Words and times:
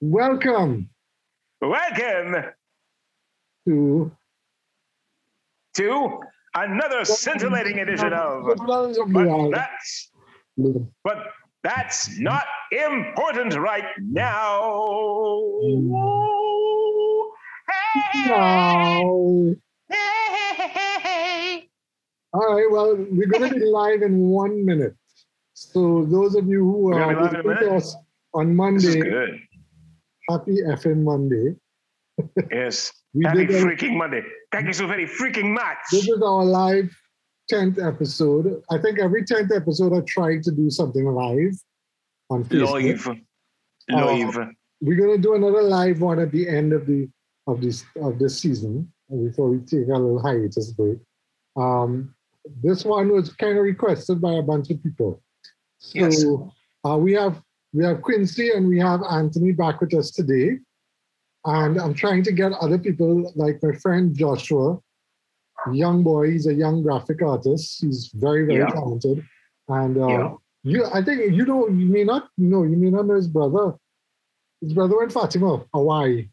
Welcome 0.00 0.88
Welcome 1.60 2.36
to 3.66 4.12
to 5.74 6.20
another 6.54 7.04
scintillating 7.04 7.80
edition 7.80 8.12
of 8.12 8.44
But 8.46 8.60
That's 9.50 10.10
but 11.02 11.18
that's 11.64 12.16
not 12.18 12.44
important 12.70 13.56
right 13.56 13.84
now. 13.98 15.58
Hey, 15.60 15.74
Now. 18.28 19.54
hey, 19.90 21.68
All 22.32 22.54
right, 22.54 22.70
well, 22.70 22.94
we're 23.10 23.26
going 23.26 23.50
to 23.50 23.58
be 23.58 23.66
live 23.66 24.02
in 24.02 24.28
one 24.28 24.64
minute. 24.64 24.94
So 25.54 26.04
those 26.04 26.36
of 26.36 26.46
you 26.46 26.62
who 26.62 26.92
are 26.92 27.00
gonna 27.00 27.16
be 27.16 27.22
live 27.22 27.34
in 27.34 27.40
a 27.40 27.42
listening 27.42 27.56
to 27.56 27.64
minute? 27.66 27.76
us 27.82 27.96
on 28.32 28.54
Monday. 28.54 29.47
Happy 30.28 30.58
effing 30.66 31.02
Monday. 31.02 31.54
Yes. 32.50 32.92
We 33.14 33.24
Happy 33.24 33.46
freaking 33.46 33.96
Monday. 33.96 34.22
Thank 34.52 34.66
you 34.66 34.74
so 34.74 34.86
very 34.86 35.06
freaking 35.06 35.50
much. 35.50 35.78
This 35.90 36.06
is 36.06 36.20
our 36.22 36.44
live 36.44 36.94
10th 37.50 37.82
episode. 37.84 38.62
I 38.70 38.76
think 38.76 38.98
every 39.00 39.24
10th 39.24 39.50
episode 39.56 39.94
I 39.96 40.02
try 40.06 40.38
to 40.38 40.50
do 40.52 40.68
something 40.68 41.06
live 41.06 41.54
on 42.28 42.44
Facebook. 42.44 43.18
Live. 43.88 44.36
Uh, 44.36 44.46
We're 44.82 44.98
gonna 45.00 45.16
do 45.16 45.34
another 45.34 45.62
live 45.62 46.02
one 46.02 46.18
at 46.18 46.30
the 46.30 46.46
end 46.46 46.74
of 46.74 46.86
the 46.86 47.08
of 47.46 47.62
this 47.62 47.82
of 48.02 48.18
this 48.18 48.38
season 48.38 48.92
before 49.24 49.48
we 49.48 49.58
take 49.60 49.88
a 49.88 49.92
little 49.92 50.20
hiatus 50.20 50.70
break. 50.72 50.98
Um, 51.56 52.14
this 52.62 52.84
one 52.84 53.08
was 53.10 53.32
kind 53.32 53.56
of 53.56 53.64
requested 53.64 54.20
by 54.20 54.34
a 54.34 54.42
bunch 54.42 54.70
of 54.70 54.82
people. 54.82 55.22
So 55.78 55.98
Yes. 55.98 56.24
uh, 56.84 56.98
we 56.98 57.14
have 57.14 57.42
we 57.72 57.84
have 57.84 58.02
Quincy 58.02 58.50
and 58.50 58.66
we 58.68 58.78
have 58.78 59.00
Anthony 59.10 59.52
back 59.52 59.80
with 59.80 59.94
us 59.94 60.10
today, 60.10 60.58
and 61.44 61.78
I'm 61.80 61.94
trying 61.94 62.22
to 62.24 62.32
get 62.32 62.52
other 62.52 62.78
people 62.78 63.32
like 63.36 63.62
my 63.62 63.72
friend 63.72 64.14
Joshua, 64.16 64.78
young 65.72 66.02
boy. 66.02 66.30
He's 66.32 66.46
a 66.46 66.54
young 66.54 66.82
graphic 66.82 67.22
artist. 67.22 67.80
He's 67.82 68.10
very 68.14 68.46
very 68.46 68.60
Yeah. 68.60 68.68
talented, 68.68 69.24
and 69.68 69.96
uh, 69.98 70.06
Yeah. 70.08 70.34
you 70.64 70.84
I 70.92 71.02
think 71.02 71.34
you 71.34 71.44
know 71.44 71.68
you 71.68 71.86
may 71.86 72.04
not 72.04 72.28
know 72.38 72.62
you 72.64 72.76
may 72.76 72.90
not 72.90 73.06
know 73.06 73.14
his 73.14 73.28
brother. 73.28 73.74
His 74.60 74.72
brother 74.72 74.96
went 74.98 75.12
Fatima, 75.12 75.64
Hawaii. 75.74 76.28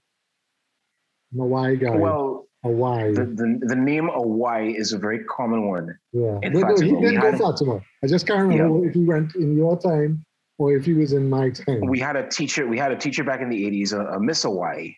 Hawaii 1.37 1.75
guy. 1.77 1.95
Well, 1.95 2.47
Hawaii. 2.63 3.13
the, 3.13 3.25
the, 3.25 3.59
the 3.67 3.75
name 3.75 4.07
Hawaii 4.11 4.71
is 4.75 4.93
a 4.93 4.97
very 4.97 5.23
common 5.25 5.67
one. 5.67 5.95
yeah. 6.13 6.39
But 6.41 6.53
no, 6.53 6.59
he 6.59 6.63
Fatima, 6.63 6.99
we 6.99 7.05
didn't 7.05 7.21
go 7.21 7.31
had- 7.31 7.39
Fatima. 7.39 7.81
I 8.03 8.07
just 8.07 8.25
can't 8.25 8.47
remember 8.47 8.87
if 8.87 8.93
he 8.95 9.03
went 9.03 9.35
in 9.35 9.55
your 9.57 9.77
time 9.79 10.25
or 10.57 10.73
if 10.73 10.85
he 10.85 10.93
was 10.93 11.13
in 11.13 11.29
my 11.29 11.49
time. 11.49 11.81
We 11.81 11.99
had 11.99 12.15
a 12.15 12.27
teacher. 12.27 12.67
We 12.67 12.77
had 12.77 12.91
a 12.91 12.95
teacher 12.95 13.23
back 13.23 13.41
in 13.41 13.49
the 13.49 13.63
'80s, 13.65 13.93
a, 13.93 14.15
a 14.15 14.19
Miss 14.19 14.43
Hawaii. 14.43 14.95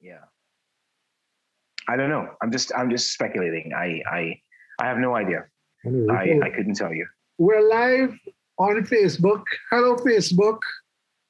Yeah. 0.00 0.18
I 1.88 1.96
don't 1.96 2.10
know. 2.10 2.28
I'm 2.42 2.50
just. 2.50 2.72
I'm 2.76 2.90
just 2.90 3.12
speculating. 3.12 3.72
I. 3.76 4.02
I. 4.10 4.40
I 4.80 4.86
have 4.86 4.98
no 4.98 5.14
idea. 5.14 5.44
Anyway, 5.86 6.40
I. 6.42 6.46
I 6.46 6.50
couldn't 6.50 6.74
tell 6.74 6.92
you. 6.92 7.06
we're 7.38 7.68
live 7.68 8.18
on 8.58 8.84
Facebook. 8.84 9.42
Hello, 9.70 9.96
Facebook. 9.96 10.58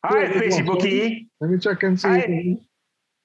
Hi, 0.04 0.26
Facey 0.32 1.28
Let 1.40 1.50
me 1.50 1.58
check 1.58 1.82
and 1.84 2.00
see 2.00 2.08
Hi. 2.08 2.58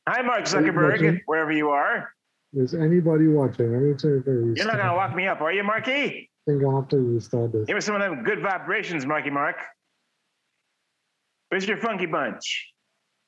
Hi, 0.08 0.22
Mark? 0.22 0.44
Zuckerberg. 0.44 1.22
Wherever 1.26 1.52
you 1.52 1.70
are. 1.70 2.14
Is 2.54 2.74
anybody 2.74 3.28
watching. 3.28 3.74
Let 3.74 3.82
me 3.82 3.94
check 3.94 4.26
if 4.26 4.28
I 4.28 4.32
You're 4.32 4.66
not 4.66 4.78
gonna 4.78 4.96
lock 4.96 5.16
me 5.16 5.28
up, 5.28 5.42
are 5.42 5.52
you, 5.52 5.64
Marky? 5.64 6.30
I 6.48 6.52
think 6.52 6.64
I'll 6.64 6.80
have 6.80 6.88
to 6.90 6.98
restart 6.98 7.52
this. 7.52 7.66
Give 7.66 7.76
me 7.76 7.82
some 7.82 7.96
of 7.96 8.02
them 8.02 8.24
good 8.24 8.42
vibrations, 8.42 9.06
Marky 9.06 9.30
Mark. 9.30 9.58
Where's 11.50 11.68
your 11.68 11.78
funky 11.78 12.06
bunch? 12.06 12.74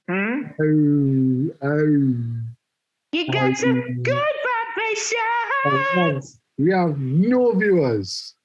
Hmm. 0.09 0.41
Oh, 0.61 1.55
oh. 1.63 2.15
You 3.11 3.31
got 3.31 3.57
some 3.57 3.81
Um, 3.81 4.03
good 4.03 4.35
oh, 5.65 5.85
vibrations. 5.95 6.39
We 6.57 6.71
have 6.71 6.99
no 6.99 7.53
viewers. 7.53 8.35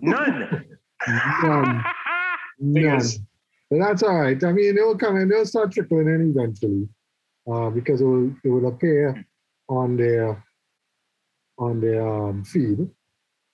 None. 0.00 0.64
None. 1.42 1.84
None. 2.58 3.02
But 3.70 3.78
that's 3.78 4.02
all 4.02 4.20
right. 4.20 4.42
I 4.42 4.52
mean, 4.52 4.74
they'll 4.74 4.98
come 4.98 5.16
and 5.16 5.30
they'll 5.30 5.46
start 5.46 5.72
trickling 5.72 6.08
in 6.08 6.34
eventually, 6.36 6.88
uh, 7.50 7.70
because 7.70 8.00
it 8.00 8.04
will 8.04 8.30
it 8.44 8.48
will 8.48 8.68
appear 8.68 9.24
on 9.68 9.96
their 9.96 10.44
on 11.58 11.80
their 11.80 12.06
um, 12.06 12.44
feed. 12.44 12.80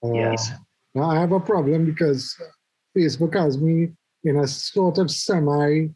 Uh, 0.05 0.13
yes. 0.13 0.51
Now 0.95 1.11
I 1.11 1.21
have 1.21 1.33
a 1.33 1.41
problem 1.41 1.85
because 1.85 2.35
Facebook 2.97 3.35
has 3.35 3.59
me 3.59 3.91
in 4.25 4.37
a 4.37 4.47
sort 4.47 4.99
of 4.99 5.11
semi 5.11 5.89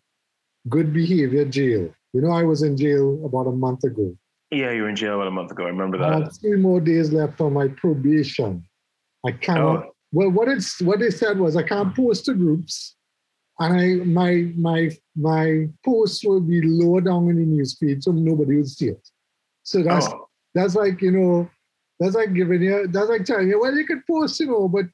good 0.69 0.93
behavior 0.93 1.44
jail. 1.44 1.93
You 2.12 2.21
know, 2.21 2.31
I 2.31 2.43
was 2.43 2.62
in 2.62 2.77
jail 2.77 3.25
about 3.25 3.47
a 3.47 3.53
month 3.53 3.84
ago. 3.84 4.16
Yeah, 4.50 4.71
you 4.72 4.83
were 4.83 4.88
in 4.91 4.97
jail 4.97 5.15
about 5.15 5.28
a 5.28 5.31
month 5.31 5.50
ago. 5.50 5.65
I 5.65 5.69
remember 5.69 5.99
that. 5.99 6.12
I 6.12 6.19
have 6.21 6.38
three 6.38 6.59
more 6.59 6.81
days 6.81 7.11
left 7.11 7.41
on 7.41 7.55
my 7.55 7.69
probation. 7.69 8.62
I 9.27 9.32
cannot. 9.32 9.87
Oh, 9.87 9.93
Well, 10.12 10.31
what 10.31 10.49
it's 10.49 10.81
what 10.82 10.99
they 10.99 11.11
said 11.11 11.38
was 11.38 11.56
I 11.56 11.62
can't 11.62 11.94
post 11.97 12.27
to 12.27 12.34
groups, 12.34 12.97
and 13.59 13.81
I 13.81 14.05
my 14.05 14.53
my 14.56 14.91
my 15.16 15.69
posts 15.84 16.25
will 16.25 16.41
be 16.41 16.61
lower 16.62 17.00
down 17.00 17.31
in 17.31 17.37
the 17.37 17.47
newsfeed 17.47 18.03
so 18.03 18.12
nobody 18.12 18.56
will 18.56 18.66
see 18.66 18.88
it. 18.88 19.09
So 19.62 19.82
that's 19.82 20.06
oh, 20.09 20.28
that's 20.55 20.75
like 20.75 21.00
you 21.00 21.12
know 21.12 21.50
that's 21.99 22.15
like 22.15 22.34
giving 22.34 22.62
you 22.62 22.88
that's 22.88 23.09
like 23.09 23.25
telling 23.25 23.49
you 23.49 23.61
well 23.61 23.75
you 23.75 23.87
could 23.87 24.05
post 24.06 24.38
you 24.41 24.49
know 24.49 24.69
but 24.69 24.84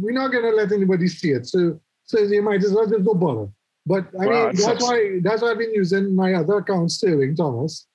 we're 0.00 0.12
not 0.12 0.32
gonna 0.32 0.50
let 0.50 0.70
anybody 0.70 1.08
see 1.08 1.30
it. 1.30 1.46
So 1.46 1.80
so 2.04 2.18
you 2.20 2.42
might 2.42 2.62
as 2.64 2.72
well 2.72 2.86
just 2.86 3.04
go 3.04 3.14
bother. 3.14 3.48
But 3.86 4.06
I 4.20 4.24
mean 4.26 4.48
it 4.50 4.56
that's 4.56 4.82
why 4.82 5.20
that's 5.22 5.42
why 5.42 5.50
I've 5.50 5.58
been 5.58 5.74
using 5.74 6.14
my 6.14 6.34
other 6.34 6.58
account 6.58 6.92
Sterling 6.92 7.34
Thomas, 7.34 7.86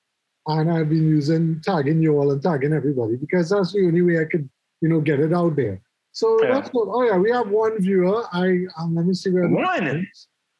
and 0.46 0.70
I've 0.70 0.88
been 0.88 1.08
using 1.08 1.60
tagging 1.62 2.02
you 2.02 2.18
all 2.18 2.30
and 2.30 2.42
tagging 2.42 2.72
everybody 2.72 3.16
because 3.16 3.48
that's 3.48 3.72
the 3.72 3.86
only 3.86 4.02
way 4.02 4.20
I 4.20 4.24
could 4.24 4.48
you 4.80 4.88
know 4.88 5.00
get 5.00 5.20
it 5.20 5.32
out 5.32 5.56
there. 5.56 5.80
So 6.12 6.42
Yeah. 6.42 6.54
that's 6.54 6.70
what. 6.70 6.88
Oh 6.90 7.02
yeah, 7.04 7.16
we 7.16 7.30
have 7.30 7.48
one 7.48 7.80
viewer. 7.80 8.24
I 8.32 8.66
um, 8.78 8.94
let 8.96 9.06
me 9.06 9.14
see 9.14 9.30
where 9.30 9.48
One? 9.48 10.06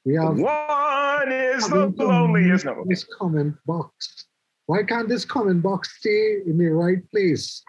We 0.04 0.14
have 0.14 0.38
one 0.38 1.32
is 1.32 1.68
the 1.68 1.92
loneliest. 1.98 2.66
This 2.86 3.04
comment 3.18 3.54
box. 3.66 4.26
Why 4.66 4.82
can't 4.82 5.08
this 5.08 5.24
comment 5.24 5.62
box 5.62 5.98
stay 5.98 6.42
in 6.46 6.56
the 6.58 6.68
right 6.68 7.02
place? 7.10 7.62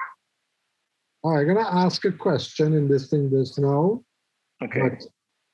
All 1.23 1.33
right, 1.33 1.41
I'm 1.41 1.55
gonna 1.55 1.67
ask 1.67 2.05
a 2.05 2.11
question 2.11 2.73
in 2.73 2.87
this 2.87 3.09
thing 3.09 3.29
just 3.29 3.59
now. 3.59 4.03
Okay. 4.63 4.81
But 4.81 5.03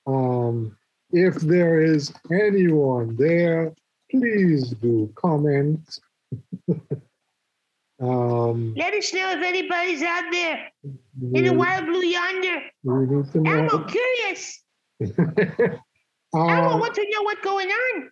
um, 0.07 0.75
if 1.11 1.35
there 1.35 1.81
is 1.81 2.13
anyone 2.31 3.15
there, 3.15 3.73
please 4.11 4.71
do 4.81 5.11
comment. 5.15 5.99
um, 8.01 8.73
Let 8.75 8.93
us 8.93 9.13
know 9.13 9.31
if 9.31 9.43
anybody's 9.43 10.01
out 10.03 10.25
there 10.31 10.71
in 11.33 11.43
the 11.45 11.53
wild 11.53 11.85
blue 11.85 12.03
yonder. 12.05 12.61
we 12.83 13.05
need 13.05 13.31
to 13.31 13.37
I'm 13.39 13.67
know. 13.67 13.85
curious. 13.85 14.61
I 16.35 16.73
Um, 16.73 16.79
want 16.79 16.93
to 16.95 17.05
know 17.11 17.21
what's 17.23 17.41
going 17.41 17.69
on. 17.69 18.09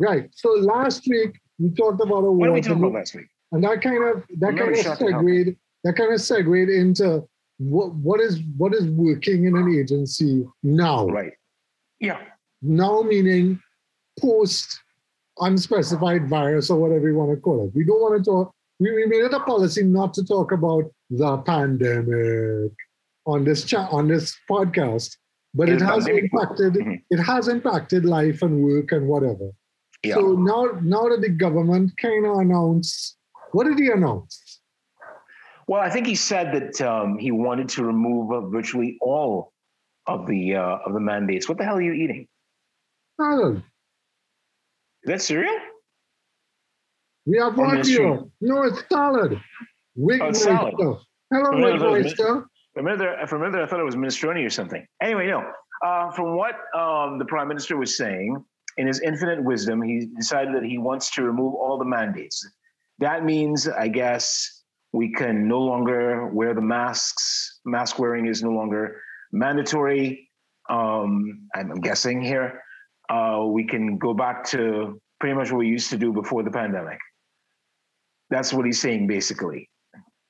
right. 0.00 0.28
So 0.32 0.50
last 0.54 1.06
week 1.08 1.38
we 1.58 1.70
talked 1.70 2.00
about 2.00 2.24
a 2.24 2.30
What 2.32 2.46
did 2.46 2.54
we 2.54 2.60
talk 2.62 2.78
about 2.78 2.92
last 2.92 3.14
week? 3.14 3.26
And 3.52 3.62
that 3.64 3.80
kind 3.82 4.02
of 4.02 4.24
that 4.38 4.48
I'm 4.48 4.56
kind 4.58 4.72
of 4.72 4.78
shocked 4.78 4.98
segued 5.00 5.56
that 5.84 5.94
kind 5.96 6.12
of 6.12 6.20
segued 6.20 6.68
into 6.68 7.24
what 7.60 7.94
what 7.96 8.20
is 8.20 8.40
what 8.56 8.74
is 8.74 8.86
working 8.86 9.44
in 9.44 9.54
an 9.56 9.68
agency 9.78 10.44
now. 10.62 11.06
Right. 11.06 11.32
Yeah. 12.00 12.18
Now 12.62 13.02
meaning 13.02 13.60
post 14.18 14.80
unspecified 15.38 16.28
virus 16.28 16.70
or 16.70 16.78
whatever 16.80 17.08
you 17.08 17.14
want 17.14 17.30
to 17.30 17.40
call 17.40 17.64
it. 17.66 17.72
We 17.74 17.84
don't 17.84 18.00
want 18.00 18.22
to 18.22 18.30
talk. 18.30 18.52
We, 18.78 18.92
we 18.94 19.06
made 19.06 19.22
it 19.22 19.34
a 19.34 19.40
policy 19.40 19.82
not 19.82 20.14
to 20.14 20.24
talk 20.24 20.52
about 20.52 20.84
the 21.10 21.36
pandemic 21.38 22.72
on 23.26 23.44
this 23.44 23.64
chat 23.64 23.88
on 23.92 24.08
this 24.08 24.34
podcast, 24.50 25.16
but 25.54 25.68
Yeah, 25.68 25.74
it 25.74 25.80
has 25.82 26.04
pandemic. 26.04 26.30
impacted 26.32 26.72
Mhm. 26.74 27.02
it 27.10 27.18
has 27.18 27.48
impacted 27.48 28.04
life 28.04 28.40
and 28.42 28.62
work 28.62 28.92
and 28.92 29.06
whatever. 29.06 29.50
Yeah. 30.02 30.14
So 30.14 30.32
now 30.32 30.78
now 30.82 31.08
that 31.10 31.20
the 31.20 31.28
government 31.28 31.92
kind 31.98 32.24
of 32.24 32.38
announced, 32.38 33.18
what 33.52 33.64
did 33.64 33.78
he 33.78 33.90
announce? 33.90 34.49
Well, 35.70 35.80
I 35.80 35.88
think 35.88 36.08
he 36.08 36.16
said 36.16 36.52
that 36.52 36.80
um, 36.80 37.16
he 37.16 37.30
wanted 37.30 37.68
to 37.68 37.84
remove 37.84 38.32
uh, 38.32 38.40
virtually 38.48 38.98
all 39.00 39.52
of 40.04 40.26
the 40.26 40.56
uh, 40.56 40.78
of 40.84 40.94
the 40.94 40.98
mandates. 40.98 41.48
What 41.48 41.58
the 41.58 41.64
hell 41.64 41.76
are 41.76 41.80
you 41.80 41.92
eating? 41.92 42.26
Salad. 43.20 43.58
Is 45.04 45.06
that 45.06 45.22
cereal? 45.22 45.56
We 47.24 47.38
have 47.38 47.56
Or 47.56 47.76
here. 47.76 48.20
No, 48.40 48.62
it's 48.64 48.82
salad. 48.90 49.40
Wig 49.94 50.20
Oh, 50.20 50.30
it's 50.30 50.42
salad. 50.42 50.74
Hello, 50.76 51.62
Wig 51.62 51.80
no, 51.80 51.94
no, 51.94 52.02
Meister. 52.02 52.46
For 52.74 52.80
a 52.80 52.82
minute, 52.82 53.28
for 53.28 53.36
a 53.36 53.38
minute, 53.38 53.62
I 53.62 53.66
thought 53.66 53.78
it 53.78 53.84
was 53.84 53.94
minestrone 53.94 54.44
or 54.44 54.50
something. 54.50 54.84
Anyway, 55.00 55.28
no. 55.28 55.44
Uh, 55.86 56.10
from 56.10 56.36
what 56.36 56.56
um, 56.76 57.20
the 57.20 57.26
prime 57.26 57.46
minister 57.46 57.76
was 57.76 57.96
saying, 57.96 58.44
in 58.76 58.88
his 58.88 59.00
infinite 59.02 59.44
wisdom, 59.44 59.82
he 59.82 60.08
decided 60.16 60.52
that 60.56 60.64
he 60.64 60.78
wants 60.78 61.12
to 61.12 61.22
remove 61.22 61.54
all 61.54 61.78
the 61.78 61.84
mandates. 61.84 62.44
That 62.98 63.24
means, 63.24 63.68
I 63.68 63.86
guess, 63.86 64.59
we 64.92 65.12
can 65.12 65.46
no 65.46 65.60
longer 65.60 66.26
wear 66.28 66.54
the 66.54 66.60
masks. 66.60 67.60
Mask 67.64 67.98
wearing 67.98 68.26
is 68.26 68.42
no 68.42 68.50
longer 68.50 69.00
mandatory. 69.32 70.28
Um, 70.68 71.48
I'm, 71.54 71.80
guessing 71.80 72.20
here. 72.20 72.62
Uh, 73.08 73.44
we 73.46 73.64
can 73.66 73.98
go 73.98 74.14
back 74.14 74.44
to 74.44 75.00
pretty 75.18 75.34
much 75.34 75.50
what 75.50 75.58
we 75.58 75.68
used 75.68 75.90
to 75.90 75.96
do 75.96 76.12
before 76.12 76.42
the 76.42 76.50
pandemic. 76.50 76.98
That's 78.30 78.52
what 78.52 78.66
he's 78.66 78.80
saying, 78.80 79.06
basically. 79.06 79.68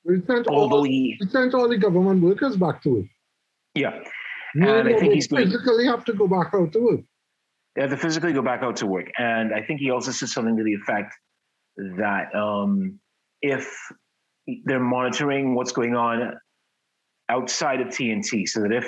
We 0.03 0.21
sent 0.25 0.47
Although 0.47 0.77
all, 0.77 0.83
he, 0.83 1.17
we 1.19 1.27
sent 1.27 1.53
all 1.53 1.69
the 1.69 1.77
government 1.77 2.23
workers 2.23 2.57
back 2.57 2.81
to 2.83 2.89
work. 2.89 3.05
yeah, 3.75 3.99
You 4.55 4.67
And 4.67 4.89
I 4.89 4.99
think 4.99 5.13
he's 5.13 5.27
going- 5.27 5.51
have 5.85 6.05
to 6.05 6.13
go 6.13 6.27
back 6.27 6.53
out 6.53 6.73
to 6.73 6.79
work. 6.79 7.01
they 7.75 7.81
have 7.83 7.91
to 7.91 7.97
physically 7.97 8.33
go 8.33 8.41
back 8.41 8.63
out 8.63 8.75
to 8.77 8.87
work. 8.87 9.11
And 9.17 9.53
I 9.53 9.61
think 9.61 9.79
he 9.79 9.91
also 9.91 10.11
said 10.11 10.29
something 10.29 10.57
to 10.57 10.63
the 10.63 10.73
effect 10.73 11.13
that 11.99 12.33
um, 12.35 12.99
if 13.41 13.71
they're 14.65 14.79
monitoring 14.79 15.55
what's 15.55 15.71
going 15.71 15.95
on 15.95 16.33
outside 17.29 17.81
of 17.81 17.87
TNT, 17.87 18.47
so 18.47 18.61
that 18.61 18.71
if 18.71 18.85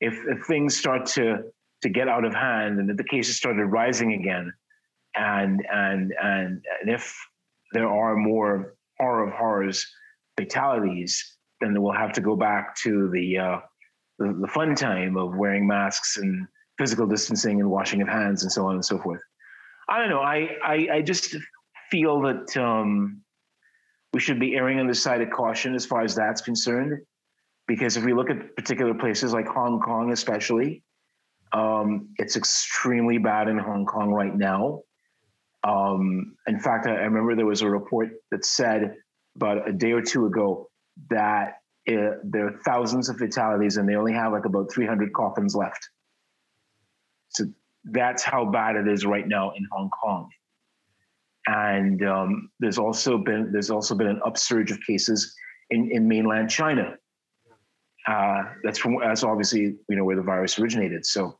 if, 0.00 0.14
if 0.28 0.46
things 0.46 0.76
start 0.76 1.06
to 1.06 1.44
to 1.82 1.88
get 1.88 2.08
out 2.08 2.24
of 2.24 2.34
hand 2.34 2.78
and 2.78 2.88
that 2.88 2.96
the 2.96 3.04
cases 3.04 3.36
started 3.36 3.66
rising 3.66 4.14
again, 4.14 4.52
and 5.16 5.64
and 5.72 6.14
and, 6.22 6.62
and 6.80 6.90
if 6.90 7.16
there 7.72 7.88
are 7.88 8.16
more 8.16 8.74
horror 8.98 9.26
of 9.26 9.34
horrors 9.34 9.86
fatalities, 10.36 11.36
then 11.60 11.80
we'll 11.80 11.92
have 11.92 12.12
to 12.12 12.20
go 12.20 12.36
back 12.36 12.76
to 12.76 13.10
the 13.10 13.38
uh, 13.38 13.58
the, 14.18 14.36
the 14.40 14.48
fun 14.48 14.74
time 14.74 15.16
of 15.16 15.34
wearing 15.34 15.66
masks 15.66 16.16
and 16.16 16.46
physical 16.78 17.06
distancing 17.06 17.60
and 17.60 17.70
washing 17.70 18.02
of 18.02 18.08
hands 18.08 18.42
and 18.42 18.50
so 18.50 18.66
on 18.66 18.74
and 18.74 18.84
so 18.84 18.98
forth. 18.98 19.20
I 19.88 19.98
don't 19.98 20.08
know. 20.08 20.20
I 20.20 20.56
I, 20.64 20.88
I 20.94 21.02
just 21.02 21.36
feel 21.90 22.20
that 22.22 22.56
um, 22.56 23.23
we 24.14 24.20
should 24.20 24.38
be 24.38 24.54
erring 24.54 24.78
on 24.78 24.86
the 24.86 24.94
side 24.94 25.20
of 25.20 25.30
caution 25.30 25.74
as 25.74 25.84
far 25.84 26.02
as 26.02 26.14
that's 26.14 26.40
concerned, 26.40 27.00
because 27.66 27.96
if 27.96 28.04
we 28.04 28.14
look 28.14 28.30
at 28.30 28.54
particular 28.54 28.94
places 28.94 29.32
like 29.32 29.46
Hong 29.48 29.80
Kong, 29.80 30.12
especially, 30.12 30.84
um, 31.52 32.10
it's 32.16 32.36
extremely 32.36 33.18
bad 33.18 33.48
in 33.48 33.58
Hong 33.58 33.84
Kong 33.84 34.10
right 34.10 34.34
now. 34.34 34.82
Um, 35.64 36.36
in 36.46 36.60
fact, 36.60 36.86
I, 36.86 36.92
remember 36.92 37.34
there 37.34 37.44
was 37.44 37.62
a 37.62 37.68
report 37.68 38.10
that 38.30 38.44
said 38.44 38.94
about 39.34 39.68
a 39.68 39.72
day 39.72 39.90
or 39.90 40.00
two 40.00 40.26
ago 40.26 40.68
that 41.10 41.58
uh, 41.88 42.18
there 42.22 42.46
are 42.46 42.58
thousands 42.64 43.08
of 43.08 43.16
fatalities 43.16 43.78
and 43.78 43.88
they 43.88 43.96
only 43.96 44.12
have 44.12 44.32
like 44.32 44.44
about 44.44 44.72
300 44.72 45.12
coffins 45.12 45.56
left. 45.56 45.88
So 47.30 47.46
that's 47.84 48.22
how 48.22 48.44
bad 48.44 48.76
it 48.76 48.86
is 48.86 49.04
right 49.04 49.26
now 49.26 49.52
in 49.56 49.66
Hong 49.72 49.90
Kong. 49.90 50.28
And 51.46 52.02
um, 52.06 52.50
there's 52.58 52.78
also 52.78 53.18
been 53.18 53.52
there's 53.52 53.70
also 53.70 53.94
been 53.94 54.06
an 54.06 54.20
upsurge 54.24 54.70
of 54.70 54.80
cases 54.80 55.34
in, 55.70 55.90
in 55.92 56.08
mainland 56.08 56.50
China. 56.50 56.96
Uh, 58.06 58.42
that's 58.62 58.78
from 58.78 58.98
that's 59.00 59.22
obviously 59.22 59.76
you 59.88 59.96
know 59.96 60.04
where 60.04 60.16
the 60.16 60.22
virus 60.22 60.58
originated. 60.58 61.04
So 61.04 61.38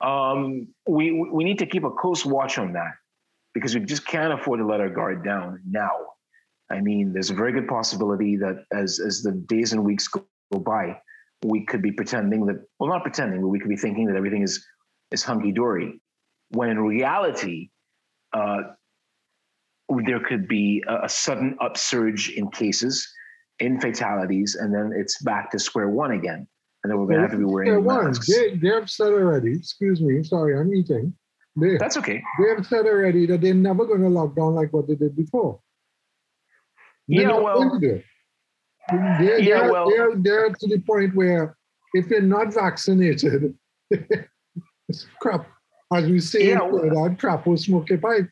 um, 0.00 0.68
we 0.86 1.12
we 1.12 1.44
need 1.44 1.58
to 1.58 1.66
keep 1.66 1.84
a 1.84 1.90
close 1.90 2.24
watch 2.24 2.58
on 2.58 2.72
that 2.74 2.92
because 3.54 3.74
we 3.74 3.80
just 3.80 4.06
can't 4.06 4.32
afford 4.32 4.60
to 4.60 4.66
let 4.66 4.80
our 4.80 4.88
guard 4.88 5.24
down 5.24 5.60
now. 5.68 5.92
I 6.70 6.80
mean, 6.80 7.12
there's 7.12 7.30
a 7.30 7.34
very 7.34 7.52
good 7.52 7.68
possibility 7.68 8.36
that 8.36 8.64
as 8.72 9.00
as 9.00 9.22
the 9.22 9.32
days 9.32 9.72
and 9.72 9.84
weeks 9.84 10.08
go, 10.08 10.24
go 10.52 10.58
by, 10.58 10.98
we 11.44 11.64
could 11.66 11.82
be 11.82 11.92
pretending 11.92 12.46
that 12.46 12.64
well, 12.78 12.90
not 12.90 13.02
pretending, 13.02 13.40
but 13.40 13.48
we 13.48 13.58
could 13.58 13.68
be 13.68 13.76
thinking 13.76 14.06
that 14.06 14.16
everything 14.16 14.42
is 14.42 14.64
is 15.10 15.22
hunky 15.22 15.52
dory, 15.52 16.00
when 16.50 16.70
in 16.70 16.78
reality, 16.80 17.70
uh, 18.32 18.62
there 20.06 20.20
could 20.20 20.48
be 20.48 20.82
a, 20.88 21.04
a 21.04 21.08
sudden 21.08 21.56
upsurge 21.60 22.30
in 22.30 22.50
cases, 22.50 23.06
in 23.60 23.80
fatalities, 23.80 24.54
and 24.54 24.74
then 24.74 24.92
it's 24.96 25.20
back 25.22 25.50
to 25.52 25.58
square 25.58 25.88
one 25.88 26.12
again, 26.12 26.46
and 26.82 26.90
then 26.90 26.98
we're 26.98 27.06
going 27.06 27.16
to 27.16 27.22
have 27.22 27.30
to 27.32 27.38
be 27.38 27.44
wearing 27.44 27.84
one, 27.84 28.06
masks. 28.06 28.26
they, 28.28 28.56
they 28.56 28.68
have 28.68 28.88
said 28.90 29.08
already, 29.12 29.52
excuse 29.54 30.00
me, 30.00 30.22
sorry, 30.22 30.58
I'm 30.58 30.72
eating. 30.74 31.14
They, 31.60 31.76
That's 31.76 31.98
okay. 31.98 32.22
they 32.40 32.48
have 32.56 32.64
said 32.66 32.86
already 32.86 33.26
that 33.26 33.42
they're 33.42 33.52
never 33.52 33.84
going 33.84 34.00
to 34.00 34.08
lock 34.08 34.34
down 34.34 34.54
like 34.54 34.72
what 34.72 34.88
they 34.88 34.94
did 34.94 35.14
before. 35.14 35.60
They're 37.08 37.22
Yeah, 37.28 37.38
well- 37.38 37.78
to. 37.80 38.02
They're, 38.90 39.38
Yeah, 39.38 39.60
they're, 39.60 39.72
well- 39.72 39.90
they're, 39.90 40.16
they're 40.16 40.48
to 40.48 40.66
the 40.68 40.78
point 40.80 41.14
where 41.14 41.56
if 41.94 42.06
you're 42.08 42.22
not 42.22 42.52
vaccinated, 42.54 43.54
it's 43.90 45.06
crap. 45.20 45.46
As 45.94 46.06
we 46.06 46.20
say, 46.20 46.48
Yeah, 46.48 46.62
well- 46.62 46.88
that 47.08 47.18
crap 47.18 47.46
will 47.46 47.58
smoke 47.58 47.90
a 47.90 47.98
pipe. 47.98 48.28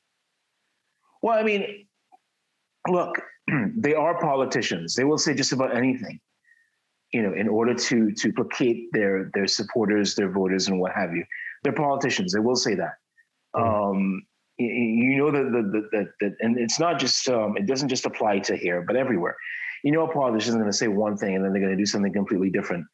Well, 1.22 1.38
I 1.38 1.42
mean, 1.42 1.86
look, 2.88 3.20
they 3.76 3.94
are 3.94 4.20
politicians. 4.20 4.94
They 4.94 5.04
will 5.04 5.18
say 5.18 5.34
just 5.34 5.52
about 5.52 5.76
anything, 5.76 6.20
you 7.12 7.22
know, 7.22 7.34
in 7.34 7.48
order 7.48 7.74
to 7.74 8.12
to 8.12 8.32
placate 8.32 8.88
their 8.92 9.30
their 9.34 9.46
supporters, 9.46 10.14
their 10.14 10.30
voters, 10.30 10.68
and 10.68 10.80
what 10.80 10.92
have 10.92 11.12
you. 11.14 11.24
They're 11.62 11.72
politicians. 11.72 12.32
They 12.32 12.40
will 12.40 12.56
say 12.56 12.74
that. 12.74 12.94
Um, 13.52 14.22
y- 14.58 14.66
y- 14.66 14.94
you 15.04 15.16
know 15.18 15.30
that 15.30 15.50
that 15.52 15.88
that 15.92 16.06
that, 16.20 16.36
and 16.40 16.58
it's 16.58 16.78
not 16.80 16.98
just 16.98 17.28
um, 17.28 17.56
it 17.56 17.66
doesn't 17.66 17.88
just 17.88 18.06
apply 18.06 18.38
to 18.40 18.56
here, 18.56 18.82
but 18.86 18.96
everywhere. 18.96 19.36
You 19.82 19.92
know, 19.92 20.06
a 20.06 20.12
politician 20.12 20.50
is 20.50 20.56
going 20.56 20.70
to 20.70 20.76
say 20.76 20.88
one 20.88 21.16
thing 21.16 21.34
and 21.34 21.44
then 21.44 21.52
they're 21.52 21.62
going 21.62 21.72
to 21.72 21.76
do 21.78 21.86
something 21.86 22.12
completely 22.12 22.50
different 22.50 22.84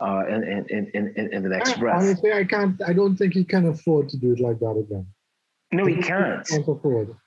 uh, 0.00 0.22
in, 0.26 0.42
in, 0.42 0.88
in, 0.94 1.12
in, 1.14 1.34
in 1.34 1.42
the 1.42 1.50
next 1.50 1.72
I- 1.76 1.78
breath. 1.78 2.02
Honestly, 2.02 2.32
I 2.32 2.44
can't. 2.44 2.80
I 2.86 2.92
don't 2.92 3.16
think 3.16 3.34
he 3.34 3.44
can 3.44 3.66
afford 3.66 4.08
to 4.10 4.16
do 4.16 4.32
it 4.32 4.40
like 4.40 4.58
that 4.60 4.70
again. 4.70 5.06
No, 5.72 5.86
he 5.86 5.96
can't. 6.02 6.48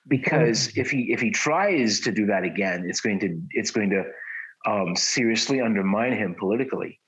Because 0.07 0.75
if 0.77 0.91
he 0.91 1.13
if 1.13 1.21
he 1.21 1.31
tries 1.31 2.01
to 2.01 2.11
do 2.11 2.25
that 2.25 2.43
again, 2.43 2.85
it's 2.87 2.99
going 2.99 3.19
to 3.19 3.39
it's 3.51 3.71
going 3.71 3.89
to 3.89 4.03
um, 4.65 4.95
seriously 4.95 5.61
undermine 5.61 6.13
him 6.13 6.35
politically. 6.37 6.99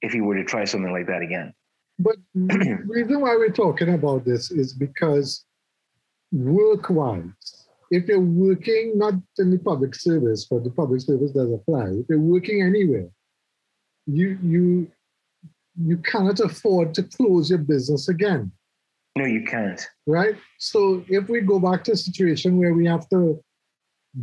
If 0.00 0.12
he 0.12 0.20
were 0.20 0.34
to 0.34 0.44
try 0.44 0.64
something 0.64 0.92
like 0.92 1.06
that 1.06 1.22
again, 1.22 1.54
But 1.98 2.16
the 2.34 2.78
reason 2.86 3.20
why 3.20 3.36
we're 3.36 3.50
talking 3.50 3.94
about 3.94 4.24
this 4.24 4.50
is 4.50 4.72
because 4.72 5.44
work-wise, 6.32 7.68
if 7.92 8.08
you're 8.08 8.20
working 8.20 8.98
not 8.98 9.14
in 9.38 9.52
the 9.52 9.58
public 9.58 9.94
service, 9.94 10.46
but 10.50 10.64
the 10.64 10.70
public 10.70 11.02
service 11.02 11.30
does 11.30 11.52
apply, 11.52 11.90
if 11.90 12.06
you're 12.08 12.18
working 12.18 12.62
anywhere, 12.62 13.08
you 14.06 14.38
you 14.42 14.90
you 15.80 15.96
cannot 15.98 16.40
afford 16.40 16.94
to 16.94 17.04
close 17.04 17.50
your 17.50 17.60
business 17.60 18.08
again, 18.08 18.50
no, 19.16 19.24
you 19.26 19.44
can't. 19.44 19.80
right? 20.06 20.36
So 20.58 21.04
if 21.08 21.28
we 21.28 21.40
go 21.40 21.58
back 21.60 21.84
to 21.84 21.92
a 21.92 21.96
situation 21.96 22.56
where 22.58 22.74
we 22.74 22.86
have 22.86 23.08
to 23.10 23.42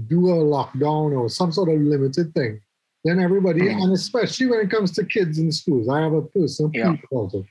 do 0.08 0.30
a 0.30 0.34
lockdown 0.34 1.18
or 1.18 1.30
some 1.30 1.52
sort 1.52 1.70
of 1.70 1.80
limited 1.80 2.34
thing, 2.34 2.60
then 3.04 3.20
everybody, 3.20 3.62
Mhm. 3.62 3.84
and 3.84 3.94
especially 3.94 4.48
when 4.48 4.60
it 4.60 4.70
comes 4.72 4.92
to 4.94 5.06
kids 5.06 5.40
in 5.40 5.52
schools, 5.52 5.88
I 5.90 6.02
have 6.02 6.14
a 6.14 6.22
personal 6.22 6.72
Yeah. 6.74 6.96
also. 7.12 7.46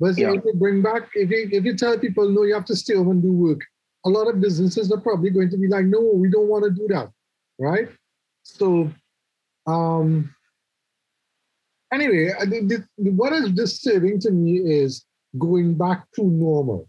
But 0.00 0.16
Yeah. 0.18 0.32
if 0.32 0.44
you 0.44 0.54
bring 0.54 0.82
back, 0.82 1.08
if 1.14 1.30
you 1.30 1.48
if 1.52 1.64
you 1.64 1.76
tell 1.76 1.98
people 1.98 2.28
no, 2.30 2.42
you 2.44 2.54
have 2.54 2.64
to 2.66 2.76
stay 2.76 2.94
home 2.94 3.10
and 3.10 3.22
do 3.22 3.32
work, 3.32 3.60
a 4.04 4.08
lot 4.08 4.28
of 4.28 4.40
businesses 4.40 4.90
are 4.92 5.00
probably 5.00 5.30
going 5.30 5.50
to 5.50 5.56
be 5.58 5.68
like, 5.68 5.86
no, 5.86 6.00
we 6.00 6.28
don't 6.30 6.48
want 6.48 6.64
to 6.64 6.70
do 6.70 6.86
that, 6.88 7.10
right? 7.58 7.88
So, 8.44 8.90
um, 9.66 10.34
anyway, 11.92 12.32
I 12.38 12.46
think 12.46 12.72
what 12.96 13.32
is 13.32 13.50
disturbing 13.52 14.18
to 14.20 14.30
me 14.30 14.58
is 14.58 15.04
going 15.36 15.74
back 15.76 16.04
to 16.14 16.24
normal. 16.24 16.88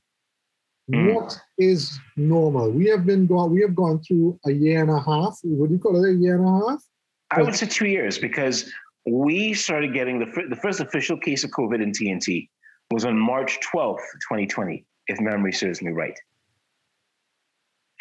Mm. 0.92 1.14
What 1.14 1.38
is 1.58 2.00
normal? 2.16 2.72
We 2.72 2.88
have 2.88 3.06
been 3.06 3.28
gone. 3.28 3.52
We 3.52 3.62
have 3.62 3.76
gone 3.76 4.02
through 4.02 4.40
a 4.46 4.52
year 4.52 4.82
and 4.82 4.90
a 4.90 5.00
half. 5.00 5.38
What 5.44 5.70
do 5.70 5.76
you 5.76 5.80
call 5.80 6.04
it? 6.04 6.10
A 6.10 6.14
year 6.14 6.36
and 6.38 6.46
a 6.46 6.70
half? 6.70 6.84
I 7.32 7.42
would 7.44 7.56
say 7.56 7.68
two 7.68 7.88
years 7.88 8.18
because 8.18 8.72
we 9.06 9.54
started 9.54 9.94
getting 9.94 10.20
the 10.20 10.48
the 10.50 10.56
first 10.56 10.80
official 10.80 11.18
case 11.18 11.44
of 11.44 11.52
COVID 11.52 11.82
in 11.82 11.92
TNT 11.92 12.50
was 12.92 13.06
on 13.06 13.20
March 13.20 13.60
twelfth, 13.62 14.04
twenty 14.28 14.48
twenty, 14.48 14.86
if 15.08 15.20
memory 15.20 15.54
serves 15.54 15.82
me 15.82 15.92
right. 15.92 16.18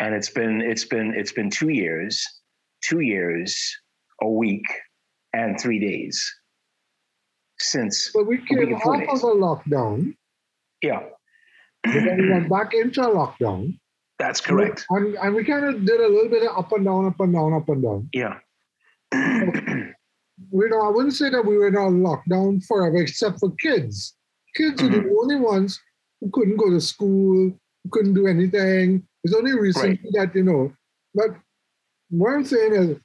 And 0.01 0.15
it's 0.15 0.31
been 0.31 0.63
it's 0.63 0.85
been 0.85 1.13
it's 1.15 1.33
been 1.33 1.51
two 1.51 1.69
years, 1.69 2.25
two 2.83 3.01
years, 3.01 3.77
a 4.23 4.29
week, 4.29 4.65
and 5.35 5.61
three 5.61 5.79
days 5.79 6.25
since 7.61 8.11
But 8.15 8.27
we 8.27 8.39
came 8.39 8.59
week 8.59 8.69
and 8.69 8.77
off 8.77 8.83
four 8.83 9.03
of 9.03 9.23
a 9.23 9.27
lockdown. 9.27 10.15
Yeah. 10.83 11.01
But 11.85 11.93
then 12.05 12.19
we 12.21 12.31
went 12.31 12.49
back 12.51 12.75
into 12.75 13.01
a 13.03 13.07
lockdown. 13.07 13.79
That's 14.19 14.41
correct. 14.41 14.85
And, 14.91 15.15
and 15.17 15.35
we 15.35 15.45
kind 15.45 15.65
of 15.65 15.85
did 15.85 16.01
a 16.01 16.09
little 16.09 16.29
bit 16.29 16.43
of 16.43 16.57
up 16.59 16.73
and 16.73 16.85
down, 16.85 17.07
up 17.07 17.21
and 17.21 17.33
down, 17.33 17.53
up 17.55 17.69
and 17.69 17.83
down. 17.83 18.09
Yeah. 18.13 18.35
We 20.51 20.69
know 20.69 20.81
I 20.83 20.91
wouldn't 20.91 21.15
say 21.15 21.31
that 21.31 21.45
we 21.45 21.57
were 21.57 21.69
in 21.69 21.75
a 21.75 21.79
lockdown 21.81 22.65
forever, 22.65 22.97
except 22.99 23.41
for 23.41 23.51
kids. 23.57 24.15
Kids 24.57 24.83
are 24.83 24.89
the 24.89 24.99
Mm-hmm. 24.99 25.19
only 25.21 25.37
ones 25.37 25.81
who 26.21 26.31
couldn't 26.31 26.57
go 26.57 26.71
to 26.71 26.81
school, 26.81 27.53
who 27.85 27.91
couldn't 27.91 28.15
do 28.15 28.27
anything. 28.27 29.07
It's 29.25 29.35
only 29.35 29.53
recently 29.59 30.01
that, 30.13 30.35
you 30.35 30.45
know, 30.45 30.73
but 31.15 31.31
what 32.11 32.33
I'm 32.33 32.45
saying 32.45 32.73
is 32.75 32.97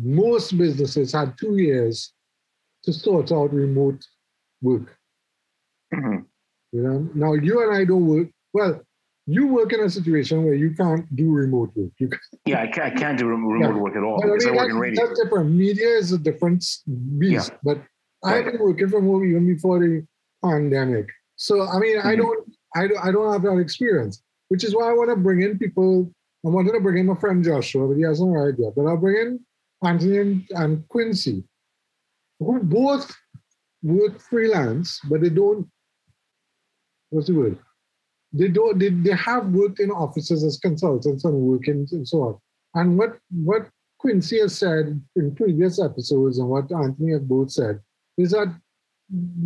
most 0.00 0.56
businesses 0.56 1.12
had 1.12 1.36
two 1.38 1.56
years 1.56 2.12
to 2.84 2.92
sort 2.92 3.30
out 3.32 3.52
remote 3.52 4.04
work. 4.62 4.96
Mhm. 5.92 6.24
You 6.74 6.82
know, 6.82 7.08
now 7.14 7.34
you 7.34 7.62
and 7.62 7.74
I 7.76 7.84
don't 7.84 8.04
work. 8.04 8.28
Well, 8.52 8.80
you 9.26 9.46
work 9.46 9.72
in 9.72 9.80
a 9.80 9.88
situation 9.88 10.44
where 10.44 10.54
you 10.54 10.74
can't 10.74 11.06
do 11.14 11.30
remote 11.30 11.70
work. 11.76 11.92
You 11.98 12.08
can, 12.08 12.18
Yeah, 12.46 12.62
I 12.62 12.66
can't, 12.66 12.92
I 12.96 12.98
can't 13.00 13.16
do 13.16 13.26
remote 13.26 13.60
Yeah. 13.60 13.78
work 13.78 13.94
at 13.96 14.02
all 14.02 14.20
but 14.20 14.28
I 14.28 14.32
because 14.32 14.46
I 14.46 14.50
mean, 14.50 14.56
work 14.58 14.68
in 14.70 14.74
that's, 14.74 14.80
radio. 14.80 15.06
that's 15.06 15.20
different. 15.22 15.50
Media 15.52 15.88
is 15.88 16.10
a 16.10 16.18
different 16.18 16.64
beast. 17.18 17.52
But 17.62 17.78
I've 18.24 18.44
Right. 18.44 18.52
been 18.52 18.60
working 18.60 18.88
from 18.88 19.06
home 19.06 19.24
even 19.24 19.46
before 19.46 19.78
the 19.78 20.04
pandemic. 20.44 21.06
So 21.36 21.62
I 21.62 21.78
mean, 21.78 21.98
I 22.00 22.14
Mhm. 22.14 22.18
don't, 22.18 22.52
I 22.74 22.86
don't, 22.88 22.98
I 23.06 23.12
don't 23.12 23.32
have 23.32 23.42
that 23.42 23.58
experience. 23.58 24.20
which 24.48 24.62
is 24.62 24.74
why 24.76 24.88
I 24.90 24.92
want 24.92 25.10
to 25.10 25.16
bring 25.16 25.40
in 25.42 25.58
people. 25.58 26.12
I 26.46 26.50
wanted 26.50 26.72
to 26.72 26.80
bring 26.80 26.98
in 26.98 27.06
my 27.06 27.14
friend 27.14 27.42
Joshua, 27.42 27.88
but 27.88 27.96
he 27.96 28.02
hasn't 28.02 28.28
arrived 28.30 28.58
yet. 28.60 28.74
But 28.76 28.84
I'll 28.86 28.98
bring 28.98 29.16
in 29.16 29.40
Anthony 29.82 30.18
and, 30.18 30.44
and 30.50 30.86
Quincy, 30.88 31.42
who 32.38 32.60
both 32.62 33.10
work 33.82 34.20
freelance, 34.20 35.00
but 35.08 35.22
they 35.22 35.30
don't. 35.30 35.66
What's 37.14 37.28
the 37.28 37.34
word? 37.34 37.58
They 38.32 38.48
don't. 38.48 38.76
They, 38.78 38.88
they 38.90 39.12
have 39.14 39.46
worked 39.46 39.78
in 39.78 39.90
offices 39.92 40.42
as 40.42 40.58
consultants 40.58 41.24
and 41.24 41.34
working 41.34 41.86
and 41.92 42.06
so 42.08 42.22
on. 42.22 42.38
And 42.74 42.98
what 42.98 43.18
what 43.30 43.68
Quincy 44.00 44.40
has 44.40 44.58
said 44.58 45.00
in 45.14 45.34
previous 45.36 45.80
episodes 45.80 46.38
and 46.40 46.48
what 46.48 46.72
Anthony 46.72 47.12
has 47.12 47.22
both 47.22 47.52
said 47.52 47.78
is 48.18 48.32
that 48.32 48.48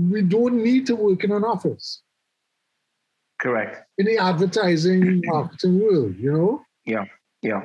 we 0.08 0.22
don't 0.22 0.62
need 0.62 0.87
to 0.87 0.96
work 0.96 1.25
in 1.25 1.32
an 1.32 1.44
office 1.44 2.02
Correct. 3.38 3.84
in 3.98 4.06
the 4.06 4.16
advertising 4.16 5.20
marketing 5.26 5.80
world, 5.80 6.16
you 6.18 6.32
know? 6.32 6.62
Yeah. 6.87 7.04
Yeah. 7.42 7.62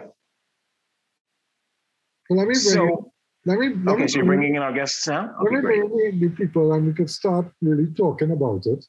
So 2.27 2.35
let 2.35 2.47
me 2.47 2.53
bring 2.53 2.55
So 2.55 3.11
let 3.45 3.59
me 3.59 3.69
let 3.85 3.93
okay, 3.93 4.01
me 4.03 4.07
so 4.07 4.17
you're 4.17 4.25
bring- 4.25 4.39
bringing 4.39 4.55
in 4.55 4.61
our 4.61 4.73
guests 4.73 5.07
now. 5.07 5.21
let 5.39 5.47
Okay, 5.47 5.55
me 5.55 5.61
great. 5.61 5.89
bring 5.89 6.13
in 6.13 6.19
the 6.19 6.29
people 6.29 6.73
and 6.73 6.85
we 6.87 6.93
could 6.93 7.09
start 7.09 7.45
really 7.61 7.87
talking 7.93 8.31
about 8.31 8.65
it. 8.65 8.85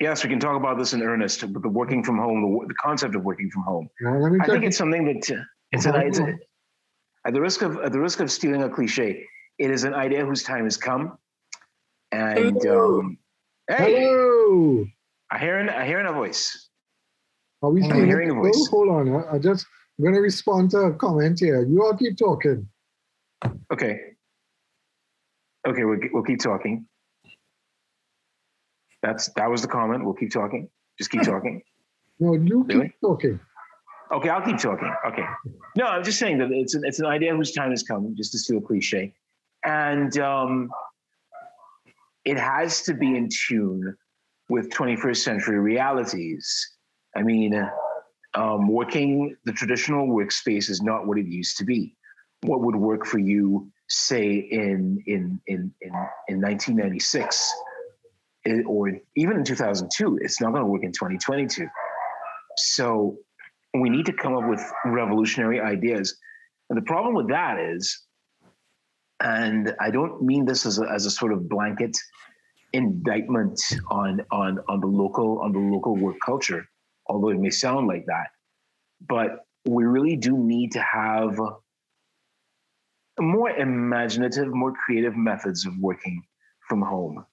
Yes, 0.00 0.22
we 0.22 0.30
can 0.30 0.38
talk 0.38 0.56
about 0.56 0.78
this 0.78 0.92
in 0.92 1.02
earnest. 1.02 1.52
But 1.52 1.62
the 1.62 1.68
working 1.68 2.04
from 2.04 2.18
home, 2.18 2.40
the, 2.42 2.68
the 2.68 2.74
concept 2.74 3.14
of 3.16 3.24
working 3.24 3.50
from 3.50 3.62
home. 3.62 3.88
Me 4.00 4.38
I 4.40 4.46
think 4.46 4.64
it's 4.64 4.76
something 4.76 5.04
that 5.06 5.30
uh, 5.30 5.42
it's 5.72 5.86
an 5.86 5.94
Uh-huh. 5.94 6.04
idea. 6.06 6.38
At 7.26 7.34
the 7.34 7.40
risk 7.40 7.62
of 7.62 7.78
at 7.78 7.92
the 7.92 8.00
risk 8.00 8.20
of 8.20 8.30
stealing 8.30 8.62
a 8.62 8.68
cliche, 8.70 9.26
it 9.58 9.70
is 9.70 9.84
an 9.84 9.94
idea 9.94 10.24
whose 10.24 10.42
time 10.44 10.64
has 10.64 10.76
come. 10.76 11.18
And 12.12 12.56
Hello. 12.62 13.00
um, 13.00 13.18
hey, 13.68 14.02
hello. 14.04 14.86
I 15.30 15.38
hear 15.38 15.58
an, 15.58 15.68
I 15.68 15.84
hear 15.84 16.00
a 16.00 16.12
voice. 16.12 16.70
Are 17.62 17.70
we 17.70 17.82
still 17.82 18.04
hearing 18.04 18.30
a 18.30 18.38
oh, 18.38 18.42
voice. 18.42 18.68
Hold 18.70 18.88
on. 18.88 19.08
I, 19.14 19.34
I 19.34 19.38
just 19.38 19.66
I'm 19.98 20.04
gonna 20.04 20.20
respond 20.20 20.70
to 20.70 20.78
a 20.78 20.94
comment 20.94 21.40
here. 21.40 21.66
You 21.66 21.84
all 21.84 21.96
keep 21.96 22.16
talking. 22.16 22.68
Okay. 23.72 24.00
Okay, 25.66 25.84
we'll, 25.84 25.98
we'll 26.12 26.22
keep 26.22 26.40
talking. 26.40 26.86
That's 29.02 29.28
that 29.34 29.50
was 29.50 29.62
the 29.62 29.68
comment. 29.68 30.04
We'll 30.04 30.14
keep 30.14 30.32
talking. 30.32 30.68
Just 30.98 31.10
keep 31.10 31.22
talking. 31.22 31.62
No, 32.18 32.34
you 32.34 32.64
Really? 32.64 32.88
keep 32.88 33.00
talking. 33.00 33.40
Okay, 34.10 34.28
I'll 34.30 34.42
keep 34.44 34.58
talking. 34.58 34.92
Okay. 35.06 35.24
No, 35.76 35.84
I'm 35.84 36.02
just 36.02 36.18
saying 36.18 36.38
that 36.38 36.50
it's 36.50 36.74
an, 36.74 36.82
it's 36.84 36.98
an 36.98 37.06
idea 37.06 37.36
whose 37.36 37.52
time 37.52 37.70
has 37.70 37.82
come, 37.82 38.14
just 38.16 38.32
to 38.32 38.38
steal 38.38 38.58
a 38.58 38.60
cliche. 38.60 39.14
And 39.64 40.16
um, 40.18 40.70
it 42.24 42.38
has 42.38 42.82
to 42.82 42.94
be 42.94 43.16
in 43.16 43.28
tune 43.48 43.96
with 44.48 44.70
21st 44.70 45.18
century 45.18 45.58
realities. 45.58 46.76
I 47.14 47.22
mean, 47.22 47.54
um, 48.34 48.68
working 48.68 49.36
the 49.44 49.52
traditional 49.52 50.08
workspace 50.08 50.70
is 50.70 50.80
not 50.82 51.06
what 51.06 51.18
it 51.18 51.26
used 51.26 51.58
to 51.58 51.64
be. 51.64 51.94
What 52.42 52.60
would 52.62 52.76
work 52.76 53.04
for 53.04 53.18
you, 53.18 53.70
say, 53.88 54.30
in, 54.36 55.02
in, 55.06 55.40
in, 55.46 55.72
in, 55.82 55.92
in 56.28 56.40
1996 56.40 57.52
it- 58.44 58.66
or 58.66 58.92
even 59.16 59.36
in 59.36 59.44
2002, 59.44 60.18
it's 60.22 60.40
not 60.40 60.52
going 60.52 60.62
to 60.62 60.70
work 60.70 60.84
in 60.84 60.92
2022. 60.92 61.68
So 62.56 63.18
we 63.74 63.90
need 63.90 64.06
to 64.06 64.12
come 64.12 64.36
up 64.36 64.48
with 64.48 64.62
revolutionary 64.84 65.60
ideas. 65.60 66.18
And 66.70 66.76
the 66.76 66.82
problem 66.82 67.14
with 67.14 67.28
that 67.28 67.58
is, 67.58 68.04
and 69.20 69.74
I 69.80 69.90
don't 69.90 70.22
mean 70.22 70.44
this 70.44 70.64
as 70.66 70.78
a, 70.78 70.88
as 70.90 71.06
a 71.06 71.10
sort 71.10 71.32
of 71.32 71.48
blanket 71.48 71.96
indictment 72.72 73.60
on, 73.90 74.20
on, 74.30 74.58
on 74.68 74.80
the 74.80 74.86
local 74.86 75.40
on 75.40 75.52
the 75.52 75.58
local 75.58 75.96
work 75.96 76.16
culture, 76.24 76.68
although 77.06 77.30
it 77.30 77.38
may 77.38 77.50
sound 77.50 77.88
like 77.88 78.04
that, 78.06 78.28
but 79.08 79.44
we 79.66 79.84
really 79.84 80.16
do 80.16 80.36
need 80.36 80.72
to 80.72 80.80
have 80.80 81.38
more 83.18 83.50
imaginative, 83.50 84.54
more 84.54 84.72
creative 84.72 85.16
methods 85.16 85.66
of 85.66 85.76
working 85.78 86.22
from 86.68 86.82
home 86.82 87.24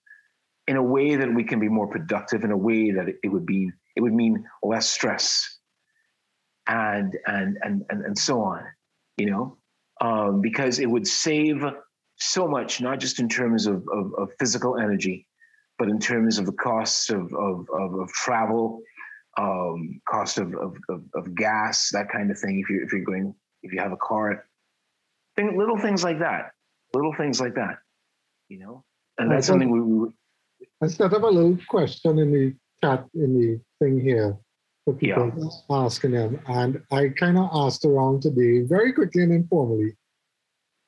in 0.68 0.78
a 0.78 0.84
way 0.84 1.16
that 1.16 1.34
we 1.34 1.44
can 1.44 1.60
be 1.60 1.70
more 1.70 1.88
productive, 1.88 2.44
in 2.44 2.52
a 2.52 2.58
way 2.58 2.92
that 2.92 3.08
it 3.24 3.28
would 3.28 3.46
be 3.46 3.72
it 3.96 4.02
would 4.02 4.14
mean 4.14 4.46
less 4.64 4.88
stress 4.88 5.60
and 6.68 7.18
and 7.26 7.58
and 7.62 7.86
and, 7.90 8.06
and 8.06 8.18
so 8.18 8.42
on 8.42 8.64
you 9.18 9.30
know? 9.30 9.58
Um, 10.02 10.42
because 10.42 10.80
it 10.80 10.90
would 10.90 11.08
save 11.08 11.64
so 12.18 12.48
much 12.48 12.82
not 12.82 13.00
just 13.00 13.20
in 13.20 13.30
terms 13.30 13.66
of, 13.66 13.88
of, 13.92 14.14
of 14.18 14.30
physical 14.40 14.78
energy 14.78 15.28
but 15.78 15.88
in 15.90 16.00
terms 16.00 16.38
of 16.38 16.46
the 16.46 16.52
costs 16.54 17.10
of 17.10 17.34
of, 17.34 17.68
of, 17.74 17.94
of 18.00 18.12
travel 18.12 18.82
um, 19.38 20.00
cost 20.08 20.38
of, 20.38 20.54
of, 20.56 20.76
of, 21.14 21.36
gas 21.36 21.90
that 21.92 22.10
kind 22.10 22.32
of 22.32 22.40
thing 22.40 22.60
if 22.60 22.70
you 22.70 22.82
if 22.84 22.94
you're 22.94 23.04
going 23.04 23.36
if 23.64 23.74
you 23.74 23.80
have 23.80 23.92
a 23.92 23.98
car. 23.98 24.46
Thing, 25.36 25.58
little 25.58 25.78
things 25.78 26.04
like 26.04 26.20
that 26.20 26.52
little 26.94 27.14
things 27.14 27.42
like 27.42 27.56
that 27.56 27.80
you 28.48 28.60
know? 28.60 28.84
And 29.18 29.32
that's 29.32 29.48
something 29.48 29.70
we, 29.70 29.82
we 29.82 30.10
I 30.86 30.88
set 30.88 31.14
up 31.14 31.24
a 31.24 31.26
little 31.26 31.58
question 31.68 32.20
in 32.20 32.32
the 32.32 32.54
chat 32.84 33.08
in 33.16 33.34
the 33.34 33.60
thing 33.80 34.00
here 34.00 34.38
for 34.84 34.94
people 34.94 35.66
asking 35.72 36.12
them. 36.12 36.40
And 36.48 36.80
I 36.92 37.10
kind 37.10 37.40
of 37.40 37.50
asked 37.52 37.86
around 37.86 38.22
today, 38.22 38.62
very 38.62 38.94
quickly 38.94 39.24
and 39.24 39.32
informally, 39.34 39.98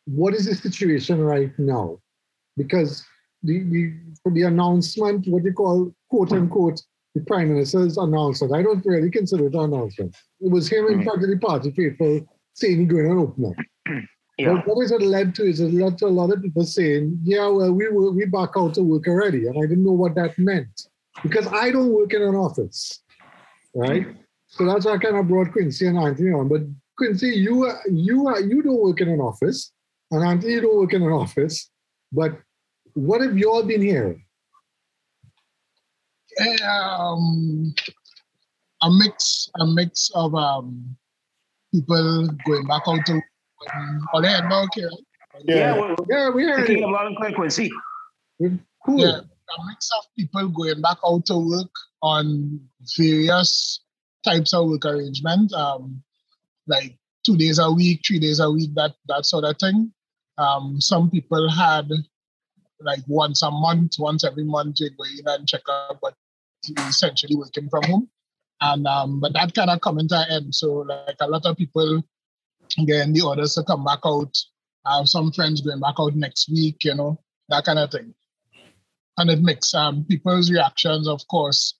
what 0.05 0.35
is 0.35 0.45
the 0.45 0.53
situation 0.53 1.19
right 1.19 1.51
now? 1.57 1.97
Because 2.57 3.03
the, 3.41 3.63
the 3.63 3.93
for 4.21 4.31
the 4.31 4.43
announcement, 4.43 5.27
what 5.27 5.43
you 5.43 5.53
call 5.53 5.91
quote 6.11 6.31
unquote 6.31 6.79
the 7.15 7.21
prime 7.21 7.49
minister's 7.49 7.97
announcement, 7.97 8.53
I 8.53 8.61
don't 8.61 8.85
really 8.85 9.09
consider 9.09 9.47
it 9.47 9.55
an 9.55 9.73
announcement. 9.73 10.15
It 10.41 10.51
was 10.51 10.69
him 10.69 10.85
in 10.89 10.99
Mhm. 10.99 11.05
front 11.05 11.23
of 11.23 11.29
the 11.31 11.39
party 11.39 11.71
people 11.71 12.21
saying 12.53 12.81
he's 12.81 12.87
going 12.87 13.05
to 13.09 13.17
open 13.17 13.45
up. 13.45 14.03
yeah 14.38 14.53
But 14.53 14.67
what 14.67 14.82
has 14.82 14.91
it 14.91 15.01
led 15.01 15.36
to 15.36 15.44
is 15.44 15.60
it 15.60 15.74
led 15.74 15.98
to 16.00 16.06
a 16.08 16.15
lot 16.20 16.32
of 16.32 16.41
people 16.41 16.63
saying, 16.63 17.20
yeah, 17.24 17.48
well, 17.48 17.72
we 17.74 17.89
were, 17.89 18.12
we 18.12 18.25
back 18.25 18.51
out 18.56 18.74
to 18.75 18.84
work 18.84 19.08
already. 19.08 19.48
And 19.48 19.58
I 19.58 19.62
didn't 19.62 19.84
know 19.84 19.94
what 19.94 20.15
that 20.15 20.38
meant 20.38 20.88
because 21.24 21.48
I 21.48 21.72
don't 21.72 21.91
work 21.91 22.13
in 22.13 22.22
an 22.22 22.36
office, 22.36 23.03
right? 23.74 24.06
So 24.48 24.65
that's 24.65 24.86
why 24.86 24.94
I 24.94 24.98
kind 24.98 25.17
of 25.17 25.27
brought 25.27 25.51
Quincy 25.51 25.88
and 25.88 25.98
Anthony 25.98 26.32
on. 26.32 26.48
But 26.48 26.62
Quincy, 26.98 27.29
you 27.29 27.65
are, 27.65 27.79
you 27.91 28.27
are, 28.27 28.39
you 28.39 28.62
don't 28.62 28.79
work 28.79 29.01
in 29.01 29.10
an 29.10 29.20
office, 29.20 29.72
and 30.12 30.24
Anthony, 30.24 30.53
you 30.53 30.62
don't 30.62 30.77
work 30.77 30.94
in 30.94 31.03
an 31.03 31.12
office. 31.12 31.70
But 32.12 32.39
what 32.94 33.22
have 33.22 33.38
you 33.38 33.51
all 33.51 33.63
been 33.63 33.82
hearing? 33.82 34.24
um, 36.63 37.74
a 38.82 38.89
mix, 38.91 39.50
a 39.60 39.65
mix 39.65 40.12
of 40.13 40.36
um, 40.36 40.96
people 41.74 42.27
going 42.46 42.65
back 42.67 42.84
out 42.88 43.06
to 43.08 43.22
oh, 44.13 44.21
they 44.21 44.29
had 44.29 44.45
okay, 44.51 44.83
right? 44.83 45.43
yeah, 45.45 45.79
we're, 45.79 45.95
Yeah, 46.09 46.29
we 46.29 46.45
we're 46.45 46.57
heard 46.57 46.67
picking 46.67 46.83
it. 46.83 46.86
up 46.86 46.91
loud 46.91 47.07
and 47.07 47.17
clear 47.17 47.31
Quincy 47.33 47.69
Cool. 48.39 49.00
Yeah, 49.00 49.19
a 49.19 49.65
mix 49.67 49.89
of 49.97 50.05
people 50.17 50.47
going 50.50 50.81
back 50.81 50.97
out 51.05 51.25
to 51.27 51.38
work 51.38 51.71
on 52.01 52.59
various 52.97 53.81
types 54.24 54.53
of 54.53 54.67
work 54.69 54.86
arrangement, 54.86 55.51
um, 55.53 56.01
like 56.67 56.97
two 57.25 57.36
days 57.38 57.59
a 57.59 57.71
week, 57.71 58.01
three 58.05 58.19
days 58.19 58.39
a 58.39 58.50
week, 58.50 58.74
that 58.75 58.93
that 59.07 59.25
sort 59.25 59.43
of 59.43 59.57
thing. 59.57 59.91
Um, 60.38 60.79
some 60.79 61.09
people 61.09 61.50
had 61.50 61.89
like 62.79 63.00
once 63.07 63.41
a 63.41 63.50
month, 63.51 63.93
once 64.00 64.24
every 64.24 64.43
month, 64.43 64.79
you 64.79 64.89
go 64.91 65.03
in 65.03 65.27
and 65.27 65.47
check 65.47 65.62
up, 65.67 66.00
but 66.01 66.13
essentially 66.88 67.36
working 67.36 67.69
from 67.69 67.83
home. 67.83 68.09
And 68.62 68.86
um, 68.88 69.19
but 69.19 69.33
that 69.33 69.53
kind 69.53 69.69
of 69.69 69.81
coming 69.81 70.07
to 70.09 70.15
an 70.15 70.25
end. 70.31 70.55
So 70.55 70.86
like 70.88 71.17
a 71.19 71.27
lot 71.27 71.45
of 71.45 71.57
people 71.57 72.03
getting 72.86 73.13
the 73.13 73.22
orders 73.22 73.55
to 73.55 73.63
come 73.63 73.84
back 73.84 74.00
out. 74.05 74.36
I 74.86 74.98
have 74.98 75.07
some 75.07 75.31
friends 75.31 75.62
going 75.62 75.79
back 75.79 75.96
out 76.00 76.15
next 76.15 76.50
week, 76.50 76.84
you 76.84 76.96
know, 76.96 77.19
that 77.50 77.65
kind 77.65 77.79
of 77.79 77.91
thing 77.91 78.13
and 79.17 79.29
it 79.29 79.41
mix 79.41 79.74
um 79.74 80.05
people's 80.05 80.51
reactions 80.51 81.07
of 81.07 81.22
course 81.27 81.75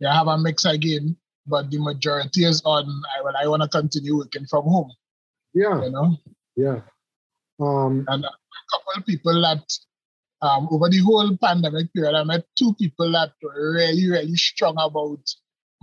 they 0.00 0.06
have 0.06 0.26
a 0.26 0.38
mix 0.38 0.64
again 0.64 1.16
but 1.46 1.70
the 1.70 1.78
majority 1.78 2.44
is 2.44 2.62
on 2.64 2.84
i 3.16 3.22
well 3.22 3.34
i 3.40 3.46
want 3.46 3.62
to 3.62 3.68
continue 3.68 4.16
working 4.18 4.46
from 4.46 4.64
home 4.64 4.90
Yeah, 5.54 5.84
you 5.84 5.90
know 5.90 6.16
yeah. 6.54 6.80
Um, 7.60 8.04
and 8.08 8.24
a 8.24 8.30
couple 8.70 8.92
of 8.96 9.06
people 9.06 9.40
that 9.40 9.64
um 10.42 10.68
over 10.70 10.88
the 10.88 10.98
whole 10.98 11.36
pandemic 11.36 11.92
period 11.94 12.14
i 12.14 12.24
met 12.24 12.44
two 12.58 12.74
people 12.74 13.10
that 13.12 13.32
were 13.42 13.74
really 13.74 14.08
really 14.08 14.34
strong 14.34 14.74
about 14.78 15.22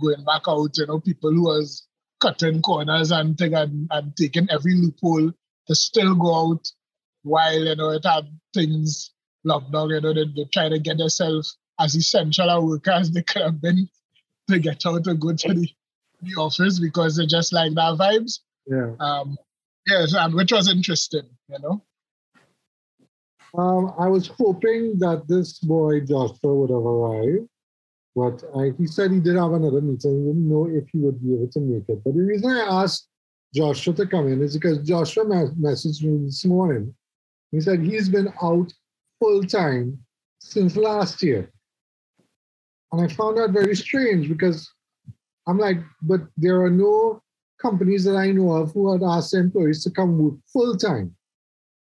going 0.00 0.24
back 0.24 0.42
out 0.46 0.76
you 0.76 0.86
know 0.86 1.00
people 1.00 1.32
who 1.32 1.44
was 1.44 1.86
cutting 2.20 2.62
corners 2.62 3.10
and 3.10 3.36
thing 3.38 3.54
and, 3.54 3.88
and 3.90 4.16
taking 4.16 4.48
every 4.50 4.74
loophole 4.74 5.32
to 5.66 5.74
still 5.74 6.14
go 6.14 6.52
out 6.52 6.70
while 7.22 7.64
you 7.64 7.76
know 7.76 7.90
it 7.90 8.04
had 8.04 8.26
things 8.54 9.12
locked 9.44 9.72
down, 9.72 9.90
you 9.90 10.00
know, 10.00 10.12
they, 10.12 10.24
they 10.36 10.44
try 10.52 10.68
to 10.68 10.78
get 10.78 10.98
themselves 10.98 11.56
as 11.78 11.94
essential 11.94 12.48
a 12.48 12.60
worker 12.64 12.90
as 12.90 13.10
they 13.10 13.22
could 13.22 13.42
have 13.46 13.60
been 13.60 13.88
to 14.48 14.58
get 14.58 14.84
out 14.86 15.04
to 15.04 15.14
go 15.14 15.32
to 15.32 15.54
the, 15.54 15.68
the 16.22 16.34
office 16.40 16.78
because 16.78 17.16
they 17.16 17.26
just 17.26 17.52
like 17.52 17.72
that 17.74 17.96
vibes. 17.98 18.40
yeah. 18.66 18.92
Um 19.00 19.36
yes, 19.86 20.14
and 20.14 20.34
which 20.34 20.52
was 20.52 20.70
interesting, 20.70 21.28
you 21.48 21.58
know. 21.60 21.82
Um, 23.52 23.92
I 23.98 24.06
was 24.06 24.28
hoping 24.28 25.00
that 25.00 25.26
this 25.26 25.58
boy 25.58 26.00
Joshua 26.00 26.54
would 26.54 26.70
have 26.70 26.78
arrived. 26.78 27.48
But 28.16 28.42
I, 28.56 28.72
he 28.76 28.86
said 28.86 29.12
he 29.12 29.20
did 29.20 29.36
have 29.36 29.52
another 29.52 29.80
meeting. 29.80 30.20
He 30.20 30.26
didn't 30.26 30.48
know 30.48 30.66
if 30.66 30.88
he 30.92 30.98
would 30.98 31.22
be 31.22 31.34
able 31.34 31.48
to 31.48 31.60
make 31.60 31.88
it. 31.88 32.02
But 32.04 32.14
the 32.14 32.22
reason 32.22 32.50
I 32.50 32.82
asked 32.82 33.08
Joshua 33.54 33.94
to 33.94 34.06
come 34.06 34.26
in 34.28 34.42
is 34.42 34.54
because 34.54 34.78
Joshua 34.78 35.24
messaged 35.24 36.02
me 36.02 36.26
this 36.26 36.44
morning. 36.44 36.94
He 37.52 37.60
said 37.60 37.80
he's 37.80 38.08
been 38.08 38.32
out 38.42 38.72
full 39.18 39.44
time 39.44 39.98
since 40.40 40.76
last 40.76 41.22
year. 41.22 41.50
And 42.92 43.02
I 43.02 43.14
found 43.14 43.38
that 43.38 43.50
very 43.50 43.76
strange 43.76 44.28
because 44.28 44.68
I'm 45.46 45.58
like, 45.58 45.78
but 46.02 46.22
there 46.36 46.60
are 46.62 46.70
no 46.70 47.22
companies 47.60 48.04
that 48.04 48.16
I 48.16 48.32
know 48.32 48.52
of 48.52 48.72
who 48.72 48.92
had 48.92 49.02
asked 49.02 49.34
employees 49.34 49.84
to 49.84 49.90
come 49.90 50.18
work 50.18 50.34
full 50.52 50.76
time. 50.76 51.14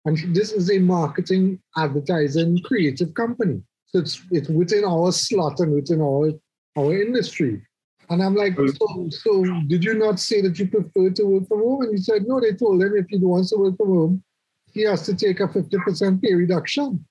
And 0.05 0.35
this 0.35 0.53
is 0.53 0.71
a 0.71 0.79
marketing, 0.79 1.61
advertising, 1.77 2.63
creative 2.63 3.15
company. 3.15 3.63
So 3.93 3.99
it's 3.99 4.23
it's 4.31 4.49
within 4.49 4.85
our 4.85 5.11
slot 5.11 5.59
and 5.61 5.73
within 5.73 6.01
our 6.01 6.31
our 6.79 6.95
industry. 6.95 7.61
And 8.09 8.23
I'm 8.23 8.35
like, 8.35 8.57
so, 8.57 9.09
so 9.11 9.45
did 9.69 9.85
you 9.85 9.95
not 9.95 10.19
say 10.19 10.41
that 10.41 10.59
you 10.59 10.67
prefer 10.67 11.11
to 11.11 11.23
work 11.25 11.47
from 11.49 11.61
home? 11.61 11.83
And 11.83 11.93
he 11.97 11.99
said, 12.03 12.27
no, 12.27 12.41
they 12.41 12.53
told 12.55 12.83
him 12.83 12.97
if 12.97 13.07
he 13.09 13.19
wants 13.19 13.51
to 13.51 13.57
work 13.57 13.77
from 13.77 13.89
home, 13.89 14.25
he 14.73 14.83
has 14.83 15.03
to 15.07 15.15
take 15.15 15.39
a 15.39 15.47
50% 15.47 16.21
pay 16.21 16.35
reduction. 16.35 17.05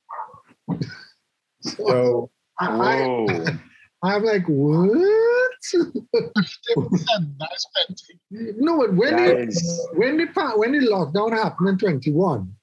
so 1.61 1.75
So 1.87 2.31
I, 2.59 3.59
I'm 4.03 4.23
like, 4.25 4.43
what? 4.47 4.81
50%, 5.73 5.95
that's 7.39 7.65
plenty. 7.73 8.19
no, 8.59 8.79
but 8.79 8.93
when 8.93 9.15
That 9.15 9.37
the, 9.37 9.47
is- 9.47 9.87
when 9.93 10.17
the 10.17 10.27
when 10.57 10.71
the 10.73 10.79
lockdown 10.87 11.31
happened 11.31 11.69
in 11.69 11.77
21, 11.77 12.53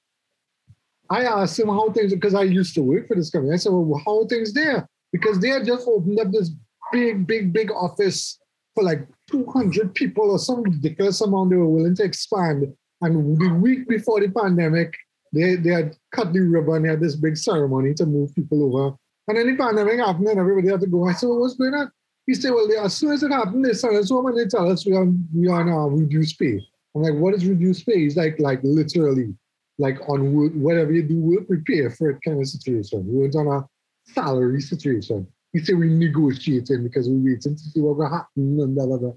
I 1.09 1.23
asked 1.23 1.59
him 1.59 1.67
how 1.67 1.91
things 1.91 2.13
because 2.13 2.35
I 2.35 2.43
used 2.43 2.73
to 2.75 2.81
work 2.81 3.07
for 3.07 3.15
this 3.15 3.29
company. 3.29 3.53
I 3.53 3.57
said, 3.57 3.71
well, 3.71 4.01
how 4.05 4.25
things 4.25 4.53
there? 4.53 4.87
Because 5.11 5.39
they 5.39 5.49
had 5.49 5.65
just 5.65 5.87
opened 5.87 6.19
up 6.19 6.31
this 6.31 6.51
big, 6.91 7.25
big, 7.25 7.53
big 7.53 7.71
office 7.71 8.39
for 8.75 8.83
like 8.83 9.07
200 9.31 9.93
people 9.95 10.31
or 10.31 10.39
some 10.39 10.61
ridiculous 10.61 11.21
amount 11.21 11.49
they 11.49 11.55
were 11.55 11.69
willing 11.69 11.95
to 11.95 12.03
expand. 12.03 12.73
And 13.01 13.39
the 13.39 13.53
week 13.55 13.87
before 13.87 14.19
the 14.19 14.29
pandemic, 14.29 14.93
they, 15.33 15.55
they 15.55 15.71
had 15.71 15.95
cut 16.11 16.33
the 16.33 16.39
ribbon, 16.39 16.83
they 16.83 16.89
had 16.89 16.99
this 16.99 17.15
big 17.15 17.37
ceremony 17.37 17.93
to 17.95 18.05
move 18.05 18.33
people 18.35 18.63
over. 18.63 18.95
And 19.27 19.37
then 19.37 19.47
the 19.47 19.61
pandemic 19.61 19.99
happened 19.99 20.27
and 20.27 20.39
everybody 20.39 20.69
had 20.69 20.81
to 20.81 20.87
go. 20.87 21.07
I 21.07 21.13
said, 21.13 21.27
well, 21.27 21.39
what's 21.39 21.55
going 21.55 21.73
on? 21.73 21.91
He 22.25 22.33
said, 22.33 22.51
well, 22.51 22.67
they, 22.67 22.77
as 22.77 22.95
soon 22.95 23.11
as 23.11 23.23
it 23.23 23.31
happened, 23.31 23.65
they 23.65 23.73
sent 23.73 23.95
us 23.95 24.09
home 24.09 24.27
and 24.27 24.37
they 24.37 24.45
tell 24.45 24.69
us 24.69 24.85
we 24.85 24.93
are, 24.93 25.07
we 25.33 25.47
are 25.47 25.61
on 25.61 25.69
uh, 25.69 25.95
reduced 25.95 26.39
pay. 26.39 26.59
I'm 26.95 27.01
like, 27.01 27.13
what 27.13 27.33
is 27.33 27.45
reduced 27.45 27.85
pay? 27.85 27.99
He's 27.99 28.17
like, 28.17 28.39
like 28.39 28.59
literally, 28.63 29.33
like 29.77 29.97
on 30.09 30.33
work, 30.33 30.53
whatever 30.53 30.91
you 30.91 31.03
do, 31.03 31.19
work, 31.19 31.45
we 31.49 31.57
prepare 31.57 31.89
for 31.89 32.09
it 32.09 32.19
kind 32.25 32.39
of 32.39 32.47
situation. 32.47 33.05
We 33.07 33.21
weren't 33.21 33.35
on 33.35 33.47
a 33.47 34.11
salary 34.11 34.61
situation. 34.61 35.27
He 35.53 35.59
said 35.59 35.77
we 35.77 35.89
negotiating 35.89 36.83
because 36.83 37.07
we're 37.07 37.33
waiting 37.33 37.55
to 37.55 37.61
see 37.61 37.81
what 37.81 37.97
will 37.97 38.09
happen 38.09 38.59
and 38.59 38.75
blah, 38.75 38.85
blah, 38.85 38.97
blah. 38.97 39.13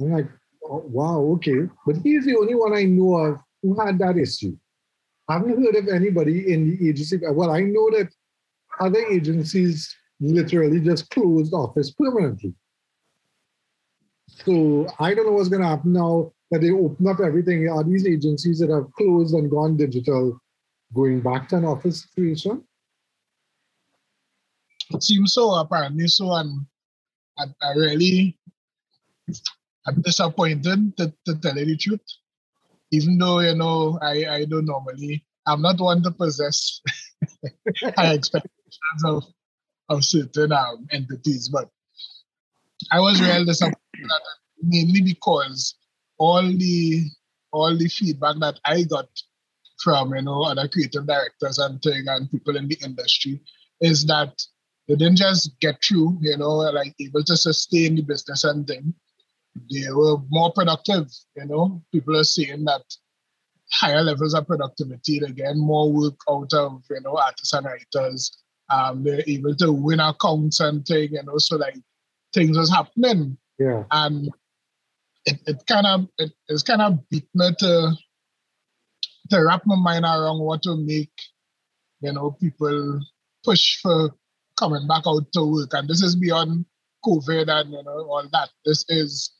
I'm 0.00 0.12
like, 0.12 0.28
oh, 0.64 0.84
wow, 0.86 1.20
okay. 1.36 1.68
But 1.86 1.96
he's 2.02 2.26
the 2.26 2.36
only 2.36 2.54
one 2.54 2.74
I 2.74 2.84
know 2.84 3.14
of 3.16 3.38
who 3.62 3.80
had 3.80 3.98
that 3.98 4.18
issue. 4.18 4.56
I 5.28 5.34
haven't 5.34 5.62
heard 5.62 5.76
of 5.76 5.88
anybody 5.88 6.52
in 6.52 6.76
the 6.76 6.88
agency. 6.88 7.18
Well, 7.22 7.50
I 7.50 7.60
know 7.60 7.90
that 7.90 8.10
other 8.80 9.04
agencies 9.06 9.94
literally 10.20 10.80
just 10.80 11.08
closed 11.10 11.54
office 11.54 11.92
permanently. 11.92 12.54
So 14.28 14.86
I 14.98 15.14
don't 15.14 15.26
know 15.26 15.32
what's 15.32 15.48
going 15.48 15.62
to 15.62 15.68
happen 15.68 15.94
now 15.94 16.33
that 16.54 16.60
they 16.60 16.70
open 16.70 17.08
up 17.08 17.18
everything. 17.18 17.68
Are 17.68 17.82
these 17.82 18.06
agencies 18.06 18.60
that 18.60 18.70
have 18.70 18.92
closed 18.92 19.34
and 19.34 19.50
gone 19.50 19.76
digital 19.76 20.38
going 20.94 21.20
back 21.20 21.48
to 21.48 21.56
an 21.56 21.64
office 21.64 22.02
situation? 22.02 22.62
It 24.90 25.02
seems 25.02 25.34
so, 25.34 25.52
apparently 25.54 26.06
so, 26.06 26.32
and 26.32 26.64
I, 27.36 27.46
I 27.60 27.72
really, 27.74 28.38
I'm 29.84 30.00
disappointed 30.02 30.96
to, 30.98 31.12
to 31.26 31.34
tell 31.40 31.58
you 31.58 31.66
the 31.66 31.76
truth. 31.76 32.06
Even 32.92 33.18
though, 33.18 33.40
you 33.40 33.56
know, 33.56 33.98
I, 34.00 34.24
I 34.26 34.44
don't 34.44 34.66
normally, 34.66 35.24
I'm 35.48 35.60
not 35.60 35.80
one 35.80 36.04
to 36.04 36.12
possess 36.12 36.80
high 37.96 38.14
expectations 38.14 39.02
of, 39.04 39.24
of 39.88 40.04
certain 40.04 40.52
um, 40.52 40.86
entities, 40.92 41.48
but 41.48 41.68
I 42.92 43.00
was 43.00 43.20
really 43.20 43.44
disappointed 43.44 43.74
mainly 44.62 45.02
because 45.02 45.74
all 46.18 46.42
the 46.42 47.04
all 47.52 47.76
the 47.76 47.88
feedback 47.88 48.36
that 48.40 48.58
I 48.64 48.82
got 48.82 49.08
from 49.82 50.14
you 50.14 50.22
know 50.22 50.44
other 50.44 50.68
creative 50.68 51.06
directors 51.06 51.58
and 51.58 51.80
thing 51.82 52.04
and 52.06 52.30
people 52.30 52.56
in 52.56 52.68
the 52.68 52.78
industry 52.82 53.40
is 53.80 54.06
that 54.06 54.32
they 54.88 54.96
didn't 54.96 55.16
just 55.16 55.58
get 55.60 55.76
through, 55.82 56.18
you 56.20 56.36
know, 56.36 56.56
like 56.56 56.94
able 57.00 57.24
to 57.24 57.36
sustain 57.36 57.96
the 57.96 58.02
business 58.02 58.44
and 58.44 58.66
thing. 58.66 58.94
They 59.72 59.90
were 59.90 60.18
more 60.28 60.52
productive, 60.52 61.06
you 61.36 61.46
know. 61.46 61.82
People 61.92 62.16
are 62.18 62.24
saying 62.24 62.64
that 62.64 62.82
higher 63.72 64.02
levels 64.02 64.34
of 64.34 64.46
productivity, 64.46 65.18
again, 65.18 65.58
more 65.58 65.90
work 65.90 66.18
out 66.28 66.52
of, 66.52 66.82
you 66.90 67.00
know, 67.00 67.16
artists 67.16 67.54
and 67.54 67.66
writers. 67.66 68.42
Um, 68.70 69.04
they're 69.04 69.22
able 69.26 69.54
to 69.56 69.72
win 69.72 70.00
accounts 70.00 70.60
and 70.60 70.84
thing, 70.84 71.12
you 71.12 71.22
know, 71.22 71.38
so 71.38 71.56
like 71.56 71.78
things 72.34 72.58
was 72.58 72.70
happening. 72.70 73.38
Yeah. 73.58 73.84
And 73.90 74.28
it, 75.26 75.40
it 75.46 75.62
kind 75.66 75.86
of 75.86 76.08
it, 76.18 76.32
it's 76.48 76.62
kind 76.62 76.82
of 76.82 77.08
beat 77.08 77.26
me 77.34 77.50
to 77.58 77.92
to 79.30 79.44
wrap 79.44 79.62
my 79.64 79.76
mind 79.76 80.04
around 80.04 80.40
what 80.40 80.62
to 80.62 80.76
make, 80.76 81.12
you 82.00 82.12
know, 82.12 82.32
people 82.32 83.00
push 83.42 83.80
for 83.80 84.10
coming 84.58 84.86
back 84.86 85.04
out 85.06 85.32
to 85.32 85.44
work. 85.44 85.72
And 85.72 85.88
this 85.88 86.02
is 86.02 86.14
beyond 86.16 86.66
COVID 87.04 87.48
and 87.48 87.72
you 87.72 87.82
know 87.82 88.06
all 88.10 88.28
that. 88.32 88.50
This 88.64 88.84
is 88.88 89.32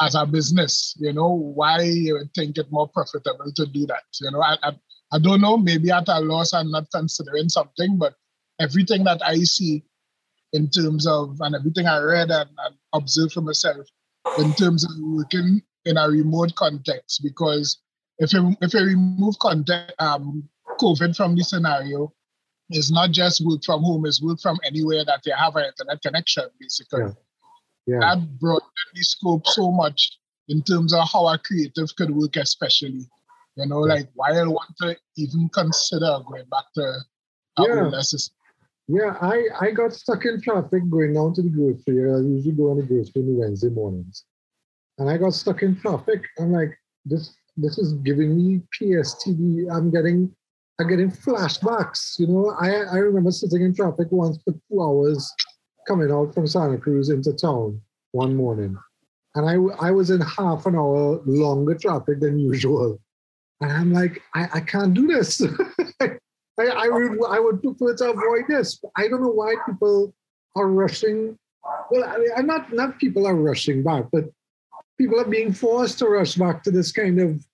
as 0.00 0.14
a 0.14 0.26
business, 0.26 0.94
you 0.98 1.12
know, 1.12 1.28
why 1.28 1.82
you 1.82 2.24
think 2.34 2.56
it 2.58 2.70
more 2.70 2.88
profitable 2.88 3.52
to 3.54 3.66
do 3.66 3.86
that. 3.86 4.04
You 4.20 4.30
know, 4.30 4.42
I, 4.42 4.56
I 4.62 4.72
I 5.12 5.18
don't 5.18 5.40
know, 5.40 5.56
maybe 5.56 5.90
at 5.90 6.08
a 6.08 6.20
loss 6.20 6.52
and 6.52 6.70
not 6.70 6.90
considering 6.92 7.48
something, 7.48 7.96
but 7.96 8.14
everything 8.60 9.04
that 9.04 9.20
I 9.24 9.36
see 9.38 9.84
in 10.52 10.68
terms 10.68 11.06
of 11.06 11.38
and 11.40 11.54
everything 11.54 11.86
I 11.86 11.98
read 11.98 12.30
and, 12.30 12.50
and 12.92 13.32
for 13.32 13.40
myself 13.40 13.86
in 14.36 14.54
terms 14.54 14.84
of 14.84 14.90
working 15.00 15.62
in 15.84 15.96
a 15.96 16.08
remote 16.08 16.54
context 16.54 17.22
because 17.22 17.78
if 18.18 18.32
you 18.32 18.54
if 18.60 18.74
you 18.74 18.80
remove 18.84 19.38
context, 19.38 19.94
um, 20.00 20.48
COVID 20.80 21.16
from 21.16 21.34
the 21.36 21.42
scenario, 21.44 22.12
it's 22.70 22.90
not 22.90 23.10
just 23.12 23.44
work 23.44 23.60
from 23.64 23.82
home; 23.82 24.06
it's 24.06 24.22
work 24.22 24.40
from 24.40 24.58
anywhere 24.64 25.04
that 25.04 25.22
you 25.24 25.32
have 25.36 25.56
an 25.56 25.64
internet 25.66 26.02
connection. 26.02 26.44
Basically, 26.60 27.02
Yeah. 27.02 27.12
Yeah. 27.86 28.00
that 28.00 28.38
broadened 28.38 28.70
the 28.94 29.02
scope 29.02 29.46
so 29.46 29.70
much 29.70 30.18
in 30.48 30.62
terms 30.62 30.92
of 30.92 31.08
how 31.12 31.28
a 31.28 31.38
creative 31.38 31.94
could 31.96 32.10
work, 32.10 32.36
especially. 32.36 33.06
You 33.56 33.66
know, 33.66 33.80
like 33.80 34.08
why 34.14 34.30
I 34.38 34.42
want 34.44 34.70
to 34.82 34.96
even 35.16 35.48
consider 35.48 36.18
going 36.28 36.46
back 36.50 36.66
to 36.74 36.82
a 36.82 37.66
Yeah. 37.66 37.84
older 37.84 38.02
system. 38.02 38.34
Yeah, 38.88 39.16
I, 39.20 39.44
I 39.60 39.70
got 39.70 39.92
stuck 39.92 40.24
in 40.24 40.40
traffic 40.40 40.88
going 40.88 41.12
down 41.12 41.34
to 41.34 41.42
the 41.42 41.50
grocery. 41.50 42.10
I 42.10 42.18
usually 42.20 42.52
go 42.52 42.70
on 42.70 42.78
the 42.78 42.84
grocery 42.84 43.22
on 43.22 43.26
the 43.26 43.34
Wednesday 43.34 43.68
mornings. 43.68 44.24
And 44.96 45.10
I 45.10 45.18
got 45.18 45.34
stuck 45.34 45.62
in 45.62 45.78
traffic. 45.78 46.22
I'm 46.38 46.52
like, 46.52 46.76
this 47.04 47.34
this 47.56 47.76
is 47.76 47.92
giving 48.04 48.36
me 48.36 48.62
PSTD. 48.80 49.70
I'm 49.70 49.90
getting 49.90 50.34
I'm 50.80 50.88
getting 50.88 51.10
flashbacks. 51.10 52.18
You 52.18 52.28
know, 52.28 52.56
I, 52.60 52.70
I 52.70 52.96
remember 52.98 53.30
sitting 53.30 53.62
in 53.62 53.74
traffic 53.74 54.08
once 54.10 54.38
for 54.44 54.52
two 54.52 54.82
hours 54.82 55.30
coming 55.86 56.10
out 56.10 56.34
from 56.34 56.46
Santa 56.46 56.78
Cruz 56.78 57.10
into 57.10 57.32
town 57.32 57.80
one 58.12 58.36
morning. 58.36 58.76
And 59.34 59.48
I, 59.48 59.86
I 59.86 59.90
was 59.90 60.10
in 60.10 60.20
half 60.20 60.66
an 60.66 60.76
hour 60.76 61.20
longer 61.26 61.74
traffic 61.74 62.20
than 62.20 62.38
usual. 62.38 63.00
And 63.60 63.72
I'm 63.72 63.92
like, 63.92 64.22
I, 64.34 64.48
I 64.54 64.60
can't 64.60 64.94
do 64.94 65.06
this. 65.06 65.42
I, 66.00 66.10
I 66.58 66.88
would 66.88 67.18
I 67.28 67.38
would 67.38 67.62
prefer 67.62 67.94
to 67.96 68.10
avoid 68.10 68.44
this. 68.48 68.82
I 68.96 69.08
don't 69.08 69.22
know 69.22 69.28
why 69.28 69.54
people 69.66 70.14
are 70.56 70.68
rushing. 70.68 71.38
Well, 71.90 72.04
I 72.04 72.18
mean, 72.18 72.46
not 72.46 72.72
not 72.72 72.98
people 72.98 73.26
are 73.26 73.34
rushing 73.34 73.82
back, 73.82 74.06
but 74.12 74.24
people 74.98 75.20
are 75.20 75.24
being 75.28 75.52
forced 75.52 75.98
to 76.00 76.08
rush 76.08 76.34
back 76.34 76.62
to 76.64 76.70
this 76.70 76.90
kind 76.92 77.20
of 77.20 77.44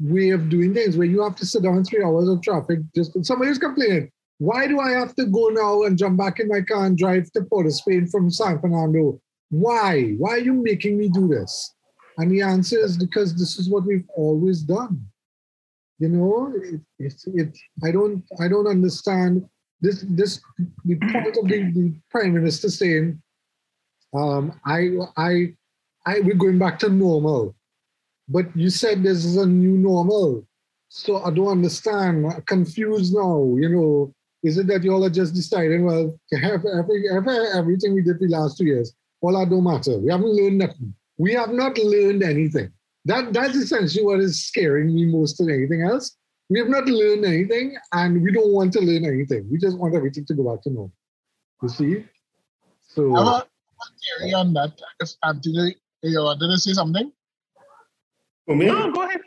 way 0.00 0.30
of 0.30 0.48
doing 0.48 0.72
things 0.74 0.96
where 0.96 1.06
you 1.06 1.22
have 1.22 1.36
to 1.36 1.46
sit 1.46 1.62
down 1.62 1.84
three 1.84 2.02
hours 2.02 2.28
of 2.28 2.40
traffic. 2.42 2.80
Just 2.94 3.24
somebody's 3.24 3.58
complaining. 3.58 4.10
Why 4.38 4.68
do 4.68 4.78
I 4.78 4.90
have 4.92 5.14
to 5.16 5.26
go 5.26 5.48
now 5.48 5.82
and 5.82 5.98
jump 5.98 6.16
back 6.16 6.38
in 6.38 6.48
my 6.48 6.60
car 6.60 6.86
and 6.86 6.96
drive 6.96 7.30
to 7.32 7.42
Port 7.44 7.66
of 7.66 7.74
Spain 7.74 8.06
from 8.06 8.30
San 8.30 8.60
Fernando? 8.60 9.20
Why? 9.50 10.12
Why 10.18 10.30
are 10.34 10.38
you 10.38 10.54
making 10.54 10.96
me 10.96 11.08
do 11.08 11.26
this? 11.26 11.74
And 12.18 12.30
the 12.30 12.42
answer 12.42 12.78
is 12.78 12.96
because 12.96 13.34
this 13.34 13.58
is 13.58 13.68
what 13.68 13.84
we've 13.84 14.08
always 14.14 14.62
done 14.62 15.04
you 15.98 16.08
know 16.08 16.52
it, 16.56 16.80
it's 16.98 17.26
it 17.26 17.56
i 17.84 17.90
don't 17.90 18.24
i 18.40 18.48
don't 18.48 18.66
understand 18.66 19.46
this 19.80 20.04
this 20.08 20.40
the 20.84 20.96
point 20.96 21.36
of 21.36 21.48
the, 21.48 21.70
the 21.72 21.94
prime 22.10 22.34
minister 22.34 22.68
saying 22.68 23.20
um 24.14 24.52
i 24.64 24.90
i 25.16 25.52
i 26.06 26.20
we're 26.20 26.34
going 26.34 26.58
back 26.58 26.78
to 26.78 26.88
normal 26.88 27.54
but 28.28 28.46
you 28.56 28.70
said 28.70 29.02
this 29.02 29.24
is 29.24 29.36
a 29.36 29.46
new 29.46 29.76
normal 29.78 30.46
so 30.88 31.22
i 31.24 31.30
don't 31.30 31.48
understand 31.48 32.26
I'm 32.26 32.42
confused 32.42 33.14
now 33.14 33.56
you 33.58 33.68
know 33.68 34.14
Is 34.42 34.56
it 34.56 34.68
that 34.68 34.84
you 34.84 34.92
all 34.92 35.04
are 35.04 35.10
just 35.10 35.34
deciding, 35.34 35.84
well, 35.84 36.18
every, 36.32 37.10
every, 37.10 37.36
everything 37.54 37.94
we 37.94 38.02
did 38.02 38.20
the 38.20 38.28
last 38.28 38.58
two 38.58 38.66
years, 38.66 38.94
all 39.20 39.36
that 39.36 39.50
don't 39.50 39.64
matter. 39.64 39.98
We 39.98 40.10
haven't 40.12 40.32
learned 40.32 40.58
nothing. 40.58 40.94
We 41.16 41.32
have 41.34 41.50
not 41.50 41.76
learned 41.76 42.22
anything. 42.22 42.70
That 43.08 43.32
that's 43.32 43.56
essentially 43.56 44.04
what 44.04 44.20
is 44.20 44.44
scaring 44.44 44.94
me 44.94 45.06
most 45.06 45.38
than 45.38 45.50
anything 45.50 45.82
else. 45.82 46.16
We 46.50 46.58
have 46.60 46.68
not 46.68 46.86
learned 46.86 47.24
anything, 47.24 47.76
and 47.92 48.22
we 48.22 48.32
don't 48.32 48.52
want 48.52 48.72
to 48.74 48.80
learn 48.80 49.04
anything. 49.04 49.48
We 49.50 49.58
just 49.58 49.78
want 49.78 49.94
everything 49.94 50.24
to 50.26 50.34
go 50.34 50.44
back 50.50 50.62
to 50.64 50.70
normal. 50.70 50.92
You 51.62 51.68
see? 51.68 52.04
So 52.86 53.16
I 53.16 53.18
have 53.18 53.28
a 53.28 53.46
a 53.80 53.86
theory 54.00 54.34
on 54.34 54.52
that. 54.54 54.72
If 55.00 55.10
Anthony, 55.22 55.76
you 56.02 56.22
wanted 56.22 56.48
to 56.48 56.58
say 56.58 56.72
something? 56.72 57.12
For 58.46 58.56
me? 58.56 58.66
No, 58.66 58.90
go 58.92 59.02
ahead. 59.02 59.20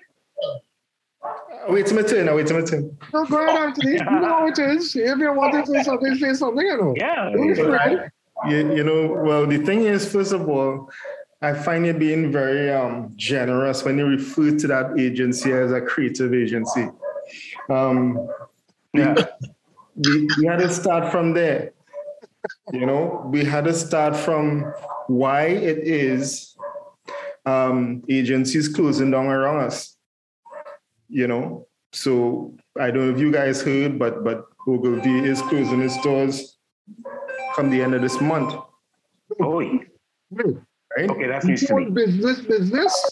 Uh, 1.24 1.72
wait 1.74 1.86
till 1.86 1.96
my 1.96 2.02
turn. 2.04 2.28
I 2.30 2.34
wait 2.34 2.48
till 2.48 2.60
my 2.60 2.66
turn. 2.66 2.98
no, 3.14 3.26
go 3.26 3.46
ahead, 3.46 3.58
Anthony. 3.58 3.94
You 3.94 4.04
know 4.04 4.26
how 4.26 4.48
it 4.48 4.60
is. 4.60 4.96
If 4.96 5.18
you 5.18 5.34
want 5.34 5.54
to 5.54 5.72
say 5.72 5.84
something, 5.84 6.16
say 6.16 6.34
something. 6.34 6.66
You 6.66 6.78
know. 6.78 6.94
Yeah. 6.98 7.30
Don't 7.32 7.56
yeah. 7.56 7.64
afraid. 7.64 8.00
You, 8.48 8.76
you 8.76 8.84
know, 8.84 9.22
well, 9.24 9.46
the 9.46 9.60
thing 9.60 9.84
is, 9.84 10.12
first 10.12 10.34
of 10.34 10.50
all, 10.50 10.90
I 11.42 11.54
find 11.54 11.86
you 11.86 11.94
being 11.94 12.32
very 12.32 12.72
um, 12.72 13.14
generous 13.16 13.84
when 13.84 13.98
you 13.98 14.06
refer 14.06 14.56
to 14.58 14.68
that 14.68 15.00
agency 15.00 15.52
as 15.52 15.72
a 15.72 15.82
creative 15.82 16.34
agency. 16.34 16.88
Um, 17.70 18.30
Yeah. 18.94 19.16
we, 19.96 20.28
we 20.38 20.46
had 20.46 20.60
to 20.60 20.70
start 20.70 21.12
from 21.12 21.34
there. 21.34 21.72
You 22.72 22.86
know, 22.86 23.24
we 23.32 23.44
had 23.46 23.66
to 23.66 23.74
start 23.74 24.16
from 24.16 24.74
why 25.08 25.46
it 25.46 25.80
is 25.80 26.56
um, 27.46 28.04
agencies 28.10 28.68
closing 28.68 29.12
down 29.12 29.28
around 29.28 29.64
us. 29.64 29.98
You 31.10 31.28
know, 31.28 31.68
so 31.92 32.56
I 32.80 32.92
don't 32.92 33.08
know 33.08 33.14
if 33.14 33.20
you 33.20 33.32
guys 33.32 33.62
heard, 33.62 33.98
but 34.00 34.24
but 34.24 34.46
Ogilvy 34.68 35.20
is 35.28 35.42
closing 35.42 35.82
its 35.82 36.00
doors 36.02 36.58
come 37.56 37.70
the 37.70 37.82
end 37.82 37.94
of 37.94 38.02
this 38.02 38.22
month, 38.22 38.54
Oh, 39.42 39.60
yeah. 39.60 39.80
Wait, 40.98 41.10
okay, 41.10 41.28
that's 41.28 41.46
news 41.46 41.62
to 41.68 41.76
me. 41.76 41.86
business, 41.90 42.42
business. 42.42 43.12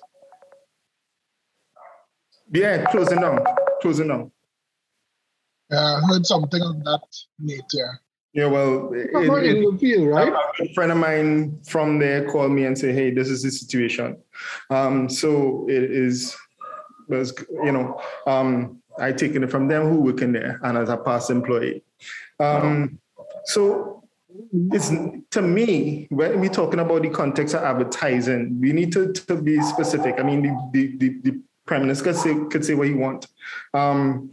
Yeah, 2.51 2.85
closing 2.91 3.19
down, 3.21 3.39
closing 3.81 4.07
down. 4.07 4.31
Yeah, 5.69 5.97
I 5.97 6.01
heard 6.07 6.25
something 6.25 6.61
of 6.61 6.83
that 6.83 7.01
nature. 7.39 7.99
Yeah, 8.33 8.47
well, 8.47 8.91
it- 8.93 9.11
Come 9.13 9.29
on, 9.29 9.43
it- 9.45 9.57
in 9.57 9.63
the 9.63 9.77
field, 9.79 10.07
right? 10.07 10.33
A 10.59 10.73
friend 10.73 10.91
of 10.91 10.97
mine 10.97 11.59
from 11.67 11.99
there 11.99 12.25
called 12.29 12.51
me 12.51 12.65
and 12.65 12.77
said, 12.77 12.95
"Hey, 12.95 13.11
this 13.11 13.29
is 13.29 13.43
the 13.43 13.51
situation." 13.51 14.17
Um, 14.69 15.09
so 15.09 15.65
it 15.69 15.83
is, 15.83 16.35
was 17.07 17.33
you 17.63 17.71
know, 17.71 18.01
um, 18.27 18.81
I 18.99 19.11
taken 19.13 19.43
it 19.43 19.51
from 19.51 19.67
them 19.67 19.89
who 19.89 20.01
working 20.01 20.31
there 20.31 20.59
and 20.63 20.77
as 20.77 20.89
a 20.89 20.97
past 20.97 21.29
employee. 21.29 21.83
Um, 22.39 22.99
so 23.45 24.03
it's 24.71 24.91
to 25.31 25.41
me 25.41 26.07
when 26.09 26.39
we're 26.39 26.49
talking 26.49 26.79
about 26.79 27.01
the 27.01 27.09
context 27.09 27.55
of 27.55 27.63
advertising, 27.63 28.59
we 28.59 28.73
need 28.73 28.91
to, 28.93 29.11
to 29.13 29.41
be 29.41 29.61
specific. 29.61 30.19
I 30.19 30.23
mean, 30.23 30.43
the 30.43 30.69
the, 30.73 30.97
the, 30.97 31.31
the 31.31 31.41
prime 31.65 31.81
minister 31.83 32.05
could 32.05 32.15
say, 32.15 32.35
could 32.49 32.65
say 32.65 32.73
what 32.73 32.87
he 32.87 32.93
want. 32.93 33.27
Um, 33.73 34.31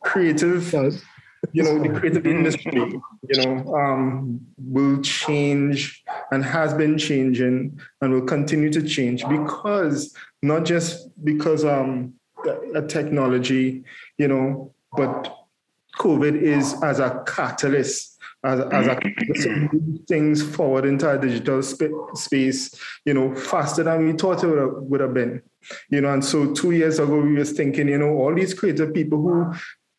creative 0.00 0.70
Does. 0.70 1.02
you 1.52 1.62
know, 1.62 1.78
the 1.80 1.98
creative 1.98 2.26
industry, 2.26 3.00
you 3.28 3.44
know, 3.44 3.74
um, 3.74 4.40
will 4.58 5.00
change 5.02 6.02
and 6.30 6.44
has 6.44 6.74
been 6.74 6.98
changing 6.98 7.80
and 8.00 8.12
will 8.12 8.26
continue 8.26 8.70
to 8.72 8.82
change 8.82 9.26
because 9.28 10.14
not 10.42 10.64
just 10.64 11.08
because 11.24 11.64
um, 11.64 12.14
a 12.74 12.82
technology, 12.82 13.84
you 14.18 14.28
know, 14.28 14.72
but 14.96 15.36
COVID 15.98 16.40
is 16.40 16.82
as 16.82 16.98
a 16.98 17.22
catalyst, 17.26 18.11
as 18.44 18.60
as 18.60 18.86
a 18.88 19.50
move 19.50 20.00
things 20.08 20.42
forward 20.42 20.84
into 20.84 21.08
a 21.08 21.18
digital 21.18 21.62
sp- 21.62 21.94
space, 22.14 22.74
you 23.04 23.14
know, 23.14 23.34
faster 23.34 23.82
than 23.82 24.06
we 24.06 24.12
thought 24.12 24.42
it 24.42 24.48
would 24.48 24.58
have, 24.58 24.74
would 24.74 25.00
have 25.00 25.14
been. 25.14 25.42
You 25.90 26.00
know, 26.00 26.12
and 26.12 26.24
so 26.24 26.52
two 26.52 26.72
years 26.72 26.98
ago 26.98 27.20
we 27.20 27.34
was 27.34 27.52
thinking, 27.52 27.88
you 27.88 27.98
know, 27.98 28.10
all 28.10 28.34
these 28.34 28.54
creative 28.54 28.92
people 28.92 29.20
who 29.20 29.54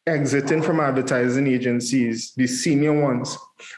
exiting 0.05 0.61
from 0.61 0.79
advertising 0.79 1.47
agencies, 1.47 2.33
the 2.35 2.47
senior 2.47 2.99
ones 2.99 3.37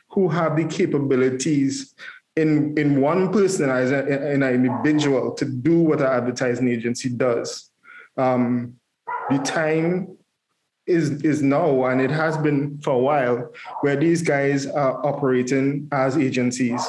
who 0.10 0.28
have 0.28 0.56
the 0.56 0.66
capabilities 0.66 1.94
in, 2.36 2.78
in 2.78 3.00
one 3.00 3.32
person 3.32 3.70
as 3.70 3.92
a, 3.92 4.34
in 4.34 4.44
an 4.44 4.66
individual 4.66 5.34
to 5.34 5.46
do 5.46 5.80
what 5.82 6.02
an 6.02 6.08
advertising 6.08 6.68
agency 6.68 7.10
does. 7.10 7.70
Um, 8.18 8.76
the 9.30 9.38
time 9.40 10.18
is, 10.88 11.22
is 11.24 11.42
now, 11.42 11.86
and 11.86 12.02
it 12.02 12.12
has 12.12 12.38
been 12.38 12.80
for 12.82 12.92
a 12.92 13.00
while, 13.00 13.52
where 13.82 13.96
these 13.96 14.22
guys 14.22 14.66
are 14.68 15.06
operating 15.06 15.88
as 15.92 16.18
agencies 16.18 16.82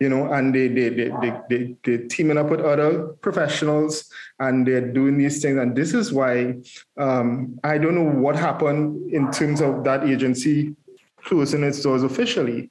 you 0.00 0.08
know, 0.08 0.32
and 0.32 0.54
they 0.54 0.68
they 0.68 0.88
they 0.90 1.10
they 1.20 1.40
they 1.48 1.76
they're 1.82 2.06
teaming 2.06 2.38
up 2.38 2.50
with 2.50 2.60
other 2.60 3.08
professionals 3.20 4.10
and 4.38 4.66
they're 4.66 4.92
doing 4.92 5.18
these 5.18 5.42
things. 5.42 5.58
And 5.58 5.74
this 5.74 5.92
is 5.92 6.12
why 6.12 6.58
um, 6.96 7.58
I 7.64 7.78
don't 7.78 7.94
know 7.94 8.20
what 8.20 8.36
happened 8.36 9.12
in 9.12 9.30
terms 9.32 9.60
of 9.60 9.82
that 9.84 10.04
agency 10.04 10.76
closing 11.24 11.64
its 11.64 11.82
doors 11.82 12.04
officially. 12.04 12.70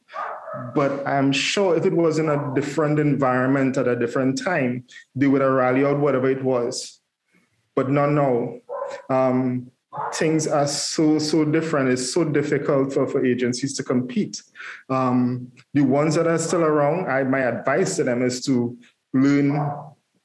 But 0.74 1.06
I'm 1.06 1.32
sure 1.32 1.76
if 1.76 1.86
it 1.86 1.94
was 1.94 2.18
in 2.18 2.30
a 2.30 2.54
different 2.56 2.98
environment 2.98 3.78
at 3.78 3.88
a 3.88 3.96
different 3.96 4.42
time, 4.42 4.86
they 5.14 5.28
would 5.28 5.42
have 5.42 5.52
rallied 5.52 5.86
out 5.86 6.00
whatever 6.00 6.30
it 6.30 6.44
was. 6.44 7.02
But 7.76 7.90
not 7.90 8.12
now. 8.12 8.60
Um, 9.10 9.72
things 10.14 10.48
are 10.48 10.68
so 10.68 11.20
so 11.20 11.46
different. 11.46 11.90
It's 11.90 12.14
so 12.14 12.24
difficult 12.24 12.94
for, 12.94 13.08
for 13.08 13.26
agencies 13.26 13.76
to 13.78 13.84
compete. 13.84 14.42
Um, 14.90 15.52
the 15.74 15.82
ones 15.82 16.16
that 16.16 16.28
are 16.28 16.38
still 16.38 16.64
around, 16.64 17.10
I 17.10 17.24
my 17.24 17.40
advice 17.40 17.96
to 17.98 18.04
them 18.04 18.22
is 18.22 18.44
to 18.46 18.78
learn 19.14 19.60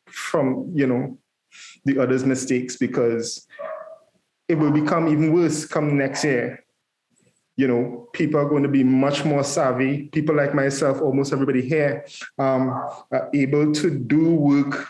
from 0.06 0.72
you 0.74 0.86
know 0.86 1.18
the 1.84 1.98
others' 1.98 2.24
mistakes 2.24 2.76
because 2.76 3.46
it 4.48 4.56
will 4.56 4.72
become 4.72 5.08
even 5.08 5.32
worse 5.32 5.66
come 5.66 5.96
next 5.96 6.24
year. 6.24 6.64
You 7.56 7.68
know, 7.68 8.08
people 8.12 8.40
are 8.40 8.48
going 8.48 8.62
to 8.62 8.68
be 8.68 8.82
much 8.82 9.24
more 9.24 9.44
savvy. 9.44 10.08
People 10.08 10.34
like 10.34 10.54
myself, 10.54 11.00
almost 11.02 11.34
everybody 11.34 11.60
here, 11.60 12.06
um, 12.38 12.70
are 13.12 13.30
able 13.34 13.72
to 13.72 13.90
do 13.90 14.34
work 14.34 14.88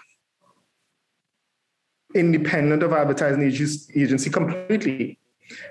independent 2.14 2.82
of 2.82 2.92
advertising 2.92 3.42
agency, 3.42 4.30
completely. 4.30 5.18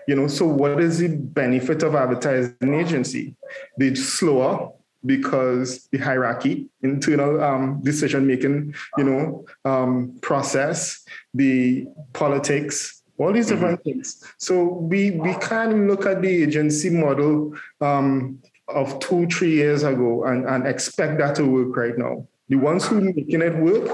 You 0.07 0.15
know, 0.15 0.27
so 0.27 0.45
what 0.45 0.79
is 0.79 0.99
the 0.99 1.09
benefit 1.09 1.83
of 1.83 1.95
advertising 1.95 2.73
agency? 2.73 3.35
They're 3.77 3.95
slower 3.95 4.71
because 5.05 5.87
the 5.91 5.97
hierarchy, 5.97 6.67
internal 6.83 7.43
um, 7.43 7.81
decision 7.81 8.27
making, 8.27 8.75
you 8.97 9.03
know, 9.03 9.45
um, 9.65 10.17
process, 10.21 11.03
the 11.33 11.87
politics, 12.13 13.01
all 13.17 13.33
these 13.33 13.47
different 13.47 13.83
things. 13.83 14.23
So 14.37 14.63
we 14.63 15.11
we 15.11 15.33
can 15.35 15.87
look 15.87 16.05
at 16.05 16.21
the 16.21 16.43
agency 16.43 16.89
model 16.89 17.55
um, 17.79 18.39
of 18.67 18.99
two, 18.99 19.27
three 19.27 19.53
years 19.53 19.83
ago 19.83 20.23
and, 20.23 20.45
and 20.45 20.67
expect 20.67 21.17
that 21.19 21.35
to 21.35 21.45
work 21.45 21.75
right 21.75 21.97
now. 21.97 22.27
The 22.49 22.57
ones 22.57 22.85
who 22.87 22.97
are 22.97 23.01
making 23.01 23.41
it 23.41 23.55
work 23.55 23.89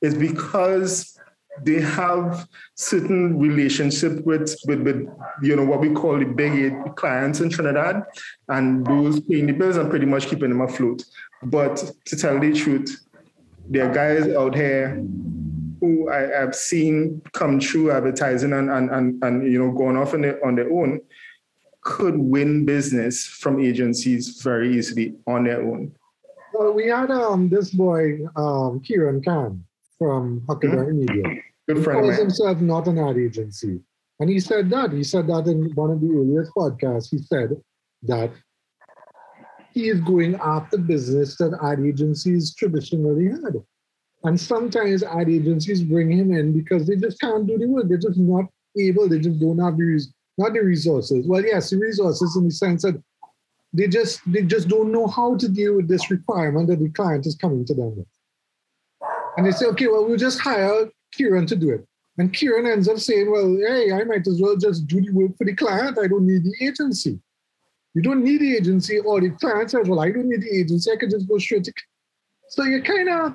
is 0.00 0.14
because 0.14 1.11
they 1.60 1.80
have 1.80 2.48
certain 2.74 3.38
relationship 3.38 4.24
with, 4.24 4.56
with, 4.66 4.80
with 4.82 5.08
you 5.42 5.54
know 5.54 5.64
what 5.64 5.80
we 5.80 5.90
call 5.90 6.18
the 6.18 6.24
big 6.24 6.52
eight 6.52 6.96
clients 6.96 7.40
in 7.40 7.50
Trinidad, 7.50 8.02
and 8.48 8.86
those 8.86 9.20
paying 9.20 9.46
the 9.46 9.52
bills 9.52 9.76
and 9.76 9.90
pretty 9.90 10.06
much 10.06 10.26
keeping 10.26 10.48
them 10.48 10.60
afloat. 10.62 11.04
But 11.42 11.92
to 12.06 12.16
tell 12.16 12.38
the 12.38 12.52
truth, 12.52 13.04
there 13.68 13.88
are 13.88 13.94
guys 13.94 14.28
out 14.28 14.54
here 14.54 15.04
who 15.80 16.10
I 16.10 16.20
have 16.38 16.54
seen 16.54 17.22
come 17.32 17.60
through 17.60 17.90
advertising 17.90 18.52
and 18.52 18.70
and 18.70 18.90
and, 18.90 19.22
and 19.22 19.52
you 19.52 19.58
know 19.58 19.72
going 19.72 19.96
off 19.96 20.14
on 20.14 20.22
their 20.22 20.44
on 20.44 20.54
their 20.54 20.72
own 20.72 21.00
could 21.82 22.16
win 22.16 22.64
business 22.64 23.26
from 23.26 23.60
agencies 23.60 24.40
very 24.40 24.76
easily 24.78 25.16
on 25.26 25.44
their 25.44 25.60
own. 25.60 25.92
Well, 26.54 26.72
we 26.72 26.86
had 26.86 27.10
um 27.10 27.48
this 27.48 27.70
boy 27.70 28.20
um 28.36 28.80
Kieran 28.80 29.22
Khan 29.22 29.64
from 30.02 30.42
Huckleberry 30.48 30.92
hmm? 30.92 31.00
Media. 31.00 31.22
Good 31.68 31.78
He 31.78 31.82
friend 31.84 32.00
calls 32.00 32.18
himself 32.18 32.60
not 32.60 32.88
an 32.88 32.98
ad 32.98 33.16
agency. 33.16 33.80
And 34.18 34.28
he 34.28 34.40
said 34.40 34.68
that. 34.70 34.92
He 34.92 35.04
said 35.04 35.28
that 35.28 35.46
in 35.46 35.70
one 35.74 35.90
of 35.90 36.00
the 36.00 36.08
earliest 36.08 36.52
podcasts. 36.54 37.08
He 37.10 37.18
said 37.18 37.50
that 38.02 38.32
he 39.72 39.88
is 39.88 40.00
going 40.00 40.34
after 40.36 40.76
business 40.76 41.36
that 41.36 41.56
ad 41.62 41.84
agencies 41.84 42.54
traditionally 42.54 43.28
had. 43.28 43.62
And 44.24 44.38
sometimes 44.38 45.02
ad 45.02 45.28
agencies 45.28 45.82
bring 45.82 46.10
him 46.10 46.32
in 46.32 46.52
because 46.52 46.86
they 46.86 46.96
just 46.96 47.20
can't 47.20 47.46
do 47.46 47.58
the 47.58 47.66
work. 47.66 47.86
They're 47.88 47.98
just 47.98 48.18
not 48.18 48.46
able. 48.78 49.08
They 49.08 49.18
just 49.18 49.40
don't 49.40 49.58
have 49.58 49.76
the 49.76 49.84
res- 49.84 50.12
not 50.38 50.52
the 50.52 50.60
resources. 50.60 51.26
Well, 51.26 51.44
yes, 51.44 51.70
the 51.70 51.78
resources 51.78 52.36
in 52.36 52.44
the 52.44 52.50
sense 52.50 52.82
that 52.82 53.00
they 53.72 53.88
just 53.88 54.20
they 54.26 54.42
just 54.42 54.68
don't 54.68 54.92
know 54.92 55.06
how 55.06 55.36
to 55.36 55.48
deal 55.48 55.76
with 55.76 55.88
this 55.88 56.10
requirement 56.10 56.68
that 56.68 56.80
the 56.80 56.90
client 56.90 57.26
is 57.26 57.36
coming 57.36 57.64
to 57.66 57.74
them 57.74 57.96
with. 57.96 58.06
And 59.36 59.46
they 59.46 59.50
say, 59.50 59.66
okay, 59.66 59.86
well, 59.86 60.04
we'll 60.04 60.18
just 60.18 60.40
hire 60.40 60.88
Kieran 61.12 61.46
to 61.46 61.56
do 61.56 61.70
it. 61.70 61.86
And 62.18 62.32
Kieran 62.32 62.66
ends 62.66 62.88
up 62.88 62.98
saying, 62.98 63.30
well, 63.30 63.56
hey, 63.56 63.92
I 63.92 64.04
might 64.04 64.26
as 64.26 64.40
well 64.40 64.56
just 64.56 64.86
do 64.86 65.00
the 65.00 65.12
work 65.12 65.36
for 65.36 65.44
the 65.44 65.54
client. 65.54 65.98
I 65.98 66.06
don't 66.06 66.26
need 66.26 66.44
the 66.44 66.54
agency. 66.66 67.18
You 67.94 68.02
don't 68.02 68.24
need 68.24 68.40
the 68.40 68.56
agency, 68.56 68.98
or 69.00 69.20
the 69.20 69.30
client 69.30 69.70
says, 69.70 69.88
well, 69.88 70.00
I 70.00 70.10
don't 70.10 70.28
need 70.28 70.42
the 70.42 70.58
agency. 70.58 70.90
I 70.90 70.96
can 70.96 71.10
just 71.10 71.28
go 71.28 71.38
straight 71.38 71.64
to. 71.64 71.72
So 72.48 72.64
you're 72.64 72.82
kind 72.82 73.08
of 73.08 73.34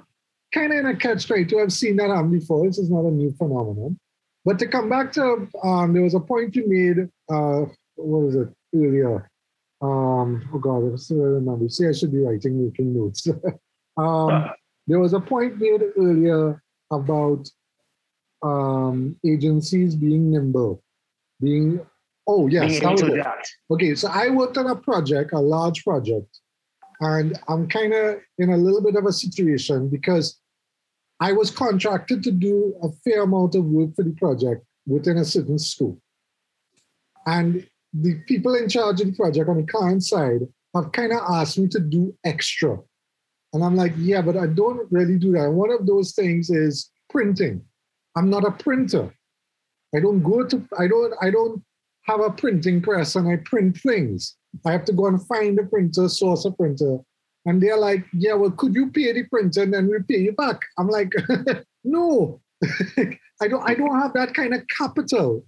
kind 0.54 0.72
of 0.72 0.80
in 0.80 0.86
a 0.86 0.96
catch 0.96 1.28
22. 1.28 1.60
I've 1.60 1.74
seen 1.74 1.98
that 1.98 2.10
happen 2.10 2.32
before. 2.32 2.66
This 2.66 2.78
is 2.78 2.90
not 2.90 3.06
a 3.06 3.12
new 3.12 3.32
phenomenon. 3.34 4.00
But 4.46 4.60
to 4.60 4.68
come 4.68 4.90
back 4.90 5.12
to, 5.14 5.48
um, 5.64 5.94
there 5.94 6.04
was 6.04 6.14
a 6.14 6.20
point 6.20 6.56
you 6.56 6.64
made, 6.68 7.10
uh, 7.30 7.66
what 7.96 8.22
was 8.22 8.36
it, 8.36 8.48
earlier? 8.74 9.30
Um, 9.82 10.50
oh 10.54 10.60
God, 10.60 10.94
I 10.94 10.96
still 10.96 11.18
remember. 11.18 11.68
See, 11.70 11.86
I 11.86 11.92
should 11.92 12.12
be 12.12 12.20
writing, 12.20 12.64
making 12.64 12.96
notes. 12.96 13.28
um, 13.98 14.50
there 14.88 15.00
was 15.00 15.14
a 15.14 15.20
point 15.20 15.60
made 15.60 15.82
earlier 15.98 16.62
about 16.92 17.50
um, 18.42 19.16
agencies 19.26 19.96
being 19.96 20.32
nimble, 20.32 20.82
being, 21.42 21.82
oh, 22.28 22.48
yes. 22.48 22.72
Being 22.72 22.84
that 22.84 23.00
able 23.00 23.10
to 23.10 23.14
adapt. 23.22 23.56
Okay, 23.72 23.96
so 23.96 24.10
I 24.10 24.30
worked 24.30 24.58
on 24.58 24.68
a 24.68 24.76
project, 24.76 25.34
a 25.34 25.40
large 25.40 25.84
project, 25.84 26.40
and 27.02 27.38
I'm 27.48 27.68
kind 27.68 27.94
of 27.94 28.20
in 28.38 28.52
a 28.52 28.58
little 28.58 28.82
bit 28.82 28.96
of 28.96 29.06
a 29.06 29.14
situation 29.14 29.90
because 29.90 30.40
I 31.20 31.34
was 31.34 31.52
contracted 31.52 32.24
to 32.24 32.32
do 32.32 32.76
a 32.82 32.90
fair 33.04 33.24
amount 33.24 33.56
of 33.56 33.66
work 33.66 33.96
for 33.96 34.04
the 34.04 34.12
project 34.12 34.66
within 34.86 35.18
a 35.18 35.26
certain 35.26 35.60
school. 35.60 36.00
And 37.26 37.68
the 37.94 38.16
people 38.28 38.56
in 38.56 38.70
charge 38.70 39.02
of 39.02 39.08
the 39.08 39.14
project 39.14 39.50
on 39.50 39.58
the 39.58 39.68
client 39.68 40.04
side 40.04 40.42
have 40.76 40.92
kind 40.92 41.12
of 41.12 41.20
asked 41.30 41.58
me 41.58 41.68
to 41.70 41.80
do 41.80 42.16
extra. 42.24 42.78
And 43.54 43.64
I'm 43.64 43.76
like, 43.76 43.94
yeah, 43.98 44.22
but 44.22 44.38
I 44.38 44.48
don't 44.48 44.92
really 44.92 45.18
do 45.18 45.32
that. 45.34 45.50
One 45.50 45.72
of 45.72 45.86
those 45.86 46.14
things 46.14 46.50
is 46.50 46.90
printing. 47.10 47.62
I'm 48.16 48.30
not 48.30 48.46
a 48.46 48.52
printer. 48.52 49.14
I 49.96 50.00
don't 50.00 50.22
go 50.22 50.46
to 50.46 50.68
I 50.78 50.88
don't 50.88 51.14
I 51.22 51.30
don't 51.30 51.64
have 52.04 52.20
a 52.20 52.30
printing 52.30 52.82
press 52.82 53.16
and 53.16 53.28
I 53.28 53.38
print 53.38 53.78
things. 53.78 54.36
I 54.66 54.72
have 54.72 54.86
to 54.86 54.94
go 54.94 55.08
and 55.08 55.26
find 55.28 55.60
a 55.60 55.64
printer, 55.64 56.10
source 56.10 56.46
a 56.46 56.52
printer. 56.52 57.00
And 57.46 57.62
they're 57.62 57.78
like, 57.78 58.06
yeah, 58.14 58.34
well, 58.34 58.52
could 58.52 58.76
you 58.76 58.92
pay 58.92 59.14
the 59.14 59.24
printer 59.24 59.64
and 59.64 59.74
then 59.74 59.88
we 59.88 59.98
pay 60.08 60.22
you 60.22 60.34
back? 60.34 60.60
I'm 60.78 60.88
like, 60.88 61.12
no, 61.84 62.42
I 63.42 63.48
don't 63.48 63.70
I 63.70 63.74
don't 63.76 64.00
have 64.00 64.14
that 64.14 64.34
kind 64.34 64.54
of 64.54 64.64
capital. 64.68 65.46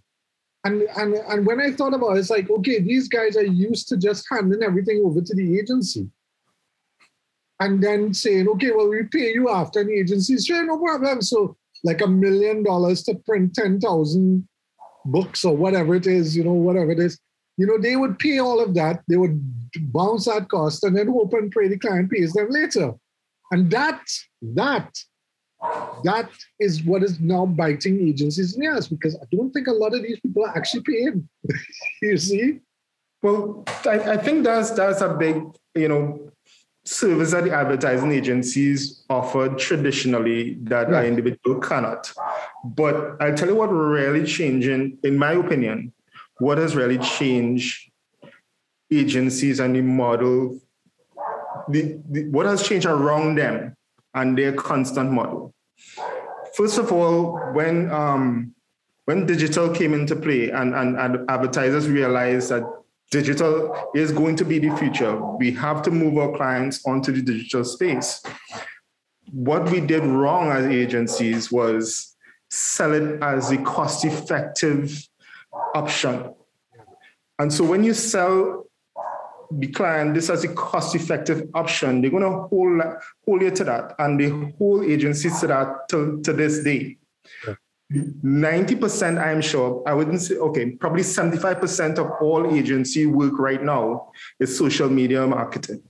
And, 0.66 0.84
and 0.98 1.16
and 1.16 1.46
when 1.46 1.60
I 1.60 1.72
thought 1.72 1.94
about 1.94 2.18
it, 2.18 2.20
it's 2.20 2.30
like, 2.30 2.50
okay, 2.50 2.80
these 2.80 3.08
guys 3.08 3.36
are 3.36 3.46
used 3.46 3.88
to 3.90 3.98
just 3.98 4.26
handing 4.30 4.64
everything 4.64 5.02
over 5.06 5.22
to 5.22 5.36
the 5.36 5.60
agency. 5.60 6.10
And 7.60 7.84
then 7.84 8.14
saying, 8.14 8.48
okay, 8.48 8.72
well, 8.72 8.90
we 8.90 9.04
pay 9.04 9.34
you 9.34 9.50
after 9.50 9.84
the 9.84 9.94
agency. 9.94 10.38
Sure, 10.38 10.66
no 10.66 10.78
problem. 10.78 11.22
So 11.22 11.58
like 11.84 12.02
a 12.02 12.08
million 12.08 12.64
dollars 12.64 13.04
to 13.04 13.16
print 13.16 13.54
10,000 13.56 14.48
books 15.06 15.44
or 15.44 15.56
whatever 15.56 15.96
it 15.96 16.08
is, 16.08 16.36
you 16.36 16.44
know, 16.44 16.54
whatever 16.54 16.92
it 16.92 17.00
is. 17.00 17.20
You 17.58 17.68
know, 17.68 17.78
they 17.78 17.96
would 17.96 18.18
pay 18.20 18.40
all 18.40 18.62
of 18.62 18.74
that. 18.76 19.02
They 19.10 19.18
would 19.18 19.42
bounce 19.92 20.26
that 20.26 20.48
cost 20.48 20.84
and 20.84 20.96
then 20.96 21.08
hope 21.08 21.34
and 21.34 21.52
pray 21.52 21.68
the 21.68 21.78
client 21.78 22.10
pays 22.10 22.32
them 22.32 22.48
later. 22.50 22.94
And 23.52 23.70
that, 23.72 24.02
that, 24.42 24.98
that 26.04 26.30
is 26.60 26.84
what 26.84 27.04
is 27.04 27.20
now 27.20 27.46
biting 27.46 28.08
agencies 28.08 28.56
in 28.56 28.62
the 28.62 28.68
ass 28.68 28.88
because 28.88 29.16
I 29.16 29.26
don't 29.36 29.52
think 29.52 29.68
a 29.68 29.74
lot 29.74 29.94
of 29.94 30.04
these 30.04 30.20
people 30.22 30.46
are 30.46 30.58
actually 30.58 30.84
paying. 30.84 31.28
you 32.02 32.18
see? 32.18 32.60
Well, 33.22 33.66
I, 33.86 34.14
I 34.14 34.18
think 34.18 34.46
that's 34.46 34.72
that's 34.72 35.02
a 35.02 35.10
big, 35.10 35.44
you 35.76 35.90
know, 35.90 36.32
service 36.86 37.32
that 37.32 37.44
the 37.44 37.54
advertising 37.54 38.12
agencies 38.12 39.04
offer 39.10 39.50
traditionally 39.50 40.58
that 40.64 40.90
Right. 40.90 41.06
an 41.06 41.10
individual 41.10 41.60
cannot. 41.60 42.12
But 42.64 43.18
I'll 43.22 43.36
tell 43.36 43.50
you 43.50 43.56
what 43.56 43.68
really 43.68 44.26
changing, 44.26 44.98
in 45.04 45.18
my 45.18 45.34
opinion, 45.34 45.94
what 46.40 46.58
has 46.58 46.76
really 46.76 46.98
changed 46.98 47.92
agencies 48.92 49.60
and 49.60 49.76
the 49.76 49.82
model, 49.82 50.60
the, 51.70 52.00
the, 52.10 52.26
what 52.30 52.46
has 52.46 52.64
changed 52.64 52.88
around 52.88 53.36
them 53.36 53.76
and 54.16 54.38
their 54.38 54.54
constant 54.54 55.12
model. 55.12 55.54
First 56.56 56.80
of 56.80 56.92
all, 56.92 57.38
when 57.54 57.92
um, 57.92 58.56
when 59.06 59.26
digital 59.26 59.70
came 59.70 59.94
into 59.94 60.16
play 60.16 60.50
and, 60.52 60.76
and, 60.76 60.96
and 60.98 61.30
advertisers 61.30 61.88
realized 61.90 62.50
that 62.50 62.64
digital 63.12 63.92
is 63.96 64.12
going 64.12 64.36
to 64.38 64.46
be 64.46 64.60
the 64.60 64.76
future, 64.78 65.16
we 65.38 65.52
have 65.52 65.82
to 65.84 65.92
move 65.92 66.18
our 66.18 66.36
clients 66.36 66.86
onto 66.86 67.12
the 67.12 67.22
digital 67.22 67.64
space. 67.64 68.22
What 69.32 69.70
we 69.72 69.80
did 69.80 70.04
wrong 70.04 70.50
as 70.50 70.66
agencies 70.66 71.52
was 71.52 72.16
sell 72.50 72.94
it 72.94 73.22
as 73.22 73.52
a 73.52 73.58
cost 73.58 74.06
effective 74.06 75.08
option. 75.76 76.34
And 77.38 77.54
so 77.54 77.64
when 77.64 77.84
you 77.84 77.94
sell 77.94 78.66
the 79.52 79.68
client 79.68 80.14
this 80.14 80.30
as 80.30 80.44
a 80.44 80.54
cost 80.54 80.96
effective 80.96 81.50
option, 81.54 82.02
they're 82.02 82.12
going 82.12 82.24
to 82.24 82.48
hold, 82.48 82.82
hold 83.26 83.42
you 83.42 83.52
to 83.52 83.64
that. 83.64 83.96
And 83.98 84.20
they 84.20 84.30
hold 84.58 84.86
agencies 84.86 85.40
to 85.40 85.48
that 85.48 85.90
to, 85.90 86.22
to 86.22 86.34
this 86.34 86.64
day. 86.64 86.98
90%, 87.92 89.20
I'm 89.20 89.42
sure, 89.42 89.84
I 89.88 89.94
wouldn't 89.94 90.22
say, 90.22 90.36
okay, 90.36 90.72
probably 90.72 91.02
75% 91.02 91.98
of 91.98 92.12
all 92.22 92.54
agency 92.54 93.08
work 93.08 93.40
right 93.40 93.64
now 93.64 94.12
is 94.40 94.56
social 94.56 94.90
media 94.90 95.26
marketing. 95.26 95.82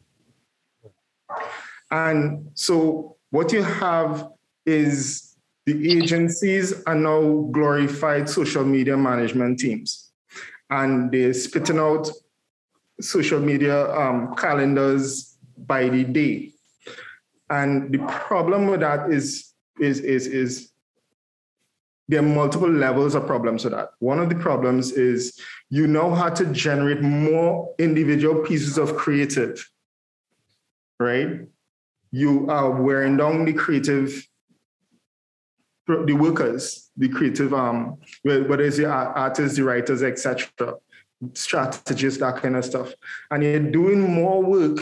And 1.91 2.51
so 2.53 3.17
what 3.31 3.51
you 3.51 3.63
have 3.63 4.29
is 4.65 5.35
the 5.65 5.97
agencies 5.97 6.83
are 6.85 6.95
now 6.95 7.49
glorified 7.51 8.29
social 8.29 8.63
media 8.63 8.95
management 8.95 9.59
teams. 9.59 10.11
And 10.69 11.11
they're 11.11 11.33
spitting 11.33 11.79
out 11.79 12.09
social 13.01 13.39
media 13.39 13.91
um, 13.91 14.35
calendars 14.35 15.37
by 15.57 15.89
the 15.89 16.03
day. 16.05 16.53
And 17.49 17.91
the 17.91 17.99
problem 18.07 18.67
with 18.67 18.79
that 18.81 19.11
is, 19.11 19.53
is, 19.79 19.99
is, 19.99 20.27
is 20.27 20.68
there 22.09 22.21
are 22.21 22.23
multiple 22.23 22.69
levels 22.69 23.13
of 23.13 23.27
problems 23.27 23.63
with 23.63 23.73
that. 23.73 23.91
One 23.99 24.17
of 24.17 24.29
the 24.29 24.35
problems 24.35 24.91
is 24.91 25.39
you 25.69 25.85
know 25.85 26.13
how 26.15 26.29
to 26.29 26.45
generate 26.47 27.03
more 27.03 27.75
individual 27.77 28.41
pieces 28.41 28.79
of 28.79 28.97
creative, 28.97 29.63
right? 30.99 31.41
You 32.11 32.49
are 32.49 32.71
wearing 32.71 33.17
down 33.17 33.45
the 33.45 33.53
creative, 33.53 34.27
the 35.87 36.13
workers, 36.13 36.89
the 36.97 37.09
creative, 37.09 37.53
um, 37.53 37.99
whether 38.23 38.63
it's 38.63 38.77
the 38.77 38.89
artists, 38.89 39.57
the 39.57 39.63
writers, 39.63 40.01
etc., 40.01 40.73
strategists, 41.33 42.19
that 42.21 42.37
kind 42.37 42.55
of 42.55 42.65
stuff. 42.65 42.91
And 43.29 43.43
you're 43.43 43.59
doing 43.59 44.01
more 44.01 44.41
work 44.41 44.79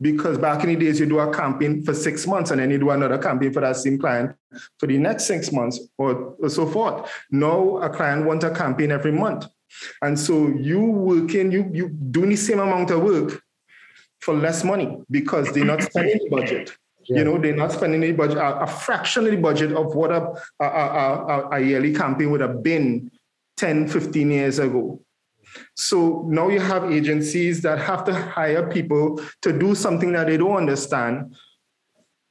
because 0.00 0.38
back 0.38 0.62
in 0.62 0.70
the 0.70 0.76
days 0.76 1.00
you 1.00 1.06
do 1.06 1.18
a 1.18 1.32
campaign 1.32 1.82
for 1.82 1.92
six 1.92 2.26
months 2.26 2.50
and 2.50 2.60
then 2.60 2.70
you 2.70 2.78
do 2.78 2.90
another 2.90 3.18
campaign 3.18 3.52
for 3.52 3.60
that 3.60 3.76
same 3.76 3.98
client 3.98 4.34
for 4.78 4.86
the 4.86 4.96
next 4.98 5.26
six 5.26 5.50
months 5.52 5.80
or, 5.98 6.36
or 6.40 6.48
so 6.48 6.66
forth. 6.66 7.10
Now 7.30 7.78
a 7.78 7.90
client 7.90 8.24
wants 8.24 8.44
a 8.44 8.50
campaign 8.50 8.92
every 8.92 9.12
month. 9.12 9.46
And 10.02 10.18
so 10.18 10.48
you 10.48 10.80
working, 10.80 11.52
you 11.52 11.70
you 11.72 11.88
doing 11.88 12.30
the 12.30 12.36
same 12.36 12.60
amount 12.60 12.90
of 12.90 13.02
work 13.02 13.42
for 14.20 14.34
less 14.34 14.64
money 14.64 14.98
because 15.10 15.52
they're 15.52 15.64
not 15.64 15.82
spending 15.82 16.18
the 16.18 16.30
budget. 16.30 16.76
Yeah. 17.04 17.18
You 17.18 17.24
know, 17.24 17.38
they're 17.38 17.56
not 17.56 17.72
spending 17.72 18.00
the 18.00 18.12
budget, 18.12 18.38
a, 18.38 18.62
a 18.62 18.66
fraction 18.66 19.24
of 19.24 19.30
the 19.30 19.38
budget 19.38 19.72
of 19.72 19.94
what 19.94 20.10
a, 20.10 20.34
a, 20.60 20.64
a, 20.64 21.48
a 21.52 21.60
yearly 21.60 21.94
campaign 21.94 22.30
would 22.30 22.40
have 22.40 22.62
been 22.62 23.10
10, 23.56 23.88
15 23.88 24.30
years 24.30 24.58
ago. 24.58 25.00
So 25.74 26.24
now 26.28 26.48
you 26.48 26.60
have 26.60 26.90
agencies 26.92 27.62
that 27.62 27.78
have 27.78 28.04
to 28.04 28.14
hire 28.14 28.68
people 28.70 29.20
to 29.42 29.58
do 29.58 29.74
something 29.74 30.12
that 30.12 30.26
they 30.26 30.36
don't 30.36 30.56
understand 30.56 31.34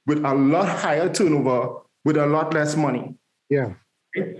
with 0.05 0.23
a 0.23 0.33
lot 0.33 0.67
higher 0.67 1.11
turnover, 1.13 1.81
with 2.05 2.17
a 2.17 2.25
lot 2.25 2.53
less 2.53 2.75
money. 2.75 3.15
Yeah. 3.49 3.73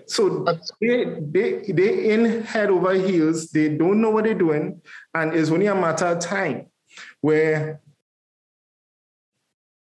So 0.08 0.46
they 0.82 1.06
they 1.20 1.72
they 1.72 2.14
in 2.14 2.44
head 2.44 2.70
over 2.70 2.94
heels. 2.94 3.50
They 3.50 3.70
don't 3.70 4.02
know 4.02 4.10
what 4.10 4.24
they're 4.24 4.34
doing, 4.34 4.82
and 5.14 5.34
it's 5.34 5.52
only 5.52 5.68
a 5.68 5.76
matter 5.76 6.06
of 6.06 6.20
time 6.20 6.68
where 7.22 7.82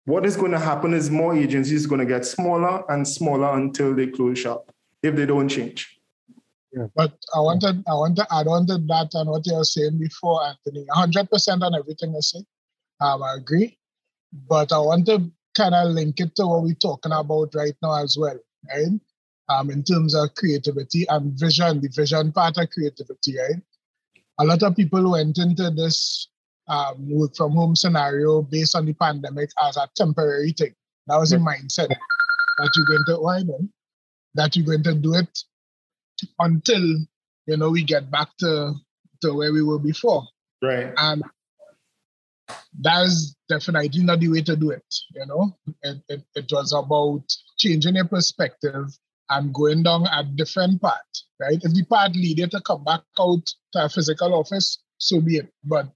what 0.06 0.26
is 0.26 0.36
going 0.36 0.52
to 0.52 0.60
happen 0.60 0.94
is 0.94 1.10
more 1.10 1.36
agencies 1.36 1.86
going 1.86 2.00
to 2.00 2.06
get 2.06 2.26
smaller 2.26 2.84
and 2.92 3.08
smaller 3.08 3.58
until 3.58 3.96
they 3.96 4.08
close 4.08 4.40
shop 4.40 4.72
if 5.02 5.16
they 5.16 5.26
don't 5.26 5.50
change. 5.50 6.00
But 6.96 7.14
I 7.36 7.40
wanted 7.42 7.84
I 7.88 7.94
want 7.96 8.18
to 8.18 8.28
add 8.32 8.48
on 8.48 8.68
to 8.68 8.78
that 8.80 9.10
and 9.14 9.30
what 9.30 9.46
you 9.48 9.56
were 9.56 9.64
saying 9.66 10.00
before, 10.00 10.46
Anthony. 10.46 10.86
100% 10.96 11.64
on 11.64 11.76
everything 11.76 12.14
you 12.14 12.22
say. 12.22 12.40
Um, 13.02 13.24
I 13.24 13.36
agree. 13.38 13.78
But 14.50 14.72
I 14.74 14.80
want 14.80 15.06
to 15.08 15.32
kind 15.56 15.76
of 15.76 15.90
link 15.92 16.20
it 16.20 16.36
to 16.38 16.48
what 16.48 16.64
we're 16.64 16.76
talking 16.76 17.12
about 17.14 17.56
right 17.56 17.76
now 17.84 18.04
as 18.04 18.18
well, 18.20 18.40
right? 18.74 19.00
Um, 19.50 19.72
in 19.72 19.84
terms 19.84 20.16
of 20.16 20.34
creativity 20.36 21.06
and 21.10 21.40
vision, 21.40 21.82
the 21.82 21.90
vision 21.90 22.32
part 22.32 22.58
of 22.58 22.70
creativity, 22.72 23.38
right? 23.38 23.62
A 24.40 24.46
lot 24.46 24.64
of 24.64 24.76
people 24.76 25.12
went 25.12 25.38
into 25.40 25.70
this 25.72 26.30
um, 26.68 27.10
work 27.10 27.36
from 27.36 27.54
home 27.54 27.76
scenario 27.76 28.42
based 28.44 28.76
on 28.76 28.86
the 28.86 28.94
pandemic 28.94 29.52
as 29.64 29.78
a 29.78 29.90
temporary 29.96 30.54
thing. 30.54 30.74
That 31.08 31.18
was 31.20 31.32
the 31.32 31.38
mindset 31.38 31.90
that 31.90 32.72
you're 32.76 32.86
going 32.86 33.06
to 33.08 33.22
widen. 33.22 33.72
that 34.36 34.56
you're 34.56 34.66
going 34.66 34.84
to 34.84 34.96
do 34.96 35.16
it 35.16 35.40
until 36.40 36.84
you 37.48 37.58
know 37.58 37.70
we 37.70 37.84
get 37.84 38.10
back 38.12 38.30
to 38.40 38.74
to 39.22 39.34
where 39.34 39.52
we 39.54 39.64
were 39.64 39.80
before. 39.80 40.24
Right. 40.62 40.94
And 40.98 41.24
that's 42.80 43.36
definitely 43.50 44.04
not 44.04 44.20
the 44.20 44.30
way 44.30 44.42
to 44.42 44.56
do 44.56 44.72
it. 44.72 44.86
You 45.14 45.26
know, 45.26 45.58
it, 45.82 45.98
it, 46.10 46.24
it 46.36 46.46
was 46.52 46.74
about 46.74 47.24
changing 47.58 47.96
your 47.96 48.08
perspective 48.08 48.88
and 49.30 49.54
going 49.54 49.84
down 49.84 50.06
a 50.08 50.24
different 50.24 50.82
path, 50.82 51.02
right? 51.40 51.60
If 51.62 51.74
the 51.74 51.86
path 51.86 52.12
leaded 52.16 52.52
to 52.52 52.62
come 52.62 52.84
back 52.84 53.02
out 53.20 53.46
to 53.74 53.86
a 53.86 53.90
physical 53.90 54.34
office, 54.34 54.80
so 54.98 55.22
be 55.22 55.38
it. 55.38 55.52
But 55.64 55.88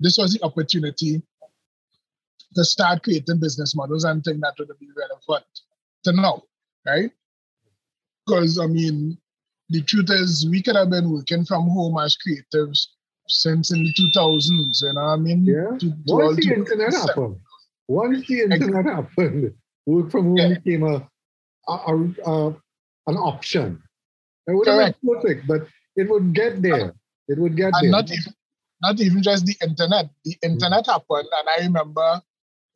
this 0.00 0.16
was 0.18 0.34
the 0.34 0.44
opportunity 0.44 1.22
to 2.54 2.64
start 2.64 3.02
creating 3.02 3.38
business 3.38 3.76
models 3.76 4.04
and 4.04 4.24
things 4.24 4.40
that 4.40 4.54
would 4.58 4.70
be 4.80 4.88
relevant 4.96 5.46
to 6.04 6.12
now, 6.12 6.42
right? 6.86 7.10
Because 8.26 8.58
I 8.58 8.66
mean, 8.66 9.18
the 9.70 9.82
truth 9.82 10.10
is, 10.10 10.46
we 10.50 10.62
could 10.62 10.76
have 10.76 10.90
been 10.90 11.10
working 11.10 11.44
from 11.44 11.68
home 11.68 11.98
as 11.98 12.16
creatives 12.16 12.86
since 13.28 13.70
in 13.72 13.82
the 13.82 13.92
2000s. 13.94 14.82
You 14.82 14.92
know 14.92 15.00
what 15.02 15.10
I 15.10 15.16
mean? 15.16 15.44
Yeah. 15.44 15.76
To- 15.78 15.90
to 15.90 15.96
Once 16.06 16.36
the 16.36 16.54
internet 16.54 16.92
happened, 16.92 17.36
once 17.88 18.26
the 18.26 18.40
internet 18.40 18.84
happened, 18.86 19.54
work 19.86 20.10
from 20.10 20.24
home 20.26 20.36
Yeah. 20.36 20.54
became 20.54 20.82
a, 20.84 21.08
a, 21.68 21.72
a, 21.72 22.30
a- 22.30 22.56
an 23.06 23.16
option. 23.16 23.82
It 24.46 24.52
would 24.54 24.66
have 24.68 24.94
been 25.00 25.14
perfect, 25.14 25.46
but 25.46 25.66
it 25.96 26.08
would 26.10 26.34
get 26.34 26.62
there. 26.62 26.92
It 27.28 27.38
would 27.38 27.56
get 27.56 27.72
and 27.74 27.84
there. 27.84 27.90
not 27.90 28.10
even 28.10 28.34
not 28.82 29.00
even 29.00 29.22
just 29.22 29.44
the 29.46 29.56
internet. 29.62 30.08
The 30.24 30.36
internet 30.42 30.86
happened, 30.86 31.28
and 31.38 31.48
I 31.48 31.64
remember 31.64 32.20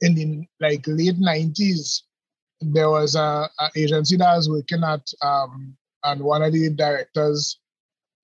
in 0.00 0.14
the 0.14 0.46
like 0.60 0.84
late 0.86 1.18
nineties, 1.18 2.04
there 2.60 2.90
was 2.90 3.14
a, 3.16 3.48
a 3.58 3.70
agency 3.76 4.16
that 4.18 4.28
I 4.28 4.36
was 4.36 4.48
working 4.50 4.82
at, 4.84 5.02
um, 5.22 5.76
and 6.04 6.20
one 6.22 6.42
of 6.42 6.52
the 6.52 6.70
directors' 6.70 7.58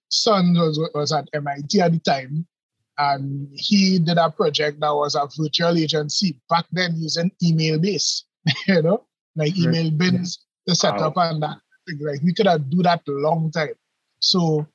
son 0.08 0.54
was 0.54 0.78
was 0.94 1.12
at 1.12 1.28
MIT 1.32 1.80
at 1.80 1.92
the 1.92 1.98
time, 2.00 2.46
and 2.98 3.48
he 3.54 3.98
did 3.98 4.18
a 4.18 4.30
project 4.30 4.80
that 4.80 4.94
was 4.94 5.14
a 5.14 5.28
virtual 5.38 5.76
agency 5.76 6.38
back 6.48 6.66
then 6.72 6.94
using 6.96 7.30
email 7.42 7.78
base, 7.78 8.24
you 8.66 8.82
know, 8.82 9.04
like 9.36 9.56
email 9.56 9.90
bins 9.90 10.44
to 10.68 10.74
set 10.74 11.00
Wow. 11.00 11.08
up 11.08 11.14
and 11.16 11.42
that. 11.42 11.58
Like 12.00 12.22
we 12.22 12.32
could 12.34 12.46
have 12.46 12.70
do 12.70 12.82
that 12.82 13.02
long 13.08 13.50
time. 13.50 13.74
So 14.20 14.66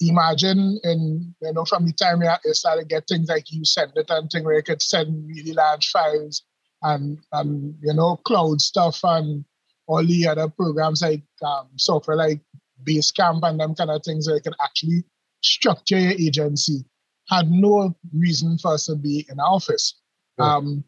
imagine 0.00 0.78
and 0.82 1.34
you 1.40 1.52
know 1.52 1.64
from 1.64 1.86
the 1.86 1.92
time 1.92 2.22
you 2.22 2.54
started 2.54 2.82
to 2.82 2.86
get 2.86 3.06
things 3.08 3.28
like 3.28 3.50
you 3.50 3.64
send 3.64 3.92
it 3.96 4.10
and 4.10 4.30
thing 4.30 4.44
where 4.44 4.56
you 4.56 4.62
could 4.62 4.82
send 4.82 5.26
really 5.26 5.52
large 5.52 5.88
files 5.88 6.42
and 6.82 7.18
and 7.32 7.74
you 7.82 7.94
know 7.94 8.16
cloud 8.24 8.60
stuff 8.60 9.00
and 9.04 9.44
all 9.86 10.04
the 10.04 10.26
other 10.26 10.48
programs 10.48 11.02
like 11.02 11.22
um, 11.42 11.68
software 11.76 12.16
like 12.16 12.40
Basecamp 12.86 13.40
and 13.42 13.60
them 13.60 13.74
kind 13.74 13.90
of 13.90 14.02
things 14.04 14.26
where 14.26 14.36
you 14.36 14.42
can 14.42 14.54
actually 14.62 15.04
structure 15.42 15.98
your 15.98 16.12
agency 16.12 16.84
had 17.28 17.50
no 17.50 17.94
reason 18.14 18.58
for 18.58 18.74
us 18.74 18.86
to 18.86 18.94
be 18.94 19.26
in 19.28 19.40
our 19.40 19.46
office. 19.46 20.00
Yeah. 20.38 20.56
Um, 20.56 20.84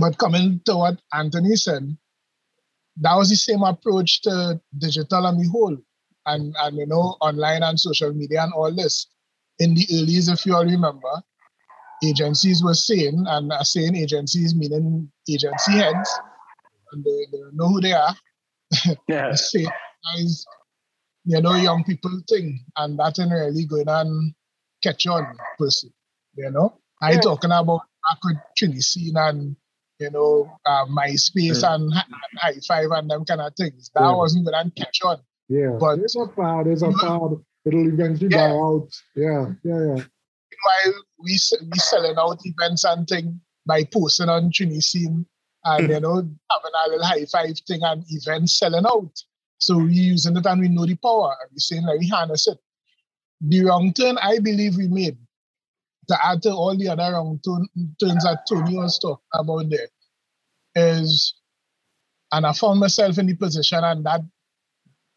but 0.00 0.18
coming 0.18 0.60
to 0.64 0.76
what 0.76 1.00
Anthony 1.12 1.54
said, 1.56 1.96
that 3.00 3.14
was 3.14 3.30
the 3.30 3.36
same 3.36 3.62
approach 3.62 4.22
to 4.22 4.60
digital 4.78 5.26
on 5.26 5.38
the 5.38 5.48
whole 5.48 5.76
and, 6.26 6.54
and 6.58 6.76
you 6.76 6.86
know, 6.86 7.16
online 7.20 7.62
and 7.62 7.78
social 7.78 8.12
media 8.12 8.42
and 8.42 8.52
all 8.52 8.74
this. 8.74 9.06
In 9.58 9.74
the 9.74 9.86
earlies, 9.86 10.32
if 10.32 10.46
you 10.46 10.54
all 10.54 10.64
remember, 10.64 11.22
agencies 12.02 12.62
were 12.62 12.74
saying, 12.74 13.24
and 13.28 13.52
uh, 13.52 13.62
saying 13.62 13.96
agencies 13.96 14.54
meaning 14.54 15.10
agency 15.28 15.72
heads, 15.72 16.10
and 16.94 17.04
they, 17.04 17.26
they 17.32 17.38
know 17.52 17.68
who 17.68 17.80
they 17.80 17.92
are, 17.92 18.14
Yeah. 19.08 19.34
say 19.34 19.64
guys, 19.64 20.44
you 21.24 21.40
know, 21.40 21.54
young 21.54 21.84
people 21.84 22.20
thing, 22.28 22.60
and 22.76 22.98
that 22.98 23.18
ain't 23.18 23.30
really 23.32 23.64
going 23.66 23.88
on 23.88 24.34
catch 24.82 25.06
on 25.06 25.36
per 25.58 25.70
se. 25.70 25.88
You 26.36 26.50
know, 26.50 26.78
I 27.02 27.12
Yeah. 27.12 27.20
talking 27.20 27.50
about 27.50 27.80
back 28.08 28.18
with 28.24 28.36
Trini 28.58 28.82
Scene 28.82 29.16
and 29.16 29.56
you 30.00 30.10
know, 30.10 30.50
uh, 30.66 30.84
MySpace 30.86 31.62
and, 31.62 31.92
Hi- 31.94 32.02
and 32.42 32.56
Hi5 32.60 32.98
and 32.98 33.08
them 33.10 33.24
kind 33.24 33.40
of 33.40 33.54
things. 33.56 33.90
That 33.94 34.00
Yeah. 34.02 34.16
wasn't 34.16 34.44
going 34.44 34.70
to 34.72 34.84
catch 34.84 35.00
on. 35.04 35.20
yeah. 35.48 35.76
but- 35.78 36.00
it's 36.00 36.16
a 36.16 36.26
fad. 36.34 36.66
It's 36.66 36.82
a 36.82 36.90
fad. 36.90 37.30
It'll 37.64 37.88
eventually 37.88 38.28
Yeah. 38.32 38.48
die 38.48 38.54
out. 38.54 38.88
Yeah, 39.14 39.46
yeah, 39.62 39.94
yeah. 39.96 40.04
While 40.64 40.94
we 41.20 41.38
we 41.70 41.78
selling 41.78 42.16
out 42.18 42.40
events 42.44 42.84
and 42.84 43.06
thing 43.06 43.40
by 43.66 43.84
posting 43.84 44.28
on 44.28 44.50
Trini 44.50 44.82
Scene 44.82 45.26
and 45.64 45.88
you 45.88 46.00
know 46.00 46.16
having 46.16 46.72
a 46.86 46.90
little 46.90 47.06
Hi5 47.06 47.66
thing 47.66 47.82
and 47.82 48.04
events 48.08 48.58
selling 48.58 48.86
out. 48.86 49.12
So 49.58 49.78
we 49.78 49.94
using 49.94 50.36
it 50.36 50.46
and 50.46 50.60
we 50.60 50.68
know 50.68 50.86
the 50.86 50.96
power 50.96 51.36
and 51.40 51.50
we 51.52 51.58
saying 51.58 51.84
like 51.84 52.00
we 52.00 52.08
harness 52.08 52.46
it. 52.48 52.58
The 53.40 53.64
wrong 53.64 53.92
turn 53.92 54.18
I 54.18 54.38
believe 54.38 54.76
we 54.76 54.88
made 54.88 55.16
to 56.08 56.26
add 56.26 56.42
to 56.42 56.50
all 56.50 56.76
the 56.76 56.88
other 56.88 57.12
wrong 57.12 57.40
turn, 57.44 57.66
turns 58.00 58.24
that 58.24 58.44
Tony 58.48 58.76
was 58.76 58.98
talking 58.98 59.24
about 59.32 59.70
there 59.70 59.88
is 60.76 61.34
and 62.32 62.46
I 62.46 62.52
found 62.52 62.80
myself 62.80 63.18
in 63.18 63.26
the 63.26 63.36
position 63.36 63.82
and 63.82 64.04
that 64.04 64.20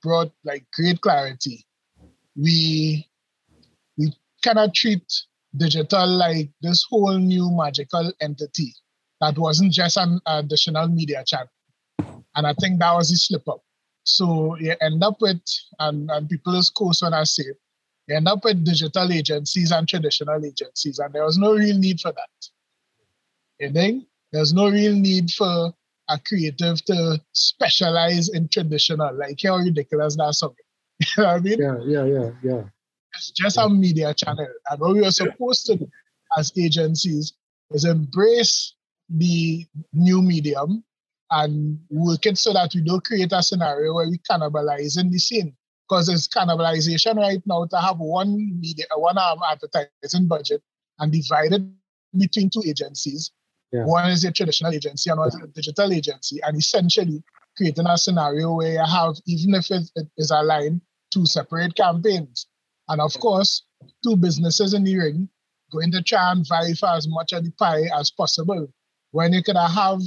brought 0.03 0.31
like 0.45 0.65
great 0.71 1.01
clarity. 1.01 1.65
We 2.35 3.07
we 3.97 4.13
cannot 4.43 4.75
treat 4.75 5.03
digital 5.55 6.07
like 6.07 6.51
this 6.61 6.85
whole 6.89 7.17
new 7.17 7.49
magical 7.51 8.13
entity 8.21 8.75
that 9.21 9.37
wasn't 9.37 9.71
just 9.71 9.97
an 9.97 10.19
additional 10.25 10.87
media 10.87 11.23
channel. 11.25 11.49
And 12.35 12.45
I 12.45 12.53
think 12.53 12.79
that 12.79 12.93
was 12.93 13.09
the 13.09 13.15
slip 13.15 13.47
up. 13.47 13.61
So 14.03 14.55
you 14.57 14.75
end 14.79 15.03
up 15.03 15.17
with, 15.19 15.41
and, 15.79 16.09
and 16.11 16.29
people 16.29 16.55
is 16.55 16.69
course 16.69 17.01
when 17.01 17.13
I 17.13 17.23
say 17.23 17.43
it, 17.43 17.57
you 18.07 18.15
end 18.15 18.27
up 18.27 18.43
with 18.43 18.63
digital 18.63 19.11
agencies 19.11 19.71
and 19.71 19.87
traditional 19.87 20.43
agencies, 20.45 20.99
and 20.99 21.13
there 21.13 21.25
was 21.25 21.37
no 21.37 21.53
real 21.53 21.77
need 21.77 21.99
for 21.99 22.13
that. 22.13 22.49
You 23.59 23.71
think? 23.71 24.05
There's 24.31 24.53
no 24.53 24.69
real 24.69 24.93
need 24.93 25.31
for 25.31 25.73
a 26.09 26.19
creative 26.19 26.83
to 26.85 27.21
specialize 27.33 28.29
in 28.29 28.47
traditional. 28.47 29.13
Like 29.13 29.39
how 29.43 29.57
ridiculous 29.57 30.15
that 30.15 30.33
sounds. 30.35 30.55
you 30.99 31.23
know 31.23 31.25
what 31.25 31.35
I 31.35 31.39
mean? 31.39 31.59
Yeah, 31.59 31.77
yeah, 31.85 32.05
yeah, 32.05 32.29
yeah. 32.43 32.63
It's 33.13 33.31
just 33.31 33.57
a 33.57 33.67
media 33.67 34.13
channel. 34.13 34.47
And 34.69 34.79
what 34.79 34.93
we 34.93 35.05
are 35.05 35.11
supposed 35.11 35.65
to 35.65 35.75
do 35.75 35.89
as 36.37 36.53
agencies 36.57 37.33
is 37.71 37.83
embrace 37.83 38.73
the 39.09 39.65
new 39.93 40.21
medium 40.21 40.83
and 41.31 41.79
work 41.89 42.25
it 42.25 42.37
so 42.37 42.53
that 42.53 42.71
we 42.73 42.81
don't 42.81 43.03
create 43.03 43.31
a 43.33 43.43
scenario 43.43 43.93
where 43.93 44.09
we 44.09 44.19
cannibalize 44.29 44.99
in 44.99 45.09
the 45.09 45.19
scene. 45.19 45.55
Because 45.87 46.09
it's 46.09 46.27
cannibalization 46.27 47.15
right 47.15 47.41
now 47.45 47.65
to 47.65 47.77
have 47.77 47.97
one 47.97 48.59
media, 48.59 48.85
one 48.95 49.17
um, 49.17 49.39
advertising 49.49 50.27
budget 50.27 50.61
and 50.99 51.11
divide 51.13 51.53
it 51.53 51.61
between 52.17 52.49
two 52.49 52.61
agencies. 52.67 53.31
Yeah. 53.71 53.85
One 53.85 54.09
is 54.09 54.25
a 54.25 54.31
traditional 54.31 54.73
agency 54.73 55.09
and 55.09 55.19
one 55.19 55.29
is 55.29 55.39
a 55.41 55.47
digital 55.47 55.93
agency, 55.93 56.39
and 56.43 56.57
essentially 56.57 57.23
creating 57.55 57.87
a 57.87 57.97
scenario 57.97 58.53
where 58.53 58.73
you 58.73 58.85
have, 58.85 59.15
even 59.27 59.55
if 59.55 59.71
it, 59.71 59.89
it 59.95 60.07
is 60.17 60.31
aligned, 60.31 60.81
two 61.11 61.25
separate 61.25 61.75
campaigns. 61.75 62.47
And 62.89 63.01
of 63.01 63.17
course, 63.19 63.63
two 64.03 64.15
businesses 64.15 64.73
in 64.73 64.83
the 64.83 64.97
ring 64.97 65.29
going 65.71 65.91
to 65.91 66.01
try 66.01 66.31
and 66.31 66.47
vie 66.47 66.73
for 66.73 66.89
as 66.89 67.07
much 67.07 67.33
of 67.33 67.43
the 67.43 67.51
pie 67.51 67.83
as 67.97 68.11
possible. 68.11 68.67
When 69.11 69.33
you 69.33 69.43
could 69.43 69.57
have 69.57 70.01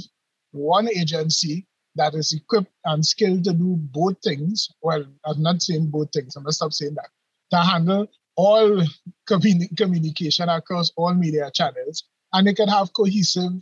one 0.51 0.89
agency 0.89 1.67
that 1.95 2.15
is 2.15 2.33
equipped 2.33 2.71
and 2.85 3.05
skilled 3.05 3.43
to 3.45 3.53
do 3.53 3.75
both 3.77 4.17
things. 4.23 4.69
Well, 4.81 5.05
I'm 5.25 5.41
not 5.41 5.61
saying 5.61 5.87
both 5.87 6.11
things, 6.13 6.35
I'm 6.35 6.43
gonna 6.43 6.53
stop 6.53 6.73
saying 6.73 6.95
that. 6.95 7.09
To 7.51 7.57
handle 7.57 8.07
all 8.35 8.81
communi- 9.29 9.75
communication 9.77 10.47
across 10.49 10.91
all 10.95 11.13
media 11.13 11.51
channels, 11.53 12.03
and 12.33 12.47
they 12.47 12.53
can 12.53 12.69
have 12.69 12.93
cohesive 12.93 13.61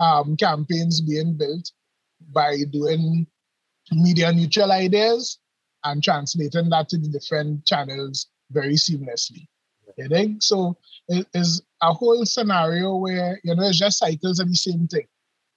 um, 0.00 0.36
campaigns 0.36 1.00
being 1.00 1.36
built 1.36 1.70
by 2.32 2.56
doing 2.70 3.26
media 3.92 4.32
neutral 4.32 4.72
ideas 4.72 5.38
and 5.84 6.02
translating 6.02 6.70
that 6.70 6.88
to 6.88 6.98
the 6.98 7.08
different 7.08 7.64
channels 7.66 8.26
very 8.50 8.74
seamlessly. 8.74 9.46
So 10.40 10.76
it 11.08 11.26
is 11.34 11.62
a 11.82 11.92
whole 11.92 12.24
scenario 12.26 12.96
where 12.96 13.40
you 13.44 13.54
know 13.54 13.68
it's 13.68 13.78
just 13.78 13.98
cycles 13.98 14.40
of 14.40 14.48
the 14.48 14.54
same 14.54 14.86
thing. 14.88 15.06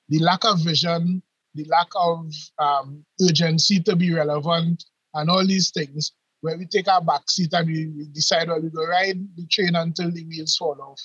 The 0.09 0.19
lack 0.19 0.43
of 0.45 0.63
vision, 0.63 1.21
the 1.55 1.65
lack 1.65 1.87
of 1.95 2.31
um, 2.57 3.05
urgency 3.21 3.79
to 3.81 3.95
be 3.95 4.13
relevant, 4.13 4.85
and 5.13 5.29
all 5.29 5.45
these 5.45 5.71
things. 5.71 6.11
Where 6.41 6.57
we 6.57 6.67
take 6.67 6.87
our 6.87 7.01
back 7.01 7.29
seat 7.29 7.51
and 7.51 7.67
we, 7.67 7.87
we 7.87 8.05
decide 8.13 8.47
well 8.47 8.61
we 8.61 8.69
go 8.69 8.85
ride 8.85 9.19
the 9.35 9.45
train 9.47 9.75
until 9.75 10.09
the 10.09 10.23
wheels 10.25 10.55
fall 10.55 10.77
off. 10.81 11.01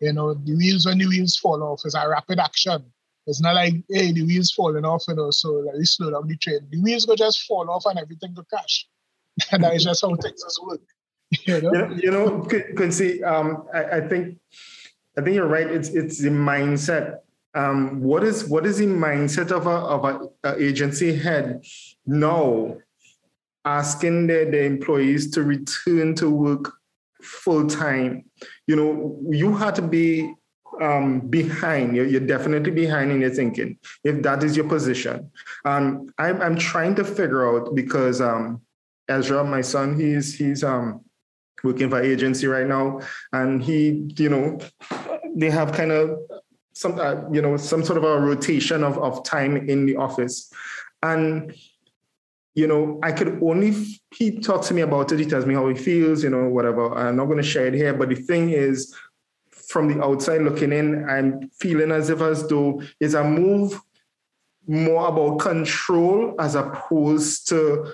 You 0.00 0.12
know, 0.12 0.34
the 0.34 0.54
wheels 0.54 0.84
when 0.84 0.98
the 0.98 1.06
wheels 1.06 1.38
fall 1.38 1.62
off 1.62 1.80
is 1.86 1.94
a 1.94 2.06
rapid 2.06 2.38
action. 2.38 2.84
It's 3.26 3.40
not 3.40 3.54
like 3.54 3.74
hey 3.88 4.12
the 4.12 4.26
wheels 4.26 4.52
falling 4.52 4.84
off, 4.84 5.04
you 5.08 5.14
know, 5.14 5.30
so 5.30 5.52
let 5.52 5.76
me 5.76 5.86
slow 5.86 6.10
down 6.10 6.28
the 6.28 6.36
train. 6.36 6.68
The 6.70 6.82
wheels 6.82 7.06
go 7.06 7.16
just 7.16 7.44
fall 7.44 7.70
off 7.70 7.86
and 7.86 7.98
everything 7.98 8.34
go 8.34 8.42
crash. 8.42 8.86
and 9.52 9.64
that 9.64 9.74
is 9.74 9.84
just 9.84 10.02
how 10.02 10.14
things 10.16 10.44
work. 10.62 10.82
You 11.46 11.60
know? 11.60 11.90
You 11.90 12.10
know, 12.10 12.48
Quincy, 12.76 13.24
um, 13.24 13.66
I, 13.74 13.84
I 13.84 14.00
think 14.08 14.38
I 15.18 15.22
think 15.22 15.34
you're 15.34 15.48
right. 15.48 15.66
It's 15.66 15.88
it's 15.88 16.18
the 16.18 16.30
mindset. 16.30 17.18
Um, 17.54 18.00
what 18.02 18.24
is 18.24 18.44
what 18.48 18.66
is 18.66 18.78
the 18.78 18.86
mindset 18.86 19.50
of 19.50 19.66
a 19.66 19.70
of 19.70 20.04
a, 20.04 20.48
a 20.48 20.62
agency 20.62 21.16
head 21.16 21.64
now 22.06 22.76
asking 23.64 24.26
their, 24.26 24.50
their 24.50 24.64
employees 24.64 25.30
to 25.30 25.42
return 25.42 26.14
to 26.16 26.30
work 26.30 26.74
full 27.22 27.66
time. 27.66 28.24
You 28.66 28.76
know, 28.76 29.18
you 29.30 29.56
had 29.56 29.74
to 29.76 29.82
be 29.82 30.34
um, 30.80 31.20
behind. 31.20 31.96
You're, 31.96 32.06
you're, 32.06 32.20
definitely 32.20 32.72
behind 32.72 33.10
in 33.12 33.20
your 33.20 33.30
thinking 33.30 33.78
if 34.02 34.22
that 34.22 34.42
is 34.42 34.56
your 34.56 34.68
position. 34.68 35.30
Um, 35.64 36.08
I'm, 36.18 36.40
I'm 36.42 36.56
trying 36.56 36.94
to 36.96 37.04
figure 37.04 37.48
out 37.48 37.74
because 37.74 38.20
um, 38.20 38.60
Ezra, 39.08 39.44
my 39.44 39.60
son, 39.60 39.98
he's 39.98 40.36
he's 40.36 40.64
um, 40.64 41.03
working 41.64 41.90
for 41.90 42.00
agency 42.00 42.46
right 42.46 42.66
now, 42.66 43.00
and 43.32 43.62
he, 43.62 44.08
you 44.16 44.28
know, 44.28 44.58
they 45.34 45.50
have 45.50 45.72
kind 45.72 45.90
of 45.90 46.18
some, 46.74 46.98
uh, 47.00 47.28
you 47.30 47.40
know, 47.42 47.56
some 47.56 47.82
sort 47.84 47.98
of 47.98 48.04
a 48.04 48.20
rotation 48.20 48.84
of 48.84 48.98
of 48.98 49.24
time 49.24 49.56
in 49.56 49.86
the 49.86 49.96
office, 49.96 50.52
and 51.02 51.54
you 52.54 52.68
know, 52.68 53.00
I 53.02 53.10
could 53.10 53.42
only, 53.42 53.74
he 54.14 54.38
talks 54.38 54.68
to 54.68 54.74
me 54.74 54.82
about 54.82 55.10
it. 55.10 55.18
He 55.18 55.26
tells 55.26 55.44
me 55.44 55.54
how 55.54 55.68
he 55.68 55.74
feels, 55.74 56.22
you 56.22 56.30
know, 56.30 56.48
whatever. 56.48 56.94
I'm 56.94 57.16
not 57.16 57.26
going 57.26 57.38
to 57.38 57.42
share 57.42 57.66
it 57.66 57.74
here. 57.74 57.92
But 57.92 58.10
the 58.10 58.14
thing 58.14 58.50
is, 58.50 58.94
from 59.50 59.88
the 59.88 60.04
outside 60.04 60.42
looking 60.42 60.72
in, 60.72 61.08
I'm 61.08 61.50
feeling 61.58 61.90
as 61.90 62.10
if 62.10 62.20
as 62.20 62.46
though 62.46 62.80
it's 63.00 63.14
a 63.14 63.24
move 63.24 63.80
more 64.66 65.08
about 65.08 65.40
control 65.40 66.34
as 66.38 66.54
opposed 66.54 67.48
to 67.48 67.92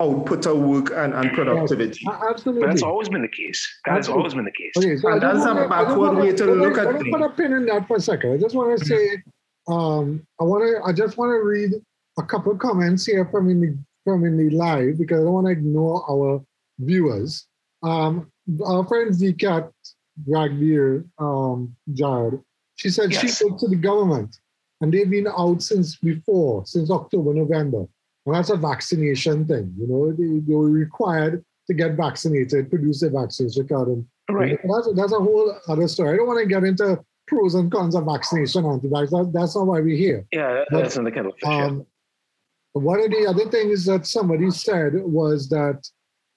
output 0.00 0.46
of 0.46 0.58
work 0.58 0.90
and, 0.94 1.14
and 1.14 1.32
productivity. 1.32 2.00
Yes, 2.02 2.22
absolutely. 2.28 2.62
But 2.62 2.70
that's 2.70 2.82
always 2.82 3.08
been 3.08 3.22
the 3.22 3.28
case. 3.28 3.66
That's 3.84 4.06
has 4.06 4.14
always 4.14 4.34
been 4.34 4.44
the 4.44 4.52
case. 4.52 4.72
Okay, 4.76 4.96
so 4.96 5.08
and 5.10 5.22
that's 5.22 5.38
wanna, 5.38 5.62
a 5.62 5.68
backward 5.68 6.16
way 6.16 6.32
to 6.32 6.44
look 6.46 6.78
at 6.78 7.00
things. 7.00 7.08
Put 7.10 7.22
a 7.22 7.30
pin 7.30 7.52
in 7.52 7.66
that 7.66 7.86
for 7.86 7.96
a 7.96 8.00
second. 8.00 8.32
I 8.32 8.36
just 8.36 8.54
want 8.54 8.78
to 8.78 8.84
say, 8.84 9.22
um, 9.68 10.26
I 10.40 10.44
want 10.44 10.64
to, 10.64 10.88
I 10.88 10.92
just 10.92 11.16
want 11.16 11.30
to 11.30 11.42
read 11.42 11.72
a 12.18 12.22
couple 12.22 12.52
of 12.52 12.58
comments 12.58 13.06
here 13.06 13.26
from 13.30 13.48
in 13.50 13.60
the 13.60 13.78
from 14.04 14.24
in 14.24 14.36
the 14.36 14.54
live 14.54 14.98
because 14.98 15.20
I 15.20 15.24
don't 15.24 15.32
want 15.32 15.46
to 15.46 15.52
ignore 15.52 16.04
our 16.10 16.42
viewers. 16.78 17.46
Um, 17.82 18.30
our 18.64 18.86
friend 18.86 19.10
Zicat 19.12 19.70
Ragdir 20.28 21.04
um, 21.18 21.74
Jared, 21.92 22.40
she 22.76 22.90
said 22.90 23.12
Yes. 23.12 23.20
she 23.20 23.28
spoke 23.28 23.58
to 23.58 23.68
the 23.68 23.76
government 23.76 24.38
and 24.80 24.92
they've 24.92 25.10
been 25.10 25.26
out 25.26 25.62
since 25.62 25.96
before, 25.96 26.64
since 26.66 26.90
October, 26.90 27.34
November. 27.34 27.86
And 28.26 28.34
that's 28.34 28.50
a 28.50 28.56
vaccination 28.56 29.46
thing. 29.46 29.72
You 29.78 29.86
know, 29.86 30.12
they, 30.12 30.40
they 30.40 30.54
were 30.54 30.68
required 30.68 31.44
to 31.68 31.74
get 31.74 31.92
vaccinated, 31.92 32.68
produce 32.70 33.02
a 33.02 33.10
vaccination 33.10 33.66
card. 33.68 33.88
And 33.88 34.06
Right. 34.28 34.58
that's, 34.64 34.88
that's 34.94 35.12
a 35.12 35.20
whole 35.20 35.54
other 35.68 35.86
story. 35.86 36.14
I 36.14 36.16
don't 36.16 36.26
want 36.26 36.40
to 36.40 36.46
get 36.46 36.64
into 36.64 36.98
pros 37.28 37.54
and 37.54 37.70
cons 37.70 37.94
of 37.94 38.04
vaccination, 38.06 38.64
anti-vax. 38.64 39.10
That, 39.10 39.30
that's 39.32 39.54
not 39.54 39.68
why 39.68 39.80
we're 39.80 39.96
here. 39.96 40.26
Yeah, 40.32 40.64
But, 40.70 40.82
that's 40.82 40.96
in 40.96 41.04
the 41.04 41.12
kettle 41.12 41.30
of 41.30 41.38
fish. 41.38 41.48
yeah. 41.48 41.64
Um, 41.66 41.86
one 42.72 43.00
of 43.00 43.10
the 43.10 43.26
other 43.28 43.48
things 43.48 43.84
that 43.86 44.04
somebody 44.06 44.50
said 44.50 44.94
was 44.94 45.48
that, 45.50 45.88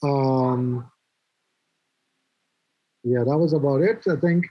um, 0.03 0.89
yeah, 3.03 3.23
that 3.23 3.37
was 3.37 3.53
about 3.53 3.81
it. 3.81 4.05
I 4.07 4.15
think, 4.17 4.45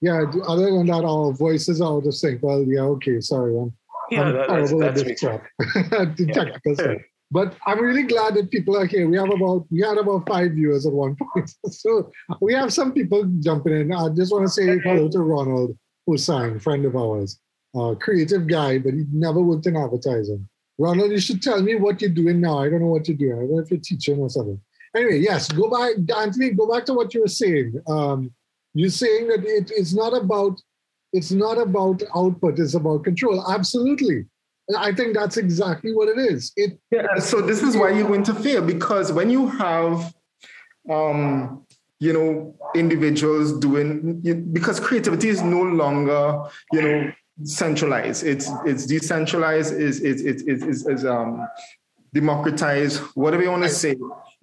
yeah. 0.00 0.22
Other 0.46 0.70
than 0.70 0.86
that, 0.86 1.04
our 1.04 1.32
voices 1.32 1.80
are 1.80 1.96
out 1.96 2.06
of 2.06 2.14
sync. 2.14 2.42
Well, 2.42 2.62
yeah, 2.62 2.82
okay, 2.82 3.20
sorry, 3.20 3.56
I'm, 3.58 3.72
yeah, 4.10 4.22
I'm 4.22 4.32
that, 4.34 4.48
that's, 4.48 4.72
at 4.72 4.78
that's 4.78 5.20
crap. 5.20 5.46
the 5.58 6.32
Yeah. 6.66 6.74
stuff. 6.74 7.02
But 7.32 7.56
I'm 7.66 7.80
really 7.80 8.04
glad 8.04 8.34
that 8.34 8.50
people 8.52 8.76
are 8.76 8.86
here. 8.86 9.08
We 9.08 9.16
have 9.16 9.30
about 9.30 9.66
we 9.70 9.80
had 9.80 9.98
about 9.98 10.28
five 10.28 10.52
viewers 10.52 10.86
at 10.86 10.92
one 10.92 11.16
point, 11.34 11.50
so 11.70 12.10
we 12.40 12.54
have 12.54 12.72
some 12.72 12.92
people 12.92 13.24
jumping 13.40 13.72
in. 13.74 13.92
I 13.92 14.08
just 14.10 14.32
want 14.32 14.44
to 14.46 14.48
say 14.52 14.78
hello 14.78 15.08
to 15.08 15.18
Ronald 15.20 15.76
Hussain, 16.06 16.60
friend 16.60 16.84
of 16.84 16.94
ours, 16.96 17.40
uh, 17.74 17.94
creative 18.00 18.46
guy, 18.46 18.78
but 18.78 18.94
he 18.94 19.04
never 19.12 19.40
worked 19.42 19.66
in 19.66 19.76
advertising. 19.76 20.48
Ronald, 20.78 21.10
you 21.10 21.18
should 21.18 21.42
tell 21.42 21.60
me 21.62 21.74
what 21.74 22.00
you're 22.00 22.10
doing 22.10 22.40
now. 22.40 22.58
I 22.60 22.68
don't 22.68 22.80
know 22.80 22.86
what 22.86 23.08
you're 23.08 23.16
doing. 23.16 23.32
I 23.32 23.40
don't 23.40 23.52
know 23.56 23.58
if 23.60 23.70
you're 23.70 23.80
teaching 23.80 24.18
or 24.18 24.28
something. 24.30 24.60
Anyway, 24.94 25.18
yes, 25.18 25.50
go 25.50 25.68
back, 25.68 25.94
Anthony. 26.16 26.50
Go 26.50 26.70
back 26.72 26.84
to 26.86 26.94
what 26.94 27.12
you 27.12 27.22
were 27.22 27.28
saying. 27.28 27.74
Um, 27.88 28.30
you're 28.74 28.90
saying 28.90 29.28
that 29.28 29.44
it, 29.44 29.72
it's 29.74 29.94
not 29.94 30.10
about 30.16 30.60
it's 31.16 31.32
not 31.32 31.58
about 31.58 32.02
output. 32.14 32.58
It's 32.58 32.74
about 32.74 33.04
control. 33.04 33.50
Absolutely. 33.50 34.26
I 34.76 34.92
think 34.92 35.14
that's 35.14 35.36
exactly 35.36 35.94
what 35.94 36.08
it 36.08 36.18
is. 36.18 36.52
It 36.56 36.78
Yeah, 36.90 37.18
so 37.18 37.40
this 37.40 37.62
is 37.62 37.76
why 37.76 37.90
to 38.24 38.34
fail 38.34 38.62
because 38.62 39.12
when 39.12 39.30
you 39.30 39.46
have, 39.46 40.14
um, 40.90 41.64
you 42.00 42.12
know, 42.12 42.54
individuals 42.74 43.58
doing 43.58 44.20
because 44.52 44.80
creativity 44.80 45.28
is 45.28 45.40
no 45.42 45.62
longer, 45.62 46.42
you 46.72 46.82
know, 46.82 47.12
centralized. 47.44 48.24
It's 48.24 48.50
it's 48.64 48.86
decentralized. 48.86 49.72
Is 49.74 50.00
is 50.00 50.20
is 50.20 50.42
is 50.42 50.62
is, 50.62 50.86
is 50.86 51.04
um 51.04 51.48
democratized. 52.12 52.98
Whatever 53.14 53.44
you 53.44 53.50
want 53.50 53.62
to 53.62 53.68
say, 53.68 53.96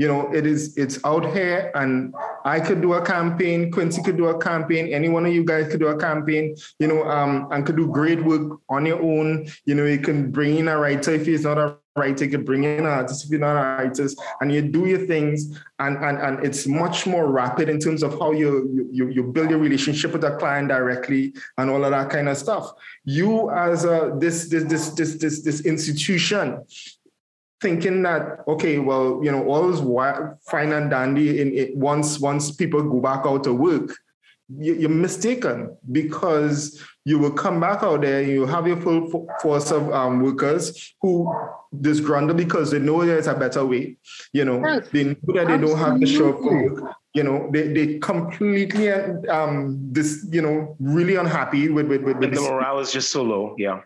you 0.04 0.10
know, 0.10 0.30
it 0.34 0.46
is 0.46 0.76
it's 0.76 1.00
out 1.06 1.26
here, 1.32 1.72
and 1.76 2.14
I 2.44 2.60
could 2.60 2.82
do 2.82 2.96
a 2.96 3.02
campaign. 3.02 3.72
Quincy 3.72 4.04
could 4.04 4.18
do 4.18 4.26
a 4.26 4.38
campaign. 4.38 4.88
Any 4.88 5.08
one 5.08 5.26
of 5.26 5.34
you 5.34 5.46
guys 5.46 5.72
could 5.72 5.80
do 5.80 5.88
a 5.88 5.98
campaign. 5.98 6.58
You 6.78 6.88
know, 6.90 7.04
um, 7.10 7.48
and 7.52 7.66
could 7.66 7.78
do 7.78 7.88
great 7.88 8.22
work 8.22 8.60
on 8.68 8.86
your 8.86 9.02
own. 9.02 9.48
You 9.64 9.76
know, 9.76 9.86
you 9.86 10.00
can 10.00 10.30
bring 10.30 10.58
in 10.58 10.68
a 10.68 10.78
writer 10.78 11.12
if 11.12 11.26
he's 11.26 11.46
not 11.46 11.58
a 11.58 11.78
writer. 11.96 12.26
You 12.26 12.32
could 12.32 12.46
bring 12.46 12.66
in 12.66 12.80
an 12.80 12.86
artist 12.86 13.24
if 13.24 13.32
you're 13.32 13.40
not 13.40 13.56
an 13.56 13.86
artist, 13.86 14.22
and 14.42 14.52
you 14.52 14.62
do 14.62 14.86
your 14.88 15.08
things. 15.08 15.58
And 15.80 15.96
and 16.04 16.18
and 16.18 16.46
it's 16.46 16.68
much 16.68 17.08
more 17.08 17.32
rapid 17.32 17.70
in 17.70 17.80
terms 17.80 18.04
of 18.04 18.20
how 18.20 18.34
you 18.34 18.90
you 18.92 19.08
you 19.08 19.24
build 19.24 19.50
your 19.52 19.60
relationship 19.60 20.12
with 20.12 20.26
a 20.26 20.36
client 20.36 20.68
directly 20.68 21.34
and 21.58 21.70
all 21.70 21.86
of 21.86 21.92
that 21.92 22.10
kind 22.10 22.28
of 22.28 22.36
stuff. 22.36 22.74
You 23.06 23.52
as 23.52 23.86
a 23.86 24.12
this 24.18 24.50
this 24.50 24.66
this 24.66 24.90
this 24.90 25.16
this 25.16 25.44
this 25.44 25.62
institution 25.62 26.66
thinking 27.64 28.04
that 28.04 28.24
okay, 28.48 28.78
well, 28.90 29.22
you 29.24 29.32
know, 29.32 29.44
all 29.48 29.74
is 29.74 29.80
fine 30.52 30.72
and 30.74 30.90
dandy 30.92 31.42
in 31.42 31.48
it 31.62 31.76
once 31.76 32.20
once 32.20 32.52
people 32.52 32.84
go 32.84 33.00
back 33.10 33.26
out 33.26 33.44
to 33.46 33.54
work. 33.54 33.90
You- 34.66 34.76
You're 34.82 34.90
mistaken 35.08 35.58
because 35.92 36.84
you 37.06 37.18
will 37.18 37.32
come 37.44 37.60
back 37.60 37.82
out 37.82 38.02
there. 38.02 38.20
and 38.22 38.30
You 38.30 38.46
have 38.46 38.68
your 38.68 38.78
full 38.86 39.28
force 39.42 39.72
of 39.72 39.90
um, 40.00 40.22
workers 40.22 40.94
who 41.02 41.12
disgruntled 41.88 42.38
because 42.38 42.70
they 42.72 42.80
know 42.80 43.06
there's 43.06 43.28
a 43.28 43.34
better 43.34 43.66
way. 43.66 43.98
You 44.34 44.46
know, 44.46 44.60
Yes, 44.66 44.90
they 44.92 45.04
know 45.06 45.16
that 45.38 45.48
they 45.48 45.58
don't 45.58 45.78
have 45.86 46.00
the 46.00 46.06
show 46.18 46.34
for 46.34 46.54
work. 46.70 46.94
You 47.16 47.24
know, 47.24 47.38
they 47.54 47.64
they 47.78 48.00
completely 48.00 48.90
um 49.38 49.80
this 49.96 50.10
you 50.36 50.42
know 50.42 50.76
really 50.80 51.16
unhappy 51.16 51.70
with 51.70 51.88
with 51.88 52.02
with, 52.04 52.18
with 52.18 52.34
the 52.36 52.42
morale 52.42 52.80
is 52.80 52.92
just 52.92 53.12
so 53.12 53.22
low. 53.24 53.56
Yeah. 53.58 53.82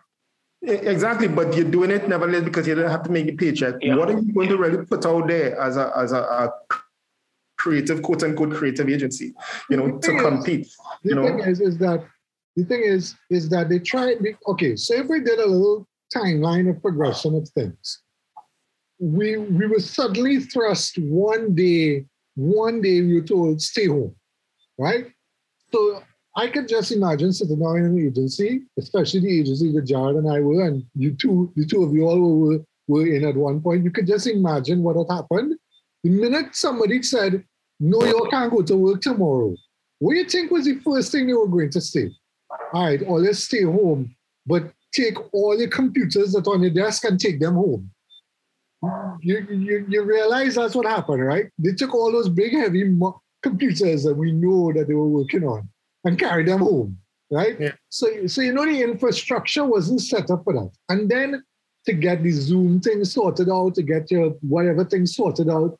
Exactly, 0.61 1.27
but 1.27 1.55
you're 1.55 1.69
doing 1.69 1.91
it 1.91 2.07
nevertheless 2.09 2.43
because 2.43 2.67
you 2.67 2.75
don't 2.75 2.89
have 2.89 3.03
to 3.03 3.11
make 3.11 3.27
a 3.27 3.33
paycheck. 3.33 3.75
Yeah. 3.81 3.95
What 3.95 4.09
are 4.09 4.19
you 4.19 4.33
going 4.33 4.49
to 4.49 4.57
really 4.57 4.85
put 4.85 5.05
out 5.05 5.27
there 5.27 5.59
as 5.59 5.77
a 5.77 5.91
as 5.95 6.11
a, 6.11 6.17
a 6.21 6.49
creative 7.57 8.01
quote 8.01 8.23
unquote 8.23 8.53
creative 8.55 8.89
agency? 8.89 9.33
You 9.69 9.77
know, 9.77 9.97
to 9.99 10.07
thing 10.07 10.17
is- 10.17 10.21
compete. 10.23 10.67
the 11.03 11.09
You 11.09 11.15
know, 11.15 11.27
thing 11.27 11.39
is, 11.39 11.61
is 11.61 11.77
that 11.77 12.03
the 12.55 12.63
thing 12.65 12.81
is, 12.83 13.15
is 13.29 13.49
that 13.49 13.69
they 13.69 13.77
tried. 13.79 14.17
Okay, 14.47 14.75
so 14.75 14.95
if 14.95 15.07
we 15.07 15.19
did 15.21 15.39
a 15.39 15.45
little 15.45 15.87
timeline 16.15 16.69
of 16.69 16.81
progression 16.81 17.35
of 17.35 17.47
things, 17.49 18.01
we 18.99 19.37
we 19.37 19.67
were 19.67 19.79
suddenly 19.79 20.39
thrust 20.39 20.97
one 20.97 21.53
day. 21.53 22.05
One 22.35 22.81
day 22.81 23.01
we 23.01 23.15
were 23.15 23.27
told 23.27 23.61
stay 23.61 23.85
home, 23.87 24.15
right? 24.77 25.07
So 25.71 26.03
I 26.37 26.47
could 26.47 26.67
just 26.67 26.91
imagine 26.91 27.33
sitting 27.33 27.59
down 27.59 27.77
in 27.77 27.85
an 27.85 27.99
agency, 27.99 28.61
especially 28.77 29.21
the 29.21 29.39
agency 29.39 29.71
that 29.71 29.87
Jared 29.87 30.17
and 30.17 30.31
I 30.31 30.39
were, 30.39 30.67
and 30.67 30.85
you 30.93 31.15
two, 31.15 31.51
the 31.55 31.65
two 31.65 31.81
of 31.81 31.91
you 31.95 32.03
all 32.05 32.39
were, 32.39 32.59
were 32.87 33.07
in 33.07 33.25
at 33.25 33.35
one 33.35 33.59
point. 33.59 33.83
You 33.83 33.89
could 33.89 34.05
just 34.05 34.27
imagine 34.27 34.83
what 34.83 34.97
had 34.97 35.11
happened. 35.11 35.55
The 36.03 36.11
minute 36.11 36.55
somebody 36.55 37.01
said, 37.01 37.43
No, 37.79 38.03
you 38.05 38.27
can't 38.29 38.51
go 38.51 38.61
to 38.61 38.77
work 38.77 39.01
tomorrow, 39.01 39.55
what 39.97 40.13
do 40.13 40.19
you 40.19 40.29
think 40.29 40.51
was 40.51 40.65
the 40.65 40.79
first 40.81 41.11
thing 41.11 41.25
they 41.25 41.33
were 41.33 41.47
going 41.47 41.71
to 41.71 41.81
say? 41.81 42.11
All 42.71 42.85
right, 42.85 43.01
or 43.07 43.19
let's 43.19 43.39
stay 43.39 43.63
home, 43.63 44.15
but 44.45 44.71
take 44.93 45.17
all 45.33 45.57
your 45.57 45.69
computers 45.69 46.33
that 46.33 46.45
are 46.45 46.53
on 46.53 46.61
your 46.61 46.71
desk 46.71 47.03
and 47.05 47.19
take 47.19 47.39
them 47.39 47.55
home. 47.55 47.89
You, 49.21 49.39
you, 49.49 49.85
you 49.89 50.03
realize 50.03 50.53
that's 50.53 50.75
what 50.75 50.85
happened, 50.85 51.25
right? 51.25 51.47
They 51.57 51.71
took 51.71 51.95
all 51.95 52.11
those 52.11 52.29
big, 52.29 52.53
heavy 52.53 52.95
computers 53.41 54.03
that 54.03 54.13
we 54.13 54.31
know 54.31 54.71
that 54.73 54.87
they 54.87 54.93
were 54.93 55.07
working 55.07 55.43
on 55.43 55.67
and 56.03 56.19
carried 56.19 56.47
them 56.47 56.59
home, 56.59 56.97
right? 57.31 57.59
Yeah. 57.59 57.73
So, 57.89 58.27
so 58.27 58.41
you 58.41 58.53
know 58.53 58.65
the 58.65 58.81
infrastructure 58.81 59.65
wasn't 59.65 60.01
set 60.01 60.29
up 60.31 60.43
for 60.43 60.53
that. 60.53 60.71
And 60.89 61.09
then 61.09 61.43
to 61.85 61.93
get 61.93 62.23
the 62.23 62.31
Zoom 62.31 62.79
thing 62.81 63.03
sorted 63.05 63.49
out, 63.49 63.75
to 63.75 63.83
get 63.83 64.11
your 64.11 64.31
whatever 64.41 64.83
thing 64.85 65.05
sorted 65.05 65.49
out, 65.49 65.77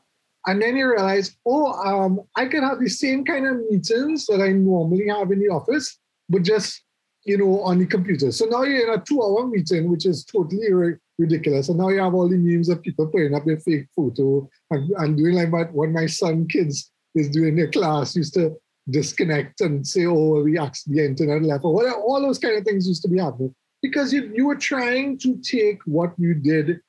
and 0.47 0.61
then 0.61 0.78
you 0.78 0.89
realize, 0.89 1.36
oh, 1.45 1.74
um, 1.74 2.22
I 2.36 2.45
can 2.45 2.63
have 2.63 2.80
the 2.80 2.89
same 2.89 3.26
kind 3.26 3.45
of 3.45 3.57
meetings 3.70 4.26
that 4.28 4.41
I 4.41 4.53
normally 4.53 5.07
have 5.09 5.32
in 5.32 5.39
the 5.39 5.49
office, 5.49 5.97
but 6.30 6.43
just 6.43 6.84
you 7.26 7.38
know 7.38 7.61
on 7.61 7.80
the 7.80 7.86
computer. 7.86 8.32
So 8.32 8.45
now 8.45 8.63
you're 8.63 8.88
in 8.88 8.99
a 8.99 9.03
two-hour 9.03 9.47
meeting, 9.47 9.89
which 9.91 10.05
is 10.05 10.24
totally 10.24 10.72
ri- 10.72 10.97
ridiculous. 11.18 11.68
And 11.68 11.78
now 11.78 11.89
you 11.89 11.99
have 11.99 12.13
all 12.13 12.30
the 12.30 12.38
memes 12.38 12.70
of 12.70 12.82
people 12.82 13.07
putting 13.07 13.36
up 13.36 13.45
their 13.45 13.57
fake 13.57 13.88
photo 13.93 14.49
and, 14.72 14.89
and 14.97 15.18
doing 15.18 15.36
like 15.36 15.51
what, 15.51 15.74
what 15.74 15.89
my 15.89 16.05
son 16.05 16.47
kids 16.47 16.91
is 17.15 17.30
doing 17.30 17.49
in 17.49 17.55
their 17.57 17.72
class 17.72 18.15
used 18.15 18.34
to 18.36 18.55
disconnect 18.90 19.62
and 19.62 19.86
say, 19.86 20.06
oh, 20.06 20.44
we 20.44 20.58
ax- 20.58 20.84
the 20.84 21.04
internet 21.04 21.44
left, 21.44 21.66
or. 21.66 21.92
All 21.92 22.22
those 22.22 22.40
kind 22.40 22.58
of 22.58 22.64
things 22.64 22.88
used 22.88 23.02
to 23.04 23.10
be 23.10 23.20
happening 23.20 23.54
because 23.82 24.14
you, 24.14 24.32
you 24.34 24.48
were 24.48 24.56
trying 24.56 25.18
to 25.20 25.38
take 25.42 25.80
what 25.86 26.14
you 26.18 26.34
did 26.34 26.80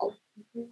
uh, 0.00 0.08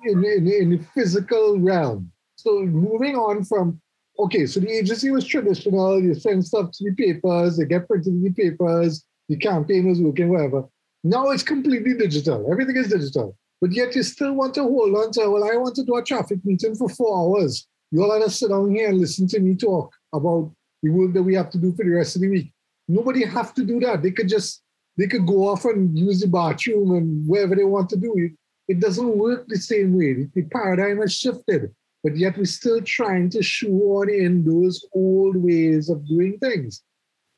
in, 0.05 0.25
in, 0.25 0.49
in 0.49 0.71
the 0.71 0.81
physical 0.95 1.59
realm. 1.59 2.11
So 2.37 2.63
moving 2.63 3.17
on 3.17 3.45
from 3.45 3.81
okay, 4.19 4.47
so 4.47 4.61
the 4.61 4.71
agency 4.71 5.11
was 5.11 5.27
traditional. 5.27 6.01
You 6.01 6.15
send 6.15 6.45
stuff 6.47 6.71
to 6.73 6.85
the 6.85 6.95
papers, 6.95 7.57
they 7.57 7.65
get 7.65 7.89
printed 7.89 8.15
in 8.15 8.23
the 8.23 8.31
papers. 8.31 9.05
The 9.29 9.37
campaign 9.37 9.89
was 9.89 10.01
working, 10.01 10.29
whatever. 10.29 10.65
Now 11.03 11.31
it's 11.31 11.43
completely 11.43 11.95
digital. 11.95 12.51
Everything 12.51 12.77
is 12.77 12.89
digital. 12.89 13.37
But 13.61 13.73
yet 13.73 13.97
you 13.97 14.03
still 14.03 14.35
want 14.35 14.55
to 14.55 14.63
hold 14.63 14.95
on 14.95 15.13
to, 15.13 15.31
well, 15.31 15.51
I 15.51 15.57
want 15.57 15.75
to 15.77 15.85
do 15.85 15.97
a 15.97 16.05
traffic 16.05 16.45
meeting 16.45 16.75
for 16.75 16.89
four 16.91 17.17
hours. 17.17 17.67
You 17.91 18.03
all 18.03 18.13
have 18.13 18.25
to 18.25 18.31
sit 18.31 18.51
down 18.51 18.71
here 18.75 18.89
and 18.91 18.99
listen 18.99 19.27
to 19.29 19.41
me 19.41 19.55
talk 19.55 19.95
about 20.15 20.53
the 20.83 20.91
work 20.91 21.13
that 21.13 21.23
we 21.23 21.35
have 21.35 21.51
to 21.51 21.59
do 21.59 21.73
for 21.75 21.85
the 21.85 21.91
rest 21.91 22.17
of 22.17 22.23
the 22.23 22.31
week. 22.31 22.53
Nobody 22.89 23.25
have 23.25 23.55
to 23.55 23.65
do 23.65 23.81
that. 23.81 24.03
They 24.03 24.11
could 24.11 24.29
just 24.29 24.63
they 24.97 25.07
could 25.07 25.27
go 25.27 25.49
off 25.49 25.65
and 25.65 25.99
use 25.99 26.21
the 26.21 26.29
bathroom 26.29 26.95
and 26.95 27.29
wherever 27.29 27.57
they 27.57 27.65
want 27.65 27.89
to 27.91 27.97
do 27.97 28.15
it. 28.17 28.33
It 28.69 28.81
doesn't 28.81 29.19
work 29.19 29.47
the 29.49 29.59
same 29.59 29.97
way. 29.99 30.29
The 30.35 30.43
paradigm 30.43 31.01
has 31.01 31.13
shifted, 31.13 31.75
but 32.03 32.17
yet 32.17 32.39
we're 32.39 32.45
still 32.45 32.81
trying 32.81 33.29
to 33.31 33.43
shoehorn 33.43 34.09
in 34.09 34.45
those 34.45 34.85
old 34.95 35.37
ways 35.37 35.91
of 35.91 36.07
doing 36.07 36.39
things. 36.39 36.83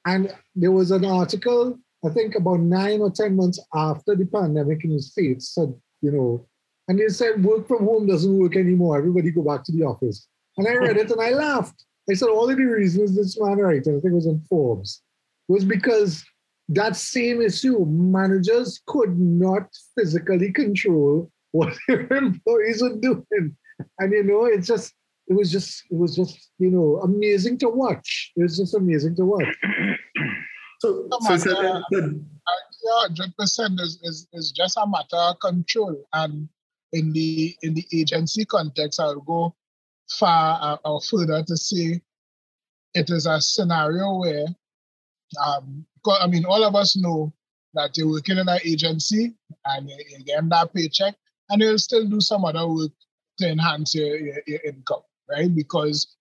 And 0.04 0.32
there 0.54 0.70
was 0.70 0.90
an 0.90 1.04
article, 1.04 1.78
I 2.04 2.10
think 2.10 2.36
about 2.36 2.60
nine 2.60 3.00
or 3.00 3.10
10 3.10 3.34
months 3.34 3.58
after 3.74 4.14
the 4.14 4.26
pandemic 4.26 4.84
in 4.84 4.90
the 4.90 5.02
States 5.02 5.54
said, 5.54 5.74
you 6.02 6.12
know, 6.12 6.46
and 6.88 6.98
they 6.98 7.08
said 7.08 7.42
work 7.42 7.66
from 7.66 7.84
home 7.84 8.06
doesn't 8.06 8.38
work 8.38 8.54
anymore. 8.54 8.98
Everybody 8.98 9.32
go 9.32 9.42
back 9.42 9.64
to 9.64 9.72
the 9.72 9.82
office. 9.82 10.28
And 10.56 10.68
I 10.68 10.74
read 10.74 10.96
it 10.96 11.10
and 11.10 11.20
I 11.20 11.30
laughed. 11.30 11.84
I 12.10 12.14
said, 12.14 12.28
all 12.28 12.48
of 12.48 12.56
the 12.56 12.64
reasons 12.64 13.16
this 13.16 13.38
man 13.40 13.58
writes, 13.58 13.88
I 13.88 13.92
think 13.92 14.04
it 14.04 14.12
was 14.12 14.26
in 14.26 14.40
Forbes, 14.48 15.02
was 15.48 15.64
because 15.64 16.24
that 16.68 16.96
same 16.96 17.40
issue, 17.40 17.84
managers 17.86 18.80
could 18.86 19.18
not 19.18 19.68
physically 19.96 20.52
control 20.52 21.30
what 21.52 21.74
their 21.88 22.06
employees 22.12 22.82
were 22.82 22.96
doing. 22.96 23.56
And 23.98 24.12
you 24.12 24.24
know, 24.24 24.44
it's 24.46 24.66
just 24.66 24.94
it 25.28 25.34
was 25.34 25.50
just 25.50 25.84
it 25.90 25.96
was 25.96 26.14
just, 26.16 26.50
you 26.58 26.70
know, 26.70 27.00
amazing 27.02 27.58
to 27.58 27.68
watch. 27.68 28.32
It 28.36 28.42
was 28.42 28.56
just 28.56 28.74
amazing 28.74 29.16
to 29.16 29.24
watch. 29.24 29.56
So, 30.78 31.08
so 31.10 31.32
on, 31.32 31.38
so 31.38 31.54
the- 31.90 32.24
Yeah, 32.84 33.00
hundred 33.08 33.34
percent 33.38 33.80
is, 33.80 33.98
is 34.02 34.28
is 34.34 34.52
just 34.52 34.76
a 34.76 34.86
matter 34.86 35.16
of 35.16 35.40
control. 35.40 35.96
And 36.12 36.50
in 36.92 37.12
the 37.12 37.56
in 37.62 37.72
the 37.72 37.86
agency 37.94 38.44
context, 38.44 39.00
I'll 39.00 39.20
go 39.20 39.54
far 40.10 40.58
uh, 40.62 40.76
or 40.88 41.00
further 41.00 41.42
to 41.42 41.56
say 41.56 42.00
it 42.94 43.10
is 43.10 43.26
a 43.26 43.40
scenario 43.40 44.18
where 44.18 44.46
um 45.44 45.84
I 46.20 46.26
mean 46.28 46.44
all 46.44 46.64
of 46.64 46.74
us 46.76 46.96
know 46.96 47.32
that 47.74 47.96
you're 47.96 48.08
working 48.10 48.38
in 48.38 48.48
an 48.48 48.60
agency 48.64 49.34
and 49.66 49.90
you- 49.90 50.04
you're 50.08 50.20
getting 50.20 50.48
that 50.50 50.72
paycheck 50.72 51.14
and 51.50 51.60
you'll 51.60 51.78
still 51.78 52.06
do 52.08 52.20
some 52.20 52.44
other 52.44 52.66
work 52.66 52.92
to 53.38 53.48
enhance 53.50 53.94
your, 53.94 54.16
your, 54.18 54.36
your 54.46 54.60
income, 54.64 55.02
right? 55.28 55.54
Because 55.54 56.16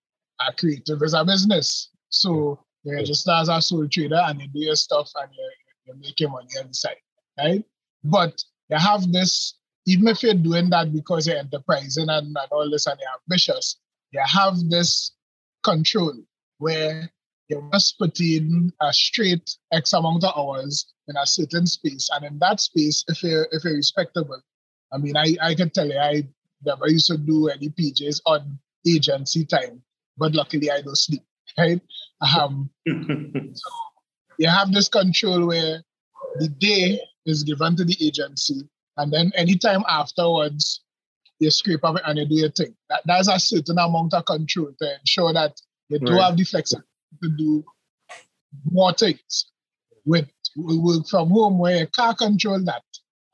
a 0.46 0.52
creative 0.52 1.02
is 1.02 1.14
a 1.14 1.24
business. 1.24 1.88
So 2.10 2.60
you're 2.82 3.02
just 3.04 3.26
as 3.28 3.48
a 3.48 3.62
sole 3.62 3.88
trader 3.88 4.20
and 4.26 4.40
you 4.40 4.48
do 4.48 4.58
your 4.60 4.76
stuff 4.76 5.10
and 5.16 5.30
you're, 5.32 5.50
you're 5.86 5.96
making 5.96 6.30
money 6.30 6.48
on 6.60 6.68
the 6.68 6.74
side, 6.74 6.96
right? 7.38 7.64
But 8.04 8.42
you 8.68 8.76
have 8.76 9.10
this, 9.12 9.54
even 9.86 10.08
if 10.08 10.22
you're 10.22 10.34
doing 10.34 10.68
that 10.70 10.92
because 10.92 11.26
you're 11.26 11.38
enterprising 11.38 12.08
and, 12.08 12.26
and 12.26 12.48
all 12.50 12.68
this 12.70 12.86
and 12.86 12.98
you're 13.00 13.20
ambitious, 13.22 13.78
you 14.10 14.20
have 14.24 14.54
this 14.68 15.12
control 15.62 16.14
where 16.58 17.10
you 17.48 17.60
must 17.72 17.98
put 17.98 18.18
in 18.20 18.72
a 18.82 18.92
straight 18.92 19.48
X 19.72 19.92
amount 19.92 20.24
of 20.24 20.32
hours 20.36 20.92
in 21.08 21.16
a 21.16 21.26
certain 21.26 21.66
space. 21.66 22.08
And 22.12 22.24
in 22.24 22.38
that 22.40 22.60
space, 22.60 23.04
if 23.08 23.22
you're 23.22 23.46
if 23.52 23.64
you're 23.64 23.76
respectable, 23.76 24.40
I 24.92 24.98
mean 24.98 25.16
I, 25.16 25.36
I 25.40 25.54
can 25.54 25.70
tell 25.70 25.86
you 25.86 25.98
I 25.98 26.26
never 26.64 26.88
used 26.88 27.06
to 27.06 27.16
do 27.16 27.48
any 27.48 27.68
PJs 27.68 28.20
on 28.26 28.58
agency 28.86 29.44
time, 29.44 29.82
but 30.16 30.34
luckily 30.34 30.70
I 30.70 30.82
don't 30.82 30.98
sleep. 30.98 31.22
Right? 31.58 31.80
Um 32.20 32.70
so 32.88 33.70
you 34.38 34.48
have 34.48 34.72
this 34.72 34.88
control 34.88 35.46
where 35.46 35.82
the 36.38 36.48
day 36.48 37.00
is 37.24 37.44
given 37.44 37.76
to 37.76 37.84
the 37.84 37.96
agency, 38.00 38.68
and 38.96 39.12
then 39.12 39.32
anytime 39.34 39.82
afterwards, 39.88 40.82
you 41.38 41.50
scrape 41.50 41.84
up 41.84 41.96
and 42.04 42.18
you 42.18 42.26
do 42.26 42.34
your 42.34 42.50
thing. 42.50 42.74
That, 42.88 43.02
that's 43.04 43.28
a 43.28 43.38
certain 43.38 43.78
amount 43.78 44.14
of 44.14 44.24
control 44.24 44.72
to 44.80 44.98
ensure 45.00 45.32
that 45.34 45.60
you 45.88 45.98
do 45.98 46.14
Right. 46.14 46.22
have 46.22 46.36
the 46.36 46.44
flexibility 46.44 46.88
to 47.22 47.28
do 47.36 47.64
more 48.70 48.92
things. 48.92 49.50
With 50.04 50.28
with 50.56 50.78
work 50.78 51.08
from 51.08 51.30
home, 51.30 51.58
where 51.58 51.78
you 51.78 51.86
can't 51.88 52.16
control 52.16 52.62
that, 52.64 52.84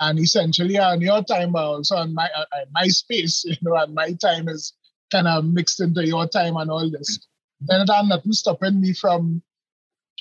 and 0.00 0.18
essentially 0.18 0.78
on 0.78 1.00
your 1.02 1.22
time, 1.22 1.52
but 1.52 1.64
also 1.64 1.96
on 1.96 2.14
my 2.14 2.28
uh, 2.34 2.46
uh, 2.52 2.64
my 2.72 2.88
space, 2.88 3.44
you 3.46 3.56
know, 3.62 3.76
and 3.76 3.94
my 3.94 4.12
time 4.14 4.48
is 4.48 4.72
kind 5.10 5.28
of 5.28 5.44
mixed 5.44 5.80
into 5.80 6.06
your 6.06 6.26
time 6.26 6.56
and 6.56 6.70
all 6.70 6.90
this. 6.90 7.26
Then 7.60 7.82
it 7.82 7.90
had 7.92 8.06
nothing 8.06 8.32
stopping 8.32 8.80
me 8.80 8.94
from 8.94 9.42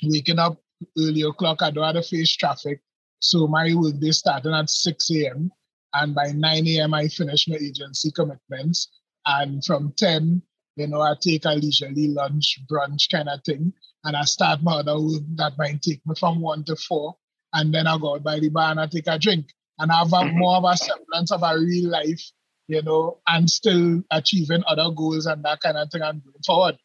waking 0.04 0.40
up 0.40 0.58
early 1.00 1.22
o'clock. 1.22 1.62
I 1.62 1.72
don't 1.72 1.84
have 1.86 1.96
to 1.96 2.08
face 2.08 2.36
traffic. 2.36 2.82
So 3.22 3.48
my 3.48 3.72
workday 3.76 4.08
is 4.08 4.18
starting 4.18 4.54
at 4.54 4.70
6 4.70 5.12
a.m. 5.12 5.52
And 5.94 6.16
by 6.16 6.32
9 6.32 6.68
a.m. 6.68 6.94
I 6.94 7.08
finish 7.08 7.48
my 7.48 7.56
agency 7.56 8.12
commitments. 8.12 8.90
And 9.28 9.64
from 9.64 9.94
10, 9.96 10.42
you 10.76 10.88
know, 10.88 11.02
I 11.02 11.14
take 11.22 11.46
a 11.46 11.52
leisurely 11.52 12.08
lunch, 12.08 12.60
brunch 12.70 13.12
kind 13.12 13.30
of 13.30 13.44
thing. 13.44 13.74
And 14.04 14.18
I 14.18 14.24
start 14.24 14.64
my 14.64 14.80
other 14.80 15.00
work 15.00 15.22
that 15.36 15.58
might 15.60 15.84
take 15.84 16.02
me 16.06 16.16
from 16.20 16.42
1 16.42 16.64
to 16.66 16.76
4. 16.76 17.16
And 17.54 17.72
then 17.74 17.86
I 17.86 17.98
go 18.00 18.16
out 18.16 18.24
by 18.24 18.40
the 18.40 18.50
bar 18.50 18.72
and 18.72 18.80
I 18.80 18.88
take 18.88 19.08
a 19.08 19.20
drink. 19.20 19.46
And 19.78 19.92
I 19.92 20.00
have 20.00 20.14
a, 20.14 20.16
mm-hmm. 20.16 20.40
more 20.40 20.58
of 20.58 20.64
a 20.64 20.76
semblance 20.76 21.32
of 21.32 21.44
a 21.44 21.60
real 21.60 21.92
life, 21.92 22.24
you 22.68 22.82
know, 22.82 23.20
and 23.28 23.48
still 23.48 24.02
achieving 24.10 24.64
other 24.66 24.90
goals 24.90 25.28
and 25.28 25.44
that 25.46 25.62
kind 25.62 25.78
of 25.78 25.92
thing 25.92 26.02
and 26.02 26.24
going 26.24 26.44
forward. 26.44 26.78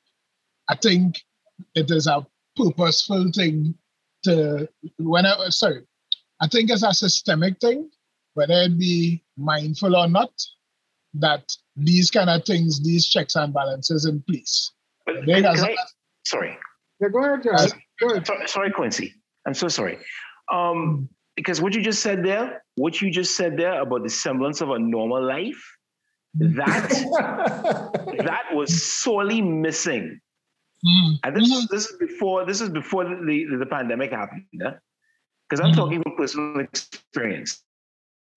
I 0.69 0.77
think 0.77 1.19
it 1.75 1.91
is 1.91 2.07
a 2.07 2.27
purposeful 2.57 3.31
thing 3.35 3.75
to 4.25 4.69
whenever 4.99 5.51
sorry 5.51 5.83
i 6.41 6.47
think 6.49 6.71
it's 6.71 6.83
a 6.83 6.93
systemic 6.93 7.59
thing 7.61 7.91
whether 8.35 8.55
it 8.67 8.79
be 8.79 9.23
mindful 9.37 9.97
or 9.97 10.09
not 10.09 10.31
that 11.15 11.45
these 11.77 12.11
kind 12.11 12.29
of 12.31 12.45
things 12.45 12.83
these 12.85 13.07
checks 13.07 13.37
and 13.37 13.53
balances 13.55 14.05
in 14.05 14.21
place 14.29 14.73
But 15.07 15.15
There 15.27 15.37
can 15.43 15.55
does- 15.55 15.65
sorry. 16.27 16.57
Yeah, 17.01 17.09
go 17.13 17.21
ahead, 17.25 17.43
Jared. 17.45 17.73
Go 18.01 18.09
ahead. 18.11 18.27
sorry, 18.27 18.49
sorry, 18.49 18.71
Quincy. 18.73 19.15
I'm 19.47 19.55
so 19.55 19.69
sorry. 19.69 19.99
Um, 20.53 21.09
because 21.37 21.61
what 21.63 21.75
you 21.75 21.83
just 21.83 22.03
said 22.03 22.25
there, 22.25 22.63
what 22.77 23.01
you 23.01 23.11
just 23.11 23.37
said 23.37 23.57
there 23.57 23.81
about 23.83 24.03
the 24.03 24.09
semblance 24.09 24.61
of 24.63 24.71
a 24.71 24.79
normal 24.79 25.23
life, 25.23 25.63
that 26.35 26.89
that 28.25 28.45
was 28.55 28.83
sorely 28.83 29.41
missing. 29.43 30.19
Mm, 30.85 31.11
And 31.25 31.37
this 31.37 31.49
is 31.51 31.69
this 31.69 31.85
is 31.91 31.97
before 31.99 32.45
this 32.47 32.61
is 32.61 32.71
before 32.71 33.05
the 33.05 33.17
the, 33.51 33.57
the 33.59 33.67
pandemic 33.67 34.11
happened. 34.11 34.45
Because 35.49 35.65
I'm 35.65 35.73
talking 35.75 36.03
from 36.03 36.17
personal 36.17 36.61
experience. 36.61 37.63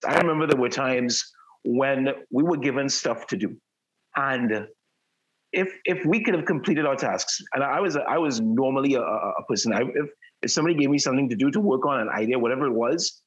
I 0.07 0.18
remember 0.18 0.47
there 0.47 0.60
were 0.60 0.70
times 0.70 1.32
when 1.64 2.10
we 2.32 2.43
were 2.43 2.57
given 2.57 2.88
stuff 2.89 3.28
to 3.28 3.38
do, 3.38 3.55
and 4.16 4.68
if 5.51 5.74
if 5.86 6.05
we 6.05 6.24
could 6.24 6.36
have 6.36 6.45
completed 6.45 6.86
our 6.86 6.95
tasks, 6.95 7.41
and 7.53 7.64
I 7.64 7.80
was 7.80 7.97
I 7.97 8.18
was 8.18 8.39
normally 8.39 8.93
a, 8.93 9.01
a 9.01 9.43
person. 9.47 9.74
I, 9.74 9.82
if 9.82 10.10
if 10.41 10.51
somebody 10.51 10.76
gave 10.76 10.89
me 10.89 10.99
something 10.99 11.28
to 11.30 11.36
do 11.36 11.51
to 11.51 11.60
work 11.60 11.86
on 11.86 11.99
an 11.99 12.10
idea, 12.10 12.39
whatever 12.39 12.66
it 12.68 12.74
was, 12.74 13.22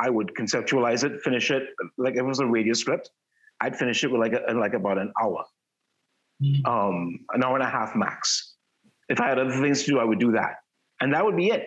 I 0.00 0.10
would 0.10 0.28
conceptualize 0.34 1.04
it, 1.04 1.20
finish 1.22 1.50
it. 1.50 1.64
Like 1.98 2.14
if 2.14 2.20
it 2.20 2.24
was 2.24 2.40
a 2.40 2.46
radio 2.46 2.72
script, 2.72 3.10
I'd 3.60 3.76
finish 3.76 4.02
it 4.02 4.10
with 4.10 4.20
like 4.20 4.32
a, 4.32 4.44
in 4.50 4.58
like 4.58 4.74
about 4.74 4.98
an 4.98 5.12
hour 5.22 5.44
Mm. 6.42 6.66
um, 6.68 7.18
an 7.32 7.42
hour 7.42 7.54
and 7.54 7.64
a 7.64 7.68
half 7.68 7.96
max. 7.96 8.54
If 9.08 9.20
I 9.20 9.28
had 9.28 9.40
other 9.40 9.60
things 9.60 9.82
to 9.84 9.90
do, 9.90 9.98
I 9.98 10.04
would 10.04 10.20
do 10.20 10.32
that, 10.32 10.58
and 11.00 11.12
that 11.12 11.24
would 11.24 11.36
be 11.36 11.48
it. 11.48 11.66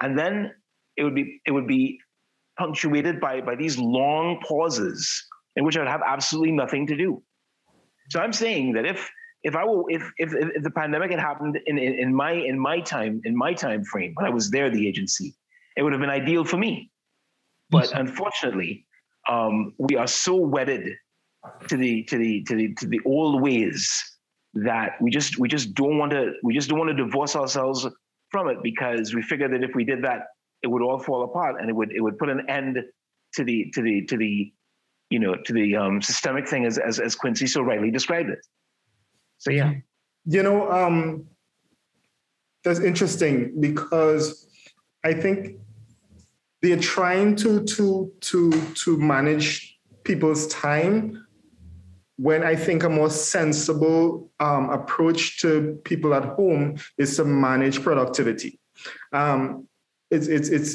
And 0.00 0.16
then 0.16 0.52
it 0.96 1.04
would 1.04 1.14
be 1.14 1.40
it 1.46 1.50
would 1.50 1.66
be 1.66 2.00
punctuated 2.58 3.20
by 3.20 3.40
by 3.40 3.54
these 3.54 3.78
long 3.78 4.40
pauses 4.46 5.26
in 5.56 5.64
which 5.64 5.76
I 5.76 5.80
would 5.80 5.88
have 5.88 6.02
absolutely 6.06 6.52
nothing 6.52 6.86
to 6.88 6.96
do. 6.96 7.22
So 8.10 8.20
I'm 8.20 8.32
saying 8.32 8.72
that 8.74 8.86
if 8.86 9.10
if 9.42 9.54
I 9.54 9.64
were 9.64 9.84
if 9.88 10.02
if, 10.18 10.34
if 10.34 10.62
the 10.62 10.70
pandemic 10.70 11.10
had 11.10 11.20
happened 11.20 11.58
in, 11.66 11.78
in 11.78 11.94
in 11.94 12.14
my 12.14 12.32
in 12.32 12.58
my 12.58 12.80
time 12.80 13.20
in 13.24 13.36
my 13.36 13.54
time 13.54 13.84
frame 13.84 14.12
when 14.14 14.26
I 14.26 14.30
was 14.30 14.50
there 14.50 14.66
at 14.66 14.72
the 14.72 14.88
agency, 14.88 15.34
it 15.76 15.82
would 15.82 15.92
have 15.92 16.00
been 16.00 16.10
ideal 16.10 16.44
for 16.44 16.56
me. 16.56 16.90
But 17.70 17.92
unfortunately, 17.92 18.86
um, 19.28 19.74
we 19.78 19.96
are 19.96 20.06
so 20.06 20.36
wedded 20.36 20.92
to 21.68 21.76
the 21.76 22.04
to 22.04 22.18
the 22.18 22.42
to 22.44 22.54
the 22.54 22.74
to 22.74 22.86
the 22.86 23.00
old 23.04 23.42
ways 23.42 24.02
that 24.54 24.92
we 25.00 25.10
just 25.10 25.38
we 25.38 25.48
just 25.48 25.74
don't 25.74 25.98
want 25.98 26.12
to 26.12 26.32
we 26.42 26.54
just 26.54 26.68
don't 26.68 26.78
want 26.78 26.90
to 26.90 27.04
divorce 27.04 27.34
ourselves 27.36 27.86
from 28.30 28.48
it 28.48 28.58
because 28.62 29.14
we 29.14 29.22
figure 29.22 29.48
that 29.48 29.62
if 29.62 29.74
we 29.74 29.84
did 29.84 30.02
that 30.04 30.26
it 30.64 30.70
would 30.70 30.82
all 30.82 30.98
fall 30.98 31.22
apart 31.22 31.60
and 31.60 31.68
it 31.70 31.76
would 31.76 31.92
it 31.92 32.00
would 32.00 32.18
put 32.18 32.28
an 32.28 32.48
end 32.48 32.78
to 33.34 33.44
the 33.44 33.70
to 33.74 33.82
the 33.82 34.04
to 34.06 34.16
the 34.16 34.52
you 35.10 35.18
know 35.20 35.36
to 35.44 35.52
the 35.52 35.76
um, 35.76 36.02
systemic 36.02 36.48
thing 36.48 36.64
as, 36.64 36.78
as 36.78 36.98
as 36.98 37.14
Quincy 37.14 37.46
so 37.46 37.60
rightly 37.60 37.90
described 37.90 38.30
it. 38.30 38.40
So 39.38 39.50
yeah, 39.50 39.74
You 40.24 40.42
know, 40.42 40.72
um, 40.72 41.26
that's 42.64 42.80
interesting 42.80 43.60
because 43.60 44.46
I 45.04 45.12
think 45.12 45.58
they're 46.62 46.80
trying 46.80 47.36
to 47.36 47.62
to 47.64 48.12
to 48.22 48.50
to 48.82 48.96
manage 48.96 49.78
people's 50.02 50.46
time 50.48 51.26
when 52.16 52.44
I 52.44 52.54
think 52.54 52.84
a 52.84 52.88
more 52.88 53.10
sensible 53.10 54.30
um, 54.40 54.70
approach 54.70 55.40
to 55.40 55.80
people 55.84 56.14
at 56.14 56.24
home 56.24 56.76
is 56.96 57.16
to 57.16 57.24
manage 57.24 57.82
productivity. 57.82 58.60
Um, 59.12 59.68
it's 60.14 60.28
it's 60.28 60.48
it's 60.48 60.70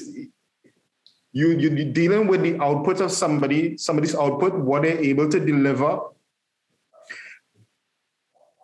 you 1.32 1.50
you're 1.52 1.94
dealing 1.94 2.28
with 2.28 2.42
the 2.42 2.60
output 2.60 3.02
of 3.02 3.12
somebody, 3.12 3.78
somebody's 3.78 4.16
output, 4.16 4.54
what 4.54 4.82
they're 4.84 5.00
able 5.00 5.30
to 5.30 5.40
deliver 5.40 6.00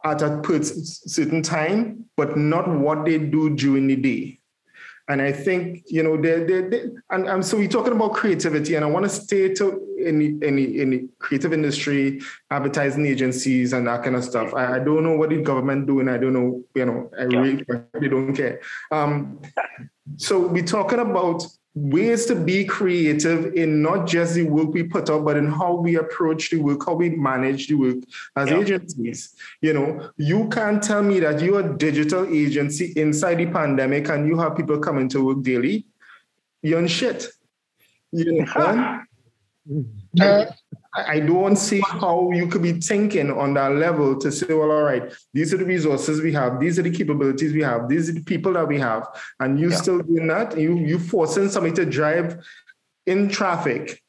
at 0.03 0.21
a 0.21 0.63
certain 0.63 1.41
time, 1.41 2.05
but 2.15 2.37
not 2.37 2.67
what 2.67 3.05
they 3.05 3.17
do 3.17 3.55
during 3.55 3.87
the 3.87 3.95
day. 3.95 4.39
And 5.07 5.21
I 5.21 5.31
think, 5.31 5.83
you 5.85 6.01
know, 6.01 6.17
they 6.17 6.43
they 6.43 6.61
they 6.61 6.81
and, 7.11 7.27
and 7.27 7.45
so 7.45 7.57
we're 7.57 7.67
talking 7.67 7.93
about 7.93 8.13
creativity, 8.13 8.73
and 8.75 8.83
I 8.83 8.87
want 8.87 9.05
to 9.05 9.09
stay 9.09 9.53
to 9.53 9.65
in 9.99 10.19
the, 10.19 10.47
in 10.47 10.55
the, 10.55 10.81
in 10.81 10.89
the 10.89 11.09
creative 11.19 11.53
industry, 11.53 12.21
advertising 12.49 13.05
agencies, 13.05 13.73
and 13.73 13.87
that 13.87 14.03
kind 14.03 14.15
of 14.15 14.23
stuff. 14.23 14.53
I, 14.55 14.75
I 14.75 14.79
don't 14.79 15.03
know 15.03 15.15
what 15.15 15.29
the 15.29 15.41
government 15.41 15.85
doing. 15.85 16.07
I 16.09 16.17
don't 16.17 16.33
know, 16.33 16.63
you 16.73 16.85
know, 16.85 17.11
I 17.17 17.23
really, 17.23 17.63
really 17.93 18.09
don't 18.09 18.35
care. 18.35 18.61
Um, 18.91 19.39
so 20.17 20.47
we're 20.47 20.63
talking 20.63 20.99
about 20.99 21.45
ways 21.73 22.25
to 22.27 22.35
be 22.35 22.63
creative 22.63 23.53
in 23.53 23.81
not 23.81 24.07
just 24.07 24.33
the 24.35 24.43
work 24.43 24.69
we 24.73 24.83
put 24.83 25.09
out, 25.09 25.25
but 25.25 25.35
in 25.35 25.45
how 25.47 25.75
we 25.75 25.95
approach 25.97 26.49
the 26.49 26.57
work, 26.57 26.85
how 26.85 26.93
we 26.93 27.09
manage 27.09 27.67
the 27.67 27.75
work 27.75 27.97
as 28.37 28.49
Yeah. 28.49 28.59
agencies. 28.61 29.35
You 29.61 29.73
know, 29.73 30.09
you 30.15 30.47
can't 30.49 30.81
tell 30.81 31.03
me 31.03 31.19
that 31.19 31.41
you're 31.41 31.59
a 31.59 31.77
digital 31.77 32.25
agency 32.33 32.93
inside 32.95 33.35
the 33.39 33.47
pandemic 33.47 34.07
and 34.09 34.25
you 34.27 34.37
have 34.39 34.55
people 34.55 34.79
coming 34.79 35.09
to 35.09 35.25
work 35.25 35.43
daily. 35.43 35.85
You're 36.61 36.79
on 36.79 36.87
shit. 36.87 37.27
You 38.11 38.45
know, 38.55 39.01
Uh, 40.21 40.45
I 40.95 41.19
don't 41.19 41.57
see 41.57 41.81
how 41.81 42.31
you 42.31 42.47
could 42.47 42.61
be 42.61 42.73
thinking 42.73 43.29
on 43.31 43.53
that 43.55 43.73
level 43.73 44.17
to 44.19 44.31
say, 44.31 44.53
well, 44.53 44.71
all 44.71 44.83
right, 44.83 45.13
these 45.33 45.53
are 45.53 45.57
the 45.57 45.65
resources 45.65 46.21
we 46.21 46.31
have, 46.33 46.59
these 46.59 46.79
are 46.79 46.83
the 46.83 46.91
capabilities 46.91 47.53
we 47.53 47.63
have, 47.63 47.89
these 47.89 48.09
are 48.09 48.13
the 48.13 48.23
people 48.23 48.53
that 48.53 48.67
we 48.67 48.79
have, 48.79 49.07
and 49.39 49.59
you 49.59 49.69
Yeah. 49.69 49.75
still 49.75 49.99
doing 49.99 50.27
that. 50.27 50.57
You 50.57 50.75
you 50.75 50.99
forcing 50.99 51.49
somebody 51.49 51.75
to 51.75 51.85
drive 51.85 52.37
in 53.05 53.29
traffic. 53.29 54.01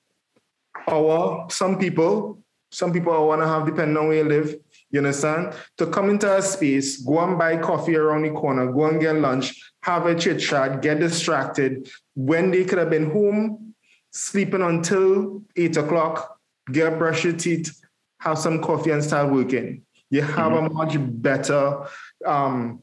Or 0.86 1.46
some 1.50 1.78
people, 1.78 2.38
some 2.70 2.92
people 2.92 3.26
want 3.26 3.42
to 3.42 3.48
have 3.48 3.66
depending 3.66 3.96
on 3.96 4.08
where 4.08 4.18
you 4.18 4.24
live. 4.24 4.54
You 4.90 5.00
understand? 5.00 5.52
To 5.78 5.86
come 5.86 6.08
into 6.10 6.32
a 6.32 6.40
space, 6.40 6.98
go 6.98 7.18
and 7.18 7.36
buy 7.36 7.56
coffee 7.56 7.96
around 7.96 8.22
the 8.22 8.30
corner, 8.30 8.70
go 8.70 8.84
and 8.86 9.00
get 9.00 9.16
lunch, 9.16 9.52
have 9.82 10.06
a 10.06 10.14
chit 10.14 10.38
chat, 10.38 10.80
get 10.82 11.00
distracted 11.00 11.90
when 12.14 12.52
they 12.52 12.64
could 12.64 12.78
have 12.78 12.90
been 12.90 13.10
home 13.10 13.74
sleeping 14.12 14.62
until 14.62 15.42
eight 15.56 15.76
o'clock, 15.76 16.35
get 16.70 16.92
up, 16.92 16.98
brush 16.98 17.24
your 17.24 17.32
teeth, 17.34 17.80
have 18.20 18.38
some 18.38 18.60
coffee, 18.62 18.90
and 18.90 19.02
start 19.02 19.30
working. 19.32 19.82
You 20.10 20.22
have 20.22 20.52
a 20.52 20.68
much 20.68 20.96
better 20.98 21.86
um, 22.24 22.82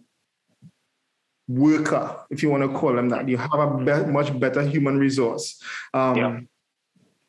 worker, 1.47 2.17
if 2.29 2.43
you 2.43 2.49
want 2.49 2.63
to 2.63 2.77
call 2.77 2.93
them 2.93 3.09
that. 3.09 3.27
You 3.27 3.37
have 3.37 3.53
a 3.53 3.77
be- 3.77 4.11
much 4.11 4.37
better 4.39 4.61
human 4.61 4.97
resource. 4.97 5.61
Um, 5.93 6.15
Yeah. 6.17 6.39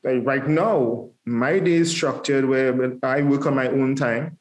like 0.02 0.26
right 0.26 0.46
now, 0.46 1.10
my 1.24 1.58
day 1.58 1.74
is 1.74 1.90
structured 1.90 2.44
where 2.44 2.98
I 3.02 3.22
work 3.22 3.46
on 3.46 3.54
my 3.54 3.68
own 3.68 3.94
time. 3.96 4.38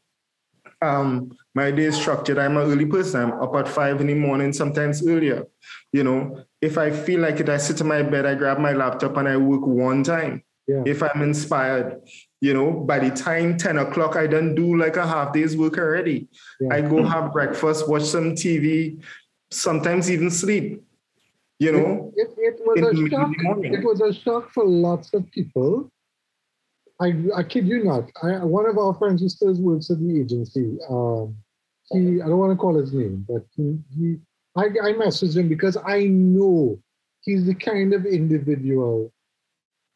Um, 0.81 1.31
my 1.55 1.71
day 1.71 1.83
is 1.85 1.95
structured. 1.95 2.37
I'm 2.37 2.57
an 2.57 2.69
early 2.69 2.85
person. 2.85 3.21
I'm 3.21 3.41
up 3.41 3.55
at 3.55 3.67
five 3.69 4.01
in 4.01 4.07
the 4.07 4.15
morning, 4.15 4.51
sometimes 4.51 5.07
earlier. 5.07 5.45
You 5.93 6.03
know, 6.03 6.43
if 6.61 6.77
I 6.77 6.91
feel 6.91 7.21
like 7.21 7.39
it, 7.39 7.47
I 7.47 7.57
sit 7.57 7.79
in 7.79 7.87
my 7.87 8.01
bed, 8.01 8.25
I 8.25 8.35
grab 8.35 8.57
my 8.59 8.73
laptop 8.73 9.15
and 9.17 9.27
I 9.27 9.37
work 9.37 9.65
one 9.65 10.03
time. 10.03 10.43
Yeah. 10.67 10.83
If 10.85 11.03
I'm 11.03 11.21
inspired, 11.21 12.01
you 12.39 12.53
know, 12.53 12.71
by 12.71 12.99
the 12.99 13.09
time 13.11 13.57
10 13.57 13.77
o'clock, 13.77 14.15
I 14.15 14.27
done 14.27 14.55
do 14.55 14.77
like 14.77 14.95
a 14.95 15.05
half 15.05 15.33
day's 15.33 15.57
work 15.57 15.77
already. 15.77 16.29
Yeah. 16.61 16.73
I 16.73 16.81
go 16.81 17.03
have 17.03 17.33
breakfast, 17.33 17.89
watch 17.89 18.03
some 18.03 18.31
TV, 18.31 19.03
sometimes 19.51 20.09
even 20.09 20.29
sleep. 20.29 20.81
You 21.59 21.71
know, 21.71 22.11
It, 22.15 22.33
it 22.37 22.59
was 22.65 22.77
in 22.79 23.07
a 23.07 23.09
shock. 23.09 23.29
morning. 23.41 23.73
It 23.73 23.83
was 23.83 24.01
a 24.01 24.13
shock 24.13 24.51
for 24.51 24.65
lots 24.65 25.13
of 25.13 25.29
people. 25.31 25.91
I, 26.99 27.13
I 27.35 27.43
kid 27.43 27.67
you 27.67 27.83
not. 27.83 28.09
I, 28.21 28.43
one 28.43 28.65
of 28.65 28.77
our 28.77 28.93
friends 28.93 29.21
who 29.21 29.29
still 29.29 29.53
works 29.61 29.89
at 29.89 29.99
the 29.99 30.19
agency, 30.21 30.77
um, 30.89 31.35
he 31.91 32.21
I 32.21 32.27
don't 32.27 32.37
want 32.37 32.51
to 32.51 32.57
call 32.57 32.77
his 32.79 32.93
name, 32.93 33.25
but 33.27 33.45
he, 33.55 33.77
he 33.97 34.17
I, 34.57 34.65
I 34.65 34.93
messaged 34.93 35.37
him 35.37 35.47
because 35.47 35.77
I 35.85 36.05
know 36.05 36.79
he's 37.21 37.45
the 37.45 37.55
kind 37.55 37.93
of 37.93 38.05
individual. 38.05 39.12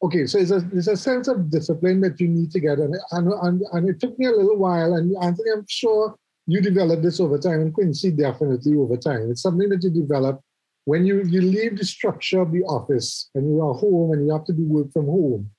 Okay, 0.02 0.26
so 0.26 0.38
it's 0.38 0.52
a, 0.52 0.60
there's 0.60 0.88
a 0.88 0.96
sense 0.96 1.26
of 1.26 1.50
discipline 1.50 2.00
that 2.02 2.20
you 2.20 2.28
need 2.28 2.52
to 2.52 2.60
get, 2.60 2.78
and, 2.78 2.94
and, 3.10 3.32
and, 3.42 3.62
and 3.72 3.88
it 3.88 3.98
took 3.98 4.16
me 4.18 4.26
a 4.26 4.30
little 4.30 4.56
while. 4.56 4.94
And 4.94 5.16
Anthony, 5.22 5.50
I'm 5.50 5.66
sure 5.68 6.14
you 6.46 6.60
developed 6.60 7.02
this 7.02 7.18
over 7.18 7.36
time, 7.36 7.60
and 7.60 7.74
Quincy 7.74 8.12
definitely 8.12 8.76
over 8.76 8.96
time. 8.96 9.28
It's 9.30 9.42
something 9.42 9.68
that 9.70 9.82
you 9.82 9.90
develop 9.90 10.40
when 10.88 11.04
you, 11.04 11.22
you 11.24 11.42
leave 11.42 11.76
the 11.76 11.84
structure 11.84 12.40
of 12.40 12.50
the 12.50 12.62
office 12.62 13.28
and 13.34 13.46
you 13.46 13.60
are 13.60 13.74
home 13.74 14.10
and 14.12 14.26
you 14.26 14.32
have 14.32 14.46
to 14.46 14.54
do 14.54 14.64
work 14.64 14.90
from 14.90 15.04
home, 15.04 15.50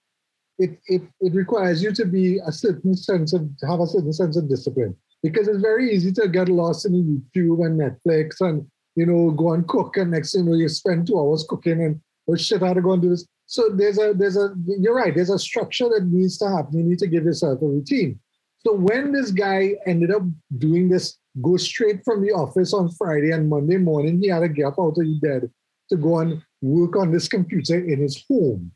it, 0.57 0.79
it, 0.87 1.03
it 1.21 1.35
requires 1.35 1.83
you 1.83 1.91
to 1.91 2.03
be 2.03 2.39
a 2.47 2.51
certain 2.51 2.95
sense 2.95 3.31
of, 3.33 3.47
have 3.61 3.79
a 3.79 3.85
certain 3.85 4.11
sense 4.11 4.37
of 4.37 4.49
discipline. 4.49 4.95
Because 5.21 5.47
it's 5.47 5.61
very 5.61 5.93
easy 5.93 6.11
to 6.13 6.27
get 6.27 6.49
lost 6.49 6.87
in 6.87 6.93
YouTube 6.93 7.63
and 7.63 7.79
Netflix 7.79 8.41
and, 8.41 8.65
you 8.95 9.05
know, 9.05 9.29
go 9.29 9.53
and 9.53 9.67
cook 9.67 9.97
and 9.97 10.09
next 10.09 10.31
thing 10.31 10.45
you 10.45 10.49
know, 10.49 10.57
you 10.57 10.67
spend 10.67 11.05
two 11.05 11.19
hours 11.19 11.45
cooking 11.47 11.83
and, 11.83 12.01
oh 12.27 12.35
shit, 12.35 12.63
I 12.63 12.73
to 12.73 12.81
go 12.81 12.93
and 12.93 13.01
do 13.03 13.09
this. 13.09 13.27
So 13.49 13.69
there's 13.69 13.97
a, 13.97 14.13
there's 14.13 14.37
a, 14.37 14.53
you're 14.67 14.93
right, 14.93 15.13
there's 15.13 15.31
a 15.31 15.39
structure 15.39 15.89
that 15.89 16.05
needs 16.05 16.37
to 16.37 16.47
happen. 16.47 16.77
You 16.77 16.83
need 16.83 16.99
to 16.99 17.07
give 17.07 17.23
yourself 17.23 17.59
a 17.63 17.65
routine. 17.65 18.19
So 18.59 18.75
when 18.75 19.11
this 19.11 19.31
guy 19.31 19.73
ended 19.87 20.11
up 20.11 20.21
doing 20.59 20.87
this, 20.87 21.17
go 21.41 21.57
straight 21.57 22.05
from 22.05 22.21
the 22.21 22.31
office 22.31 22.75
on 22.75 22.91
Friday 22.91 23.31
and 23.31 23.49
Monday 23.49 23.77
morning, 23.77 24.21
he 24.21 24.27
had 24.27 24.53
get 24.53 24.67
up 24.67 24.77
out 24.79 24.97
of 24.99 25.21
bed 25.21 25.49
to 25.89 25.97
go 25.97 26.19
and 26.19 26.43
work 26.61 26.95
on 26.95 27.11
this 27.11 27.27
computer 27.27 27.83
in 27.83 27.99
his 27.99 28.23
home. 28.29 28.71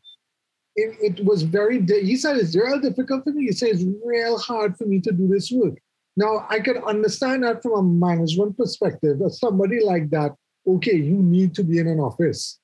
It, 0.75 1.19
it 1.19 1.23
was 1.23 1.43
very, 1.43 1.79
he 1.85 2.15
said, 2.15 2.37
it's 2.37 2.55
real 2.55 2.79
difficult 2.79 3.25
for 3.25 3.29
me. 3.29 3.45
He 3.45 3.51
said, 3.51 3.69
it's 3.69 3.85
real 4.03 4.39
hard 4.39 4.75
for 4.75 4.85
me 4.85 4.99
to 5.01 5.11
do 5.11 5.27
this 5.27 5.51
work. 5.51 5.77
Now, 6.17 6.47
I 6.49 6.59
can 6.59 6.77
understand 6.77 7.43
that 7.43 7.61
from 7.61 7.73
a 7.73 7.83
management 7.83 8.57
perspective, 8.57 9.19
somebody 9.29 9.83
like 9.83 10.09
that, 10.09 10.33
okay, 10.65 10.95
you 10.95 11.17
need 11.17 11.53
to 11.53 11.63
be 11.63 11.77
in 11.77 11.87
an 11.87 11.99
office. 11.99 12.59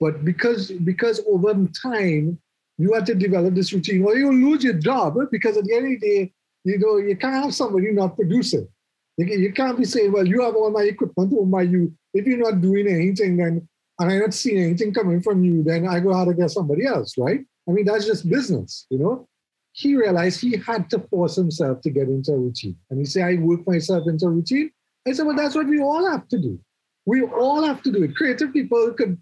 But 0.00 0.24
because 0.24 0.70
because 0.70 1.20
over 1.28 1.54
time, 1.82 2.38
you 2.78 2.92
have 2.94 3.04
to 3.06 3.14
develop 3.14 3.54
this 3.54 3.72
routine, 3.72 4.04
or 4.04 4.16
you 4.16 4.30
lose 4.32 4.62
your 4.62 4.74
job 4.74 5.16
eh, 5.20 5.24
because 5.30 5.56
at 5.56 5.64
the 5.64 5.74
end 5.74 5.94
of 5.94 6.00
the 6.00 6.06
day, 6.08 6.32
you 6.64 6.78
know, 6.78 6.96
you 6.98 7.16
can't 7.16 7.34
have 7.42 7.54
somebody 7.54 7.90
not 7.92 8.16
producing. 8.16 8.68
You, 9.16 9.26
can- 9.26 9.40
you 9.42 9.52
can't 9.52 9.76
be 9.76 9.84
saying, 9.84 10.12
well, 10.12 10.26
you 10.26 10.42
have 10.42 10.54
all 10.54 10.70
my 10.70 10.82
equipment 10.82 11.32
owned 11.36 11.50
my 11.50 11.62
you. 11.62 11.92
If 12.14 12.26
you're 12.26 12.38
not 12.38 12.60
doing 12.60 12.86
anything, 12.86 13.36
then 13.36 13.68
and 14.00 14.12
I'm 14.12 14.20
not 14.20 14.34
seeing 14.34 14.62
anything 14.62 14.94
coming 14.94 15.20
from 15.20 15.42
you, 15.42 15.62
then 15.64 15.88
I 15.88 15.98
go 16.00 16.14
out 16.14 16.26
to 16.26 16.34
get 16.34 16.50
somebody 16.50 16.86
else, 16.86 17.18
right? 17.18 17.40
I 17.68 17.72
mean, 17.72 17.84
that's 17.84 18.06
just 18.06 18.28
business, 18.30 18.86
you 18.90 18.98
know? 18.98 19.26
He 19.72 19.96
realized 19.96 20.40
he 20.40 20.56
had 20.56 20.88
to 20.90 21.00
force 21.00 21.36
himself 21.36 21.80
to 21.82 21.90
get 21.90 22.08
into 22.08 22.32
a 22.32 22.38
routine. 22.38 22.76
And 22.90 22.98
he 23.00 23.04
said, 23.04 23.24
I 23.24 23.34
work 23.42 23.66
myself 23.66 24.06
into 24.08 24.26
a 24.26 24.30
routine. 24.30 24.70
I 25.06 25.12
said, 25.12 25.26
well, 25.26 25.36
that's 25.36 25.54
what 25.54 25.66
we 25.66 25.80
all 25.80 26.08
have 26.08 26.28
to 26.28 26.38
do. 26.38 26.58
We 27.06 27.22
all 27.22 27.64
have 27.64 27.82
to 27.82 27.92
do 27.92 28.02
it. 28.04 28.14
Creative 28.14 28.52
people 28.52 28.92
could, 28.96 29.18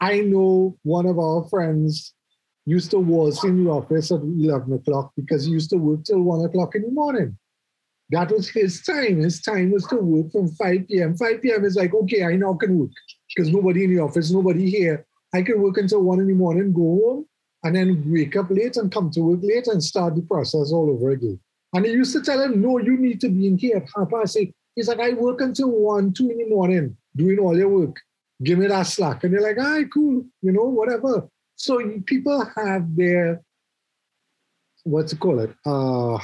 I 0.00 0.20
know 0.20 0.78
one 0.82 1.06
of 1.06 1.18
our 1.18 1.46
friends 1.48 2.14
used 2.64 2.90
to 2.92 2.98
waltz 2.98 3.44
in 3.44 3.64
the 3.64 3.70
office 3.70 4.10
at 4.10 4.20
11 4.20 4.72
o'clock 4.72 5.12
because 5.16 5.44
he 5.44 5.52
used 5.52 5.70
to 5.70 5.76
work 5.76 6.04
till 6.04 6.22
1 6.22 6.44
o'clock 6.46 6.74
in 6.74 6.82
the 6.82 6.90
morning. 6.90 7.36
That 8.10 8.30
was 8.30 8.48
his 8.48 8.82
time. 8.82 9.20
His 9.20 9.40
time 9.40 9.70
was 9.70 9.86
to 9.86 9.96
work 9.96 10.32
from 10.32 10.48
5 10.48 10.88
p.m. 10.88 11.16
5 11.16 11.42
p.m. 11.42 11.64
is 11.64 11.76
like, 11.76 11.94
okay, 11.94 12.24
I 12.24 12.36
now 12.36 12.54
can 12.54 12.78
work 12.78 12.90
because 13.28 13.52
nobody 13.52 13.84
in 13.84 13.94
the 13.94 14.02
office, 14.02 14.30
nobody 14.30 14.68
here. 14.70 15.06
I 15.32 15.42
can 15.42 15.60
work 15.60 15.76
until 15.76 16.02
1 16.02 16.20
in 16.20 16.26
the 16.26 16.34
morning, 16.34 16.72
go 16.72 16.80
home, 16.80 17.26
and 17.62 17.76
then 17.76 18.02
wake 18.06 18.36
up 18.36 18.50
late 18.50 18.76
and 18.76 18.90
come 18.90 19.10
to 19.12 19.20
work 19.20 19.40
late 19.42 19.68
and 19.68 19.82
start 19.82 20.16
the 20.16 20.22
process 20.22 20.72
all 20.72 20.90
over 20.90 21.10
again. 21.10 21.38
And 21.72 21.84
he 21.84 21.92
used 21.92 22.12
to 22.14 22.22
tell 22.22 22.42
him, 22.42 22.60
no, 22.60 22.78
you 22.78 22.96
need 22.96 23.20
to 23.20 23.28
be 23.28 23.46
in 23.46 23.56
here 23.56 23.76
at 23.76 23.88
half 23.94 24.10
past 24.10 24.36
eight. 24.36 24.54
He's 24.74 24.88
like, 24.88 24.98
I 24.98 25.12
work 25.12 25.40
until 25.40 25.70
1, 25.70 26.14
2 26.14 26.30
in 26.30 26.38
the 26.38 26.48
morning 26.48 26.96
doing 27.14 27.38
all 27.38 27.56
your 27.56 27.68
work. 27.68 27.96
Give 28.42 28.58
me 28.58 28.66
that 28.68 28.84
slack. 28.84 29.24
And 29.24 29.34
they're 29.34 29.42
like, 29.42 29.58
all 29.58 29.72
right, 29.72 29.92
cool, 29.92 30.24
you 30.42 30.52
know, 30.52 30.64
whatever. 30.64 31.28
So 31.56 31.78
people 32.06 32.44
have 32.56 32.96
their, 32.96 33.42
what's 34.84 35.12
it 35.12 35.20
call 35.20 35.40
it? 35.40 35.54
Uh, 35.66 36.18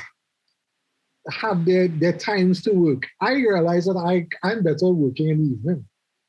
have 1.30 1.64
their, 1.64 1.88
their 1.88 2.14
times 2.16 2.62
to 2.62 2.72
work. 2.72 3.06
I 3.20 3.32
realize 3.32 3.84
that 3.84 3.98
I, 3.98 4.26
I'm 4.46 4.62
better 4.62 4.88
working 4.88 5.28
in 5.28 5.38
the 5.38 5.54
evening. 5.56 5.86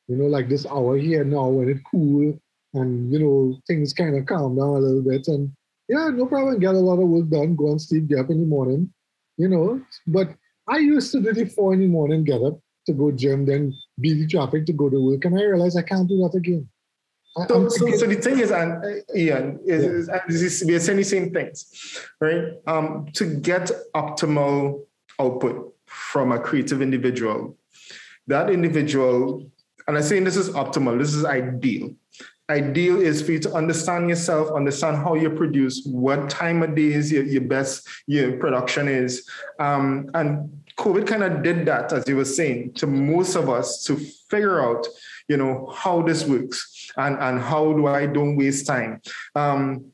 You 0.07 0.17
know, 0.17 0.25
like 0.25 0.49
this 0.49 0.65
hour 0.65 0.97
here 0.97 1.23
now 1.23 1.47
when 1.47 1.69
it's 1.69 1.81
cool 1.89 2.38
and, 2.73 3.11
you 3.11 3.19
know, 3.19 3.57
things 3.67 3.93
kind 3.93 4.17
of 4.17 4.25
calm 4.25 4.57
down 4.57 4.67
a 4.67 4.79
little 4.79 5.01
bit. 5.01 5.27
And 5.27 5.51
yeah, 5.88 6.09
no 6.09 6.25
problem. 6.25 6.59
Get 6.59 6.75
a 6.75 6.79
lot 6.79 7.01
of 7.01 7.07
work 7.07 7.29
done. 7.29 7.55
Go 7.55 7.71
and 7.71 7.81
sleep, 7.81 8.07
get 8.07 8.19
up 8.19 8.29
in 8.29 8.41
the 8.41 8.45
morning, 8.45 8.93
you 9.38 9.47
know. 9.47 9.81
But 10.05 10.29
I 10.67 10.79
used 10.79 11.11
to 11.13 11.21
do 11.21 11.31
the 11.31 11.45
four 11.45 11.73
in 11.73 11.79
the 11.79 11.88
morning, 11.88 12.25
get 12.25 12.41
up 12.41 12.59
to 12.88 12.93
go 12.93 13.11
gym, 13.11 13.45
then 13.45 13.73
beat 13.99 14.15
the 14.15 14.27
traffic 14.27 14.65
to 14.65 14.73
go 14.73 14.89
to 14.89 14.99
work. 14.99 15.23
And 15.25 15.38
I 15.39 15.43
realized 15.43 15.77
I 15.77 15.83
can't 15.83 16.09
do 16.09 16.17
that 16.23 16.35
again. 16.35 16.67
I- 17.38 17.45
So, 17.47 17.69
so, 17.69 17.91
so 18.01 18.05
the 18.07 18.15
thing 18.15 18.39
is, 18.39 18.49
and 18.51 18.71
uh, 18.83 19.15
Ian, 19.15 19.59
is, 19.65 20.07
Yeah. 20.07 20.21
is, 20.27 20.41
is, 20.41 20.63
we 20.65 20.73
are 20.75 20.79
saying 20.79 20.97
the 20.97 21.03
same 21.03 21.31
things, 21.31 21.57
right? 22.19 22.45
Um, 22.65 23.07
to 23.13 23.25
get 23.49 23.69
optimal 23.95 24.85
output 25.19 25.75
from 25.85 26.31
a 26.31 26.39
creative 26.39 26.81
individual, 26.81 27.57
that 28.27 28.49
individual, 28.49 29.49
and 29.88 29.95
I'm 29.97 30.03
saying 30.03 30.23
this 30.23 30.35
is 30.38 30.49
optimal, 30.49 30.97
this 30.97 31.13
is 31.13 31.23
ideal. 31.25 31.93
Ideal 32.49 33.01
is 33.01 33.21
for 33.21 33.33
you 33.33 33.39
to 33.39 33.51
understand 33.53 34.07
yourself, 34.09 34.49
understand 34.55 34.95
how 34.97 35.15
you 35.15 35.29
produce, 35.29 35.83
what 35.85 36.29
time 36.29 36.63
of 36.63 36.75
day 36.75 36.93
is 36.99 37.11
your, 37.11 37.23
your 37.23 37.41
best 37.55 37.85
your 38.07 38.38
production 38.38 38.88
is. 38.88 39.27
Um, 39.59 40.09
and 40.13 40.49
COVID 40.78 41.07
kind 41.07 41.23
of 41.23 41.43
did 41.43 41.65
that, 41.65 41.91
as 41.91 42.07
you 42.07 42.15
were 42.15 42.25
saying, 42.25 42.73
to 42.73 42.88
most 42.88 43.36
of 43.36 43.49
us 43.49 43.84
to 43.86 43.97
figure 44.30 44.61
out, 44.61 44.86
you 45.28 45.38
know, 45.38 45.73
how 45.75 46.01
this 46.01 46.25
works 46.25 46.91
and, 46.95 47.17
and 47.19 47.41
how 47.41 47.73
do 47.73 47.88
I 47.88 48.05
don't 48.05 48.38
waste 48.38 48.67
time. 48.67 49.01
Um, 49.36 49.91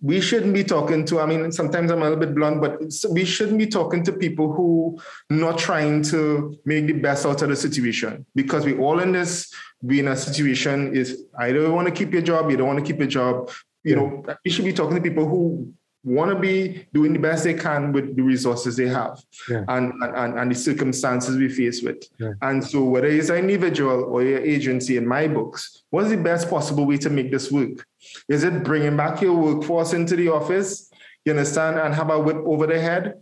we 0.00 0.20
shouldn't 0.20 0.54
be 0.54 0.62
talking 0.62 1.04
to, 1.06 1.20
I 1.20 1.26
mean, 1.26 1.50
sometimes 1.50 1.90
I'm 1.90 2.02
a 2.02 2.04
little 2.04 2.18
bit 2.18 2.34
blunt, 2.34 2.60
but 2.60 2.80
we 3.10 3.24
shouldn't 3.24 3.58
be 3.58 3.66
talking 3.66 4.04
to 4.04 4.12
people 4.12 4.52
who 4.52 4.98
not 5.28 5.58
trying 5.58 6.02
to 6.04 6.56
make 6.64 6.86
the 6.86 6.92
best 6.92 7.26
out 7.26 7.42
of 7.42 7.48
the 7.48 7.56
situation 7.56 8.24
because 8.34 8.64
we 8.64 8.78
all 8.78 9.00
in 9.00 9.10
this, 9.10 9.52
we 9.82 9.98
in 9.98 10.08
a 10.08 10.16
situation 10.16 10.94
is 10.94 11.24
either 11.40 11.62
you 11.62 11.72
want 11.72 11.88
to 11.88 11.94
keep 11.94 12.12
your 12.12 12.22
job, 12.22 12.50
you 12.50 12.56
don't 12.56 12.68
want 12.68 12.78
to 12.78 12.84
keep 12.84 12.98
your 12.98 13.08
job. 13.08 13.50
You 13.82 13.96
know, 13.96 14.24
you 14.44 14.50
should 14.50 14.64
be 14.64 14.72
talking 14.72 14.96
to 14.96 15.02
people 15.02 15.26
who 15.26 15.72
want 16.04 16.30
to 16.30 16.38
be 16.38 16.86
doing 16.94 17.12
the 17.12 17.18
best 17.18 17.44
they 17.44 17.54
can 17.54 17.92
with 17.92 18.16
the 18.16 18.22
resources 18.22 18.76
they 18.76 18.88
have 18.88 19.18
Yeah. 19.48 19.64
and, 19.68 19.92
and, 20.02 20.38
and 20.38 20.50
the 20.50 20.54
circumstances 20.54 21.36
we 21.36 21.48
face 21.48 21.82
with. 21.82 22.04
Yeah. 22.18 22.32
And 22.42 22.64
so 22.64 22.84
whether 22.84 23.08
it's 23.08 23.30
an 23.30 23.36
individual 23.38 24.04
or 24.04 24.22
your 24.22 24.38
agency 24.40 24.96
in 24.96 25.06
my 25.06 25.26
books, 25.28 25.82
what's 25.90 26.10
the 26.10 26.16
best 26.16 26.48
possible 26.48 26.86
way 26.86 26.98
to 26.98 27.10
make 27.10 27.30
this 27.30 27.50
work? 27.50 27.84
Is 28.28 28.44
it 28.44 28.62
bringing 28.64 28.96
back 28.96 29.20
your 29.20 29.34
workforce 29.34 29.92
into 29.92 30.16
the 30.16 30.28
office, 30.28 30.90
you 31.24 31.32
understand, 31.32 31.78
and 31.78 31.94
have 31.94 32.10
a 32.10 32.18
whip 32.18 32.36
over 32.44 32.66
their 32.66 32.80
head? 32.80 33.14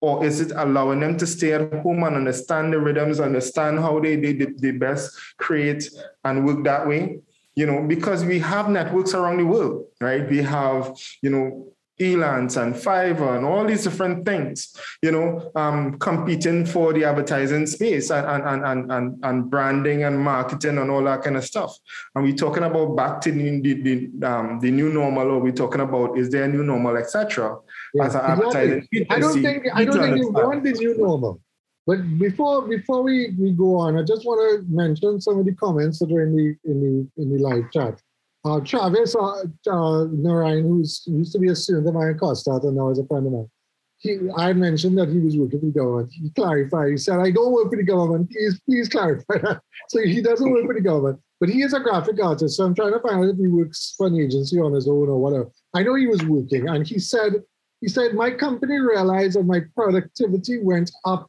Or 0.00 0.24
is 0.24 0.40
it 0.40 0.52
allowing 0.54 1.00
them 1.00 1.16
to 1.16 1.26
stay 1.26 1.52
at 1.54 1.72
home 1.72 2.02
and 2.02 2.16
understand 2.16 2.72
the 2.72 2.78
rhythms, 2.78 3.18
understand 3.18 3.78
how 3.78 3.98
they, 3.98 4.16
they, 4.16 4.34
they, 4.34 4.46
they 4.58 4.70
best 4.72 5.16
create 5.38 5.88
and 6.24 6.44
work 6.44 6.64
that 6.64 6.86
way? 6.86 7.20
You 7.54 7.64
know, 7.64 7.82
because 7.82 8.22
we 8.22 8.38
have 8.40 8.68
networks 8.68 9.14
around 9.14 9.38
the 9.38 9.46
world, 9.46 9.86
right? 10.00 10.28
We 10.28 10.42
have, 10.42 10.94
you 11.22 11.30
know, 11.30 11.72
Elance 11.98 12.56
and 12.56 12.74
Fiverr 12.74 13.36
and 13.36 13.44
all 13.46 13.64
these 13.64 13.84
different 13.84 14.26
things, 14.26 14.76
you 15.02 15.10
know, 15.10 15.50
um, 15.54 15.98
competing 15.98 16.66
for 16.66 16.92
the 16.92 17.04
advertising 17.04 17.66
space 17.66 18.10
and, 18.10 18.26
and, 18.26 18.44
and, 18.44 18.64
and, 18.64 18.92
and, 18.92 19.24
and 19.24 19.50
branding 19.50 20.04
and 20.04 20.18
marketing 20.18 20.78
and 20.78 20.90
all 20.90 21.02
that 21.04 21.22
kind 21.22 21.36
of 21.36 21.44
stuff. 21.44 21.76
And 22.14 22.24
we're 22.24 22.34
talking 22.34 22.64
about 22.64 22.94
back 22.96 23.20
to 23.22 23.32
the, 23.32 23.60
the, 23.60 23.74
the, 23.82 24.28
um, 24.28 24.60
the 24.60 24.70
new 24.70 24.92
normal, 24.92 25.30
or 25.30 25.40
we're 25.40 25.52
talking 25.52 25.80
about 25.80 26.18
is 26.18 26.30
there 26.30 26.44
a 26.44 26.48
new 26.48 26.62
normal, 26.62 26.96
etc. 26.96 27.56
Yeah, 27.94 28.04
As 28.04 28.14
an 28.14 28.20
advertising 28.22 28.88
I 29.10 29.18
don't 29.18 29.42
think 29.42 29.66
I 29.72 29.84
don't 29.84 30.00
think 30.00 30.16
we 30.16 30.26
want 30.26 30.64
the 30.64 30.72
new 30.72 30.98
normal. 30.98 31.40
But 31.86 32.18
before 32.18 32.66
before 32.66 33.02
we, 33.02 33.34
we 33.38 33.52
go 33.52 33.76
on, 33.76 33.96
I 33.96 34.02
just 34.02 34.26
want 34.26 34.40
to 34.40 34.74
mention 34.74 35.20
some 35.20 35.38
of 35.38 35.46
the 35.46 35.54
comments 35.54 36.00
that 36.00 36.10
are 36.10 36.22
in 36.22 36.34
the 36.36 36.56
in 36.70 36.80
the 36.80 37.22
in 37.22 37.30
the 37.32 37.38
live 37.38 37.70
chat. 37.72 38.02
Uh, 38.46 38.60
Travis 38.60 39.16
uh, 39.16 39.42
uh, 39.70 40.04
Narayan, 40.12 40.62
who 40.62 40.78
used 40.78 41.32
to 41.32 41.38
be 41.38 41.48
a 41.48 41.56
student 41.56 41.88
of 41.88 41.96
at 41.96 42.20
Costa 42.20 42.60
and 42.62 42.76
now 42.76 42.90
is 42.90 42.98
a 43.00 43.06
friend 43.06 43.26
of 43.26 43.32
mine. 43.32 43.50
He, 43.98 44.18
I 44.36 44.52
mentioned 44.52 44.96
that 44.98 45.08
he 45.08 45.18
was 45.18 45.36
working 45.36 45.58
for 45.58 45.66
the 45.66 45.72
government. 45.72 46.12
He 46.12 46.30
clarified. 46.30 46.90
He 46.90 46.96
said, 46.96 47.18
"I 47.18 47.32
don't 47.32 47.52
work 47.52 47.70
for 47.70 47.76
the 47.76 47.82
government. 47.82 48.30
Please, 48.30 48.60
please 48.60 48.88
clarify 48.88 49.38
that." 49.38 49.60
So 49.88 50.00
he 50.02 50.20
doesn't 50.20 50.48
work 50.48 50.66
for 50.66 50.74
the 50.74 50.80
government, 50.80 51.18
but 51.40 51.48
he 51.48 51.62
is 51.62 51.72
a 51.72 51.80
graphic 51.80 52.22
artist. 52.22 52.56
So 52.56 52.64
I'm 52.64 52.74
trying 52.74 52.92
to 52.92 53.00
find 53.00 53.16
out 53.16 53.30
if 53.30 53.36
he 53.36 53.48
works 53.48 53.94
for 53.96 54.06
an 54.06 54.20
agency 54.20 54.60
on 54.60 54.72
his 54.72 54.86
own 54.86 55.08
or 55.08 55.18
whatever. 55.18 55.50
I 55.74 55.82
know 55.82 55.94
he 55.94 56.06
was 56.06 56.22
working, 56.24 56.68
and 56.68 56.86
he 56.86 57.00
said 57.00 57.32
he 57.80 57.88
said, 57.88 58.14
My 58.14 58.30
company 58.30 58.78
realized 58.78 59.36
that 59.36 59.44
my 59.44 59.60
productivity 59.74 60.58
went 60.62 60.90
up 61.04 61.28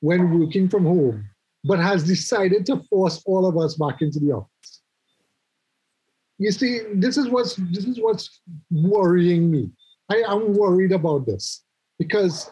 when 0.00 0.38
working 0.38 0.68
from 0.68 0.84
home, 0.84 1.28
but 1.64 1.80
has 1.80 2.04
decided 2.04 2.66
to 2.66 2.82
force 2.88 3.22
all 3.26 3.46
of 3.46 3.56
us 3.56 3.74
back 3.74 4.00
into 4.00 4.20
the 4.20 4.32
office. 4.32 4.81
You 6.42 6.52
see, 6.52 6.80
this 6.94 7.16
is 7.16 7.28
what's 7.28 7.54
this 7.56 7.84
is 7.84 8.00
what's 8.00 8.40
worrying 8.70 9.50
me. 9.50 9.70
I 10.10 10.16
am 10.26 10.54
worried 10.54 10.92
about 10.92 11.26
this 11.26 11.62
because 11.98 12.50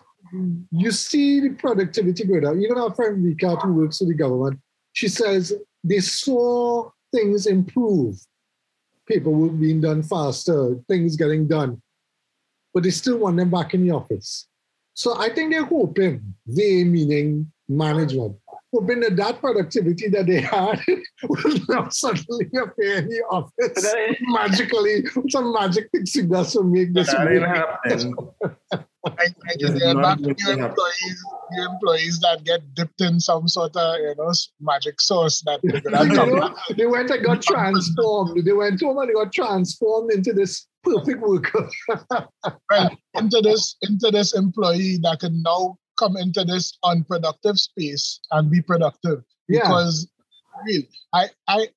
you 0.70 0.90
see 0.90 1.40
the 1.40 1.50
productivity 1.50 2.24
going 2.24 2.42
down. 2.42 2.62
Even 2.62 2.78
our 2.78 2.94
friend 2.94 3.24
Rika, 3.24 3.56
who 3.56 3.74
works 3.74 3.98
for 3.98 4.04
the 4.04 4.14
government, 4.14 4.60
she 4.92 5.08
says 5.08 5.52
they 5.82 6.00
saw 6.00 6.90
things 7.12 7.46
improve. 7.46 8.16
Paperwork 9.06 9.58
being 9.58 9.80
done 9.80 10.02
faster, 10.04 10.76
things 10.88 11.16
getting 11.16 11.48
done 11.48 11.82
but 12.72 12.82
they 12.82 12.90
still 12.90 13.18
want 13.18 13.36
them 13.36 13.50
back 13.50 13.74
in 13.74 13.86
the 13.86 13.92
office. 13.92 14.46
So 14.94 15.18
I 15.18 15.28
think 15.32 15.52
they're 15.52 15.64
hoping, 15.64 16.34
they 16.46 16.84
meaning 16.84 17.50
management, 17.68 18.36
hoping 18.72 19.00
that 19.00 19.16
that 19.16 19.40
productivity 19.40 20.08
that 20.08 20.26
they 20.26 20.40
had 20.40 20.80
will 21.28 21.54
now 21.68 21.88
suddenly 21.88 22.46
appear 22.62 22.98
in 22.98 23.08
the 23.08 23.22
office 23.30 23.52
But 23.58 23.74
that 23.82 24.16
magically. 24.20 25.04
Some 25.28 25.52
magic 25.52 25.90
pixie 25.92 26.22
dust 26.22 26.54
will 26.56 26.64
make 26.64 26.92
this 26.94 27.08
That 27.12 27.28
ain't 27.28 27.40
work. 27.40 27.56
happening. 27.56 28.14
I, 29.06 29.12
I 29.12 29.26
It's 29.48 29.62
just 29.62 29.74
hear 29.82 29.94
not 29.94 30.02
back 30.02 30.18
going 30.22 30.34
to 30.34 30.42
to 30.42 30.48
your 30.50 30.58
happen. 30.58 30.70
employees, 30.70 31.24
your 31.52 31.66
employees 31.66 32.20
that 32.20 32.44
get 32.44 32.74
dipped 32.74 33.00
in 33.00 33.18
some 33.18 33.48
sort 33.48 33.74
of 33.74 33.96
you 33.98 34.14
know 34.18 34.30
magic 34.60 35.00
sauce 35.00 35.40
that 35.46 35.60
they're 35.64 36.06
You 36.06 36.12
know, 36.36 36.54
they 36.76 36.86
went 36.86 37.10
and 37.10 37.24
got 37.24 37.40
transformed. 37.52 38.44
They 38.44 38.52
went 38.52 38.80
home 38.80 38.98
and 38.98 39.08
they 39.08 39.14
got 39.14 39.32
transformed 39.32 40.12
into 40.12 40.32
this 40.34 40.66
perfect 40.84 41.20
worker. 41.20 41.68
well, 42.70 42.96
into 43.14 43.40
this 43.42 43.76
into 43.82 44.10
this 44.10 44.34
employee 44.34 44.98
that 45.02 45.20
can 45.20 45.42
now 45.42 45.78
come 46.00 46.16
into 46.16 46.44
this 46.44 46.76
unproductive 46.82 47.58
space 47.58 48.20
and 48.32 48.50
be 48.50 48.62
productive. 48.62 49.22
Yeah. 49.48 49.60
Because 49.60 50.08
real, 50.64 50.82
I 51.12 51.28
I 51.46 51.68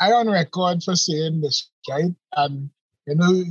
I 0.00 0.12
on 0.12 0.28
record 0.28 0.82
for 0.82 0.96
saying 0.96 1.42
this, 1.42 1.70
right? 1.88 2.14
And 2.36 2.70
you 3.06 3.14
know, 3.14 3.44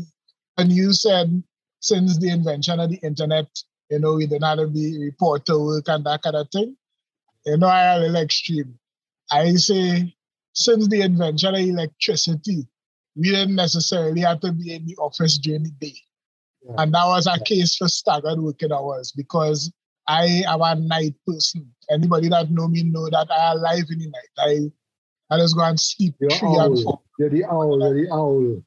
when 0.55 0.71
you 0.71 0.93
said 0.93 1.43
since 1.79 2.17
the 2.17 2.29
invention 2.29 2.79
of 2.79 2.89
the 2.89 2.99
internet, 3.03 3.47
you 3.91 3.99
know, 3.99 4.15
we 4.15 4.25
didn't 4.25 4.43
have 4.43 4.57
to 4.57 4.67
be 4.67 4.97
reporter 4.99 5.59
work 5.59 5.87
and 5.87 6.03
that 6.05 6.23
kind 6.23 6.35
of 6.35 6.49
thing. 6.49 6.75
You 7.45 7.57
know, 7.57 7.67
I 7.67 7.95
a 7.95 7.99
little 7.99 8.15
extreme. 8.17 8.79
I 9.31 9.51
say 9.53 10.15
since 10.53 10.87
the 10.87 11.01
invention 11.01 11.53
of 11.53 11.61
electricity, 11.61 12.67
we 13.15 13.29
didn't 13.29 13.55
necessarily 13.55 14.21
have 14.21 14.39
to 14.41 14.51
be 14.51 14.73
in 14.73 14.85
the 14.85 14.95
office 14.95 15.37
during 15.37 15.63
the 15.63 15.71
day. 15.79 15.95
Yeah. 16.67 16.75
And 16.79 16.93
that 16.93 17.05
was 17.05 17.27
a 17.27 17.39
case 17.43 17.75
for 17.75 17.87
staggered 17.87 18.39
working 18.39 18.71
hours 18.71 19.11
because 19.15 19.71
I 20.07 20.43
am 20.47 20.61
a 20.61 20.75
night 20.75 21.15
person. 21.25 21.71
Anybody 21.89 22.29
that 22.29 22.51
know 22.51 22.67
me 22.67 22.83
know 22.83 23.09
that 23.09 23.27
I 23.31 23.51
alive 23.53 23.85
in 23.89 23.99
the 23.99 24.07
night. 24.07 24.71
I 25.29 25.33
I 25.33 25.39
just 25.39 25.55
go 25.55 25.63
and 25.63 25.79
sleep 25.79 26.15
You're 26.19 26.31
three 26.31 26.55
and 26.55 26.79
four. 26.83 27.01
You're 27.17 27.29
the 27.29 27.45
owl. 27.45 27.79
You're 27.79 28.05
the 28.05 28.11
owl. 28.11 28.61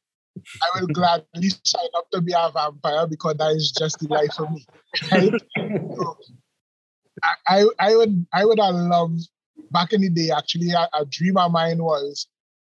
I 0.63 0.81
will 0.81 0.87
gladly 0.89 1.51
sign 1.65 1.89
up 1.97 2.11
to 2.13 2.21
be 2.21 2.33
a 2.33 2.51
vampire 2.53 3.07
because 3.07 3.37
that 3.39 3.53
is 3.53 3.73
just 3.73 3.99
the 3.99 4.09
life 4.09 4.35
for 4.37 4.49
me. 4.51 4.67
Right? 5.13 5.33
So, 5.97 6.17
I, 7.23 7.35
I 7.49 7.65
I 7.79 7.97
would 7.97 8.27
I 8.33 8.45
would 8.45 8.59
have 8.61 8.75
loved 8.75 9.29
back 9.71 9.93
in 9.93 10.01
the 10.01 10.11
day 10.11 10.31
actually 10.31 10.71
a, 10.71 10.89
a 10.95 11.05
dream 11.05 11.37
of 11.37 11.53
mine 11.53 11.83
was 11.83 12.27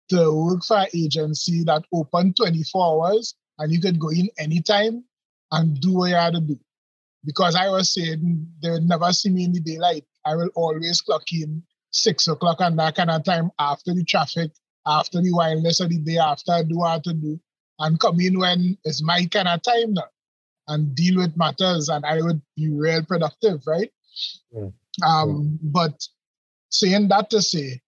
to 0.09 0.31
work 0.33 0.63
for 0.63 0.77
an 0.77 0.87
agency 0.93 1.63
that 1.63 1.83
opened 1.93 2.35
24 2.35 2.85
hours 2.85 3.35
and 3.59 3.71
you 3.71 3.79
could 3.79 3.99
go 3.99 4.09
in 4.09 4.29
anytime 4.37 5.03
and 5.51 5.79
do 5.79 5.93
what 5.93 6.09
you 6.09 6.15
had 6.15 6.33
to 6.33 6.41
do. 6.41 6.59
Because 7.25 7.55
I 7.55 7.69
was 7.69 7.93
saying 7.93 8.47
they 8.61 8.71
would 8.71 8.87
never 8.87 9.11
see 9.11 9.29
me 9.29 9.45
in 9.45 9.53
the 9.53 9.59
daylight. 9.59 10.05
I 10.25 10.35
will 10.35 10.49
always 10.55 11.01
clock 11.01 11.23
in 11.31 11.63
six 11.91 12.27
o'clock 12.27 12.57
and 12.61 12.79
that 12.79 12.95
kind 12.95 13.11
of 13.11 13.23
time 13.23 13.51
after 13.59 13.93
the 13.93 14.03
traffic, 14.03 14.51
after 14.85 15.21
the 15.21 15.33
wildness 15.33 15.79
of 15.79 15.89
the 15.89 15.99
day, 15.99 16.17
after 16.17 16.51
I 16.51 16.63
do 16.63 16.77
what 16.77 16.91
I 16.91 16.99
to 16.99 17.13
do, 17.13 17.39
and 17.79 17.99
come 17.99 18.19
in 18.19 18.39
when 18.39 18.77
it's 18.83 19.03
my 19.03 19.25
kind 19.25 19.47
of 19.47 19.61
time 19.61 19.93
now 19.93 20.09
and 20.67 20.95
deal 20.95 21.17
with 21.17 21.37
matters 21.37 21.89
and 21.89 22.05
I 22.05 22.21
would 22.21 22.41
be 22.55 22.69
real 22.69 23.03
productive, 23.03 23.61
right? 23.67 23.91
Yeah. 24.51 24.69
Um, 25.05 25.59
but 25.61 26.07
saying 26.69 27.09
that 27.09 27.29
to 27.31 27.41
say, 27.41 27.81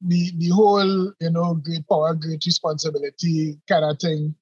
the 0.00 0.32
the 0.36 0.50
whole, 0.50 1.12
you 1.20 1.30
know, 1.30 1.54
great 1.54 1.88
power, 1.88 2.14
great 2.14 2.44
responsibility 2.44 3.58
kind 3.68 3.84
of 3.84 3.98
thing. 3.98 4.34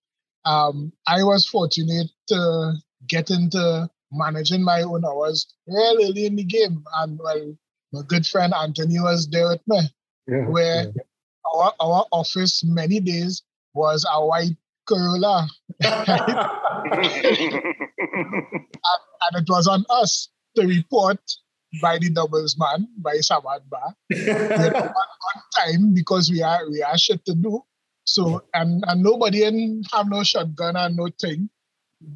Um, 0.45 0.93
I 1.07 1.23
was 1.23 1.47
fortunate 1.47 2.09
to 2.29 2.73
get 3.09 3.31
into 3.31 3.89
managing 4.11 4.63
my 4.63 4.83
own 4.83 5.05
hours 5.05 5.47
real 5.67 5.97
early 6.03 6.27
in 6.27 6.37
the 6.37 6.45
game. 6.45 6.85
And 6.99 7.19
well, 7.19 7.55
my 7.93 8.03
good 8.07 8.27
friend 8.27 8.53
Anthony 8.55 9.01
was 9.01 9.29
there 9.29 9.49
with 9.49 9.63
me 9.67 9.81
Yeah. 10.29 10.47
where 10.49 10.85
yeah. 10.85 11.03
our, 11.55 11.73
our 11.81 12.07
office 12.13 12.63
many 12.65 13.01
days 13.01 13.43
was 13.75 14.07
a 14.11 14.25
white 14.25 14.57
Corolla. 14.87 15.49
and 15.81 15.95
it 19.35 19.49
was 19.49 19.67
on 19.69 19.85
us 19.91 20.29
to 20.57 20.67
report 20.67 21.19
by 21.81 21.99
the 21.99 22.11
doubles 22.11 22.57
man, 22.59 22.87
by 22.99 23.15
Samad 23.17 23.63
Bar. 23.71 23.95
on, 24.13 24.75
on 24.75 25.43
time 25.57 25.95
because 25.95 26.31
we 26.31 26.43
are 26.43 26.69
we 26.69 26.83
are 26.83 26.99
shit 26.99 27.25
to 27.25 27.35
do. 27.35 27.63
So 28.05 28.43
and 28.53 28.85
and 28.87 29.03
nobody 29.03 29.45
in 29.45 29.83
have 29.93 30.09
no 30.09 30.23
shotgun 30.25 30.77
and 30.77 30.97
no 30.97 31.09
thing. 31.21 31.49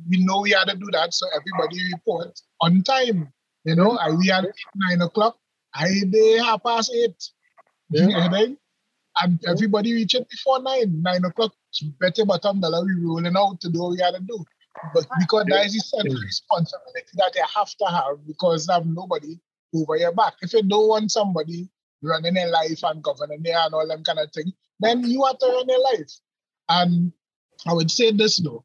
We 0.09 0.25
know 0.25 0.41
we 0.41 0.51
had 0.51 0.69
to 0.69 0.77
do 0.77 0.89
that, 0.93 1.15
so 1.15 1.27
everybody 1.35 1.79
report 1.93 2.39
on 2.61 2.83
time. 2.83 3.33
You 3.65 3.77
know, 3.77 3.97
I 3.97 4.11
we 4.11 4.29
had 4.29 4.47
nine 4.75 5.01
o'clock. 5.03 5.37
I 5.75 5.89
they 6.07 6.39
half 6.39 6.63
past 6.63 6.93
eight. 6.95 7.31
You 7.91 8.09
know, 8.09 8.29
right? 8.29 8.57
and 9.23 9.41
everybody 9.47 9.95
reaching 9.95 10.25
before 10.31 10.63
nine, 10.63 11.03
nine 11.03 11.25
o'clock. 11.25 11.53
Better 12.01 12.25
bottom 12.25 12.61
dollar 12.61 12.85
we 12.85 12.95
rolling 13.05 13.37
out 13.37 13.61
to 13.61 13.71
do 13.71 13.81
what 13.81 13.91
we 13.93 14.01
had 14.01 14.15
to 14.15 14.21
do. 14.21 14.45
But 14.95 15.07
because 15.21 15.45
that 15.49 15.67
is 15.67 15.75
the 15.75 15.81
central 15.81 16.21
responsibility 16.21 17.13
that 17.15 17.33
you 17.35 17.45
have 17.55 17.71
to 17.71 17.85
have 17.87 18.27
because 18.27 18.69
have 18.71 18.87
nobody 18.87 19.39
over 19.75 19.97
your 19.97 20.13
back. 20.13 20.35
If 20.43 20.53
you 20.53 20.63
don't 20.63 20.89
want 20.89 21.11
somebody 21.11 21.69
running 22.03 22.35
their 22.35 22.49
life 22.51 22.81
and 22.83 23.03
governing 23.03 23.43
there 23.43 23.59
and 23.59 23.75
all 23.75 23.87
them 23.87 24.05
kind 24.05 24.19
of 24.19 24.31
thing, 24.33 24.53
then 24.81 25.05
you 25.05 25.25
have 25.25 25.39
to 25.39 25.47
run 25.47 25.69
your 25.69 25.83
life. 25.83 26.13
And 26.69 27.13
I 27.67 27.73
would 27.73 27.91
say 27.91 28.11
this 28.11 28.39
though. 28.39 28.65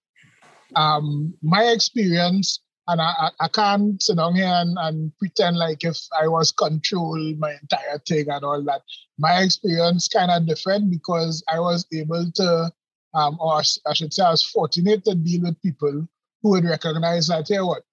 Um, 0.76 1.34
my 1.41 1.63
experience, 1.65 2.59
and 2.88 3.01
I, 3.01 3.30
I, 3.39 3.47
can't 3.47 4.01
sit 4.01 4.17
down 4.17 4.36
here 4.36 4.47
and, 4.47 4.78
and 4.80 5.17
pretend 5.17 5.57
like 5.57 5.84
if 5.84 5.97
I 6.19 6.28
was 6.28 6.51
control 6.51 7.17
my 7.38 7.53
entire 7.61 7.99
thing 8.07 8.30
and 8.30 8.43
all 8.43 8.61
that. 8.63 8.82
My 9.17 9.41
experience 9.41 10.07
kind 10.07 10.32
of 10.32 10.47
different 10.47 10.89
because 10.89 11.43
I 11.47 11.59
was 11.59 11.86
able 11.93 12.32
to, 12.36 12.72
um, 13.13 13.38
or 13.39 13.61
I 13.86 13.93
should 13.93 14.13
say, 14.13 14.24
I 14.24 14.32
was 14.32 14.43
fortunate 14.43 15.05
to 15.05 15.15
deal 15.15 15.43
with 15.43 15.61
people 15.61 16.07
who 16.41 16.49
would 16.49 16.65
recognize 16.65 17.28
that, 17.28 17.47
hey, 17.47 17.61
what, 17.61 17.84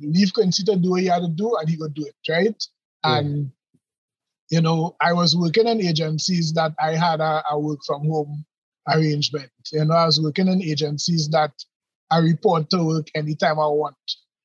leave 0.00 0.34
Quincy 0.34 0.62
to 0.64 0.76
do 0.76 0.90
what 0.90 1.00
he 1.00 1.06
had 1.06 1.22
to 1.22 1.28
do 1.28 1.56
and 1.56 1.68
he 1.68 1.76
could 1.76 1.94
do 1.94 2.04
it, 2.04 2.30
right? 2.30 2.66
Yeah. 3.04 3.18
And 3.18 3.50
you 4.50 4.60
know, 4.60 4.94
I 5.00 5.12
was 5.12 5.36
working 5.36 5.66
in 5.66 5.80
agencies 5.80 6.52
that 6.52 6.72
I 6.80 6.92
had 6.94 7.20
a, 7.20 7.42
a 7.50 7.58
work 7.58 7.80
from 7.86 8.06
home 8.06 8.44
arrangement. 8.88 9.50
You 9.72 9.84
know, 9.84 9.94
I 9.94 10.06
was 10.06 10.20
working 10.20 10.48
in 10.48 10.62
agencies 10.62 11.28
that 11.30 11.52
I 12.14 12.18
report 12.18 12.70
to 12.70 12.84
work 12.84 13.08
anytime 13.14 13.58
I 13.58 13.66
want. 13.66 13.96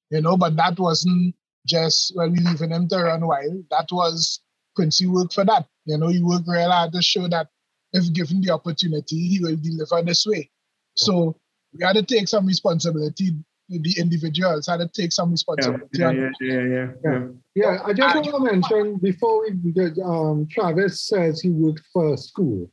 You 0.10 0.22
know, 0.22 0.36
but 0.38 0.56
that 0.56 0.80
wasn't 0.80 1.36
just 1.68 2.16
when 2.16 2.32
we 2.32 2.40
leaving 2.40 2.72
him 2.72 2.88
to 2.88 2.98
run 2.98 3.28
wild. 3.28 3.64
That 3.70 3.88
was 3.92 4.42
Quincy 4.76 5.06
work 5.06 5.32
for 5.32 5.46
that. 5.46 5.68
You 5.86 5.98
know, 6.00 6.08
he 6.08 6.22
worked 6.22 6.48
real 6.48 6.72
hard 6.72 6.94
to 6.94 7.02
show 7.02 7.28
that 7.28 7.48
if 7.94 8.12
given 8.14 8.42
the 8.42 8.52
opportunity, 8.52 9.28
he 9.28 9.40
will 9.40 9.56
deliver 9.56 10.02
this 10.04 10.26
way. 10.26 10.50
So 10.96 11.36
we 11.74 11.86
had 11.86 11.94
to 11.94 12.04
take 12.04 12.28
some 12.28 12.48
responsibility. 12.48 13.34
The 13.70 13.96
individuals 14.00 14.66
had 14.66 14.78
to 14.78 14.88
take 14.88 15.12
some 15.12 15.30
responsibility. 15.30 16.00
yeah, 16.00 16.08
on 16.08 16.16
yeah, 16.16 16.32
yeah, 16.42 16.64
yeah, 16.64 16.88
yeah. 17.04 17.28
Yeah, 17.54 17.78
I 17.86 17.94
just 17.94 18.16
want 18.16 18.26
to 18.26 18.40
mention 18.40 18.98
before 18.98 19.44
we 19.44 19.52
because 19.52 20.00
um, 20.04 20.48
Travis 20.50 21.08
says 21.08 21.40
he 21.40 21.52
worked 21.52 21.84
for 21.94 22.16
a 22.16 22.18
school. 22.18 22.72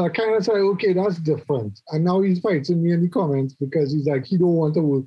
So 0.00 0.06
I 0.06 0.08
kind 0.08 0.34
of 0.34 0.42
say, 0.42 0.52
okay, 0.52 0.94
that's 0.94 1.18
different. 1.18 1.78
And 1.90 2.02
now 2.02 2.22
he's 2.22 2.40
fighting 2.40 2.82
me 2.82 2.92
in 2.92 3.02
the 3.02 3.08
comments 3.10 3.52
because 3.52 3.92
he's 3.92 4.06
like, 4.06 4.24
he 4.24 4.38
don't 4.38 4.54
want 4.54 4.72
to 4.76 4.80
work. 4.80 5.04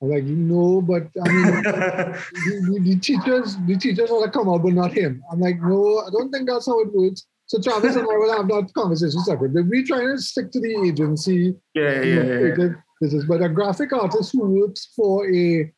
I'm 0.00 0.08
like, 0.08 0.24
no, 0.24 0.80
but 0.80 1.08
I 1.22 1.28
mean, 1.28 1.44
the, 1.62 2.22
the, 2.32 2.80
the 2.82 2.96
teachers, 3.00 3.58
the 3.66 3.76
teachers 3.76 4.08
want 4.08 4.24
to 4.24 4.30
come 4.30 4.48
out, 4.48 4.62
but 4.62 4.72
not 4.72 4.94
him. 4.94 5.22
I'm 5.30 5.40
like, 5.40 5.60
no, 5.60 5.98
I 5.98 6.08
don't 6.10 6.30
think 6.32 6.48
that's 6.48 6.64
how 6.64 6.80
it 6.80 6.88
works. 6.90 7.26
So 7.48 7.60
Travis 7.60 7.96
and 7.96 8.04
I 8.10 8.16
will 8.16 8.34
have 8.34 8.48
that 8.48 8.72
conversation 8.72 9.20
separate. 9.20 9.52
But 9.52 9.66
we 9.66 9.84
trying 9.84 10.16
to 10.16 10.22
stick 10.22 10.50
to 10.52 10.60
the 10.60 10.88
agency 10.88 11.54
yeah, 11.74 12.00
yeah, 12.00 12.22
yeah, 12.22 12.54
yeah. 12.56 12.68
business. 12.98 13.26
But 13.28 13.42
a 13.42 13.48
graphic 13.50 13.92
artist 13.92 14.32
who 14.32 14.48
works 14.48 14.88
for 14.96 15.30
a 15.30 15.70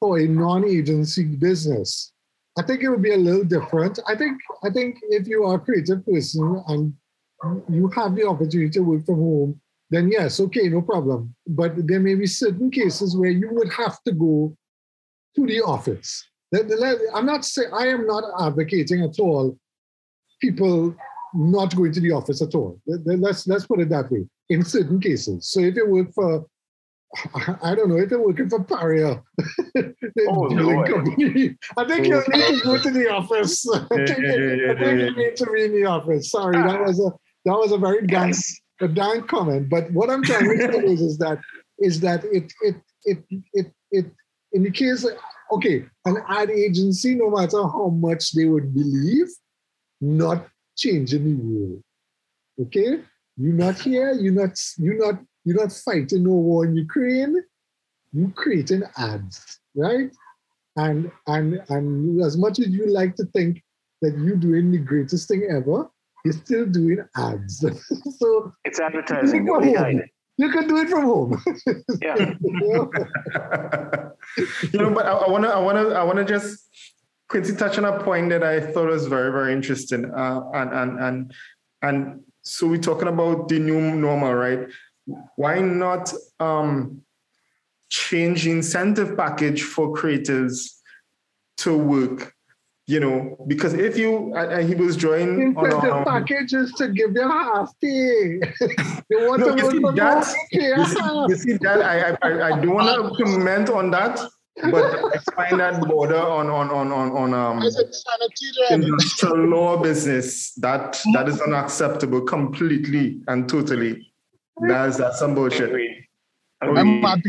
for 0.00 0.18
a 0.18 0.26
non-agency 0.26 1.36
business, 1.36 2.12
I 2.58 2.62
think 2.62 2.82
it 2.82 2.88
would 2.88 3.02
be 3.02 3.14
a 3.14 3.16
little 3.16 3.44
different. 3.44 4.00
I 4.08 4.16
think 4.16 4.40
I 4.64 4.70
think 4.70 4.98
if 5.02 5.28
you 5.28 5.44
are 5.44 5.54
a 5.54 5.60
creative 5.60 6.04
person 6.04 6.64
and 6.66 6.94
you 7.68 7.88
have 7.88 8.14
the 8.14 8.26
opportunity 8.26 8.70
to 8.70 8.80
work 8.80 9.04
from 9.04 9.16
home, 9.16 9.60
then 9.90 10.10
yes, 10.10 10.40
okay, 10.40 10.68
no 10.68 10.82
problem. 10.82 11.34
But 11.46 11.86
there 11.86 12.00
may 12.00 12.14
be 12.14 12.26
certain 12.26 12.70
cases 12.70 13.16
where 13.16 13.30
you 13.30 13.50
would 13.52 13.72
have 13.72 14.02
to 14.04 14.12
go 14.12 14.56
to 15.36 15.46
the 15.46 15.60
office. 15.60 16.24
I'm 16.54 17.26
not 17.26 17.44
saying 17.44 17.70
I 17.72 17.86
am 17.88 18.06
not 18.06 18.24
advocating 18.40 19.02
at 19.02 19.18
all 19.18 19.56
people 20.40 20.94
not 21.34 21.74
going 21.74 21.92
to 21.92 22.00
the 22.00 22.10
office 22.12 22.42
at 22.42 22.54
all. 22.54 22.78
Let- 22.86 23.06
let- 23.06 23.20
Let's 23.20 23.46
let's 23.46 23.66
put 23.66 23.80
it 23.80 23.88
that 23.88 24.10
way. 24.10 24.26
In 24.50 24.64
certain 24.64 25.00
cases, 25.00 25.48
so 25.50 25.60
if 25.60 25.76
you 25.76 25.88
work 25.88 26.12
for, 26.12 26.46
I 27.62 27.74
don't 27.74 27.88
know, 27.88 27.96
if 27.96 28.10
you're 28.10 28.26
working 28.26 28.50
for 28.50 28.62
Paria, 28.64 29.22
Oh, 30.28 30.48
company, 30.86 31.56
I 31.78 31.84
think 31.86 32.06
you 32.06 32.16
oh. 32.16 32.36
need 32.36 32.58
to 32.58 32.64
go 32.64 32.78
to 32.78 32.90
the 32.90 33.10
office. 33.10 33.66
I 33.72 33.78
Yeah, 33.78 34.06
think, 34.06 34.18
yeah, 34.18 34.34
yeah, 34.34 34.72
yeah, 34.78 34.92
you 35.04 35.16
need 35.16 35.36
to 35.36 35.46
be 35.46 35.64
in 35.64 35.72
the 35.72 35.86
office. 35.86 36.30
Sorry, 36.30 36.56
that 36.56 36.80
ah. 36.80 36.84
was 36.84 37.00
a 37.00 37.10
that 37.44 37.52
was 37.52 37.72
a 37.72 37.78
very 37.78 38.06
dank 38.06 38.34
Yes. 38.34 38.60
a 38.80 38.88
dank 38.88 39.28
comment. 39.28 39.68
But 39.68 39.90
what 39.92 40.10
I'm 40.10 40.22
trying 40.22 40.48
to 40.48 40.72
say 40.72 40.78
is, 40.84 41.00
is 41.00 41.18
that 41.18 41.38
is 41.78 42.00
that 42.00 42.24
it 42.24 42.52
it 42.62 42.76
it 43.04 43.18
it 43.52 43.72
it 43.90 44.06
in 44.52 44.62
the 44.64 44.70
case 44.70 45.06
okay, 45.52 45.84
an 46.06 46.16
ad 46.28 46.50
agency, 46.50 47.14
no 47.14 47.30
matter 47.30 47.62
how 47.62 47.88
much 47.88 48.32
they 48.32 48.46
would 48.46 48.74
believe, 48.74 49.28
not 50.00 50.48
changing 50.76 51.24
the 51.24 51.42
rule. 51.42 51.82
Okay? 52.60 53.00
You're 53.36 53.54
not 53.54 53.78
here, 53.78 54.12
you're 54.12 54.32
not 54.32 54.58
you're 54.78 54.98
not 54.98 55.20
you're 55.44 55.60
not 55.60 55.72
fighting 55.72 56.24
no 56.24 56.30
war 56.30 56.64
in 56.64 56.76
Ukraine, 56.76 57.36
you're 58.12 58.30
creating 58.30 58.82
ads, 58.96 59.58
right? 59.74 60.10
And 60.76 61.10
and 61.26 61.62
and 61.68 62.22
as 62.22 62.36
much 62.36 62.58
as 62.58 62.68
you 62.68 62.86
like 62.86 63.14
to 63.16 63.24
think 63.26 63.62
that 64.00 64.16
you're 64.18 64.36
doing 64.36 64.70
the 64.70 64.78
greatest 64.78 65.28
thing 65.28 65.46
ever, 65.50 65.88
you're 66.24 66.34
still 66.34 66.66
doing 66.66 66.98
ads. 67.16 67.60
so 68.18 68.52
It's 68.64 68.80
advertising. 68.80 69.44
Go 69.46 69.54
Nobody 69.54 69.74
home. 69.74 69.84
hide 69.84 69.96
it. 69.96 70.10
you 70.36 70.50
can 70.50 70.66
do 70.68 70.76
it 70.78 70.88
from 70.88 71.02
home. 71.04 71.42
Yeah. 72.02 72.34
You 74.72 74.78
know? 74.78 74.90
but 74.90 75.06
I, 75.06 75.12
I 75.12 75.30
wanna, 75.30 75.48
I 75.48 75.58
wanna, 75.58 75.88
I 75.90 76.02
wanna 76.02 76.24
just 76.24 76.68
quickly 77.28 77.54
touch 77.56 77.78
on 77.78 77.84
a 77.84 78.02
point 78.02 78.30
that 78.30 78.42
I 78.42 78.60
thought 78.60 78.86
was 78.88 79.06
very, 79.06 79.30
very 79.32 79.52
interesting. 79.52 80.04
Uh, 80.10 80.42
and 80.54 80.72
and 80.72 81.00
and 81.00 81.34
and 81.82 82.20
so 82.42 82.66
we're 82.66 82.78
talking 82.78 83.08
about 83.08 83.48
the 83.48 83.58
new 83.58 83.94
normal, 83.94 84.34
right? 84.34 84.68
Why 85.36 85.60
not 85.60 86.12
um, 86.40 87.02
change 87.88 88.46
incentive 88.46 89.16
package 89.16 89.62
for 89.62 89.92
creators 89.92 90.80
to 91.58 91.76
work? 91.76 92.31
You 92.88 92.98
know, 92.98 93.36
because 93.46 93.74
if 93.74 93.96
you 93.96 94.34
and 94.34 94.52
and 94.52 94.68
he 94.68 94.74
was 94.74 94.96
drawing 94.96 95.56
on 95.56 95.66
Incentive 95.66 95.92
um, 95.92 96.04
package 96.04 96.52
is 96.52 96.72
to 96.72 96.88
give 96.88 97.12
you 97.14 97.22
half 97.28 97.70
pay. 97.80 98.40
you 99.10 99.28
want 99.28 99.40
No, 99.40 99.54
to 99.54 99.56
you 99.56 99.64
work 99.64 99.72
see, 99.72 99.80
from 99.80 99.94
that's- 99.94 100.34
home, 100.34 100.46
pay 100.52 100.72
a 100.72 100.78
you 100.78 100.84
see, 100.86 101.26
you 101.28 101.36
see 101.36 101.52
that 101.62 101.80
I, 101.80 101.94
I 102.10 102.16
I- 102.28 102.46
I 102.48 102.60
don't 102.60 102.74
want 102.74 103.16
to 103.18 103.24
comment 103.24 103.70
on 103.70 103.92
that, 103.92 104.18
but 104.74 104.84
I 105.14 105.18
find 105.36 105.60
that 105.60 105.80
border 105.88 106.18
on 106.20 106.50
on 106.50 106.70
on 106.70 106.90
on 106.90 107.12
on 107.12 107.32
um 107.34 107.62
As 107.62 107.78
insanity, 107.78 108.46
Ren. 108.70 108.82
industrial 108.82 109.36
law 109.46 109.76
business 109.80 110.52
that 110.54 111.00
that 111.14 111.28
is 111.28 111.40
unacceptable 111.40 112.22
completely 112.22 113.20
and 113.28 113.48
totally. 113.48 114.12
That's 114.68 114.96
that's 114.96 115.20
some 115.20 115.36
bullshit. 115.36 115.68
Agreed. 115.68 116.04
I'm 116.60 116.70
Agreed. 116.76 117.00
mad. 117.00 117.22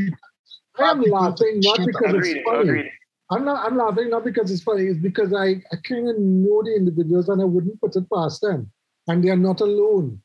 I 0.80 0.89
am 0.91 1.01
laughing 1.04 1.60
not 1.62 1.78
because 1.86 2.14
Agreed. 2.16 2.38
it's 2.38 2.45
funny. 2.49 2.70
Agreed. 2.70 2.91
I'm 3.32 3.45
not. 3.45 3.65
I'm 3.65 3.78
laughing 3.78 4.09
not 4.09 4.24
because 4.24 4.51
it's 4.51 4.63
funny. 4.63 4.84
It's 4.86 4.99
because 4.99 5.34
I, 5.34 5.61
I 5.71 5.76
kind 5.88 6.09
of 6.09 6.19
know 6.19 6.61
the 6.63 6.76
individuals 6.76 7.30
and 7.30 7.41
I 7.41 7.45
wouldn't 7.45 7.80
put 7.82 7.95
it 7.95 8.05
past 8.13 8.41
them. 8.41 8.71
And 9.07 9.24
they're 9.24 9.36
not 9.38 9.61
alone. 9.61 10.21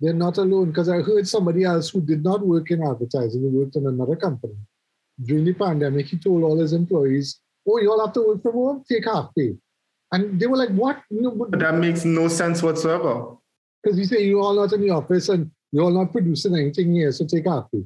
They're 0.00 0.12
not 0.14 0.36
alone 0.38 0.66
because 0.70 0.88
I 0.88 1.00
heard 1.02 1.26
somebody 1.28 1.64
else 1.64 1.90
who 1.90 2.00
did 2.00 2.22
not 2.22 2.44
work 2.46 2.70
in 2.70 2.82
advertising, 2.82 3.40
who 3.42 3.50
worked 3.50 3.76
in 3.76 3.86
another 3.86 4.16
company. 4.16 4.54
During 5.24 5.44
the 5.44 5.52
pandemic, 5.54 6.06
he 6.06 6.18
told 6.18 6.42
all 6.42 6.58
his 6.58 6.72
employees, 6.72 7.40
"Oh, 7.68 7.78
you 7.78 7.90
all 7.90 8.04
have 8.04 8.14
to 8.14 8.26
work 8.26 8.42
from 8.42 8.52
home. 8.54 8.84
Take 8.88 9.04
half 9.04 9.30
pay." 9.36 9.56
And 10.12 10.38
they 10.40 10.46
were 10.46 10.56
like, 10.56 10.70
"What? 10.70 10.98
No, 11.10 11.30
But 11.30 11.58
that 11.60 11.76
makes 11.76 12.04
no 12.04 12.28
sense 12.28 12.62
whatsoever. 12.62 13.36
because 13.82 13.98
you 13.98 14.04
say 14.04 14.24
you're 14.24 14.40
all 14.40 14.54
not 14.54 14.72
in 14.72 14.80
the 14.80 14.90
office 14.90 15.28
and 15.28 15.50
you're 15.72 15.84
all 15.84 15.90
not 15.90 16.12
producing 16.12 16.54
anything 16.56 16.92
here, 16.94 17.10
so 17.12 17.24
take 17.26 17.46
half 17.46 17.70
pay. 17.72 17.84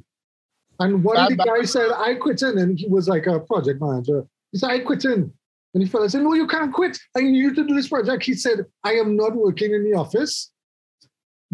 And 0.79 1.03
one 1.03 1.17
of 1.17 1.29
the 1.29 1.37
guys 1.37 1.71
said, 1.71 1.89
I 1.91 2.15
quit 2.15 2.41
in, 2.41 2.57
and 2.57 2.77
he 2.77 2.87
was 2.87 3.07
like 3.07 3.25
a 3.25 3.39
project 3.39 3.81
manager. 3.81 4.25
He 4.51 4.59
said, 4.59 4.69
I 4.69 4.79
quit 4.79 5.05
in. 5.05 5.31
And 5.73 5.83
the 5.83 5.87
fella 5.87 6.09
said, 6.09 6.23
No, 6.23 6.33
you 6.33 6.47
can't 6.47 6.73
quit. 6.73 6.97
I 7.15 7.21
need 7.21 7.35
you 7.35 7.53
to 7.53 7.67
do 7.67 7.75
this 7.75 7.89
project. 7.89 8.23
He 8.23 8.33
said, 8.33 8.65
I 8.83 8.93
am 8.93 9.15
not 9.15 9.35
working 9.35 9.73
in 9.73 9.83
the 9.83 9.97
office 9.97 10.51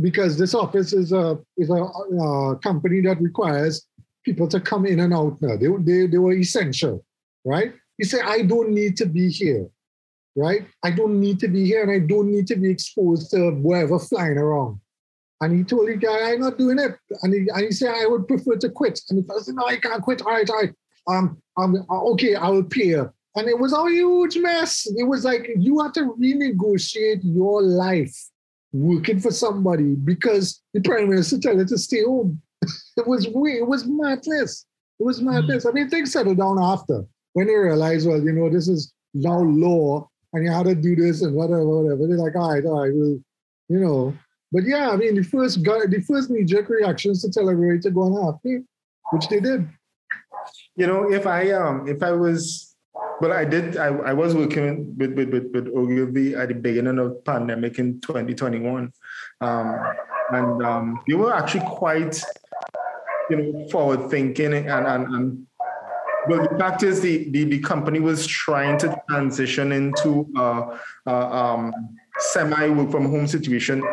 because 0.01 0.37
this 0.37 0.53
office 0.53 0.93
is 0.93 1.11
a 1.11 1.39
is 1.57 1.69
a, 1.69 1.83
uh 1.83 2.55
company 2.55 3.01
that 3.01 3.21
requires 3.21 3.85
people 4.23 4.47
to 4.47 4.59
come 4.59 4.85
in 4.85 4.99
and 5.01 5.13
out 5.13 5.41
now. 5.41 5.57
They, 5.57 5.67
they, 5.79 6.07
they 6.07 6.17
were 6.17 6.33
essential, 6.33 7.03
right? 7.43 7.73
He 7.97 8.05
said, 8.05 8.21
I 8.25 8.41
don't 8.43 8.71
need 8.71 8.95
to 8.97 9.05
be 9.05 9.29
here, 9.29 9.67
right? 10.35 10.65
I 10.83 10.91
don't 10.91 11.19
need 11.19 11.39
to 11.41 11.47
be 11.47 11.65
here 11.65 11.83
and 11.83 11.91
I 11.91 11.99
don't 11.99 12.31
need 12.31 12.47
to 12.47 12.55
be 12.55 12.69
exposed 12.69 13.31
to 13.31 13.51
whatever 13.51 13.99
flying 13.99 14.37
around. 14.37 14.79
And 15.43 15.57
he 15.57 15.63
told 15.63 15.87
the 15.87 15.95
guy, 15.95 16.31
I'm 16.31 16.39
not 16.39 16.57
doing 16.57 16.79
it. 16.79 16.95
And 17.21 17.33
he, 17.33 17.47
and 17.53 17.65
he 17.65 17.71
said, 17.71 17.93
I 17.93 18.07
would 18.07 18.27
prefer 18.27 18.55
to 18.55 18.69
quit. 18.69 19.01
And 19.09 19.21
the 19.21 19.27
fellow 19.27 19.41
said, 19.41 19.55
No, 19.55 19.65
I 19.65 19.77
can't 19.77 20.01
quit. 20.01 20.21
All 20.21 20.31
right, 20.31 20.49
all 20.49 20.61
right. 20.61 20.73
Um, 21.07 21.41
um, 21.57 21.85
okay, 21.89 22.35
I 22.35 22.47
will 22.49 22.63
pay. 22.63 22.93
And 22.93 23.47
it 23.47 23.59
was 23.59 23.73
a 23.73 23.89
huge 23.89 24.37
mess. 24.37 24.87
It 24.95 25.03
was 25.03 25.25
like 25.25 25.49
you 25.57 25.79
have 25.81 25.91
to 25.93 26.15
renegotiate 26.19 27.21
your 27.23 27.61
life 27.61 28.15
working 28.71 29.19
for 29.19 29.31
somebody 29.31 29.95
because 29.95 30.61
the 30.73 30.81
prime 30.81 31.09
minister 31.09 31.37
told 31.39 31.59
you 31.59 31.65
to 31.65 31.77
stay 31.77 32.03
home. 32.03 32.41
it 32.97 33.07
was 33.07 33.27
weird. 33.27 33.63
It 33.63 33.67
was 33.67 33.85
madness. 33.85 34.65
It 34.99 35.03
was 35.03 35.21
madness. 35.21 35.65
I 35.65 35.71
mean, 35.71 35.89
things 35.89 36.13
settled 36.13 36.37
down 36.37 36.57
after 36.61 37.03
when 37.33 37.47
they 37.47 37.55
realized, 37.55 38.07
well, 38.07 38.21
you 38.21 38.31
know, 38.31 38.49
this 38.49 38.67
is 38.67 38.93
now 39.13 39.39
law 39.39 40.07
and 40.31 40.45
you 40.45 40.51
had 40.51 40.65
to 40.65 40.75
do 40.75 40.95
this 40.95 41.21
and 41.21 41.35
whatever, 41.35 41.65
whatever. 41.65 42.07
They're 42.07 42.17
like, 42.17 42.35
all 42.35 42.53
right, 42.53 42.65
all 42.65 42.81
right, 42.83 42.91
well, 42.93 43.19
you 43.69 43.79
know. 43.79 44.13
But 44.53 44.65
yeah, 44.65 44.91
I 44.91 44.95
mean, 44.95 45.15
the 45.15 45.23
first 45.23 45.63
the 45.63 46.05
first 46.07 46.29
knee-jerk 46.29 46.69
reactions 46.69 47.23
to 47.23 47.31
tell 47.31 47.49
everybody 47.49 47.79
to 47.79 47.89
go 47.89 48.03
on 48.03 48.33
happy, 48.33 48.61
which 49.11 49.27
they 49.27 49.39
did. 49.39 49.67
You 50.75 50.85
know, 50.85 51.11
if 51.11 51.25
I 51.25 51.51
um 51.51 51.87
if 51.87 52.03
I 52.03 52.11
was 52.11 52.75
well, 53.19 53.33
I 53.33 53.45
did 53.45 53.77
I, 53.77 53.87
I 53.87 54.13
was 54.13 54.35
working 54.35 54.95
with 54.95 55.13
with 55.17 55.33
with, 55.33 55.51
with 55.53 55.67
Ogilvy 55.75 56.35
at 56.35 56.49
the 56.49 56.53
beginning 56.53 56.99
of 56.99 57.25
pandemic 57.25 57.79
in 57.79 57.99
2021. 58.01 58.93
Um 59.41 59.79
and 60.29 60.63
um 60.63 60.99
they 61.07 61.15
were 61.15 61.33
actually 61.33 61.65
quite 61.65 62.21
you 63.31 63.37
know 63.37 63.67
forward 63.69 64.11
thinking 64.11 64.53
and 64.53 64.69
and, 64.69 65.07
and 65.15 65.47
well, 66.25 66.47
the 66.49 66.57
fact 66.57 66.83
is, 66.83 67.01
the, 67.01 67.29
the, 67.31 67.43
the 67.43 67.59
company 67.59 67.99
was 67.99 68.25
trying 68.25 68.77
to 68.79 68.97
transition 69.09 69.73
into 69.73 70.25
a, 70.37 70.79
a 71.05 71.11
um, 71.13 71.73
semi 72.17 72.69
work 72.69 72.91
from 72.91 73.09
home 73.09 73.27
situation 73.27 73.83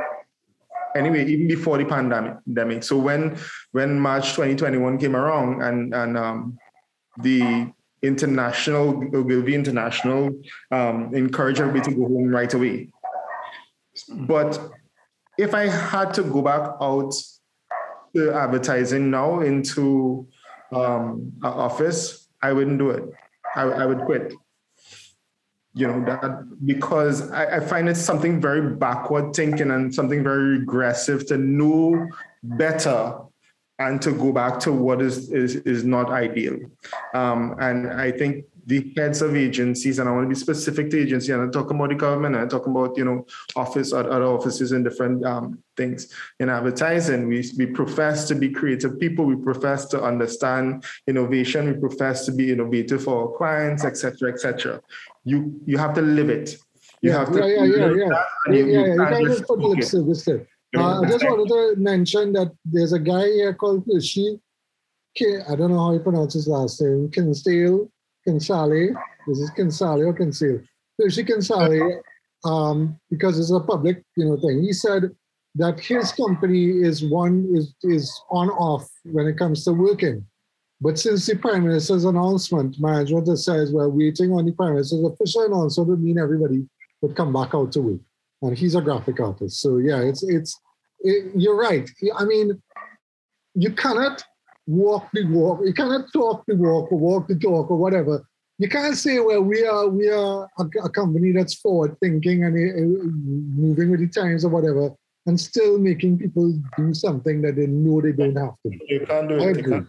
anyway, 0.97 1.27
even 1.27 1.49
before 1.49 1.79
the 1.79 1.85
pandemic. 1.85 2.83
So 2.83 2.99
when 2.99 3.39
when 3.73 3.99
March 3.99 4.31
2021 4.31 4.99
came 4.99 5.17
around 5.17 5.63
and 5.63 5.95
and 5.95 6.17
um, 6.19 6.59
the 7.19 7.73
international 8.03 9.03
Ogilvy 9.15 9.55
International 9.55 10.31
um, 10.71 11.15
encouraged 11.15 11.61
everybody 11.61 11.91
to 11.91 11.97
go 11.97 12.07
home 12.07 12.29
right 12.29 12.53
away. 12.53 12.89
But 14.09 14.59
if 15.39 15.55
I 15.55 15.67
had 15.69 16.15
to 16.15 16.23
go 16.23 16.43
back 16.43 16.71
out 16.81 17.13
to 18.15 18.33
advertising 18.33 19.11
now 19.11 19.41
into 19.41 20.27
um, 20.73 21.33
office, 21.43 22.29
I 22.43 22.53
wouldn't 22.53 22.79
do 22.79 22.91
it. 22.91 23.05
I, 23.55 23.63
I 23.63 23.87
would 23.87 24.03
quit. 24.03 24.33
You 25.75 25.87
know 25.87 26.05
that 26.05 26.67
because 26.67 27.31
I, 27.31 27.57
I 27.57 27.61
find 27.61 27.89
it 27.89 27.97
something 27.97 28.41
very 28.41 28.75
backward 28.75 29.35
thinking 29.35 29.71
and 29.71 29.95
something 29.95 30.25
very 30.25 30.59
regressive 30.59 31.27
to 31.27 31.39
know 31.39 32.09
better 32.43 33.19
and 33.79 34.03
to 34.03 34.13
go 34.13 34.33
back 34.33 34.59
to 34.61 34.73
what 34.73 35.01
is 35.01 35.31
is, 35.31 35.57
is 35.57 35.85
not 35.85 36.11
ideal. 36.11 36.59
Um, 37.15 37.57
and 37.61 37.89
I 37.89 38.11
think 38.11 38.45
the 38.67 38.93
heads 38.97 39.23
of 39.23 39.37
agencies, 39.37 39.99
and 39.99 40.09
I 40.09 40.13
want 40.13 40.25
to 40.25 40.29
be 40.29 40.35
specific 40.35 40.91
to 40.91 41.01
agency, 41.01 41.33
and 41.33 41.43
I 41.43 41.51
talk 41.51 41.71
about 41.71 41.89
the 41.91 41.95
government, 41.95 42.35
and 42.37 42.45
I 42.45 42.49
talk 42.49 42.67
about 42.67 42.97
you 42.97 43.05
know 43.05 43.27
office 43.57 43.93
or 43.93 44.01
other 44.11 44.25
offices 44.25 44.73
and 44.73 44.85
different 44.85 45.25
um, 45.25 45.59
things 45.77 46.13
in 46.39 46.49
advertising. 46.49 47.29
We 47.29 47.51
we 47.57 47.67
profess 47.67 48.29
to 48.29 48.35
be 48.35 48.51
creative 48.51 48.99
people. 48.99 49.25
We 49.25 49.37
profess 49.37 49.87
to 49.87 50.03
understand 50.03 50.85
innovation. 51.07 51.73
We 51.73 51.79
profess 51.79 52.27
to 52.27 52.33
be 52.33 52.53
innovative 52.53 53.05
for 53.05 53.23
our 53.23 53.37
clients, 53.37 53.85
etc., 53.85 54.33
etc. 54.33 54.81
You 55.25 55.61
you 55.67 55.79
have 55.79 55.95
to 55.95 56.03
live 56.03 56.31
it. 56.31 56.57
You 57.03 57.11
yeah, 57.11 57.19
have 57.19 57.33
to 57.33 57.39
yeah, 57.39 57.47
yeah, 57.47 57.65
yeah, 57.65 57.77
yeah. 57.77 57.89
you- 57.89 57.97
yeah, 57.97 58.55
you 58.55 59.03
yeah, 59.03 59.19
you 59.19 59.27
just- 59.27 59.39
just 59.39 59.49
put 59.49 59.59
okay. 59.61 59.69
lip 59.69 59.85
service. 59.85 60.29
Uh, 60.77 61.01
I 61.01 61.09
just 61.09 61.25
wanted 61.25 61.49
to 61.49 61.81
mention 61.81 62.33
that 62.35 62.53
there's 62.65 62.93
a 62.93 62.99
guy 62.99 63.27
here 63.27 63.53
called 63.55 63.85
she 64.03 64.39
I 65.19 65.57
don't 65.57 65.73
know 65.73 65.79
how 65.79 65.93
you 65.93 65.99
pronounce 65.99 66.35
his 66.35 66.47
last 66.47 66.81
name. 66.81 67.11
Kinsale, 68.27 68.95
This 69.27 69.39
Is 69.39 69.51
Kinsale 69.51 70.03
or 70.03 70.13
Kinsale? 70.13 70.61
Hershey 70.99 71.25
Kinsale, 71.25 72.03
um, 72.45 72.99
because 73.11 73.39
it's 73.39 73.51
a 73.51 73.61
public, 73.61 74.03
you 74.17 74.27
know, 74.27 74.37
thing. 74.37 74.63
He 74.63 74.73
said 74.73 75.11
that 75.55 75.81
his 75.81 76.13
company 76.13 76.67
is 76.67 77.05
one 77.05 77.49
is 77.53 77.75
is 77.83 78.21
on 78.31 78.51
off 78.51 78.89
when 79.05 79.27
it 79.27 79.39
comes 79.39 79.65
to 79.65 79.73
working. 79.73 80.25
But 80.81 80.99
since 80.99 81.27
the 81.27 81.37
prime 81.37 81.65
minister's 81.65 82.05
announcement, 82.05 82.81
management 82.81 83.39
says 83.39 83.73
we're 83.73 83.89
waiting 83.89 84.33
on 84.33 84.47
the 84.47 84.53
prime 84.53 84.75
minister's 84.75 85.05
official 85.05 85.45
announcement 85.45 85.89
would 85.89 86.03
mean 86.03 86.19
everybody 86.19 86.67
would 87.03 87.17
come 87.17 87.33
back 87.33 87.55
out 87.55 87.73
to 87.73 87.83
work 87.83 88.01
and 88.43 88.57
he's 88.57 88.75
a 88.75 88.81
graphic 88.81 89.21
artist. 89.21 89.61
So 89.61 89.79
yeah, 89.79 90.01
it's 90.01 90.23
it's 90.23 90.59
it, 91.01 91.33
you're 91.35 91.57
right. 91.57 91.89
I 92.17 92.25
mean, 92.25 92.61
you 93.55 93.73
cannot 93.73 94.23
walk 94.71 95.09
the 95.13 95.27
walk. 95.27 95.61
You 95.65 95.75
cannot 95.75 96.13
talk 96.13 96.45
the 96.47 96.57
walk 96.57 96.93
or 96.93 96.99
walk 96.99 97.29
the 97.29 97.39
talk 97.39 97.71
or 97.71 97.77
whatever. 97.77 98.25
You 98.59 98.69
can't 98.69 98.97
say, 98.97 99.19
well, 99.21 99.43
we 99.43 99.65
are 99.65 99.89
we 99.89 100.09
are 100.09 100.49
a, 100.59 100.65
a 100.85 100.91
company 100.91 101.33
that's 101.33 101.55
forward 101.55 101.97
thinking 102.01 102.45
and 102.45 102.55
uh, 102.55 103.61
moving 103.61 103.91
with 103.91 104.01
the 104.01 104.09
times 104.09 104.45
or 104.45 104.51
whatever, 104.51 104.91
and 105.27 105.41
still 105.41 105.79
making 105.79 106.19
people 106.19 106.53
do 106.77 106.95
something 106.95 107.43
that 107.43 107.57
they 107.57 107.67
know 107.67 108.01
they 108.01 108.13
don't 108.13 108.37
have 108.37 108.55
to. 108.67 108.79
You 108.89 109.07
can't 109.07 109.29
do 109.29 109.41
I 109.41 109.49
it. 109.49 109.57
You 109.57 109.61
agree. 109.61 109.73
can't. 109.73 109.89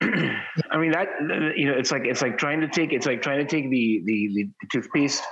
I 0.70 0.78
mean 0.78 0.92
that 0.92 1.08
you 1.56 1.66
know 1.66 1.76
it's 1.76 1.90
like 1.90 2.04
it's 2.04 2.22
like 2.22 2.38
trying 2.38 2.60
to 2.60 2.68
take 2.68 2.92
it's 2.92 3.06
like 3.06 3.20
trying 3.20 3.38
to 3.38 3.44
take 3.44 3.68
the 3.70 4.02
the, 4.04 4.28
the 4.34 4.48
toothpaste 4.70 5.22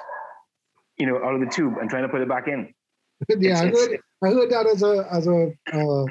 you 0.98 1.06
know 1.06 1.16
out 1.24 1.34
of 1.34 1.40
the 1.40 1.46
tube 1.46 1.74
and 1.80 1.88
trying 1.88 2.02
to 2.02 2.08
put 2.08 2.20
it 2.20 2.28
back 2.28 2.48
in. 2.48 2.72
yeah, 3.38 3.60
I 3.60 3.66
heard, 3.66 3.98
I 4.24 4.28
heard 4.28 4.50
that 4.50 4.66
as 4.66 4.82
a 4.82 5.06
as 5.12 5.26
a 5.26 5.52
uh, 5.72 6.04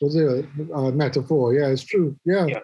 was 0.00 0.16
it 0.16 0.24
a, 0.24 0.72
a 0.74 0.92
metaphor? 0.92 1.54
Yeah, 1.54 1.68
it's 1.68 1.84
true. 1.84 2.16
Yeah. 2.24 2.46
Yeah. 2.46 2.58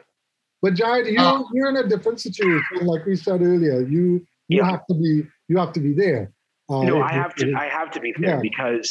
But 0.63 0.75
Jared, 0.75 1.07
you 1.07 1.21
Uh, 1.21 1.43
you're 1.53 1.69
in 1.69 1.77
a 1.77 1.87
different 1.87 2.21
situation, 2.21 2.79
like 2.83 3.05
we 3.07 3.15
said 3.17 3.43
earlier. 3.43 3.81
You 3.83 4.25
you 4.49 4.59
Yeah. 4.59 4.71
have 4.71 4.87
to 4.87 4.95
be 4.95 5.25
you 5.49 5.59
have 5.59 5.73
to 5.75 5.81
be 5.81 5.93
there. 5.93 6.33
Uh, 6.69 6.83
no, 6.83 7.03
I 7.03 7.13
have 7.13 7.35
to 7.37 7.49
it- 7.49 7.55
I 7.55 7.67
have 7.69 7.91
to 7.93 8.01
be 8.01 8.13
there 8.19 8.37
Yeah. 8.37 8.41
because 8.41 8.89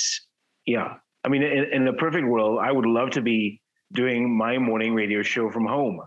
yeah. 0.66 0.96
I 1.24 1.28
mean 1.30 1.44
in, 1.44 1.64
in 1.78 1.88
a 1.88 1.94
perfect 1.94 2.28
world, 2.28 2.60
I 2.62 2.72
would 2.72 2.86
love 2.86 3.10
to 3.12 3.22
be 3.22 3.62
doing 3.94 4.36
my 4.36 4.58
morning 4.58 4.94
radio 4.94 5.22
show 5.24 5.50
from 5.52 5.66
home. 5.66 6.00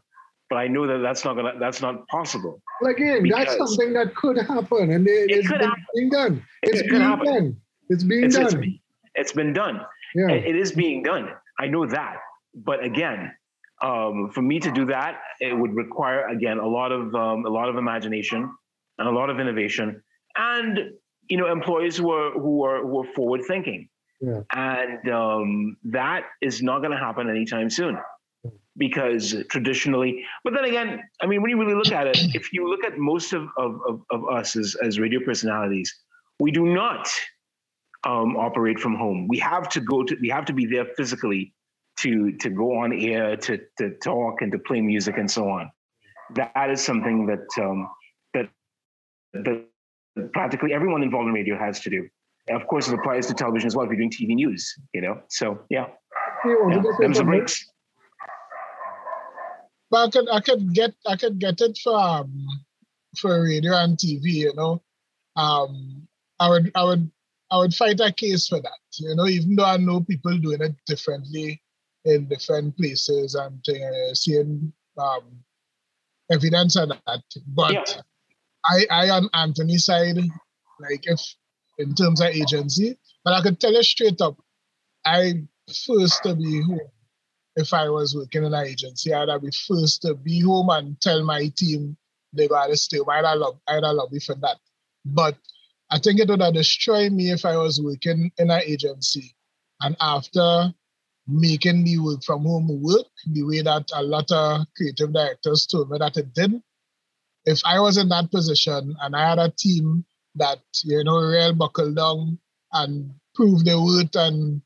But 0.51 0.57
I 0.57 0.67
know 0.69 0.87
that 0.87 0.99
that's 0.99 1.25
not 1.25 1.35
gonna 1.37 1.55
that's 1.59 1.83
not 1.83 2.07
possible. 2.09 2.63
Well, 2.81 2.93
again, 2.93 3.29
that's 3.29 3.57
something 3.57 3.93
that 3.95 4.15
could 4.15 4.39
happen, 4.39 4.85
and 4.95 5.07
it, 5.07 5.31
It 5.31 5.39
it's 5.39 5.49
been 5.51 5.61
happen. 5.61 5.85
being 5.95 6.09
done. 6.11 6.35
It 6.63 6.69
It's 6.71 6.81
could 6.83 6.91
being 6.91 7.03
happen. 7.03 7.27
done. 7.27 7.57
It's 7.91 8.05
being 8.05 8.25
It's, 8.25 8.37
it's, 8.37 8.55
done. 8.55 8.79
it's 9.17 9.33
been 9.33 9.53
done. 9.53 9.77
yeah. 10.15 10.31
It- 10.37 10.45
it 10.51 10.57
is 10.57 10.73
being 10.73 11.03
done. 11.03 11.29
I 11.59 11.67
know 11.67 11.85
that. 11.87 12.17
But 12.65 12.83
again, 12.85 13.33
um, 13.83 14.31
for 14.33 14.43
me 14.43 14.59
to 14.61 14.71
do 14.73 14.87
that, 14.87 15.21
it 15.41 15.57
would 15.57 15.75
require 15.75 16.27
again 16.29 16.59
a 16.59 16.67
lot 16.67 16.93
of 16.93 17.15
um, 17.15 17.45
a 17.47 17.49
lot 17.49 17.69
of 17.69 17.77
imagination 17.77 18.51
and 18.99 19.09
a 19.09 19.13
lot 19.13 19.31
of 19.31 19.39
innovation, 19.39 20.03
and 20.37 20.79
you 21.29 21.37
know 21.37 21.51
employees 21.51 21.97
who 21.97 22.11
are 22.11 22.33
who 22.33 22.65
are 22.65 22.83
who 22.83 23.01
are 23.01 23.13
forward 23.15 23.43
thinking. 23.47 23.89
Yeah. 24.21 24.41
And 24.53 25.09
um, 25.11 25.77
that 25.85 26.25
is 26.43 26.61
not 26.61 26.81
going 26.81 26.91
to 26.91 26.99
happen 26.99 27.31
anytime 27.31 27.71
soon, 27.71 27.99
because 28.77 29.45
traditionally. 29.49 30.25
But 30.43 30.55
then 30.55 30.65
again, 30.65 31.01
I 31.23 31.27
mean, 31.27 31.41
when 31.41 31.51
you 31.51 31.61
really 31.61 31.75
look 31.75 31.93
at 31.93 32.09
it, 32.09 32.19
if 32.35 32.53
you 32.53 32.69
look 32.69 32.85
at 32.85 32.99
most 32.99 33.33
of 33.33 33.47
of, 33.57 33.81
of, 33.87 34.03
of 34.11 34.29
us 34.29 34.57
as 34.57 34.75
as 34.83 34.99
radio 34.99 35.21
personalities, 35.25 35.95
we 36.41 36.51
do 36.51 36.67
not 36.67 37.09
um, 38.05 38.37
operate 38.37 38.81
from 38.81 38.97
home. 38.97 39.29
We 39.29 39.39
have 39.39 39.69
to 39.71 39.81
go 39.81 40.03
to, 40.03 40.17
we 40.21 40.29
have 40.31 40.47
to 40.47 40.53
be 40.53 40.67
there 40.67 40.87
physically 40.97 41.53
to 41.99 42.33
to 42.39 42.51
go 42.51 42.79
on 42.79 42.93
air, 42.93 43.37
to 43.37 43.59
to 43.79 43.91
talk, 44.03 44.43
and 44.43 44.53
to 44.53 44.59
play 44.59 44.81
music 44.81 45.17
and 45.19 45.31
so 45.31 45.49
on. 45.49 45.71
That 46.35 46.71
is 46.71 46.85
something 46.85 47.27
that 47.27 47.47
um, 47.63 47.89
that 48.35 48.49
that 49.33 49.65
practically 50.33 50.73
everyone 50.73 51.03
involved 51.03 51.29
in 51.29 51.35
radio 51.35 51.59
has 51.59 51.81
to 51.81 51.91
do. 51.91 52.09
And 52.49 52.61
of 52.61 52.67
course, 52.67 52.89
it 52.89 52.95
applies 52.95 53.27
to 53.27 53.35
television 53.35 53.67
as 53.67 53.77
well. 53.77 53.85
If 53.85 53.91
you're 53.91 53.99
doing 53.99 54.11
TV 54.11 54.35
news, 54.35 54.75
you 54.95 55.01
know. 55.01 55.21
So 55.29 55.61
yeah, 55.71 55.87
You 56.45 56.71
yeah. 56.71 56.83
to 56.83 56.93
them's 57.01 57.19
the 57.19 57.25
breaks. 57.25 57.65
But 59.91 60.07
I 60.07 60.11
could 60.11 60.29
I 60.31 60.41
could 60.41 60.75
get 60.75 60.95
I 61.07 61.17
could 61.17 61.39
get 61.39 61.61
it 61.61 61.79
for 61.83 61.99
um, 61.99 62.47
for 63.21 63.43
radio 63.45 63.75
and 63.75 63.97
TV, 63.97 64.23
you 64.47 64.55
know. 64.55 64.83
Um 65.37 66.07
I 66.41 66.49
would 66.49 66.71
I 66.75 66.85
would 66.85 67.11
I 67.51 67.59
would 67.59 67.75
fight 67.75 68.01
a 68.01 68.13
case 68.13 68.49
for 68.49 68.61
that. 68.61 68.81
You 68.99 69.15
know, 69.15 69.27
even 69.27 69.57
though 69.57 69.65
I 69.65 69.79
know 69.79 70.01
people 70.01 70.37
doing 70.39 70.61
it 70.61 70.75
differently 70.87 71.63
in 72.09 72.27
different 72.29 72.77
places 72.77 73.35
and 73.35 73.63
uh, 73.69 74.15
seeing 74.15 74.73
um 74.99 75.45
evidence 76.31 76.77
of 76.77 76.89
that. 76.91 77.23
But 77.47 77.73
Yeah. 77.73 78.03
I 78.67 78.87
I 78.91 79.11
on 79.11 79.29
Anthony's 79.35 79.85
side, 79.87 80.19
like 80.81 81.05
if 81.05 81.21
in 81.79 81.95
terms 81.95 82.21
of 82.21 82.29
agency, 82.29 82.99
but 83.25 83.35
I 83.35 83.43
could 83.43 83.61
tell 83.61 83.73
you 83.73 83.83
straight 83.83 84.21
up, 84.21 84.37
I 85.05 85.45
first 85.87 86.23
to 86.25 86.35
be 86.35 86.63
home 86.63 86.91
if 87.59 87.75
I 87.75 87.89
was 87.89 88.15
working 88.15 88.45
in 88.45 88.55
an 88.55 88.67
agency, 88.67 89.13
I'd 89.13 89.43
be 89.43 89.51
first 89.67 90.03
to 90.03 90.15
be 90.15 90.41
home 90.41 90.71
and 90.71 91.01
tell 91.01 91.25
my 91.25 91.49
team 91.57 91.97
they 92.33 92.47
gotta 92.47 92.77
stay 92.77 92.99
home. 92.99 93.11
I'd 93.11 93.35
love, 93.35 93.59
I'd 93.67 93.83
lobby 93.83 94.21
for 94.21 94.37
that. 94.37 94.59
But 95.05 95.37
I 95.91 95.99
think 95.99 96.21
it 96.21 96.29
would 96.29 96.41
have 96.41 96.55
destroyed 96.55 97.13
me 97.13 97.33
if 97.33 97.45
I 97.45 97.57
was 97.57 97.81
working 97.83 98.31
in 98.39 98.51
an 98.51 98.63
agency. 98.65 99.35
And 99.81 99.97
after 100.01 100.73
making 101.29 101.85
the 101.85 101.99
work 101.99 102.25
from 102.25 102.45
home 102.45 102.69
work, 102.83 103.07
the 103.27 103.43
way 103.43 103.61
that 103.61 103.89
a 103.95 104.03
lot 104.03 104.31
of 104.33 104.67
creative 104.77 105.13
directors 105.13 105.67
told 105.67 105.91
me 105.91 105.99
that 105.99 106.17
it 106.17 106.33
did, 106.33 106.53
if 107.45 107.61
I 107.65 107.79
was 107.81 107.99
in 107.99 108.09
that 108.09 108.31
position 108.31 108.97
and 109.01 109.15
I 109.15 109.29
had 109.29 109.39
a 109.39 109.51
team 109.51 110.05
that, 110.37 110.59
you 110.85 111.05
know, 111.05 111.19
real 111.19 111.55
buckle 111.55 111.93
down 111.95 112.39
and 112.73 113.13
prove 113.35 113.65
their 113.65 113.81
worth 113.81 114.15
and 114.15 114.63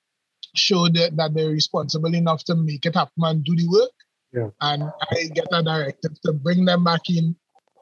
showed 0.55 0.95
that, 0.95 1.17
that 1.17 1.35
they're 1.35 1.51
responsible 1.51 2.15
enough 2.15 2.45
to 2.45 2.55
make 2.55 2.87
it 2.87 2.95
happen 2.95 3.25
and 3.25 3.45
do 3.45 3.57
the 3.57 3.69
work. 3.69 3.91
Yeah. 4.33 4.49
And 4.61 4.85
I 5.11 5.25
get 5.35 5.49
a 5.53 5.63
directive 5.63 6.21
to 6.23 6.33
bring 6.33 6.65
them 6.65 6.85
back 6.85 7.11
in. 7.11 7.37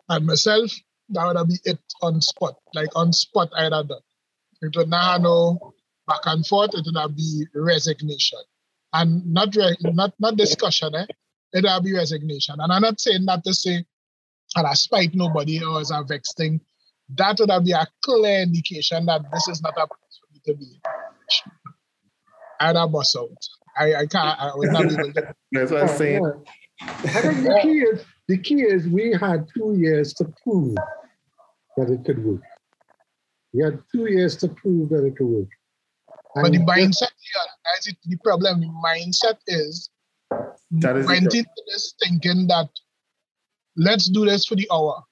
And 0.08 0.26
myself, 0.26 0.70
that 1.10 1.34
would 1.34 1.48
be 1.48 1.58
it 1.64 1.78
on 2.02 2.20
spot. 2.20 2.56
Like 2.74 2.90
on 2.96 3.12
spot, 3.12 3.50
I'd 3.56 3.72
have 3.72 3.88
done. 3.88 4.00
It 4.62 4.76
would 4.76 4.88
not 4.88 5.12
have 5.12 5.22
no 5.22 5.74
back 6.06 6.20
and 6.26 6.46
forth, 6.46 6.70
it 6.74 6.84
would 6.84 7.00
have 7.00 7.16
be 7.16 7.46
resignation. 7.54 8.38
And 8.92 9.24
not 9.26 9.54
re- 9.54 9.76
not 9.80 10.14
not 10.18 10.36
discussion, 10.36 10.94
eh? 10.94 11.06
It'll 11.54 11.80
be 11.80 11.94
resignation. 11.94 12.56
And 12.58 12.72
I'm 12.72 12.82
not 12.82 13.00
saying 13.00 13.24
that 13.26 13.44
to 13.44 13.54
say 13.54 13.84
and 14.56 14.66
I 14.66 14.74
spite 14.74 15.14
nobody 15.14 15.62
or 15.62 15.80
as 15.80 15.90
a 15.90 16.02
vex 16.02 16.34
thing. 16.34 16.60
That 17.16 17.38
would 17.40 17.64
be 17.64 17.72
a 17.72 17.86
clear 18.04 18.42
indication 18.42 19.06
that 19.06 19.22
this 19.32 19.48
is 19.48 19.62
not 19.62 19.74
a 19.76 19.86
place 19.86 20.20
for 20.20 20.32
me 20.32 20.40
to 20.46 20.54
be. 20.54 20.80
I'd 22.60 22.76
have 22.76 22.92
bust 22.92 23.16
out. 23.16 23.30
I, 23.76 23.94
I 23.94 24.06
can't 24.06 24.38
I 24.38 24.52
would 24.54 24.70
not 24.70 24.88
be 24.88 24.94
able 24.94 25.12
to 25.14 25.34
That's 25.52 25.70
what 25.70 25.82
I'm 25.82 25.88
saying. 25.88 26.22
Yeah. 26.22 26.90
I 26.90 27.20
think 27.20 27.44
the 27.44 27.58
key 27.62 27.78
is 27.78 28.04
the 28.28 28.38
key 28.38 28.62
is 28.62 28.86
we 28.86 29.12
had 29.20 29.48
two 29.56 29.74
years 29.76 30.12
to 30.14 30.32
prove 30.42 30.76
that 31.76 31.90
it 31.90 32.04
could 32.04 32.24
work. 32.24 32.42
We 33.52 33.64
had 33.64 33.80
two 33.92 34.06
years 34.06 34.36
to 34.38 34.48
prove 34.48 34.90
that 34.90 35.04
it 35.04 35.16
could 35.16 35.26
work. 35.26 35.48
But 36.34 36.52
the 36.52 36.58
mindset 36.58 37.10
here, 37.18 37.46
that's 37.64 37.88
it, 37.88 37.96
the 38.04 38.16
problem. 38.22 38.60
The 38.60 38.66
mindset 38.66 39.38
is 39.46 39.90
That 40.70 40.96
is 40.96 41.06
went 41.06 41.34
into 41.34 41.62
this 41.66 41.94
thinking 42.02 42.46
that 42.48 42.68
let's 43.76 44.08
do 44.08 44.24
this 44.24 44.46
for 44.46 44.54
the 44.54 44.68
hour, 44.72 45.02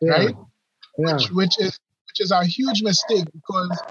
yeah, 0.00 0.12
right? 0.12 0.34
Yeah, 0.98 1.14
Which, 1.14 1.30
which 1.30 1.58
is 1.60 1.78
which 2.08 2.20
is 2.20 2.32
a 2.32 2.44
huge 2.44 2.82
mistake 2.82 3.26
because 3.32 3.82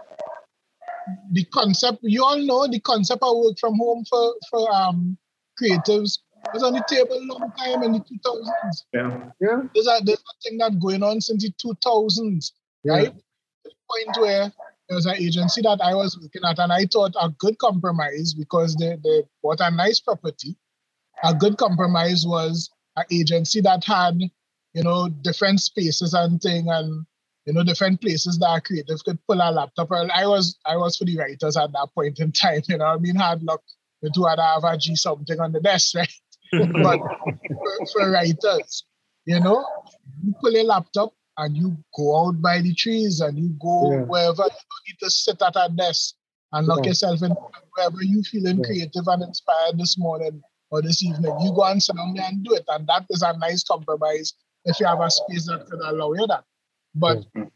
the 1.31 1.45
concept 1.45 1.99
you 2.03 2.23
all 2.23 2.37
know 2.37 2.67
the 2.67 2.79
concept 2.79 3.23
of 3.23 3.37
work 3.37 3.57
from 3.59 3.77
home 3.77 4.03
for 4.05 4.35
for 4.49 4.71
um 4.73 5.17
creatives 5.59 6.19
was 6.53 6.63
on 6.63 6.73
the 6.73 6.83
table 6.87 7.17
a 7.17 7.25
long 7.25 7.51
time 7.57 7.83
in 7.83 7.93
the 7.93 7.99
2000s. 7.99 8.83
Yeah. 8.93 9.29
yeah, 9.39 9.61
There's 9.73 9.87
a 9.87 9.99
there's 10.03 10.19
a 10.19 10.43
thing 10.43 10.57
that 10.59 10.79
going 10.79 11.03
on 11.03 11.21
since 11.21 11.43
the 11.43 11.51
2000s, 11.51 12.51
yeah. 12.83 12.93
right? 12.93 13.13
The 13.63 13.71
point 13.89 14.17
where 14.21 14.53
there 14.87 14.95
was 14.95 15.05
an 15.05 15.15
agency 15.15 15.61
that 15.61 15.79
I 15.83 15.93
was 15.93 16.17
looking 16.21 16.43
at, 16.45 16.59
and 16.59 16.71
I 16.71 16.85
thought 16.85 17.13
a 17.19 17.29
good 17.29 17.57
compromise 17.59 18.33
because 18.33 18.75
they, 18.75 18.97
they 19.03 19.23
bought 19.43 19.59
a 19.59 19.69
nice 19.69 19.99
property. 19.99 20.55
A 21.23 21.33
good 21.33 21.57
compromise 21.57 22.25
was 22.25 22.69
an 22.95 23.05
agency 23.11 23.59
that 23.61 23.83
had, 23.83 24.19
you 24.73 24.83
know, 24.83 25.09
different 25.09 25.59
spaces 25.59 26.13
and 26.13 26.41
thing, 26.41 26.69
and 26.69 27.05
you 27.45 27.53
know, 27.53 27.63
different 27.63 28.01
places 28.01 28.37
that 28.39 28.55
a 28.57 28.61
creative 28.61 29.03
could 29.03 29.19
pull 29.25 29.39
a 29.41 29.51
laptop. 29.51 29.91
I 29.91 30.27
was 30.27 30.57
I 30.65 30.77
was 30.77 30.97
for 30.97 31.05
the 31.05 31.17
writers 31.17 31.57
at 31.57 31.71
that 31.71 31.87
point 31.95 32.19
in 32.19 32.31
time, 32.31 32.61
you 32.67 32.77
know. 32.77 32.85
I 32.85 32.97
mean, 32.97 33.15
hard 33.15 33.43
luck 33.43 33.61
with 34.01 34.13
who 34.15 34.27
had 34.27 34.39
have 34.39 34.63
a 34.63 34.77
G 34.77 34.95
something 34.95 35.39
on 35.39 35.51
the 35.51 35.59
desk, 35.59 35.95
right? 35.95 36.11
but 36.51 36.99
for, 36.99 37.85
for 37.93 38.11
writers, 38.11 38.85
you 39.25 39.39
know, 39.39 39.65
pull 40.41 40.55
a 40.55 40.63
laptop 40.63 41.13
and 41.37 41.55
you 41.55 41.77
go 41.95 42.27
out 42.27 42.41
by 42.41 42.61
the 42.61 42.73
trees 42.73 43.19
and 43.21 43.37
you 43.37 43.49
go 43.61 43.91
Yeah. 43.91 44.03
wherever 44.05 44.43
you 44.43 44.49
don't 44.49 44.85
need 44.87 44.99
to 45.01 45.09
sit 45.09 45.41
at 45.41 45.55
a 45.55 45.69
desk 45.75 46.15
and 46.53 46.67
lock 46.67 46.79
Yeah. 46.79 46.89
yourself 46.89 47.21
in 47.21 47.31
wherever 47.75 48.01
you 48.01 48.23
feeling 48.23 48.57
Yeah. 48.57 48.65
creative 48.65 49.07
and 49.07 49.23
inspired 49.23 49.77
this 49.77 49.97
morning 49.97 50.41
or 50.71 50.81
this 50.81 51.03
evening. 51.03 51.35
You 51.41 51.53
go 51.53 51.63
and 51.63 51.81
sit 51.81 51.95
down 51.95 52.13
there 52.15 52.25
and 52.27 52.43
do 52.43 52.53
it. 52.55 52.65
And 52.67 52.87
that 52.87 53.05
is 53.09 53.21
a 53.21 53.37
nice 53.37 53.63
compromise 53.63 54.33
if 54.65 54.79
you 54.79 54.85
have 54.87 54.99
a 54.99 55.09
space 55.11 55.45
that 55.47 55.67
could 55.69 55.79
allow 55.81 56.13
you 56.13 56.25
that. 56.27 56.43
But 56.95 57.23
and 57.35 57.51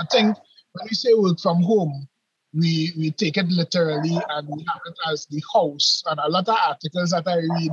I 0.00 0.04
think 0.10 0.36
when 0.72 0.86
we 0.88 0.94
say 0.94 1.14
work 1.14 1.40
from 1.40 1.62
home, 1.62 2.08
we 2.54 2.92
we 2.96 3.10
take 3.10 3.36
it 3.36 3.48
literally 3.48 4.18
and 4.30 4.48
we 4.48 4.64
have 4.68 4.80
it 4.86 4.94
as 5.10 5.26
the 5.26 5.42
house. 5.52 6.02
And 6.06 6.18
a 6.20 6.28
lot 6.28 6.48
of 6.48 6.56
articles 6.56 7.10
that 7.10 7.26
I 7.26 7.36
read 7.36 7.72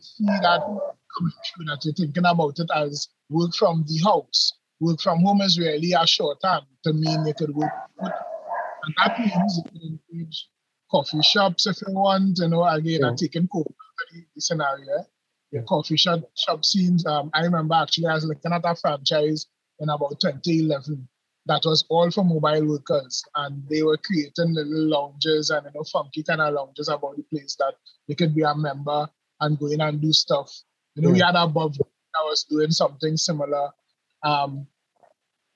see 0.00 0.24
that 0.26 0.60
coming 0.62 1.32
through 1.46 1.64
that 1.66 1.84
you're 1.84 1.94
thinking 1.94 2.24
about 2.24 2.58
it 2.58 2.70
as 2.74 3.08
work 3.30 3.54
from 3.54 3.84
the 3.88 3.98
house. 4.04 4.52
Work 4.80 5.00
from 5.00 5.20
home 5.20 5.40
is 5.40 5.58
really 5.58 5.92
a 5.92 6.06
shorthand 6.06 6.64
to 6.84 6.92
mean 6.92 7.26
you 7.26 7.34
could 7.34 7.54
work. 7.54 7.72
And 7.98 8.94
that 8.98 9.18
means 9.18 9.58
you 9.58 9.62
can 9.70 10.00
engage 10.12 10.48
coffee 10.90 11.22
shops 11.22 11.66
if 11.66 11.78
you 11.86 11.94
want, 11.94 12.38
you 12.38 12.48
know, 12.48 12.64
again, 12.64 13.00
Yeah. 13.00 13.08
I'm 13.08 13.16
taking 13.16 13.48
COVID 13.48 13.74
scenario. 14.38 15.06
The 15.52 15.62
coffee 15.62 15.96
shop 15.96 16.20
shop 16.36 16.64
scenes. 16.64 17.06
Um, 17.06 17.30
I 17.32 17.42
remember 17.42 17.74
actually 17.74 18.06
I 18.08 18.14
was 18.14 18.24
looking 18.26 18.52
at 18.52 18.62
a 18.64 18.74
franchise 18.74 19.46
in 19.78 19.88
about 19.88 20.20
2011 20.20 21.08
that 21.46 21.62
was 21.64 21.84
all 21.88 22.10
for 22.10 22.24
mobile 22.24 22.66
workers 22.66 23.22
and 23.36 23.62
they 23.70 23.82
were 23.82 23.96
creating 23.96 24.54
little 24.54 24.88
lounges 24.88 25.50
and 25.50 25.64
you 25.64 25.72
know 25.74 25.84
funky 25.84 26.22
kind 26.24 26.40
of 26.40 26.52
lounges 26.52 26.88
about 26.88 27.16
the 27.16 27.22
place 27.22 27.56
that 27.58 27.74
you 28.08 28.16
could 28.16 28.34
be 28.34 28.42
a 28.42 28.54
member 28.54 29.08
and 29.40 29.58
go 29.58 29.66
in 29.66 29.80
and 29.80 30.00
do 30.00 30.12
stuff. 30.12 30.52
You 30.94 31.02
know, 31.02 31.10
we 31.10 31.20
had 31.20 31.36
above 31.36 31.76
that 31.78 32.24
was 32.24 32.44
doing 32.44 32.70
something 32.70 33.16
similar. 33.16 33.70
Um, 34.26 34.66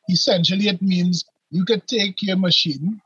essentially, 0.08 0.68
it 0.68 0.80
means 0.80 1.24
you 1.50 1.64
could 1.64 1.86
take 1.88 2.22
your 2.22 2.36
machine 2.36 3.00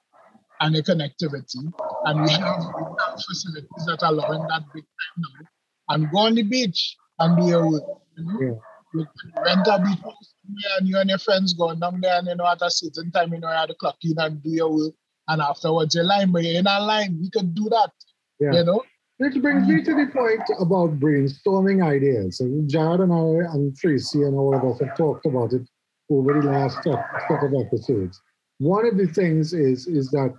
and 0.60 0.74
your 0.74 0.84
connectivity, 0.84 1.72
and 2.04 2.22
we 2.22 2.30
have, 2.30 2.60
we 2.60 2.96
have 3.00 3.20
facilities 3.28 3.84
that 3.86 4.02
are 4.02 4.12
allowing 4.12 4.46
that 4.48 4.62
big 4.74 4.84
time 4.84 5.16
now, 5.18 5.48
and 5.88 6.10
go 6.12 6.18
on 6.18 6.34
the 6.34 6.42
beach 6.42 6.96
and 7.18 7.36
do 7.38 7.48
your 7.48 7.70
work. 7.70 7.82
You 8.16 8.24
know? 8.24 8.40
Yeah. 8.40 8.54
You 8.94 9.06
rent 9.44 9.66
a 9.66 9.78
beach 9.80 9.98
house 10.04 10.34
somewhere 10.44 10.78
and 10.78 10.86
you 10.86 10.98
and 10.98 11.10
your 11.10 11.18
friends 11.18 11.52
go 11.54 11.74
down 11.74 12.00
there 12.00 12.16
and 12.18 12.28
you 12.28 12.36
know 12.36 12.46
at 12.46 12.62
a 12.62 12.70
certain 12.70 13.10
time 13.10 13.32
you 13.32 13.40
know 13.40 13.48
you 13.48 13.56
have 13.56 13.66
to 13.66 13.74
clock 13.74 13.96
in 14.04 14.14
and 14.18 14.40
do 14.40 14.50
your 14.50 14.72
work 14.72 14.94
and 15.26 15.42
afterwards 15.42 15.96
you're 15.96 16.04
line, 16.04 16.30
but 16.30 16.44
you're 16.44 16.60
in 16.60 16.66
a 16.68 16.80
line. 16.80 17.18
We 17.20 17.28
could 17.30 17.54
do 17.54 17.68
that. 17.70 17.90
Yeah. 18.38 18.52
You 18.52 18.64
know? 18.64 18.82
Which 19.18 19.40
brings 19.40 19.68
me 19.68 19.82
to 19.82 19.94
the 19.94 20.10
point 20.12 20.42
about 20.58 20.98
brainstorming 20.98 21.84
ideas. 21.84 22.40
And 22.40 22.68
Jared 22.68 23.00
and 23.00 23.12
I 23.12 23.52
and 23.52 23.76
Tracy 23.76 24.22
and 24.22 24.34
all 24.34 24.54
of 24.56 24.64
us 24.64 24.80
have 24.80 24.96
talked 24.96 25.26
about 25.26 25.52
it 25.52 25.62
over 26.10 26.40
the 26.40 26.48
last 26.48 26.82
set 26.82 26.98
of 27.30 27.54
episodes. 27.54 28.20
One 28.58 28.86
of 28.86 28.96
the 28.96 29.06
things 29.06 29.52
is 29.52 29.86
is 29.86 30.10
that, 30.10 30.34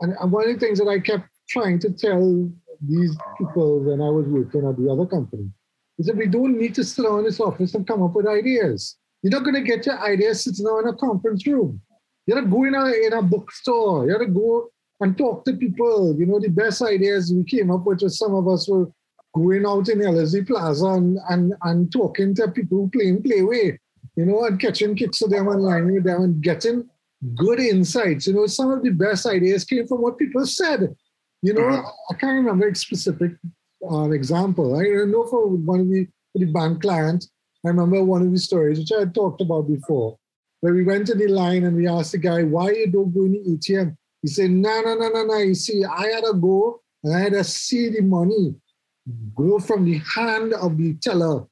and 0.00 0.32
one 0.32 0.48
of 0.48 0.54
the 0.54 0.60
things 0.64 0.78
that 0.78 0.88
I 0.88 1.00
kept 1.00 1.28
trying 1.48 1.78
to 1.80 1.90
tell 1.90 2.50
these 2.80 3.16
people 3.38 3.80
when 3.80 4.00
I 4.00 4.08
was 4.08 4.26
working 4.26 4.66
at 4.66 4.76
the 4.76 4.90
other 4.90 5.06
company 5.06 5.50
is 5.98 6.06
that 6.06 6.16
we 6.16 6.26
don't 6.26 6.58
need 6.58 6.74
to 6.76 6.84
sit 6.84 7.02
down 7.02 7.18
in 7.18 7.24
this 7.24 7.40
office 7.40 7.74
and 7.74 7.86
come 7.86 8.02
up 8.02 8.14
with 8.14 8.26
ideas. 8.26 8.96
You're 9.22 9.32
not 9.32 9.44
going 9.44 9.54
to 9.54 9.62
get 9.62 9.86
your 9.86 10.00
ideas 10.00 10.42
sitting 10.44 10.64
down 10.64 10.80
in 10.80 10.94
a 10.94 10.96
conference 10.96 11.46
room. 11.46 11.80
You 12.26 12.34
gotta 12.34 12.46
go 12.46 12.64
in 12.64 12.74
a 12.74 12.86
in 13.06 13.12
a 13.12 13.22
bookstore. 13.22 14.06
You 14.06 14.12
gotta 14.12 14.30
go 14.30 14.70
and 15.02 15.18
talk 15.18 15.44
to 15.44 15.52
people. 15.54 16.14
You 16.18 16.26
know, 16.26 16.40
the 16.40 16.48
best 16.48 16.82
ideas 16.82 17.32
we 17.32 17.44
came 17.44 17.70
up 17.70 17.84
with 17.84 18.02
was 18.02 18.18
some 18.18 18.34
of 18.34 18.48
us 18.48 18.68
were 18.68 18.90
going 19.34 19.66
out 19.66 19.88
in 19.88 19.98
LSD 19.98 20.46
Plaza 20.46 20.86
and, 20.86 21.18
and, 21.28 21.54
and 21.62 21.92
talking 21.92 22.34
to 22.34 22.48
people 22.48 22.78
who 22.78 22.90
playing 22.90 23.22
playway, 23.22 23.78
you 24.16 24.26
know, 24.26 24.44
and 24.44 24.60
catching 24.60 24.94
kicks 24.94 25.22
of 25.22 25.30
them 25.30 25.48
and 25.48 25.62
lining 25.62 25.94
with 25.94 26.04
them 26.04 26.22
and 26.22 26.42
getting 26.42 26.88
good 27.36 27.60
insights. 27.60 28.26
You 28.26 28.34
know, 28.34 28.46
some 28.46 28.70
of 28.70 28.82
the 28.82 28.90
best 28.90 29.26
ideas 29.26 29.64
came 29.64 29.86
from 29.86 30.02
what 30.02 30.18
people 30.18 30.46
said. 30.46 30.94
You 31.40 31.54
know, 31.54 31.68
I 32.10 32.14
can't 32.14 32.36
remember 32.36 32.68
a 32.68 32.74
specific 32.74 33.32
uh, 33.90 34.10
example. 34.10 34.76
I 34.76 34.84
know 35.06 35.26
for 35.26 35.48
one 35.48 35.80
of 35.80 35.88
the, 35.88 36.06
the 36.34 36.44
bank 36.44 36.82
clients, 36.82 37.30
I 37.64 37.68
remember 37.68 38.02
one 38.04 38.22
of 38.22 38.30
the 38.30 38.38
stories 38.38 38.78
which 38.78 38.92
I 38.92 39.00
had 39.00 39.14
talked 39.14 39.40
about 39.40 39.62
before, 39.62 40.16
where 40.60 40.74
we 40.74 40.84
went 40.84 41.06
to 41.08 41.14
the 41.14 41.28
line 41.28 41.64
and 41.64 41.76
we 41.76 41.88
asked 41.88 42.12
the 42.12 42.18
guy, 42.18 42.42
why 42.42 42.70
you 42.70 42.90
don't 42.90 43.12
go 43.12 43.24
in 43.24 43.32
the 43.32 43.56
ATM? 43.56 43.96
He 44.22 44.28
said, 44.28 44.50
no, 44.50 44.80
no, 44.80 44.94
no, 44.94 45.08
no, 45.08 45.24
no. 45.24 45.38
You 45.38 45.54
see, 45.54 45.84
I 45.84 46.06
had 46.08 46.24
to 46.24 46.34
go 46.34 46.80
and 47.02 47.14
I 47.14 47.20
had 47.20 47.32
to 47.32 47.44
see 47.44 47.88
the 47.88 48.00
money 48.02 48.54
go 49.34 49.58
from 49.58 49.84
the 49.84 49.98
hand 49.98 50.54
of 50.54 50.78
the 50.78 50.94
teller 50.94 51.44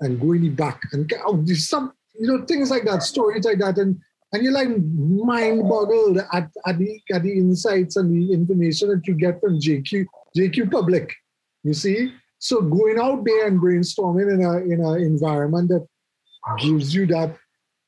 and 0.00 0.20
go 0.20 0.32
in 0.32 0.42
the 0.42 0.50
back 0.50 0.82
and 0.92 1.08
get 1.08 1.20
out. 1.20 1.46
Some, 1.48 1.92
you 2.18 2.26
know, 2.26 2.44
things 2.44 2.70
like 2.70 2.84
that, 2.84 3.02
stories 3.02 3.44
like 3.44 3.58
that. 3.58 3.78
And 3.78 4.00
and 4.32 4.44
you're 4.44 4.52
like 4.52 4.68
mind 4.68 5.68
boggled 5.68 6.18
at, 6.18 6.50
at 6.66 6.78
the 6.78 7.00
at 7.12 7.22
the 7.22 7.32
insights 7.32 7.96
and 7.96 8.10
the 8.10 8.32
information 8.32 8.88
that 8.90 9.06
you 9.06 9.14
get 9.14 9.40
from 9.40 9.58
JQ, 9.58 10.06
JQ 10.36 10.70
Public. 10.70 11.12
You 11.64 11.74
see? 11.74 12.12
So 12.38 12.62
going 12.62 12.98
out 12.98 13.24
there 13.24 13.46
and 13.48 13.60
brainstorming 13.60 14.32
in 14.32 14.44
a 14.44 14.58
in 14.58 14.84
an 14.84 15.02
environment 15.02 15.68
that 15.70 15.86
gives 16.58 16.94
you 16.94 17.06
that 17.06 17.36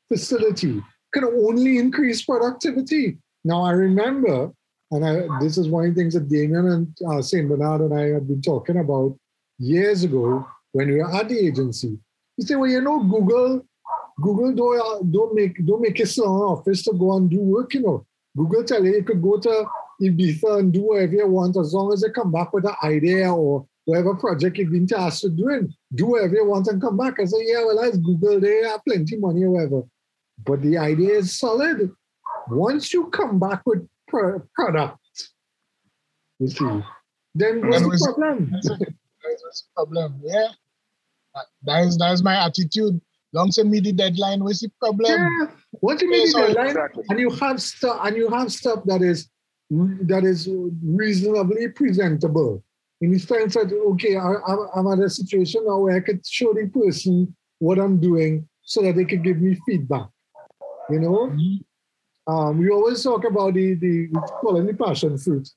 facility 0.09 0.83
can 1.13 1.25
only 1.25 1.79
increase 1.79 2.23
productivity. 2.23 3.19
Now 3.45 3.63
I 3.63 3.73
remember, 3.73 4.53
and 4.91 5.05
I, 5.05 5.27
this 5.41 5.59
is 5.59 5.69
one 5.69 5.87
of 5.87 5.95
the 5.95 6.01
things 6.01 6.15
that 6.15 6.29
Damien 6.29 6.69
and 6.69 6.97
uh, 7.09 7.23
Saint 7.23 7.49
Bernard 7.49 7.81
and 7.81 7.95
I 7.95 8.13
had 8.15 8.29
been 8.29 8.43
talking 8.43 8.79
about 8.79 9.17
years 9.59 10.05
ago 10.05 10.47
when 10.73 10.89
we 10.89 10.97
were 10.97 11.13
at 11.13 11.29
the 11.29 11.39
agency. 11.39 11.99
He 12.37 12.43
said, 12.45 12.57
"Well, 12.57 12.71
you 12.71 12.81
know, 12.81 13.03
Google, 13.03 13.67
Google 14.21 14.53
don't 14.55 14.81
uh, 14.81 15.03
don't 15.11 15.35
make 15.35 15.65
don't 15.67 15.83
make 15.83 15.99
it 15.99 16.17
an 16.19 16.25
office 16.25 16.83
to 16.85 16.93
go 16.93 17.17
and 17.17 17.29
do 17.31 17.41
work. 17.41 17.75
You 17.75 17.81
know, 17.81 18.07
Google 18.37 18.65
tell 18.65 18.85
you 18.85 18.95
you 18.95 19.05
could 19.05 19.23
go 19.23 19.39
to 19.39 19.67
Ibiza 20.01 20.59
and 20.59 20.73
do 20.73 20.83
whatever 20.83 21.15
you 21.15 21.27
want 21.27 21.57
as 21.57 21.75
long 21.75 21.93
as 21.93 22.03
you 22.03 22.11
come 22.11 22.33
back 22.33 22.53
with 22.53 22.65
an 22.65 22.75
idea 22.83 23.33
or 23.33 23.67
whatever 23.85 24.15
project 24.15 24.59
you've 24.59 24.73
been 24.73 24.87
tasked 24.87 25.25
with 25.25 25.37
doing. 25.37 25.75
Do 25.95 26.07
whatever 26.07 26.35
you 26.35 26.47
want 26.47 26.69
and 26.69 26.81
come 26.81 26.97
back. 26.97 27.19
I 27.21 27.25
say, 27.25 27.39
yeah, 27.41 27.65
well, 27.65 27.81
that's 27.81 27.97
Google. 27.97 28.41
They 28.41 28.63
have 28.63 28.85
plenty 28.87 29.17
money 29.17 29.45
or 29.45 29.51
whatever. 29.51 29.83
But 30.45 30.63
the 30.63 30.79
idea 30.79 31.19
is 31.19 31.39
solid. 31.39 31.91
Once 32.49 32.93
you 32.93 33.07
come 33.11 33.39
back 33.39 33.63
with 33.67 33.87
pro- 34.09 34.41
product, 34.55 34.99
you 36.39 36.49
see, 36.49 36.83
then 37.35 37.67
what's 37.69 37.83
the 37.83 38.13
problem? 38.17 38.51
That's 38.53 38.71
a, 38.71 38.77
that's 38.79 39.69
a 39.71 39.75
problem. 39.75 40.21
Yeah. 40.25 40.49
That- 41.65 41.85
is 41.87 41.97
that 41.99 42.13
is 42.13 42.23
my 42.23 42.45
attitude. 42.47 43.01
Long 43.33 43.51
send 43.51 43.71
me 43.71 43.81
the 43.81 43.93
deadline. 43.93 44.45
What's 44.45 44.61
the 44.61 44.71
problem? 44.79 45.07
Yeah. 45.11 45.47
Once 45.81 46.03
you 46.03 46.11
meet 46.11 46.33
the 46.35 46.49
deadline, 46.49 46.67
Exactly. 46.67 47.05
and 47.09 47.19
you 47.19 47.31
have 47.31 47.63
stuff 47.63 48.01
and 48.05 48.17
you 48.17 48.29
have 48.29 48.53
stuff 48.53 48.81
that 48.85 49.01
is 49.01 49.29
that 49.71 50.25
is 50.25 50.49
reasonably 50.85 51.69
presentable 51.69 52.63
in 53.01 53.11
the 53.11 53.19
sense 53.19 53.55
that 53.55 53.73
okay 53.73 54.17
I, 54.17 54.35
I'm, 54.47 54.59
I'm 54.77 54.93
at 54.93 55.03
a 55.03 55.09
situation 55.09 55.65
now 55.67 55.79
where 55.79 55.97
I 55.97 56.01
could 56.01 56.27
show 56.27 56.53
the 56.53 56.69
person 56.69 57.35
what 57.59 57.79
I'm 57.79 57.99
doing 57.99 58.47
so 58.65 58.83
that 58.83 58.97
they 58.97 59.07
could 59.07 59.25
give 59.25 59.41
me 59.41 59.59
feedback 59.65 60.09
you 60.91 61.01
know 61.01 61.31
Mhm. 61.33 61.65
Um, 62.27 62.59
we 62.59 62.71
always 62.71 63.03
talk 63.03 63.25
about 63.25 63.55
the 63.55 63.75
the 63.75 64.09
we 64.09 64.21
call 64.41 64.61
it 64.61 64.67
the 64.67 64.75
passion 64.75 65.19
fruit 65.19 65.49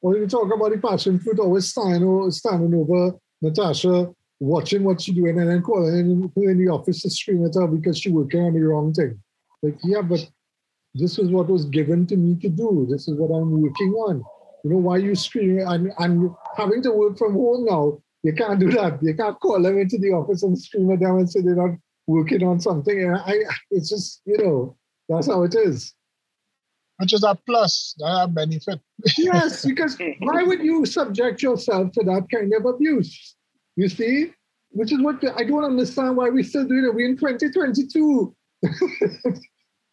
when 0.00 0.20
we 0.20 0.26
talk 0.26 0.52
about 0.52 0.72
the 0.72 0.78
passion 0.78 1.18
fruit 1.18 1.38
always 1.38 1.68
standing, 1.68 2.30
standing 2.30 2.74
over 2.74 3.16
Natasha 3.40 4.10
watching 4.40 4.82
what 4.82 5.00
she's 5.00 5.14
doing 5.14 5.38
and 5.38 5.48
then 5.48 5.62
calling 5.62 5.94
in, 5.94 6.32
in 6.36 6.58
the 6.58 6.68
office 6.70 7.02
to 7.02 7.10
scream 7.10 7.44
at 7.46 7.54
her 7.54 7.66
because 7.66 7.98
she's 7.98 8.12
working 8.12 8.40
on 8.40 8.54
the 8.54 8.60
wrong 8.60 8.92
thing 8.92 9.20
like 9.62 9.76
yeah 9.84 10.02
but 10.02 10.26
this 10.94 11.18
is 11.18 11.30
what 11.30 11.48
was 11.48 11.64
given 11.66 12.06
to 12.06 12.16
me 12.16 12.36
to 12.40 12.48
do. 12.48 12.86
This 12.88 13.08
is 13.08 13.14
what 13.16 13.34
I'm 13.34 13.62
working 13.62 13.92
on. 13.94 14.22
You 14.64 14.70
know, 14.70 14.76
why 14.76 14.98
you 14.98 15.14
screaming? 15.14 15.66
And, 15.66 15.92
and 15.98 16.30
having 16.56 16.82
to 16.82 16.92
work 16.92 17.18
from 17.18 17.32
home 17.32 17.64
now, 17.64 17.98
you 18.22 18.32
can't 18.34 18.60
do 18.60 18.70
that. 18.72 19.02
You 19.02 19.14
can't 19.14 19.38
call 19.40 19.60
them 19.62 19.78
into 19.78 19.98
the 19.98 20.10
office 20.10 20.42
and 20.42 20.58
scream 20.58 20.90
at 20.92 21.00
them 21.00 21.16
and 21.16 21.30
say 21.30 21.40
they're 21.40 21.56
not 21.56 21.76
working 22.06 22.42
on 22.42 22.60
something. 22.60 23.02
And 23.02 23.16
I, 23.16 23.38
it's 23.70 23.88
just, 23.88 24.20
you 24.24 24.38
know, 24.38 24.76
that's 25.08 25.26
how 25.26 25.42
it 25.42 25.54
is. 25.54 25.94
Which 27.02 27.12
is 27.12 27.24
a 27.24 27.34
plus, 27.46 27.94
that 27.98 28.24
a 28.24 28.28
benefit. 28.28 28.78
Yes, 29.18 29.64
because 29.70 29.98
why 30.20 30.44
would 30.44 30.62
you 30.62 30.86
subject 30.86 31.42
yourself 31.42 31.90
to 31.94 32.04
that 32.04 32.28
kind 32.32 32.52
of 32.54 32.64
abuse? 32.64 33.34
You 33.74 33.88
see? 33.88 34.32
Which 34.70 34.92
is 34.92 35.00
what 35.02 35.16
I 35.36 35.42
don't 35.42 35.64
understand 35.64 36.16
why 36.16 36.28
we 36.30 36.44
still 36.44 36.64
doing 36.64 36.84
it. 36.84 36.94
We're 36.94 37.08
in 37.08 37.16
2022. 37.16 38.34
Well, 38.62 38.72
I 38.72 38.78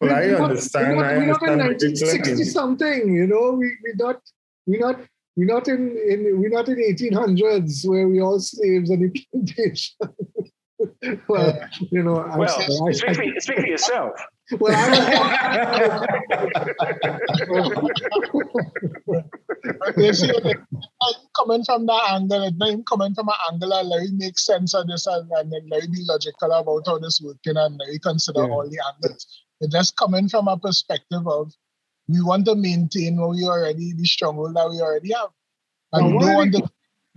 We're 0.00 0.38
not- 0.38 0.50
understand. 0.50 0.96
We're 0.96 1.02
not, 1.02 1.12
I 1.12 1.18
we're 1.18 1.26
not 1.26 1.42
in 1.42 1.48
understand. 1.50 1.58
what 1.58 1.82
you're 1.82 1.90
1960 1.90 2.44
something, 2.44 3.12
you 3.12 3.26
know. 3.26 3.46
We 3.60 3.66
we 3.84 3.92
not 3.96 4.20
we 4.68 4.78
not 4.78 5.00
we're 5.36 5.46
not 5.56 5.66
in, 5.68 5.80
in 6.12 6.40
we're 6.40 6.48
not 6.58 6.68
in 6.68 6.76
1800s 6.76 7.88
where 7.88 8.06
we 8.08 8.20
all 8.20 8.38
slaves 8.38 8.88
on 8.92 9.00
the 9.00 9.10
plantation. 9.32 9.96
well, 11.28 11.58
you 11.90 12.02
know, 12.04 12.22
I'm 12.22 12.38
Well, 12.38 12.48
sorry, 12.48 12.94
speak 12.94 13.16
for, 13.16 13.40
speak 13.40 13.58
for 13.58 13.66
yourself. 13.66 14.12
I, 14.52 14.56
well, 17.48 19.24
I 19.82 19.92
you 19.96 20.12
see, 20.14 20.26
like, 20.32 20.44
like, 20.44 21.16
coming 21.36 21.64
from 21.64 21.86
that 21.86 22.02
angle, 22.10 22.42
it 22.44 22.54
not 22.56 22.68
even 22.68 22.84
coming 22.84 23.14
from 23.14 23.28
an 23.28 23.34
angle 23.52 23.70
that 23.70 23.86
Larry 23.86 24.10
makes 24.12 24.44
sense 24.44 24.74
of 24.74 24.86
this 24.86 25.06
and, 25.06 25.30
and 25.32 25.52
then 25.52 25.68
Larry 25.70 25.86
be 25.88 26.04
logical 26.08 26.50
about 26.52 26.82
how 26.86 26.98
this 26.98 27.20
working 27.22 27.56
and 27.56 27.78
Larry 27.78 27.98
consider 27.98 28.42
Yeah. 28.46 28.50
all 28.52 28.68
the 28.68 28.78
angles. 28.94 29.26
It 29.60 29.70
just 29.70 29.96
coming 29.96 30.28
from 30.28 30.48
a 30.48 30.56
perspective 30.58 31.26
of 31.26 31.52
we 32.08 32.22
want 32.22 32.46
to 32.46 32.54
maintain 32.56 33.16
what 33.20 33.30
we 33.30 33.44
already, 33.44 33.92
the 33.92 34.04
stronghold 34.04 34.56
that 34.56 34.68
we 34.70 34.80
already 34.80 35.12
have. 35.12 35.28
And 35.92 36.06
Now, 36.06 36.10
we 36.10 36.14
one 36.16 36.22
don't 36.24 36.30
of 36.30 36.36
want 36.36 36.52
the- 36.52 36.60
to 36.60 36.70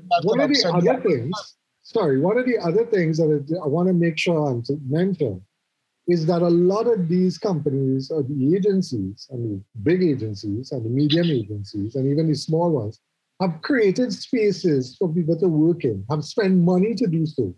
that 0.10 0.22
one 0.24 0.40
of 0.40 0.50
the 0.50 0.66
other 0.74 1.02
things, 1.02 1.56
sorry, 1.84 2.20
one 2.20 2.38
of 2.38 2.46
the 2.46 2.58
other 2.58 2.86
things 2.86 3.18
that 3.18 3.30
I, 3.30 3.64
I 3.64 3.68
want 3.68 3.88
to 3.88 3.94
make 3.94 4.18
sure 4.18 4.50
I'm 4.50 4.62
to 4.64 4.78
mention 4.88 5.42
is 6.08 6.26
that 6.26 6.42
a 6.42 6.50
lot 6.50 6.88
of 6.88 7.08
these 7.08 7.38
companies 7.38 8.12
or 8.12 8.24
the 8.24 8.56
agencies 8.56 9.28
and 9.32 9.52
the 9.52 9.64
big 9.84 10.04
agencies 10.04 10.72
and 10.72 10.86
the 10.86 10.90
medium 10.90 11.28
agencies 11.28 11.96
and 11.96 12.12
even 12.12 12.28
the 12.28 12.36
small 12.36 12.72
ones 12.72 13.00
have 13.40 13.62
created 13.62 14.12
spaces 14.12 14.96
for 14.98 15.08
people 15.14 15.38
to 15.40 15.48
work 15.48 15.84
in, 15.84 16.06
have 16.10 16.24
spent 16.24 16.56
money 16.58 16.94
to 16.96 17.08
do 17.08 17.26
so. 17.26 17.54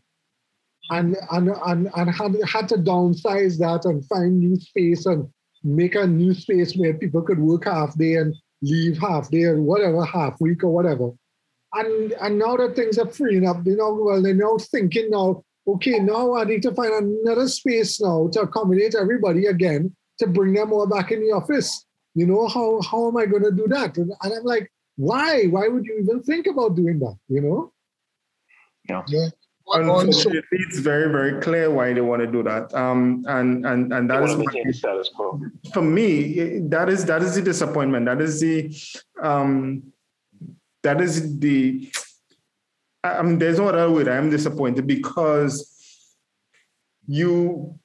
And, 0.92 1.18
and, 1.32 1.50
and, 1.66 1.90
and 1.96 2.12
had, 2.12 2.36
had 2.48 2.70
to 2.70 2.76
downsize 2.76 3.58
that 3.58 3.86
and 3.86 4.06
find 4.06 4.40
new 4.40 4.56
space 4.56 5.08
and 5.08 5.28
make 5.64 5.96
a 5.96 6.06
new 6.06 6.34
space 6.34 6.76
where 6.76 6.94
people 6.94 7.24
could 7.24 7.40
work 7.40 7.66
half 7.66 7.98
day 7.98 8.16
and 8.16 8.36
leave 8.62 9.00
half 9.00 9.30
day 9.32 9.44
or 9.44 9.62
whatever, 9.62 10.06
half 10.06 10.40
week 10.40 10.64
or 10.64 10.70
whatever. 10.70 11.12
And 11.74 12.14
and 12.22 12.40
now 12.40 12.56
that 12.56 12.76
things 12.76 12.98
are 12.98 13.10
freeing 13.10 13.48
up, 13.48 13.66
you 13.66 13.76
know, 13.76 13.94
well, 13.94 14.22
they're 14.22 14.34
now 14.34 14.58
thinking 14.58 15.10
now, 15.10 15.44
okay, 15.68 16.00
now 16.00 16.36
I 16.36 16.44
need 16.44 16.62
to 16.64 16.74
find 16.74 16.94
another 16.94 17.48
space 17.48 18.02
now 18.02 18.30
to 18.34 18.42
accommodate 18.42 18.96
everybody 18.96 19.48
again 19.48 19.96
to 20.20 20.28
bring 20.28 20.54
them 20.54 20.72
all 20.74 20.88
back 20.88 21.12
in 21.12 21.20
the 21.22 21.32
office. 21.34 21.86
You 22.14 22.26
know, 22.28 22.48
how 22.48 22.82
how 22.82 23.08
am 23.08 23.18
I 23.18 23.26
going 23.26 23.44
to 23.44 23.52
do 23.52 23.68
that? 23.70 23.98
And, 23.98 24.12
and 24.24 24.34
I'm 24.34 24.44
like, 24.44 24.72
why? 24.96 25.46
Why 25.46 25.68
would 25.68 25.86
you 25.86 26.00
even 26.02 26.24
think 26.24 26.48
about 26.48 26.76
doing 26.76 27.00
that? 27.00 27.18
You 27.28 27.42
know? 27.42 27.72
Yeah. 28.88 29.02
Also, 29.68 29.82
Unfortunately, 29.82 30.42
it's 30.52 30.78
very, 30.78 31.12
very 31.12 31.42
clear 31.42 31.72
why 31.72 31.92
they 31.92 32.00
want 32.02 32.22
to 32.22 32.28
do 32.28 32.44
that. 32.44 32.72
Um, 32.76 33.26
and 33.28 33.66
and 33.66 33.92
and 33.92 34.08
that 34.12 34.22
is 34.24 34.30
that 34.30 34.30
want 34.30 34.30
is 34.30 34.32
to 34.32 34.38
why- 34.38 34.46
maintain 34.54 34.68
the 34.68 34.74
status 34.74 35.10
quo. 35.16 35.42
for 35.74 35.82
me, 35.82 36.60
that 36.70 36.88
is 36.88 37.04
that 37.06 37.24
is 37.24 37.34
the 37.34 37.42
disappointment. 37.42 38.06
That 38.06 38.22
is 38.22 38.40
the 38.40 38.72
um, 39.22 39.92
that 40.84 41.02
is 41.02 41.40
the. 41.40 41.92
I 43.06 43.22
mean, 43.22 43.40
there's 43.40 43.60
no 43.60 43.69
other 43.69 43.90
word. 43.90 44.07
I 44.07 44.15
am 44.15 44.30
disappointed 44.30 44.88
because 44.88 45.72
you. 47.07 47.80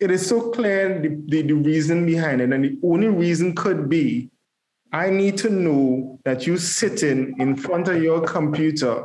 It 0.00 0.10
is 0.10 0.26
so 0.26 0.50
clear 0.50 0.98
the, 0.98 1.22
the, 1.26 1.42
the 1.42 1.52
reason 1.52 2.06
behind 2.06 2.40
it, 2.40 2.52
and 2.54 2.64
the 2.64 2.78
only 2.82 3.08
reason 3.08 3.54
could 3.54 3.90
be, 3.90 4.30
I 4.94 5.10
need 5.10 5.36
to 5.38 5.50
know 5.50 6.18
that 6.24 6.46
you 6.46 6.56
sitting 6.56 7.34
in 7.38 7.54
front 7.54 7.86
of 7.86 8.02
your 8.02 8.22
computer, 8.22 9.04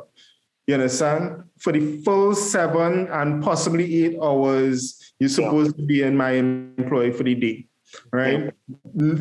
you 0.68 0.76
understand, 0.76 1.44
for 1.60 1.74
the 1.74 2.02
full 2.04 2.34
seven 2.34 3.10
and 3.12 3.44
possibly 3.44 4.06
eight 4.06 4.18
hours 4.22 5.14
you're 5.20 5.28
supposed 5.30 5.76
to 5.76 5.84
be 5.84 6.02
in 6.02 6.16
my 6.16 6.32
employ 6.32 7.12
for 7.12 7.24
the 7.24 7.36
day 7.36 7.68
right? 8.12 8.54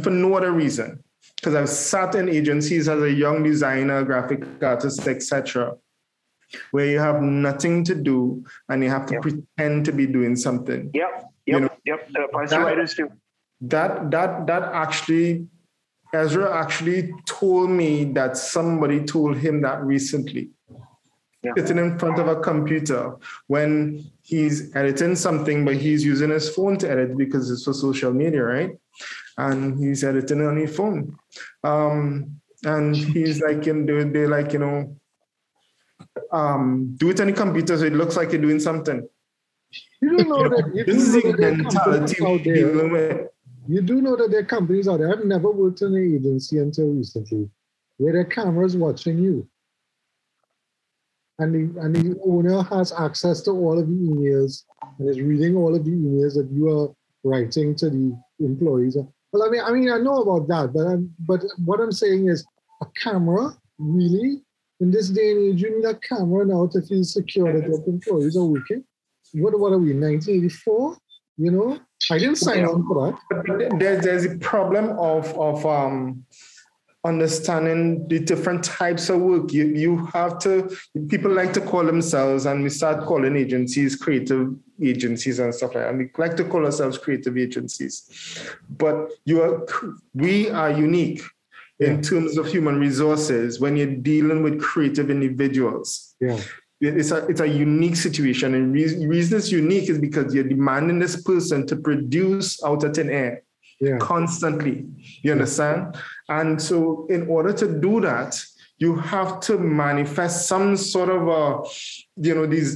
For 0.02 0.10
no 0.10 0.34
other 0.34 0.52
reason. 0.52 1.02
Because 1.36 1.54
I've 1.54 1.68
sat 1.68 2.14
in 2.14 2.28
agencies 2.28 2.88
as 2.88 3.02
a 3.02 3.10
young 3.10 3.42
designer, 3.42 4.02
graphic 4.04 4.44
artist, 4.62 5.06
etc., 5.06 5.76
where 6.70 6.86
you 6.86 6.98
have 6.98 7.22
nothing 7.22 7.84
to 7.84 7.94
do 7.94 8.44
and 8.68 8.82
you 8.82 8.90
have 8.90 9.06
to 9.06 9.14
Yeah. 9.14 9.20
pretend 9.20 9.84
to 9.86 9.92
be 9.92 10.06
doing 10.06 10.36
something. 10.36 10.90
Yep, 10.94 11.10
yep, 11.14 11.30
You 11.46 11.60
know, 11.60 11.70
yep. 11.84 12.08
That- 12.12 12.62
writers 12.64 12.94
too. 12.94 13.08
That 13.60 14.10
that 14.10 14.46
that 14.46 14.62
actually, 14.72 15.46
Ezra 16.12 16.54
actually 16.62 17.12
told 17.26 17.70
me 17.70 18.04
that 18.12 18.36
somebody 18.36 19.04
told 19.04 19.36
him 19.36 19.62
that 19.62 19.82
recently. 19.84 20.50
Yeah. 21.42 21.52
Sitting 21.58 21.78
in 21.78 21.98
front 21.98 22.18
of 22.18 22.26
a 22.28 22.36
computer 22.40 23.16
when 23.48 24.02
he's 24.22 24.74
editing 24.74 25.14
something, 25.14 25.64
but 25.64 25.76
he's 25.76 26.02
using 26.04 26.30
his 26.30 26.48
phone 26.48 26.78
to 26.78 26.90
edit 26.90 27.16
because 27.18 27.50
it's 27.50 27.64
for 27.64 27.74
social 27.74 28.12
media, 28.14 28.42
right? 28.42 28.70
And 29.36 29.78
he's 29.78 30.04
editing 30.04 30.40
on 30.46 30.56
his 30.56 30.74
phone. 30.74 31.16
Um, 31.62 32.40
and 32.64 32.96
he's 32.96 33.42
like, 33.42 33.66
you 33.66 33.74
know, 33.74 34.04
they're 34.10 34.28
like, 34.28 34.54
you 34.54 34.58
know, 34.58 34.96
um, 36.32 36.94
do 36.96 37.10
it 37.10 37.20
on 37.20 37.26
the 37.28 37.32
computer 37.32 37.76
so 37.76 37.84
it 37.84 37.92
looks 37.92 38.16
like 38.16 38.32
you're 38.32 38.40
doing 38.40 38.60
something. 38.60 39.06
You 40.00 40.18
do 40.18 40.24
know 40.24 40.48
that 40.48 40.70
you 40.74 40.84
This 40.84 41.08
is 41.08 41.14
know 41.14 41.32
the 41.32 41.36
that 41.38 41.56
mentality 41.56 42.24
out 42.24 42.44
there. 42.44 42.88
with. 42.88 43.28
You 43.66 43.80
do 43.80 44.02
know 44.02 44.14
that 44.16 44.30
there 44.30 44.40
are 44.40 44.44
companies 44.44 44.86
out 44.88 44.98
there. 44.98 45.10
I've 45.10 45.24
never 45.24 45.50
worked 45.50 45.80
in 45.82 45.94
an 45.94 46.14
agency 46.16 46.58
until 46.58 46.88
recently, 46.88 47.48
where 47.96 48.12
there 48.12 48.22
are 48.22 48.26
cameras 48.26 48.76
watching 48.76 49.18
you. 49.18 49.48
And 51.38 51.52
the, 51.74 51.80
and 51.80 51.96
the 51.96 52.20
owner 52.24 52.62
has 52.62 52.92
access 52.92 53.40
to 53.42 53.50
all 53.50 53.78
of 53.78 53.88
the 53.88 53.92
emails 53.94 54.64
and 54.98 55.08
is 55.08 55.20
reading 55.20 55.56
all 55.56 55.74
of 55.74 55.84
the 55.84 55.90
emails 55.90 56.34
that 56.34 56.48
you 56.52 56.68
are 56.68 56.94
writing 57.24 57.74
to 57.76 57.90
the 57.90 58.16
employees. 58.38 58.96
Well, 59.32 59.42
I 59.42 59.48
mean, 59.50 59.62
I 59.64 59.72
mean, 59.72 59.90
I 59.90 59.98
know 59.98 60.22
about 60.22 60.46
that, 60.48 60.72
but 60.72 60.86
I'm, 60.86 61.12
but 61.20 61.42
what 61.64 61.80
I'm 61.80 61.90
saying 61.90 62.28
is, 62.28 62.46
a 62.82 62.86
camera 63.02 63.56
really 63.78 64.43
in 64.84 64.90
this 64.90 65.08
day 65.08 65.30
and 65.32 65.40
age, 65.54 65.62
you 65.62 65.70
need 65.76 65.86
a 65.86 65.94
camera 65.94 66.44
now 66.44 66.66
to 66.66 66.82
feel 66.82 67.04
secure 67.04 67.50
that 67.54 67.66
your 67.66 67.82
employees 67.86 68.36
are 68.36 68.44
working. 68.44 68.84
What 69.32 69.58
what 69.58 69.72
are 69.72 69.78
we? 69.78 69.94
1984? 69.94 70.98
You 71.38 71.50
know, 71.50 71.80
I 72.10 72.18
didn't 72.18 72.36
sign 72.36 72.64
on 72.66 72.86
for 72.86 72.96
that. 73.02 73.18
But 73.30 73.78
there, 73.80 73.96
there's 74.00 74.26
a 74.26 74.36
problem 74.36 74.90
of 74.98 75.24
of 75.38 75.64
um, 75.64 76.26
understanding 77.02 78.06
the 78.08 78.18
different 78.18 78.62
types 78.62 79.08
of 79.08 79.20
work. 79.20 79.54
You 79.54 79.64
you 79.84 80.04
have 80.16 80.38
to. 80.40 80.52
People 81.08 81.32
like 81.32 81.54
to 81.54 81.62
call 81.62 81.84
themselves, 81.84 82.44
and 82.44 82.62
we 82.62 82.68
start 82.68 83.06
calling 83.06 83.36
agencies 83.36 83.96
creative 83.96 84.54
agencies 84.82 85.38
and 85.38 85.54
stuff 85.54 85.74
like 85.74 85.84
that. 85.84 85.90
And 85.90 85.98
we 85.98 86.10
like 86.18 86.36
to 86.36 86.44
call 86.44 86.66
ourselves 86.66 86.98
creative 86.98 87.38
agencies, 87.38 87.94
but 88.68 89.10
you 89.24 89.40
are. 89.42 89.66
We 90.12 90.50
are 90.50 90.70
unique. 90.70 91.22
In 91.80 92.00
terms 92.02 92.38
of 92.38 92.46
human 92.46 92.78
resources 92.78 93.60
when 93.60 93.76
you're 93.76 93.96
dealing 93.96 94.42
with 94.42 94.60
creative 94.60 95.10
individuals. 95.10 96.14
Yeah. 96.20 96.40
It's 96.80 97.12
a 97.12 97.26
it's 97.28 97.40
a 97.40 97.46
unique 97.48 97.96
situation, 97.96 98.54
and 98.54 98.72
re- 98.72 99.06
reason 99.06 99.38
it's 99.38 99.50
unique 99.50 99.88
is 99.88 99.98
because 99.98 100.34
you're 100.34 100.44
demanding 100.44 100.98
this 100.98 101.22
person 101.22 101.66
to 101.68 101.76
produce 101.76 102.62
out 102.62 102.84
of 102.84 102.94
thin 102.94 103.08
air 103.10 103.42
Yeah. 103.80 103.96
constantly. 103.98 104.84
You 105.22 105.32
understand? 105.32 105.96
And 106.28 106.60
so, 106.60 107.06
in 107.08 107.26
order 107.28 107.52
to 107.54 107.80
do 107.80 108.00
that, 108.02 108.38
you 108.84 108.94
have 108.96 109.40
to 109.40 109.56
manifest 109.56 110.46
some 110.46 110.76
sort 110.76 111.08
of 111.08 111.22
a, 111.42 111.42
you 112.26 112.34
know, 112.34 112.46
these 112.54 112.70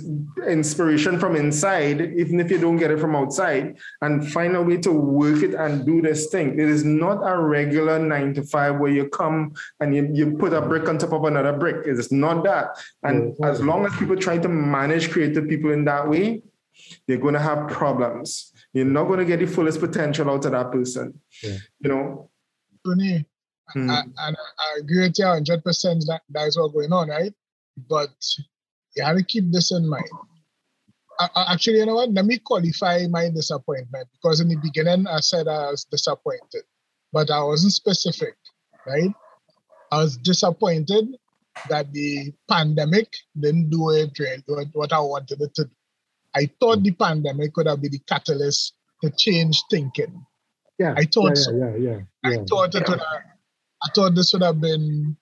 inspiration 0.57 1.19
from 1.23 1.37
inside, 1.37 2.01
even 2.23 2.41
if 2.41 2.51
you 2.53 2.59
don't 2.65 2.79
get 2.83 2.91
it 2.95 2.99
from 3.05 3.15
outside, 3.21 3.77
and 4.01 4.13
find 4.37 4.57
a 4.57 4.63
way 4.69 4.79
to 4.87 4.91
work 4.91 5.43
it 5.49 5.55
and 5.63 5.85
do 5.91 5.97
this 6.09 6.21
thing. 6.33 6.49
It 6.63 6.69
is 6.77 6.83
not 6.85 7.19
a 7.33 7.35
regular 7.59 7.99
nine 7.99 8.33
to 8.35 8.43
five 8.55 8.73
where 8.81 8.91
you 8.99 9.05
come 9.21 9.53
and 9.81 9.95
you, 9.95 10.03
you 10.19 10.25
put 10.43 10.53
a 10.55 10.63
brick 10.63 10.89
on 10.89 10.97
top 10.97 11.13
of 11.13 11.25
another 11.25 11.53
brick. 11.63 11.79
It 11.91 11.99
is 12.03 12.11
not 12.11 12.43
that. 12.45 12.67
And 13.03 13.19
Yeah. 13.39 13.51
as 13.51 13.61
long 13.61 13.85
as 13.87 13.93
people 14.01 14.17
try 14.17 14.39
to 14.39 14.49
manage 14.49 15.11
creative 15.15 15.47
people 15.53 15.73
in 15.73 15.85
that 15.85 16.09
way, 16.09 16.43
they're 17.07 17.25
going 17.27 17.35
to 17.35 17.47
have 17.51 17.69
problems. 17.69 18.53
You're 18.73 18.95
not 18.99 19.05
going 19.09 19.19
to 19.19 19.25
get 19.33 19.41
the 19.41 19.47
fullest 19.47 19.79
potential 19.81 20.31
out 20.31 20.45
of 20.47 20.53
that 20.53 20.73
person. 20.73 21.21
Yeah. 21.43 21.59
You 21.83 21.89
know, 21.91 22.31
Hmm. 23.73 23.91
I, 23.91 24.01
and 24.01 24.37
I 24.37 24.79
agree 24.79 25.01
with 25.01 25.19
you 25.19 25.25
100% 25.25 25.63
that 26.07 26.23
that 26.31 26.47
is 26.47 26.59
what's 26.59 26.75
going 26.75 26.93
on, 26.93 27.09
right? 27.09 27.33
But 27.89 28.11
you 28.97 29.05
have 29.05 29.17
to 29.17 29.25
keep 29.25 29.53
this 29.53 29.73
in 29.73 29.89
mind. 29.89 30.09
I, 31.21 31.53
actually, 31.53 31.79
you 31.79 31.87
know 31.87 31.97
what? 31.97 32.11
Let 32.11 32.25
me 32.25 32.39
qualify 32.39 33.07
my 33.09 33.29
disappointment 33.29 34.09
because 34.13 34.41
in 34.41 34.49
the 34.49 34.57
beginning 34.57 35.07
I 35.07 35.21
said 35.21 35.49
I 35.49 35.71
was 35.71 35.85
disappointed, 35.85 36.63
but 37.13 37.31
I 37.31 37.43
wasn't 37.43 37.73
specific, 37.73 38.37
right? 38.87 39.11
I 39.91 40.03
was 40.03 40.17
disappointed 40.19 41.17
that 41.69 41.93
the 41.93 42.33
pandemic 42.49 43.13
didn't 43.39 43.71
do 43.71 43.91
it 43.91 44.17
really 44.19 44.43
what, 44.47 44.67
what 44.75 44.93
I 44.93 45.01
wanted 45.01 45.41
it 45.41 45.55
to 45.57 45.65
do. 45.65 45.71
I 46.37 46.49
thought 46.61 46.83
the 46.83 46.93
pandemic 46.93 47.55
could 47.55 47.67
have 47.67 47.81
been 47.81 47.93
the 47.93 47.99
catalyst 48.01 48.75
to 49.03 49.11
change 49.17 49.61
thinking. 49.71 50.25
Yeah. 50.79 50.95
I 50.97 51.05
thought 51.05 51.37
yeah, 51.37 51.43
so. 51.43 51.51
yeah, 51.53 51.77
yeah, 51.77 51.99
yeah, 52.25 52.31
I 52.31 52.45
thought 52.45 52.75
it 52.75 52.89
would 52.89 53.01
have, 53.01 53.23
I 53.83 53.89
thought 53.95 54.15
this 54.15 54.33
would 54.33 54.43
have 54.43 54.61
been 54.61 55.17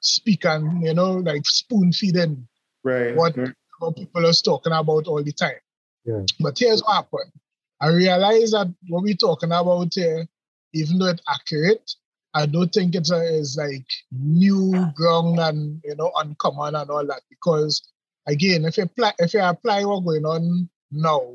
speaking, 0.00 0.82
you 0.82 0.94
know, 0.94 1.12
like 1.12 1.46
spoon 1.46 1.92
feeding 1.92 2.48
right? 2.84 3.16
What- 3.16 3.36
right. 3.36 3.54
what 3.78 3.96
people 3.96 4.26
are 4.26 4.32
talking 4.32 4.72
about 4.72 5.06
all 5.06 5.22
the 5.22 5.32
time. 5.32 5.60
Yeah. 6.04 6.22
But 6.40 6.58
here's 6.58 6.82
what 6.82 6.94
happened. 6.94 7.32
I 7.80 7.88
realized 7.88 8.54
that 8.54 8.72
what 8.88 9.02
we're 9.02 9.14
talking 9.14 9.52
about 9.52 9.94
here, 9.94 10.26
even 10.74 10.98
though 10.98 11.08
it's 11.08 11.22
accurate, 11.28 11.90
I 12.34 12.46
don't 12.46 12.72
think 12.72 12.94
it's 12.94 13.10
a, 13.10 13.22
is 13.22 13.56
like 13.56 13.86
new 14.10 14.86
ground 14.94 15.38
and 15.38 15.80
you 15.84 15.94
know 15.96 16.12
uncommon 16.16 16.74
and 16.74 16.90
all 16.90 17.06
that. 17.06 17.22
Because 17.30 17.88
again, 18.26 18.64
if 18.64 18.76
you 18.76 18.84
apply 18.84 19.12
if 19.18 19.34
you 19.34 19.40
apply 19.40 19.84
what's 19.84 20.04
going 20.04 20.24
on 20.24 20.68
now 20.90 21.34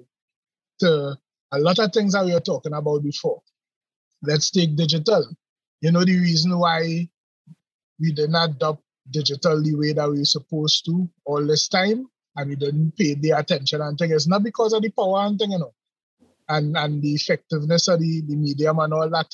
to 0.79 1.17
a 1.51 1.59
lot 1.59 1.79
of 1.79 1.91
things 1.91 2.13
that 2.13 2.25
we 2.25 2.33
were 2.33 2.39
talking 2.39 2.73
about 2.73 3.03
before, 3.03 3.41
let's 4.21 4.49
take 4.51 4.75
digital. 4.75 5.25
You 5.83 5.91
know 5.91 6.05
the 6.05 6.17
reason 6.17 6.57
why 6.57 7.09
we 7.99 8.13
did 8.13 8.29
not 8.29 8.51
adopt 8.51 8.83
digital 9.11 9.61
the 9.61 9.75
way 9.75 9.91
that 9.91 10.09
we 10.09 10.19
were 10.19 10.23
supposed 10.25 10.85
to 10.85 11.09
all 11.25 11.45
this 11.45 11.67
time 11.67 12.07
and 12.37 12.49
we 12.49 12.55
didn't 12.55 12.95
pay 12.97 13.15
the 13.15 13.31
attention 13.31 13.81
and 13.81 13.97
thing. 13.97 14.11
It's 14.11 14.25
not 14.25 14.43
because 14.43 14.71
of 14.71 14.81
the 14.81 14.91
power 14.91 15.27
and 15.27 15.37
thing, 15.37 15.51
you 15.51 15.59
know, 15.59 15.73
and 16.47 16.77
and 16.77 17.01
the 17.01 17.13
effectiveness 17.13 17.89
of 17.89 17.99
the, 17.99 18.21
the 18.25 18.37
medium 18.37 18.79
and 18.79 18.93
all 18.93 19.09
that. 19.09 19.29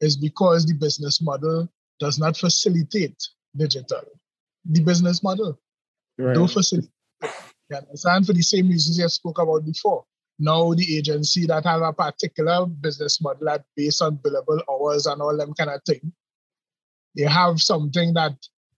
It's 0.00 0.14
because 0.14 0.64
the 0.64 0.74
business 0.74 1.20
model 1.20 1.68
does 1.98 2.20
not 2.20 2.36
facilitate 2.36 3.20
digital. 3.56 4.02
The 4.66 4.80
business 4.80 5.24
model 5.24 5.58
right. 6.18 6.34
don't 6.34 6.46
facilitate. 6.46 6.88
You 7.68 7.78
understand? 7.78 8.26
For 8.26 8.32
the 8.32 8.42
same 8.42 8.68
reasons 8.68 9.02
I 9.02 9.08
spoke 9.08 9.40
about 9.40 9.66
before. 9.66 10.04
Now 10.38 10.74
the 10.74 10.96
agency 10.96 11.46
that 11.46 11.64
have 11.64 11.82
a 11.82 11.92
particular 11.92 12.66
business 12.66 13.20
model 13.20 13.46
that 13.46 13.64
based 13.76 14.02
on 14.02 14.18
billable 14.18 14.60
hours 14.70 15.06
and 15.06 15.22
all 15.22 15.36
them 15.36 15.54
kind 15.54 15.70
of 15.70 15.82
thing, 15.84 16.12
they 17.16 17.24
have 17.24 17.60
something 17.60 18.14
that 18.14 18.34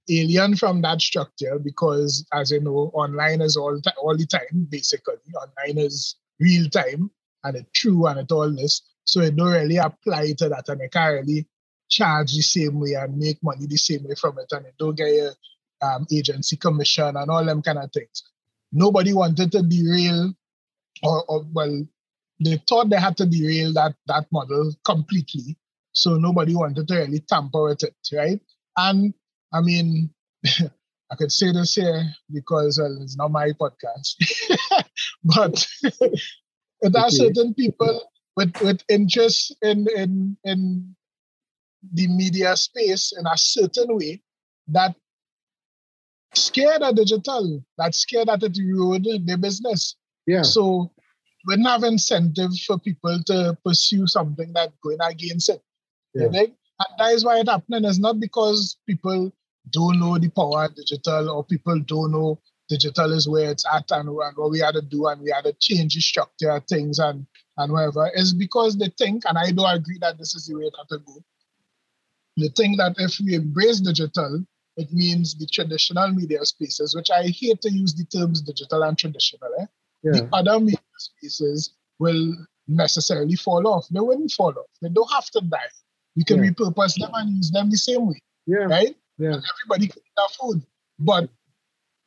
alien 0.09 0.57
from 0.57 0.83
that 0.83 1.01
structure 1.01 1.59
because 1.59 2.27
as 2.33 2.51
you 2.51 2.61
know, 2.61 2.91
online 2.95 3.41
is 3.41 3.57
all 3.57 3.81
ti- 3.81 3.91
all 4.01 4.17
the 4.17 4.27
time, 4.27 4.67
basically. 4.69 5.17
Online 5.35 5.85
is 5.85 6.17
real 6.39 6.69
time 6.69 7.11
and 7.45 7.57
it's 7.57 7.71
true 7.73 8.07
and 8.07 8.21
it 8.21 8.31
all 8.31 8.51
this. 8.55 8.83
So 9.05 9.21
it 9.21 9.37
don't 9.37 9.53
really 9.53 9.77
apply 9.77 10.35
to 10.39 10.49
that 10.49 10.69
and 10.69 10.81
it 10.81 10.93
can't 10.93 11.27
really 11.27 11.47
charge 11.89 12.35
the 12.35 12.43
same 12.43 12.81
way 12.81 12.95
and 12.95 13.17
make 13.17 13.43
money 13.43 13.67
the 13.67 13.77
same 13.77 14.05
way 14.05 14.15
from 14.21 14.39
it 14.39 14.49
and 14.51 14.67
it 14.67 14.75
don't 14.79 14.97
get 14.97 15.09
a 15.09 15.35
um, 15.83 16.07
agency 16.13 16.57
commission 16.57 17.17
and 17.17 17.31
all 17.31 17.45
them 17.45 17.63
kind 17.63 17.79
of 17.79 17.91
things. 17.93 18.25
Nobody 18.73 19.13
wanted 19.13 19.53
to 19.53 19.63
derail 19.63 20.35
or, 21.03 21.25
or 21.29 21.47
well, 21.53 21.85
they 22.45 22.57
thought 22.69 22.91
they 22.91 23.01
had 23.01 23.17
to 23.19 23.27
derail 23.27 23.73
that 23.75 23.95
that 24.07 24.27
model 24.33 24.73
completely. 24.85 25.57
So 25.93 26.17
nobody 26.17 26.55
wanted 26.55 26.89
to 26.89 26.95
really 26.95 27.21
tamper 27.21 27.65
with 27.65 27.83
it, 27.85 27.97
right? 28.13 28.41
And 28.77 29.15
I 29.53 29.61
mean, 29.61 30.11
I 31.11 31.17
could 31.17 31.33
say 31.33 31.53
this 31.53 31.75
here 31.75 32.05
because 32.33 32.79
well, 32.81 32.99
it's 33.03 33.17
not 33.17 33.31
my 33.31 33.53
podcast, 33.53 34.17
but 35.25 35.67
there 36.83 37.11
Okay. 37.11 37.11
certain 37.11 37.55
people 37.55 38.03
with 38.37 38.55
with 38.61 38.83
interest 38.89 39.55
in 39.63 39.87
in 39.97 40.37
in 40.45 40.97
the 41.93 42.09
media 42.09 42.57
space 42.57 43.13
in 43.19 43.27
a 43.27 43.37
certain 43.37 43.97
way 43.97 44.23
that 44.69 44.95
scared 46.35 46.83
of 46.83 46.97
digital, 46.97 47.65
that 47.79 47.95
scared 47.95 48.29
that 48.29 48.43
it 48.43 48.57
ruined 48.59 49.07
their 49.27 49.39
business. 49.39 49.97
Yeah. 50.27 50.43
So 50.43 50.91
we 51.47 51.57
don't 51.57 51.65
have 51.65 51.85
incentive 51.85 52.51
for 52.67 52.79
people 52.79 53.19
to 53.27 53.57
pursue 53.65 54.07
something 54.07 54.53
that 54.55 54.73
going 54.83 54.99
against 55.01 55.49
it. 55.49 55.63
Yeah. 56.15 56.29
think? 56.31 56.55
And 56.79 56.89
that 56.99 57.13
is 57.13 57.25
why 57.25 57.39
it's 57.39 57.51
happening. 57.51 57.85
It's 57.85 57.99
not 57.99 58.21
because 58.21 58.77
people 58.87 59.33
don't 59.71 60.01
know 60.01 60.19
the 60.19 60.29
power 60.29 60.65
of 60.65 60.75
digital 60.75 61.31
or 61.31 61.45
people 61.45 61.81
don't 61.81 62.13
know 62.13 62.41
digital 62.69 63.13
is 63.13 63.29
where 63.29 63.51
it's 63.51 63.65
at 63.73 63.91
and, 63.91 64.09
and 64.09 64.37
what 64.37 64.51
we 64.51 64.59
had 64.59 64.75
to 64.75 64.83
do 64.83 65.07
and 65.07 65.21
we 65.23 65.31
had 65.31 65.45
to 65.45 65.55
change 65.61 65.95
the 65.95 66.01
structure 66.01 66.51
of 66.51 66.65
things 66.65 66.99
and, 66.99 67.27
and 67.59 67.73
whatever. 67.73 68.11
It's 68.15 68.33
because 68.33 68.77
they 68.77 68.91
think, 68.99 69.23
and 69.27 69.39
I 69.39 69.53
don't 69.53 69.77
agree 69.77 69.99
that 70.01 70.19
this 70.19 70.35
is 70.35 70.47
the 70.47 70.57
way 70.57 70.65
it 70.65 70.75
had 70.77 70.89
to 70.89 71.03
go. 71.05 71.23
They 72.37 72.49
think 72.57 72.79
that 72.79 72.97
if 72.99 73.19
we 73.25 73.35
embrace 73.35 73.81
digital, 73.81 74.45
it 74.77 74.93
means 74.93 75.35
the 75.37 75.47
traditional 75.47 76.13
media 76.13 76.45
spaces, 76.45 76.95
which 76.95 77.11
I 77.11 77.29
hate 77.29 77.63
to 77.63 77.73
use 77.73 77.95
the 77.95 78.05
terms 78.05 78.43
digital 78.43 78.83
and 78.83 78.99
traditional. 78.99 79.49
Eh? 79.61 79.67
Yeah. 80.07 80.21
the 80.23 80.29
other 80.33 80.61
spaces 80.99 81.75
will 81.99 82.35
necessarily 82.69 83.37
fall 83.37 83.67
off. 83.67 83.87
They 83.91 84.01
wouldn't 84.01 84.33
fall 84.33 84.51
off. 84.51 84.67
They 84.83 84.89
don't 84.89 85.11
have 85.13 85.29
to 85.33 85.41
die. 85.41 85.59
We 86.17 86.25
can 86.25 86.43
Yeah. 86.45 86.51
repurpose 86.51 86.95
them 86.99 87.11
and 87.15 87.37
use 87.37 87.51
them 87.51 87.71
the 87.71 87.77
same 87.77 88.07
way, 88.07 88.23
Yeah. 88.47 88.67
right? 88.67 88.97
Yeah. 89.19 89.41
Everybody 89.53 89.89
can 89.89 90.03
eat 90.05 90.13
their 90.17 90.29
food. 90.41 90.63
But 90.99 91.31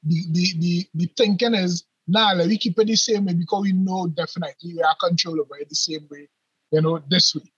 the, 0.03 0.23
the, 0.31 0.53
the, 0.59 0.88
the 0.95 1.05
thinking 1.17 1.53
is, 1.55 1.84
nah, 2.07 2.34
let 2.34 2.47
me 2.47 2.57
keep 2.57 2.80
it 2.80 2.88
the 2.88 2.95
same 2.95 3.26
way 3.26 3.34
because 3.34 3.61
we 3.63 3.73
know 3.73 4.07
definitely 4.07 4.76
we 4.76 4.81
are 4.81 4.95
control 4.95 5.41
over 5.41 5.57
it 5.59 5.69
the 5.69 5.76
same 5.76 6.07
way, 6.09 6.27
you 6.71 6.81
know, 6.81 7.01
this 7.09 7.35
way. 7.35 7.51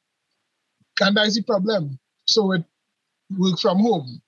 And 1.01 1.15
that's 1.17 1.35
the 1.35 1.43
problem. 1.43 1.99
So 2.25 2.51
it 2.53 2.63
work 3.37 3.59
from 3.59 3.79
home. 3.79 4.21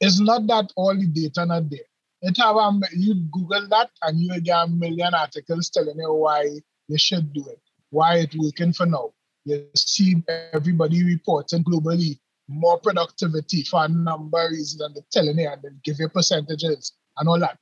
It's 0.00 0.20
not 0.20 0.46
that 0.46 0.72
all 0.76 0.94
the 0.96 1.06
data 1.06 1.44
not 1.46 1.68
there. 1.70 1.80
Have 2.22 2.82
you 2.92 3.14
Google 3.32 3.66
that 3.68 3.90
and 4.02 4.20
you 4.20 4.40
get 4.40 4.64
a 4.64 4.66
million 4.68 5.14
articles 5.14 5.70
telling 5.70 5.98
you 5.98 6.12
why 6.12 6.48
you 6.88 6.98
should 6.98 7.32
do 7.32 7.46
it, 7.48 7.60
why 7.90 8.18
it's 8.18 8.36
working 8.36 8.72
for 8.72 8.86
now. 8.86 9.12
You 9.44 9.66
see 9.74 10.22
everybody 10.52 11.02
reporting 11.02 11.64
globally 11.64 12.18
more 12.46 12.78
productivity 12.78 13.62
for 13.62 13.84
a 13.84 13.88
number 13.88 14.44
of 14.44 14.50
reasons 14.50 14.80
and 14.82 14.94
they're 14.94 15.04
telling 15.10 15.38
you 15.38 15.48
and 15.48 15.62
they 15.62 15.68
give 15.82 15.98
you 15.98 16.08
percentages 16.08 16.92
and 17.16 17.28
all 17.28 17.38
that. 17.38 17.58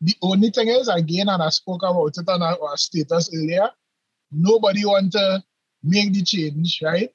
The 0.00 0.14
only 0.22 0.50
thing 0.50 0.68
is, 0.68 0.88
again, 0.88 1.28
and 1.28 1.42
I 1.42 1.50
spoke 1.50 1.82
about 1.82 2.16
it 2.16 2.28
on 2.28 2.40
our, 2.42 2.58
our 2.62 2.76
status 2.78 3.30
earlier, 3.36 3.68
nobody 4.32 4.86
want 4.86 5.12
to 5.12 5.42
make 5.82 6.14
the 6.14 6.22
change, 6.22 6.80
right? 6.82 7.10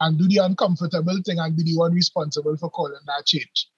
And 0.00 0.18
do 0.18 0.28
the 0.28 0.38
uncomfortable 0.38 1.18
thing 1.24 1.38
and 1.38 1.56
be 1.56 1.62
the 1.62 1.78
one 1.78 1.94
responsible 1.94 2.56
for 2.58 2.68
calling 2.68 3.00
that 3.06 3.24
change. 3.24 3.70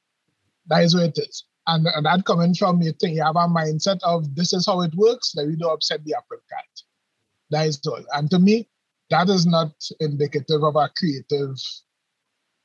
That 0.66 0.82
is 0.82 0.94
what 0.94 1.04
it 1.04 1.18
is. 1.18 1.44
And, 1.68 1.86
and 1.86 2.06
that 2.06 2.24
coming 2.24 2.54
from 2.54 2.82
you 2.82 2.92
think 2.92 3.16
you 3.16 3.22
have 3.22 3.36
a 3.36 3.46
mindset 3.46 3.98
of 4.02 4.34
this 4.34 4.52
is 4.52 4.66
how 4.66 4.80
it 4.80 4.94
works, 4.96 5.32
that 5.32 5.46
we 5.46 5.54
don't 5.54 5.74
upset 5.74 6.02
the 6.04 6.14
apple 6.14 6.38
cart. 6.50 6.82
That 7.50 7.66
is 7.66 7.80
all. 7.86 8.02
And 8.14 8.30
to 8.30 8.38
me, 8.38 8.68
that 9.10 9.28
is 9.28 9.46
not 9.46 9.72
indicative 10.00 10.62
of 10.62 10.76
a 10.76 10.90
creative 10.96 11.56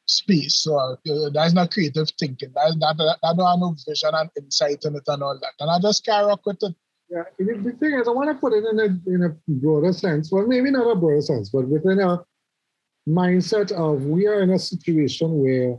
space. 0.06 0.66
or 0.66 0.94
uh, 1.10 1.30
that's 1.34 1.54
not 1.54 1.72
creative 1.72 2.08
thinking. 2.20 2.52
That, 2.56 2.78
that, 2.80 2.98
that, 2.98 3.18
that 3.22 3.36
don't 3.38 3.48
have 3.48 3.60
no 3.60 3.76
vision 3.88 4.12
and 4.14 4.30
insight 4.38 4.84
in 4.86 4.96
it 4.96 5.04
and 5.08 5.22
all 5.22 5.40
that. 5.40 5.54
And 5.60 5.70
I 5.70 5.80
just 5.80 6.06
carry 6.06 6.32
on 6.32 6.40
with 6.46 6.58
it. 6.62 6.76
Yeah, 7.10 7.24
the 7.38 7.76
thing 7.80 8.00
is, 8.00 8.08
I 8.08 8.12
want 8.12 8.30
to 8.30 8.36
put 8.36 8.54
it 8.54 8.64
in 8.66 8.80
a 8.80 9.14
in 9.14 9.24
a 9.24 9.36
broader 9.48 9.94
sense. 9.94 10.32
Well, 10.32 10.48
maybe 10.48 10.72
not 10.72 10.90
a 10.90 10.96
broader 10.96 11.22
sense, 11.22 11.50
but 11.50 11.68
within 11.68 12.00
a 12.00 12.24
mindset 13.08 13.72
of 13.72 14.06
we 14.06 14.26
are 14.26 14.42
in 14.42 14.50
a 14.50 14.58
situation 14.58 15.40
where 15.40 15.78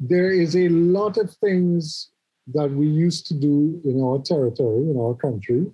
there 0.00 0.30
is 0.30 0.56
a 0.56 0.68
lot 0.68 1.18
of 1.18 1.34
things 1.36 2.10
that 2.54 2.70
we 2.70 2.86
used 2.86 3.26
to 3.26 3.34
do 3.34 3.80
in 3.84 4.02
our 4.02 4.20
territory, 4.20 4.82
in 4.82 4.96
our 4.98 5.14
country, 5.14 5.66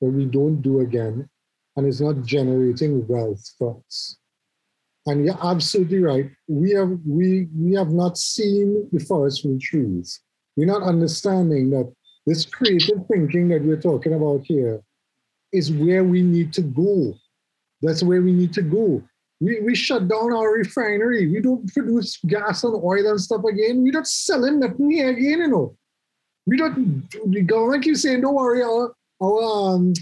that 0.00 0.10
we 0.10 0.24
don't 0.24 0.62
do 0.62 0.80
again, 0.80 1.28
and 1.76 1.86
it's 1.86 2.00
not 2.00 2.24
generating 2.24 3.06
wealth 3.06 3.44
for 3.58 3.80
us. 3.86 4.18
And 5.06 5.24
you're 5.24 5.38
absolutely 5.44 6.00
right. 6.00 6.30
We 6.46 6.70
have 6.72 6.96
we 7.04 7.48
we 7.56 7.74
have 7.74 7.90
not 7.90 8.16
seen 8.16 8.88
the 8.92 9.00
forest 9.00 9.42
from 9.42 9.58
trees. 9.58 10.20
We're 10.56 10.66
not 10.66 10.82
understanding 10.82 11.70
that 11.70 11.92
this 12.24 12.46
creative 12.46 13.04
thinking 13.10 13.48
that 13.48 13.64
we're 13.64 13.80
talking 13.80 14.14
about 14.14 14.44
here 14.44 14.80
is 15.52 15.72
where 15.72 16.04
we 16.04 16.22
need 16.22 16.52
to 16.52 16.62
go. 16.62 17.14
That's 17.80 18.02
where 18.02 18.22
we 18.22 18.32
need 18.32 18.52
to 18.54 18.62
go. 18.62 19.02
We, 19.40 19.60
we 19.60 19.74
shut 19.74 20.06
down 20.06 20.32
our 20.32 20.52
refinery. 20.52 21.26
We 21.26 21.40
don't 21.40 21.66
produce 21.72 22.18
gas 22.28 22.62
and 22.62 22.74
oil 22.74 23.10
and 23.10 23.20
stuff 23.20 23.42
again. 23.42 23.82
We're 23.82 23.92
not 23.92 24.06
selling 24.06 24.60
nothing 24.60 24.92
here 24.92 25.10
again, 25.10 25.40
you 25.40 25.48
know. 25.48 25.76
We 26.46 26.56
don't, 26.56 27.08
the 27.26 27.42
government 27.42 27.84
keeps 27.84 28.02
saying, 28.02 28.22
don't 28.22 28.34
worry, 28.34 28.62
our, 28.62 28.92
our, 29.22 29.42
um, 29.42 29.92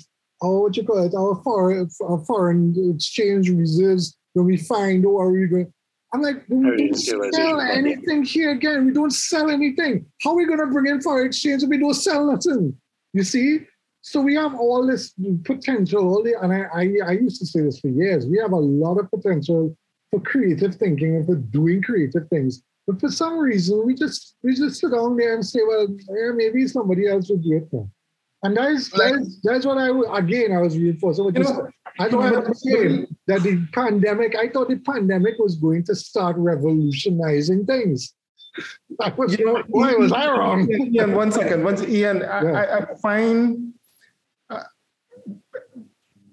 our 0.42 0.60
what 0.62 0.76
you 0.76 0.84
call 0.84 1.04
it, 1.04 1.14
our 1.14 1.42
foreign, 1.42 1.88
our 2.02 2.18
foreign 2.24 2.94
exchange 2.94 3.50
reserves 3.50 4.16
when 4.32 4.46
be 4.46 4.56
fine 4.56 5.02
don't 5.02 5.14
worry. 5.14 5.66
I'm 6.12 6.22
like, 6.22 6.44
we 6.48 6.62
don't 6.62 6.80
Industrialization 6.80 7.32
sell 7.32 7.60
anything 7.60 8.24
here 8.24 8.50
again. 8.50 8.86
We 8.86 8.92
don't 8.92 9.12
sell 9.12 9.48
anything. 9.50 10.06
How 10.22 10.30
are 10.30 10.36
we 10.36 10.46
going 10.46 10.58
to 10.58 10.66
bring 10.66 10.86
in 10.86 11.00
foreign 11.00 11.26
exchange 11.26 11.62
if 11.62 11.68
we 11.68 11.78
don't 11.78 11.94
sell 11.94 12.30
nothing? 12.30 12.76
You 13.12 13.22
see? 13.22 13.60
So 14.02 14.20
we 14.20 14.34
have 14.34 14.54
all 14.54 14.86
this 14.86 15.14
potential, 15.44 16.08
all 16.08 16.22
the, 16.22 16.34
and 16.40 16.52
I, 16.52 16.62
I, 16.74 17.10
I 17.10 17.12
used 17.12 17.38
to 17.40 17.46
say 17.46 17.60
this 17.60 17.78
for 17.78 17.88
years. 17.88 18.26
We 18.26 18.38
have 18.38 18.52
a 18.52 18.56
lot 18.56 18.98
of 18.98 19.10
potential 19.10 19.76
for 20.10 20.20
creative 20.20 20.74
thinking 20.76 21.16
and 21.16 21.26
for 21.26 21.36
doing 21.36 21.82
creative 21.82 22.26
things. 22.28 22.62
But 22.90 23.00
for 23.00 23.08
some 23.10 23.38
reason, 23.38 23.86
we 23.86 23.94
just 23.94 24.36
we 24.42 24.54
just 24.54 24.80
sit 24.80 24.90
down 24.92 25.16
there 25.16 25.34
and 25.34 25.46
say, 25.46 25.60
well, 25.66 25.86
eh, 25.88 26.32
maybe 26.34 26.66
somebody 26.66 27.08
else 27.08 27.30
would 27.30 27.42
do 27.42 27.56
it 27.56 27.68
now. 27.72 27.88
And 28.42 28.56
that 28.56 28.70
is, 28.70 28.88
that 28.90 29.14
is 29.20 29.40
that's 29.42 29.66
what 29.66 29.78
I 29.78 29.90
would 29.90 30.08
again 30.12 30.52
I 30.52 30.60
was 30.60 30.76
reinforcing. 30.76 31.24
What 31.24 31.36
You 31.36 31.44
know. 31.44 31.68
I 31.98 32.08
thought 32.08 32.24
I 32.24 32.30
but- 32.30 32.48
was 32.48 32.62
saying 32.62 33.06
that 33.26 33.42
the 33.42 33.66
pandemic. 33.72 34.34
I 34.34 34.48
thought 34.48 34.68
the 34.68 34.78
pandemic 34.78 35.34
was 35.38 35.56
going 35.56 35.84
to 35.84 35.94
start 35.94 36.36
revolutionizing 36.38 37.66
things. 37.66 38.14
Was, 39.16 39.38
You 39.38 39.46
know, 39.46 39.62
why 39.68 39.94
was 39.94 40.10
I 40.12 40.26
wrong? 40.28 40.68
Ian, 40.70 41.14
one 41.14 41.30
second. 41.30 41.62
One, 41.62 41.76
Ian, 41.88 42.22
I, 42.24 42.42
Yeah. 42.42 42.52
I, 42.52 42.78
I 42.78 42.94
find 42.96 43.72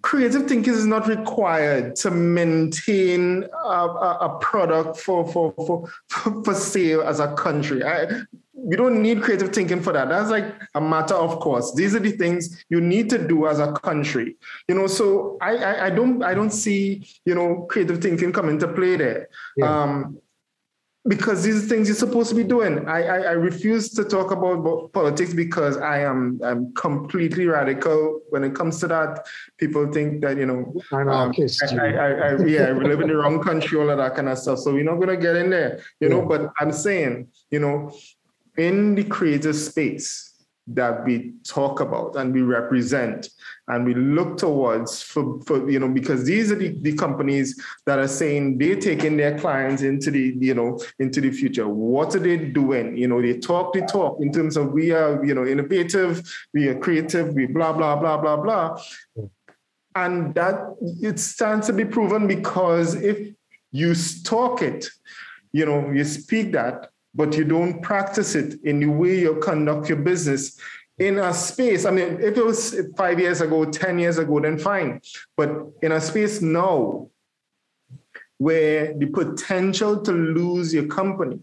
creative 0.07 0.47
thinking 0.47 0.73
is 0.73 0.85
not 0.85 1.05
required 1.05 1.93
to 1.93 2.09
maintain 2.09 3.43
a, 3.43 3.67
a, 3.67 4.17
a 4.21 4.39
product 4.39 4.97
for, 4.97 5.29
for, 5.33 5.53
for, 5.57 6.43
for 6.45 6.53
sale 6.55 7.01
as 7.01 7.19
a 7.19 7.35
country. 7.35 7.83
I, 7.83 8.07
we 8.53 8.77
don't 8.77 9.01
need 9.01 9.21
creative 9.21 9.51
thinking 9.53 9.81
for 9.81 9.91
that. 9.91 10.07
That's 10.07 10.29
like 10.29 10.45
a 10.75 10.79
matter 10.79 11.13
of 11.13 11.41
course. 11.41 11.73
These 11.73 11.93
are 11.93 11.99
the 11.99 12.11
things 12.11 12.63
you 12.69 12.79
need 12.79 13.09
to 13.09 13.27
do 13.27 13.47
as 13.47 13.59
a 13.59 13.73
country. 13.73 14.37
You 14.69 14.75
know, 14.75 14.87
so 14.87 15.37
I, 15.41 15.57
I, 15.57 15.85
I 15.87 15.89
don't 15.89 16.23
I 16.23 16.33
don't 16.33 16.51
see, 16.51 17.05
you 17.25 17.35
know, 17.35 17.67
creative 17.69 18.01
thinking 18.01 18.31
come 18.31 18.47
into 18.47 18.69
play 18.69 18.95
there. 18.95 19.27
Yeah. 19.57 19.69
Um, 19.69 20.19
because 21.07 21.43
these 21.43 21.63
are 21.63 21.67
things 21.67 21.87
you're 21.87 21.95
supposed 21.95 22.29
to 22.29 22.35
be 22.35 22.43
doing. 22.43 22.87
I, 22.87 23.03
I, 23.03 23.17
I 23.19 23.31
refuse 23.31 23.89
to 23.91 24.03
talk 24.03 24.31
about 24.31 24.91
politics 24.93 25.33
because 25.33 25.77
I 25.77 25.99
am 25.99 26.39
I'm 26.43 26.73
completely 26.73 27.47
radical 27.47 28.21
when 28.29 28.43
it 28.43 28.53
comes 28.53 28.79
to 28.81 28.87
that. 28.87 29.25
People 29.57 29.91
think 29.91 30.21
that 30.21 30.37
you 30.37 30.45
know 30.45 30.73
um. 30.91 31.09
I, 31.09 31.75
I, 31.75 31.87
I, 31.87 32.09
I, 32.09 32.45
yeah, 32.45 32.73
we 32.73 32.85
live 32.85 33.01
in 33.01 33.07
the 33.07 33.15
wrong 33.15 33.41
country, 33.41 33.79
all 33.79 33.89
of 33.89 33.97
that 33.97 34.15
kind 34.15 34.29
of 34.29 34.37
stuff. 34.37 34.59
So 34.59 34.73
we're 34.73 34.83
not 34.83 34.99
gonna 34.99 35.17
get 35.17 35.35
in 35.35 35.49
there, 35.49 35.79
you 35.99 36.09
know. 36.09 36.25
But 36.25 36.51
I'm 36.59 36.71
saying, 36.71 37.27
you 37.51 37.59
know, 37.59 37.95
in 38.57 38.95
the 38.95 39.03
creative 39.03 39.55
space 39.55 40.26
that 40.67 41.05
we 41.05 41.33
talk 41.43 41.79
about 41.79 42.15
and 42.17 42.33
we 42.33 42.41
represent 42.41 43.29
and 43.69 43.85
we 43.85 43.93
look 43.93 44.37
towards 44.37 45.01
for, 45.01 45.39
for 45.41 45.69
you 45.69 45.79
know 45.79 45.87
because 45.87 46.25
these 46.25 46.51
are 46.51 46.55
the, 46.55 46.77
the 46.81 46.93
companies 46.93 47.61
that 47.85 47.99
are 47.99 48.07
saying 48.07 48.57
they're 48.57 48.75
taking 48.75 49.15
their 49.15 49.37
clients 49.39 49.81
into 49.81 50.11
the 50.11 50.35
you 50.39 50.53
know 50.53 50.79
into 50.99 51.21
the 51.21 51.31
future. 51.31 51.67
What 51.67 52.15
are 52.15 52.19
they 52.19 52.37
doing? 52.37 52.97
You 52.97 53.07
know 53.07 53.21
they 53.21 53.37
talk 53.39 53.73
they 53.73 53.81
talk 53.81 54.19
in 54.21 54.31
terms 54.31 54.57
of 54.57 54.73
we 54.73 54.91
are 54.91 55.23
you 55.23 55.33
know 55.33 55.45
innovative 55.45 56.21
we 56.53 56.67
are 56.67 56.77
creative 56.79 57.33
we 57.33 57.45
blah 57.45 57.71
blah 57.71 57.95
blah 57.95 58.17
blah 58.17 58.37
blah. 58.37 58.81
And 59.95 60.35
that 60.35 60.75
it 61.01 61.17
stands 61.19 61.67
to 61.67 61.73
be 61.73 61.85
proven 61.85 62.27
because 62.27 62.95
if 62.95 63.33
you 63.71 63.95
talk 64.23 64.61
it 64.61 64.87
you 65.53 65.65
know 65.65 65.91
you 65.91 66.03
speak 66.03 66.51
that 66.51 66.89
but 67.17 67.35
you 67.35 67.43
don't 67.43 67.81
practice 67.81 68.35
it 68.35 68.61
in 68.63 68.79
the 68.79 68.85
way 68.85 69.19
you 69.19 69.35
conduct 69.37 69.89
your 69.89 69.97
business 69.97 70.57
in 70.99 71.19
a 71.19 71.33
space 71.33 71.83
i 71.85 71.91
mean 71.91 72.17
if 72.21 72.37
it 72.37 72.45
was 72.45 72.79
five 72.95 73.19
years 73.19 73.41
ago 73.41 73.65
10 73.65 73.99
years 73.99 74.17
ago 74.17 74.39
then 74.39 74.57
fine 74.57 75.01
but 75.35 75.49
in 75.81 75.91
a 75.91 75.99
space 75.99 76.41
now 76.41 77.09
where 78.37 78.93
the 78.93 79.07
potential 79.07 79.99
to 80.01 80.11
lose 80.11 80.73
your 80.73 80.85
company 80.87 81.39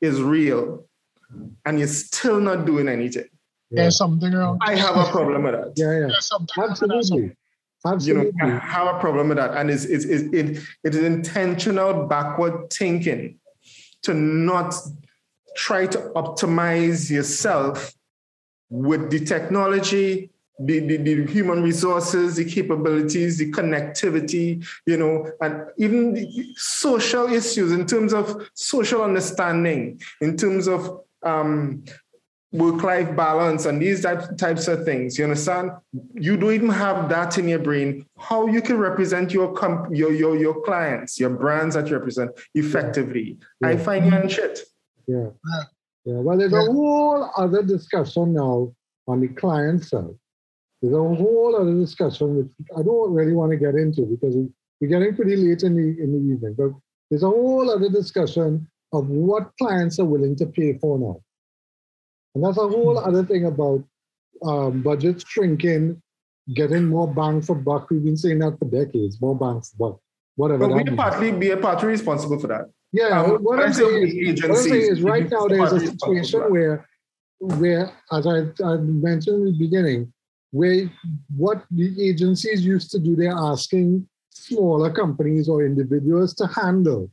is 0.00 0.20
real 0.20 0.84
and 1.64 1.78
you're 1.78 1.88
still 1.88 2.40
not 2.40 2.66
doing 2.66 2.88
anything 2.88 3.28
There's 3.70 3.96
something 3.96 4.32
wrong. 4.32 4.58
i 4.60 4.74
have 4.74 4.96
a 4.96 5.04
problem 5.10 5.44
with 5.44 5.54
that 5.54 5.72
Yeah, 5.76 5.92
yeah. 5.92 6.06
There's 6.08 6.26
something 6.26 6.54
wrong. 6.58 7.32
Absolutely. 7.84 8.26
you 8.40 8.46
know, 8.46 8.54
I 8.54 8.58
have 8.60 8.94
a 8.94 9.00
problem 9.00 9.28
with 9.30 9.38
that. 9.38 9.56
And 9.56 9.68
it's, 9.68 9.84
it's, 9.84 10.04
it's, 10.04 10.22
it, 10.32 10.62
it 10.84 10.94
is 10.94 11.02
intentional 11.02 12.06
backward 12.06 12.70
thinking 12.72 13.40
to 14.02 14.14
not 14.14 14.74
try 15.56 15.86
to 15.86 15.98
optimize 16.16 17.10
yourself 17.10 17.94
with 18.70 19.10
the 19.10 19.20
technology, 19.20 20.30
the, 20.58 20.80
the, 20.80 20.96
the 20.96 21.26
human 21.26 21.62
resources, 21.62 22.36
the 22.36 22.44
capabilities, 22.44 23.38
the 23.38 23.50
connectivity, 23.52 24.64
you 24.86 24.96
know, 24.96 25.30
and 25.40 25.66
even 25.76 26.14
the 26.14 26.46
social 26.56 27.26
issues 27.32 27.72
in 27.72 27.86
terms 27.86 28.12
of 28.12 28.48
social 28.54 29.02
understanding, 29.02 30.00
in 30.20 30.36
terms 30.36 30.68
of 30.68 31.02
um, 31.22 31.84
work-life 32.52 33.16
balance 33.16 33.64
and 33.66 33.80
these 33.80 34.02
type, 34.02 34.36
types 34.36 34.68
of 34.68 34.84
things. 34.84 35.18
You 35.18 35.24
understand? 35.24 35.70
You 36.14 36.36
don't 36.36 36.52
even 36.52 36.68
have 36.68 37.08
that 37.08 37.38
in 37.38 37.48
your 37.48 37.58
brain. 37.58 38.06
How 38.18 38.46
you 38.46 38.60
can 38.60 38.76
represent 38.78 39.32
your 39.32 39.52
comp- 39.54 39.94
your 39.94 40.12
your 40.12 40.36
your 40.36 40.60
clients, 40.62 41.18
your 41.18 41.30
brands 41.30 41.74
that 41.74 41.88
you 41.88 41.96
represent 41.96 42.30
effectively. 42.54 43.38
I 43.64 43.72
Yeah. 43.72 43.78
find 43.78 44.06
you 44.06 44.12
on 44.12 44.28
shit. 44.28 44.60
Yeah. 45.06 45.16
Yeah. 45.50 45.62
Yeah. 46.04 46.18
Well, 46.20 46.36
there's 46.36 46.52
a 46.52 46.60
whole 46.72 47.30
other 47.36 47.62
discussion 47.62 48.34
now 48.34 48.72
on 49.08 49.20
the 49.20 49.28
client 49.28 49.84
side. 49.84 50.14
There's 50.80 50.94
a 50.94 50.98
whole 50.98 51.56
other 51.58 51.74
discussion 51.74 52.36
which 52.36 52.48
I 52.76 52.82
don't 52.82 53.12
really 53.14 53.32
want 53.34 53.50
to 53.52 53.56
get 53.56 53.74
into 53.76 54.02
because 54.02 54.36
we- 54.36 54.52
we're 54.80 54.88
getting 54.88 55.14
pretty 55.14 55.36
late 55.36 55.62
in 55.62 55.74
the 55.76 55.88
in 56.02 56.12
the 56.12 56.18
evening. 56.34 56.54
But 56.58 56.72
there's 57.08 57.22
a 57.22 57.28
whole 57.30 57.70
other 57.70 57.88
discussion 57.88 58.66
of 58.92 59.08
what 59.08 59.52
clients 59.58 59.98
are 60.00 60.04
willing 60.04 60.36
to 60.36 60.46
pay 60.46 60.76
for 60.78 60.98
now. 60.98 61.16
And 62.34 62.44
that's 62.44 62.58
a 62.58 62.68
whole 62.68 62.98
other 62.98 63.24
thing 63.24 63.46
about 63.46 63.84
um, 64.42 64.82
budgets 64.82 65.24
shrinking, 65.26 66.00
getting 66.54 66.86
more 66.86 67.12
bang 67.12 67.42
for 67.42 67.54
buck. 67.54 67.90
We've 67.90 68.04
been 68.04 68.16
saying 68.16 68.38
that 68.40 68.58
for 68.58 68.64
decades, 68.64 69.20
more 69.20 69.36
bang 69.36 69.60
for 69.60 69.76
buck, 69.78 70.00
whatever. 70.36 70.68
But 70.68 70.76
we 70.76 70.96
partly 70.96 71.32
be 71.32 71.50
a 71.50 71.56
partly 71.56 71.88
responsible 71.88 72.38
for 72.38 72.46
that. 72.48 72.70
Yeah, 72.92 73.22
Um, 73.22 73.42
what 73.42 73.58
I'm 73.58 73.72
saying 73.72 74.08
is, 74.08 74.42
what 74.42 74.50
I'm 74.50 74.56
saying 74.56 74.92
is 74.92 75.02
right 75.02 75.30
now 75.30 75.46
there's 75.46 75.72
a 75.72 75.80
situation 75.80 76.40
where, 76.50 76.86
where, 77.38 77.90
as 78.10 78.26
I, 78.26 78.44
I 78.64 78.76
mentioned 78.76 79.46
in 79.48 79.52
the 79.52 79.58
beginning, 79.58 80.12
where 80.50 80.90
what 81.34 81.64
the 81.70 82.08
agencies 82.08 82.64
used 82.64 82.90
to 82.90 82.98
do, 82.98 83.16
they're 83.16 83.34
asking 83.34 84.06
smaller 84.30 84.90
companies 84.90 85.48
or 85.48 85.64
individuals 85.64 86.34
to 86.34 86.46
handle. 86.46 87.10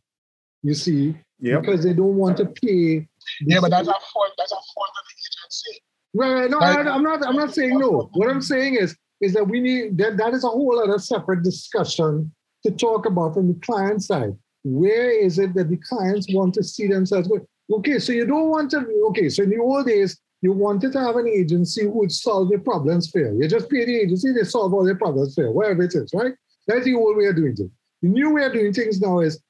You 0.63 0.73
see, 0.73 1.15
Yep. 1.39 1.61
because 1.61 1.83
they 1.83 1.93
don't 1.93 2.15
want 2.17 2.37
to 2.37 2.45
pay. 2.45 3.07
Yeah, 3.41 3.59
but 3.61 3.71
that's 3.71 3.87
a 3.87 3.93
fault. 4.13 4.31
That's 4.37 4.51
a 4.51 4.55
fault 4.55 4.89
of 4.89 5.05
the 5.07 5.15
agency. 5.43 5.81
Right, 6.13 6.33
right, 6.33 6.49
no, 6.49 6.57
Like- 6.57 6.85
I, 6.85 6.89
I'm 6.89 7.03
not. 7.03 7.25
I'm 7.25 7.35
not 7.35 7.53
saying 7.53 7.77
no. 7.77 8.09
What 8.13 8.29
I'm 8.29 8.41
saying 8.41 8.75
is, 8.75 8.95
is 9.21 9.33
that 9.33 9.45
we 9.47 9.61
need 9.61 9.97
that. 9.99 10.17
That 10.17 10.33
is 10.33 10.43
a 10.43 10.49
whole 10.49 10.79
other 10.79 10.99
separate 10.99 11.43
discussion 11.43 12.31
to 12.65 12.71
talk 12.71 13.05
about 13.05 13.35
from 13.35 13.47
the 13.47 13.59
client 13.61 14.03
side. 14.03 14.35
Where 14.63 15.09
is 15.11 15.39
it 15.39 15.53
that 15.53 15.69
the 15.69 15.77
clients 15.77 16.27
want 16.33 16.53
to 16.55 16.63
see 16.63 16.87
themselves? 16.87 17.29
Okay, 17.71 17.99
so 17.99 18.11
you 18.11 18.25
don't 18.25 18.49
want 18.49 18.71
to. 18.71 18.85
Okay, 19.09 19.29
so 19.29 19.43
in 19.43 19.49
the 19.51 19.59
old 19.59 19.85
days, 19.87 20.19
you 20.41 20.51
wanted 20.51 20.91
to 20.93 20.99
have 20.99 21.15
an 21.15 21.27
agency 21.27 21.83
who 21.83 21.91
would 21.99 22.11
solve 22.11 22.49
your 22.49 22.59
problems 22.59 23.09
for 23.09 23.19
you. 23.19 23.41
You 23.41 23.47
just 23.47 23.69
pay 23.69 23.85
the 23.85 23.95
agency, 23.95 24.33
they 24.33 24.43
solve 24.43 24.73
all 24.73 24.85
your 24.85 24.95
problems 24.97 25.35
for 25.35 25.43
you, 25.45 25.51
whatever 25.51 25.83
it 25.83 25.93
is, 25.95 26.11
right? 26.13 26.33
That's 26.67 26.83
the 26.85 26.95
old 26.95 27.15
way 27.17 27.27
of 27.27 27.35
doing 27.37 27.55
things. 27.55 27.71
The 28.01 28.09
new 28.09 28.33
way 28.33 28.43
of 28.45 28.53
doing 28.53 28.73
things 28.73 28.99
now 28.99 29.19
is 29.19 29.41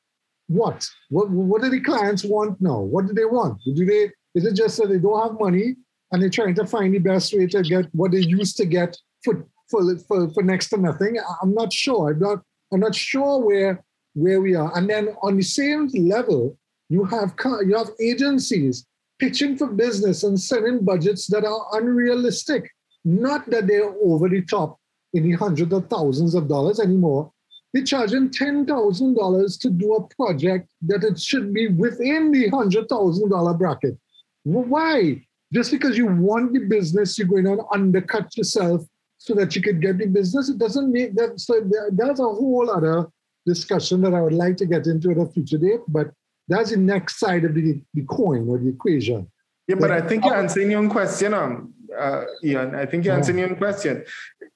what? 0.50 0.86
What 1.10 1.30
what 1.30 1.62
do 1.62 1.70
the 1.70 1.80
clients 1.80 2.26
want 2.26 2.60
now? 2.60 2.80
What 2.80 3.08
do 3.08 3.14
they 3.14 3.26
want? 3.26 3.62
Do 3.76 3.86
they 3.86 4.12
is 4.36 4.46
it 4.46 4.56
just 4.56 4.78
that 4.78 4.90
they 4.90 4.98
don't 4.98 5.22
have 5.22 5.40
money 5.40 5.76
and 6.12 6.22
they're 6.22 6.30
trying 6.30 6.56
to 6.56 6.66
find 6.66 6.94
the 6.94 7.00
best 7.00 7.34
way 7.34 7.46
to 7.48 7.62
get 7.62 7.86
what 7.94 8.12
they 8.12 8.20
used 8.20 8.58
to 8.58 8.66
get 8.66 8.98
for 9.24 9.46
for 9.70 9.96
for, 10.08 10.30
for 10.32 10.44
next 10.44 10.70
to 10.70 10.78
nothing? 10.78 11.18
I'm 11.42 11.54
not 11.54 11.72
sure. 11.72 12.12
I'm 12.12 12.20
not 12.20 12.40
I'm 12.74 12.80
not 12.80 12.96
sure 12.96 13.46
where 13.46 13.84
where 14.16 14.42
we 14.42 14.56
are. 14.56 14.76
And 14.76 14.90
then 14.90 15.10
on 15.22 15.38
the 15.38 15.44
same 15.44 15.88
level, 15.94 16.58
you 16.90 17.04
have 17.06 17.36
you 17.66 17.76
have 17.78 17.92
agencies 18.02 18.88
pitching 19.20 19.56
for 19.56 19.68
business 19.68 20.24
and 20.24 20.40
sending 20.40 20.84
budgets 20.84 21.28
that 21.28 21.46
are 21.46 21.66
unrealistic. 21.74 22.72
Not 23.06 23.50
that 23.52 23.68
they're 23.68 23.94
over 24.04 24.28
the 24.28 24.42
top 24.42 24.80
in 25.14 25.30
the 25.30 25.34
hundreds 25.34 25.74
of 25.74 25.88
thousands 25.90 26.34
of 26.34 26.48
dollars 26.48 26.80
anymore. 26.80 27.32
They're 27.74 27.84
charging 27.84 28.32
ten 28.32 28.66
thousand 28.66 29.16
dollars 29.16 29.58
to 29.60 29.70
do 29.70 29.94
a 29.96 30.08
project 30.16 30.70
that 30.84 31.04
it 31.04 31.20
should 31.20 31.54
be 31.54 31.68
within 31.68 32.32
the 32.32 32.50
hundred 32.50 32.90
thousand 32.90 33.30
dollar 33.30 33.54
bracket. 33.54 33.98
Why? 34.44 35.26
Just 35.54 35.72
because 35.72 35.98
you 35.98 36.08
want 36.08 36.54
the 36.54 36.60
business, 36.60 37.18
you're 37.18 37.28
going 37.28 37.46
to 37.46 37.64
undercut 37.74 38.36
yourself 38.38 38.82
so 39.18 39.34
that 39.36 39.56
you 39.56 39.62
could 39.62 39.82
get 39.82 39.98
the 39.98 40.06
business. 40.06 40.50
It 40.50 40.58
doesn't 40.58 40.92
make 40.92 41.16
that. 41.16 41.40
So 41.40 41.62
that's 41.92 42.20
a 42.20 42.24
whole 42.24 42.70
other 42.70 43.08
discussion 43.46 44.02
that 44.02 44.14
I 44.14 44.22
would 44.22 44.34
like 44.34 44.58
to 44.58 44.66
get 44.66 44.88
into 44.88 45.12
at 45.12 45.18
a 45.18 45.26
future 45.26 45.58
date. 45.58 45.82
But 45.88 46.12
that's 46.48 46.72
the 46.72 46.78
next 46.78 47.20
side 47.20 47.46
of 47.46 47.54
the, 47.54 47.82
the 47.94 48.04
coin 48.04 48.48
or 48.48 48.58
the 48.58 48.70
equation. 48.70 49.30
Yeah, 49.68 49.76
but 49.76 49.92
I 49.92 50.02
think 50.02 50.26
you're 50.26 50.36
answering 50.36 50.72
your 50.72 50.80
own 50.80 50.90
question, 50.90 51.34
um, 51.36 51.74
uh, 51.96 52.24
Ian. 52.44 52.74
I 52.74 52.88
think 52.88 53.06
you're 53.06 53.14
answering 53.14 53.38
your 53.38 53.50
own 53.50 53.56
question. 53.56 54.04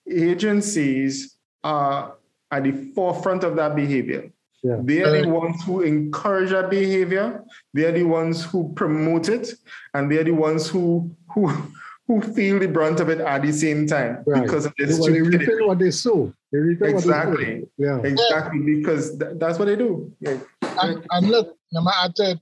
Agencies 0.10 1.38
are 1.64 2.16
at 2.54 2.64
the 2.64 2.72
forefront 2.96 3.44
of 3.44 3.56
that 3.56 3.76
behavior. 3.76 4.32
Yeah. 4.62 4.78
They 4.90 5.00
are 5.04 5.12
the 5.12 5.28
Uh, 5.28 5.40
ones 5.42 5.58
who 5.66 5.82
encourage 5.82 6.52
that 6.52 6.70
behavior. 6.70 7.44
They 7.74 7.84
are 7.86 7.92
the 7.92 8.04
ones 8.04 8.46
who 8.50 8.60
promote 8.76 9.28
it, 9.38 9.46
and 9.94 10.10
they 10.10 10.18
are 10.22 10.24
the 10.32 10.38
ones 10.50 10.70
who 10.70 11.10
who 11.34 11.44
who 12.08 12.22
feel 12.36 12.60
the 12.60 12.68
brunt 12.68 13.00
of 13.00 13.10
it 13.10 13.20
at 13.22 13.42
the 13.42 13.52
same 13.52 13.88
time 13.88 14.14
Right. 14.26 14.44
because 14.44 14.66
of 14.68 14.74
this 14.78 15.00
Well, 15.00 15.10
they 15.12 15.20
stupidity. 15.20 15.46
reaping 15.52 15.68
what 15.68 15.80
they 15.80 15.92
sow. 15.92 16.20
They 16.52 16.60
reaping 16.60 16.94
what 16.96 17.04
they 17.04 17.10
Exactly. 17.10 17.62
sow. 17.62 17.68
Yeah. 17.86 18.00
Exactly, 18.12 18.60
because 18.76 19.04
th- 19.20 19.32
that's 19.42 19.58
what 19.60 19.66
they 19.70 19.78
do. 19.86 19.90
Yeah. 20.20 20.38
And, 20.84 20.96
and 21.14 21.24
look, 21.34 21.48
no 21.72 21.82
matter 21.82 22.24
it, 22.34 22.40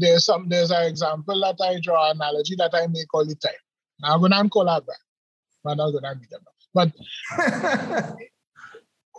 there's 0.00 0.24
some 0.30 0.48
there's 0.48 0.70
an 0.70 0.84
example 0.92 1.36
that 1.44 1.58
I 1.68 1.80
draw 1.86 2.10
analogy 2.10 2.54
that 2.62 2.72
I 2.74 2.86
make 2.96 3.12
all 3.14 3.24
the 3.26 3.34
time. 3.46 3.62
Now 4.00 4.08
I'm 4.14 4.20
gonna 4.20 4.48
call 4.48 4.66
that 4.66 4.84
back. 4.86 5.02
I'm 5.66 5.76
gonna 5.76 6.14
be 6.22 6.26
them. 6.30 6.42
But 6.76 6.88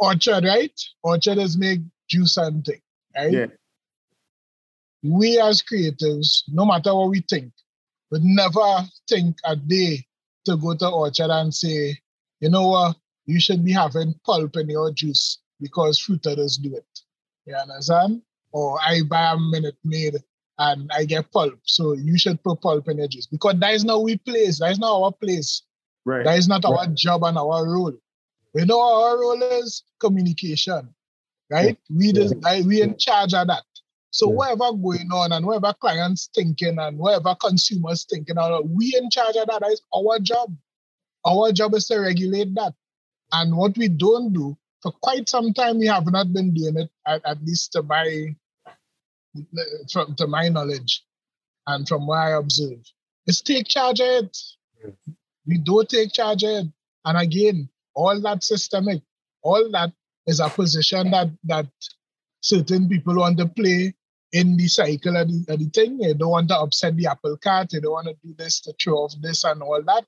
orchard, 0.02 0.44
right? 0.44 0.82
Orchard 1.04 1.38
is 1.38 1.58
make 1.58 1.80
juice 2.10 2.36
and 2.36 2.66
thing, 2.66 2.82
right? 3.16 3.32
Yeah. 3.32 3.46
We 5.04 5.40
as 5.40 5.64
creatives, 5.64 6.44
no 6.50 6.66
matter 6.66 6.94
what 6.94 7.10
we 7.10 7.22
think, 7.22 7.54
would 8.12 8.24
never 8.24 8.84
think 9.08 9.38
a 9.46 9.56
day 9.56 10.06
to 10.46 10.58
go 10.58 10.76
to 10.76 10.90
orchard 10.90 11.30
and 11.30 11.54
say, 11.54 11.98
you 12.40 12.50
know 12.50 12.68
what, 12.68 12.98
you 13.26 13.40
should 13.40 13.64
be 13.64 13.72
having 13.72 14.16
pulp 14.26 14.58
in 14.58 14.70
your 14.70 14.92
juice 14.92 15.40
because 15.62 16.00
fruit 16.00 16.22
fruiters 16.24 16.62
do 16.62 16.76
it. 16.76 16.86
You 17.46 17.56
understand? 17.56 18.22
Or 18.52 18.80
I 18.82 19.02
buy 19.08 19.34
a 19.34 19.38
minute 19.38 19.78
maid 19.84 20.16
and 20.58 20.92
I 20.94 21.06
get 21.06 21.32
pulp. 21.32 21.60
So 21.64 21.94
you 21.94 22.18
should 22.18 22.44
put 22.44 22.62
pulp 22.62 22.90
in 22.90 22.98
your 22.98 23.08
juice. 23.08 23.28
Because 23.28 23.56
that 23.60 23.74
is 23.74 23.86
not 23.86 24.04
we 24.04 24.18
place. 24.18 24.60
That 24.60 24.72
is 24.72 24.80
not 24.80 25.02
our 25.02 25.12
place. 25.12 25.64
right. 26.06 26.26
That 26.26 26.38
is 26.38 26.48
not 26.48 26.66
our 26.66 26.88
job 26.88 27.24
and 27.24 27.38
our 27.38 27.66
role. 27.68 27.94
We 28.54 28.66
know 28.66 28.82
our 28.82 29.20
role 29.20 29.42
is 29.44 29.84
communication, 30.00 30.94
right? 31.50 31.78
We 31.90 32.12
just 32.12 32.36
like, 32.38 32.66
we 32.66 32.82
in 32.82 32.98
charge 32.98 33.34
of 33.34 33.48
that. 33.48 33.64
So 34.12 34.30
Yeah. 34.30 34.36
whatever 34.36 34.74
going 34.74 35.10
on 35.14 35.32
and 35.32 35.46
whatever 35.46 35.74
clients 35.74 36.30
thinking 36.36 36.78
and 36.80 36.98
whatever 36.98 37.34
consumers 37.36 38.06
thinking, 38.10 38.36
we 38.76 38.94
in 38.98 39.10
charge 39.10 39.38
of 39.38 39.48
that. 39.48 39.62
That 39.62 39.72
is 39.72 39.82
our 39.96 40.20
job. 40.20 40.56
Our 41.26 41.52
job 41.54 41.76
is 41.76 41.88
to 41.88 42.00
regulate 42.00 42.54
that. 42.56 42.74
And 43.32 43.56
what 43.56 43.78
we 43.78 43.88
don't 43.88 44.34
do 44.34 44.58
for 44.82 44.92
quite 44.92 45.30
some 45.30 45.54
time, 45.54 45.80
we 45.80 45.88
have 45.88 46.12
not 46.12 46.34
been 46.34 46.54
doing 46.54 46.78
it. 46.78 46.90
At, 47.08 47.22
at 47.26 47.42
least 47.44 47.72
to 47.74 47.84
my 47.84 48.36
from 49.92 50.16
to 50.16 50.28
my 50.28 50.50
knowledge 50.50 51.06
and 51.68 51.88
from 51.88 52.06
what 52.08 52.18
I 52.18 52.32
observe, 52.32 52.82
is 53.28 53.42
take 53.42 53.68
charge 53.68 54.02
of 54.02 54.08
it. 54.26 54.38
We 55.48 55.58
don't 55.60 55.88
take 55.88 56.12
charge 56.12 56.44
of 56.44 56.50
it. 56.50 56.68
And 57.06 57.18
again, 57.18 57.70
all 57.96 58.20
that 58.22 58.44
systemic, 58.44 59.02
all 59.44 59.70
that 59.72 59.92
is 60.28 60.40
a 60.40 60.50
position 60.50 61.12
that 61.12 61.30
that 61.46 61.68
certain 62.42 62.88
people 62.88 63.16
want 63.16 63.38
to 63.38 63.48
play 63.48 63.94
in 64.34 64.58
the 64.58 64.68
cycle 64.68 65.18
of 65.18 65.28
the, 65.28 65.54
of 65.54 65.60
the 65.60 65.70
thing. 65.74 65.98
They 65.98 66.14
don't 66.14 66.30
want 66.30 66.50
to 66.50 66.60
upset 66.60 66.96
the 66.96 67.08
apple 67.08 67.38
cart. 67.38 67.70
They 67.72 67.80
don't 67.80 67.92
want 67.92 68.08
to 68.08 68.16
do 68.24 68.34
this 68.38 68.62
to 68.62 68.74
throw 68.82 69.00
off 69.00 69.14
this 69.22 69.44
and 69.44 69.62
all 69.62 69.82
that. 69.86 70.06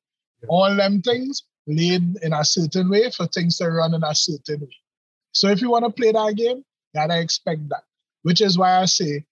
All 0.47 0.75
them 0.75 1.01
things 1.01 1.43
laid 1.67 2.17
in 2.21 2.33
a 2.33 2.43
certain 2.43 2.89
way 2.89 3.09
for 3.11 3.27
things 3.27 3.57
to 3.57 3.69
run 3.69 3.93
in 3.93 4.03
a 4.03 4.15
certain 4.15 4.61
way. 4.61 4.75
So 5.31 5.47
if 5.49 5.61
you 5.61 5.69
want 5.69 5.85
to 5.85 5.91
play 5.91 6.11
that 6.11 6.35
game, 6.35 6.57
you 6.57 6.63
gotta 6.93 7.19
expect 7.19 7.67
that. 7.69 7.83
Which 8.23 8.41
is 8.41 8.57
why 8.57 8.81
I 8.81 8.85
say 8.85 9.25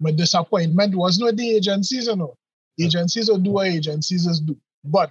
my 0.00 0.12
disappointment 0.12 0.94
was 0.94 1.18
not 1.18 1.36
the 1.36 1.56
agencies, 1.56 2.06
you 2.06 2.16
know. 2.16 2.36
Agencies 2.80 3.28
will 3.28 3.38
do 3.38 3.50
what 3.52 3.66
agencies 3.66 4.26
is 4.26 4.40
do. 4.40 4.56
But 4.84 5.10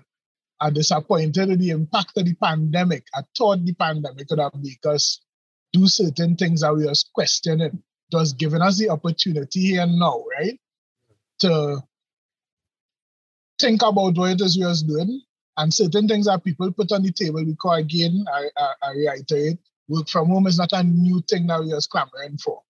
I'm 0.59 0.73
disappointed 0.73 1.49
with 1.49 1.59
the 1.59 1.69
impact 1.69 2.17
of 2.17 2.25
the 2.25 2.34
pandemic. 2.35 3.05
I 3.13 3.21
thought 3.38 3.63
the 3.63 3.73
pandemic 3.73 4.27
could 4.27 4.39
have 4.39 4.55
made 4.55 4.85
us 4.85 5.21
do 5.73 5.88
certain 5.88 6.35
things 6.35 6.61
that 6.61 6.75
we 6.75 6.85
was 6.85 7.09
questioning. 7.13 7.84
It 8.11 8.15
was 8.15 8.34
giving 8.34 8.61
us 8.61 8.77
the 8.77 8.89
opportunity 8.89 9.67
here 9.67 9.85
now, 9.85 10.23
right? 10.39 10.59
To 11.39 11.84
think 13.59 13.81
about 13.81 14.17
what 14.17 14.31
it 14.31 14.41
is 14.41 14.57
we 14.57 14.65
was 14.65 14.84
doing 14.84 15.21
and 15.57 15.73
certain 15.73 16.07
things 16.07 16.27
that 16.27 16.43
people 16.43 16.71
put 16.71 16.91
on 16.91 17.03
the 17.03 17.11
table 17.11 17.43
because 17.43 17.79
again, 17.79 18.25
I, 18.31 18.49
I, 18.57 18.73
I 18.84 18.91
reiterate, 18.91 19.57
work 19.88 20.07
from 20.07 20.29
home 20.29 20.47
is 20.47 20.57
not 20.57 20.73
a 20.73 20.84
new 20.84 21.21
thing 21.29 21.47
that 21.47 21.61
we 21.61 21.73
was 21.73 21.88
clamoring 21.88 22.38
for. 22.38 22.61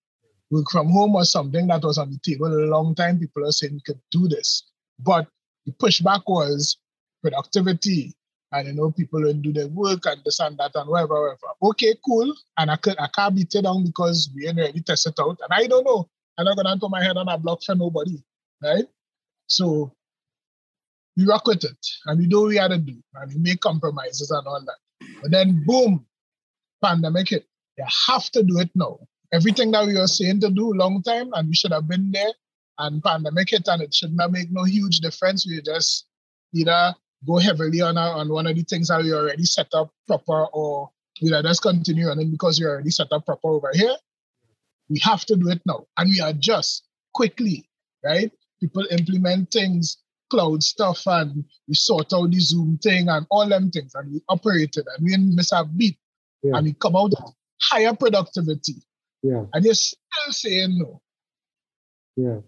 Work 0.49 0.71
from 0.71 0.89
home 0.89 1.13
was 1.13 1.31
something 1.31 1.67
that 1.67 1.83
was 1.83 1.97
on 1.97 2.09
the 2.09 2.19
table 2.23 2.47
a 2.47 2.71
long 2.71 2.95
time. 2.95 3.19
People 3.19 3.45
are 3.45 3.51
saying 3.51 3.81
could 3.85 3.99
do 4.11 4.27
this. 4.27 4.63
But 4.99 5.27
the 5.65 5.73
pushback 5.73 6.23
was 6.27 6.77
productivity 7.21 8.13
and 8.51 8.67
you 8.67 8.73
know 8.73 8.91
people 8.91 9.21
will 9.21 9.33
do 9.33 9.51
their 9.51 9.67
work 9.67 10.05
and 10.05 10.21
this 10.23 10.39
and 10.39 10.57
that 10.57 10.71
and 10.75 10.89
whatever, 10.89 11.21
whatever. 11.21 11.53
Okay, 11.63 11.95
cool. 12.05 12.33
And 12.57 12.71
I 12.71 12.77
could 12.77 12.97
I 12.99 13.07
can't 13.07 13.35
beat 13.35 13.53
it 13.53 13.63
down 13.63 13.85
because 13.85 14.29
we 14.35 14.47
ain't 14.47 14.57
to 14.57 14.81
test 14.83 15.07
it 15.07 15.19
out. 15.19 15.37
And 15.41 15.51
I 15.51 15.67
don't 15.67 15.85
know. 15.85 16.09
I'm 16.37 16.45
not 16.45 16.55
gonna 16.55 16.77
put 16.79 16.91
my 16.91 17.03
head 17.03 17.17
on 17.17 17.27
a 17.27 17.37
block 17.37 17.63
for 17.63 17.75
nobody. 17.75 18.17
Right? 18.63 18.85
So 19.47 19.91
we 21.15 21.25
rock 21.25 21.47
with 21.47 21.63
it 21.63 21.87
and 22.05 22.19
we 22.19 22.27
do 22.27 22.41
what 22.41 22.49
we 22.49 22.57
had 22.57 22.69
to 22.69 22.77
do 22.77 22.95
and 23.15 23.33
we 23.33 23.39
make 23.39 23.59
compromises 23.59 24.31
and 24.31 24.45
all 24.47 24.63
that. 24.65 25.07
But 25.21 25.31
then 25.31 25.63
boom, 25.65 26.05
pandemic 26.83 27.29
hit. 27.29 27.45
You 27.77 27.85
have 28.07 28.29
to 28.31 28.43
do 28.43 28.59
it 28.59 28.69
now. 28.75 28.99
Everything 29.33 29.71
that 29.71 29.85
we 29.85 29.97
were 29.97 30.07
saying 30.07 30.39
to 30.41 30.49
do 30.49 30.73
long 30.73 31.01
time 31.03 31.31
and 31.33 31.49
we 31.49 31.55
should 31.55 31.71
have 31.71 31.87
been 31.87 32.11
there 32.11 32.31
and 32.79 33.03
pandemic 33.03 33.49
hit 33.49 33.67
and 33.67 33.81
it 33.81 33.93
should 33.93 34.15
not 34.15 34.31
make 34.31 34.51
no 34.51 34.63
huge 34.63 34.99
difference. 34.99 35.45
We 35.45 35.61
just 35.61 36.05
either 36.53 36.95
go 37.25 37.37
heavily 37.37 37.81
on, 37.81 37.97
a, 37.97 38.01
on 38.01 38.29
one 38.29 38.47
of 38.47 38.55
the 38.55 38.63
things 38.63 38.89
that 38.89 39.01
we 39.01 39.13
already 39.13 39.43
set 39.43 39.67
up 39.73 39.91
proper 40.07 40.45
or 40.53 40.89
we 41.21 41.29
let 41.29 41.45
us 41.45 41.59
continue 41.59 42.07
running 42.07 42.31
because 42.31 42.59
we 42.59 42.65
already 42.65 42.91
set 42.91 43.11
up 43.11 43.25
proper 43.25 43.47
over 43.49 43.71
here. 43.73 43.95
We 44.89 44.99
have 44.99 45.25
to 45.25 45.35
do 45.35 45.49
it 45.49 45.61
now 45.65 45.85
and 45.97 46.09
we 46.09 46.19
adjust 46.21 46.87
quickly, 47.13 47.67
right? 48.03 48.31
People 48.59 48.85
implement 48.91 49.51
things, 49.51 49.97
cloud 50.29 50.61
stuff, 50.63 51.01
and 51.07 51.43
we 51.67 51.73
sort 51.73 52.13
out 52.13 52.29
the 52.31 52.39
Zoom 52.39 52.77
thing 52.81 53.09
and 53.09 53.25
all 53.29 53.47
them 53.47 53.71
things 53.71 53.95
and 53.95 54.11
we 54.11 54.21
operate 54.29 54.75
it 54.77 54.85
and 54.95 55.05
we 55.05 55.17
miss 55.17 55.51
a 55.51 55.65
beat 55.65 55.97
Yeah. 56.43 56.57
and 56.57 56.65
we 56.65 56.73
come 56.73 56.95
out 56.95 57.09
with 57.09 57.33
higher 57.61 57.93
productivity 57.95 58.75
Yeah. 59.23 59.45
and 59.53 59.65
you're 59.65 59.73
still 59.73 60.31
saying 60.31 60.77
no. 60.77 61.01
Yeah. 62.15 62.39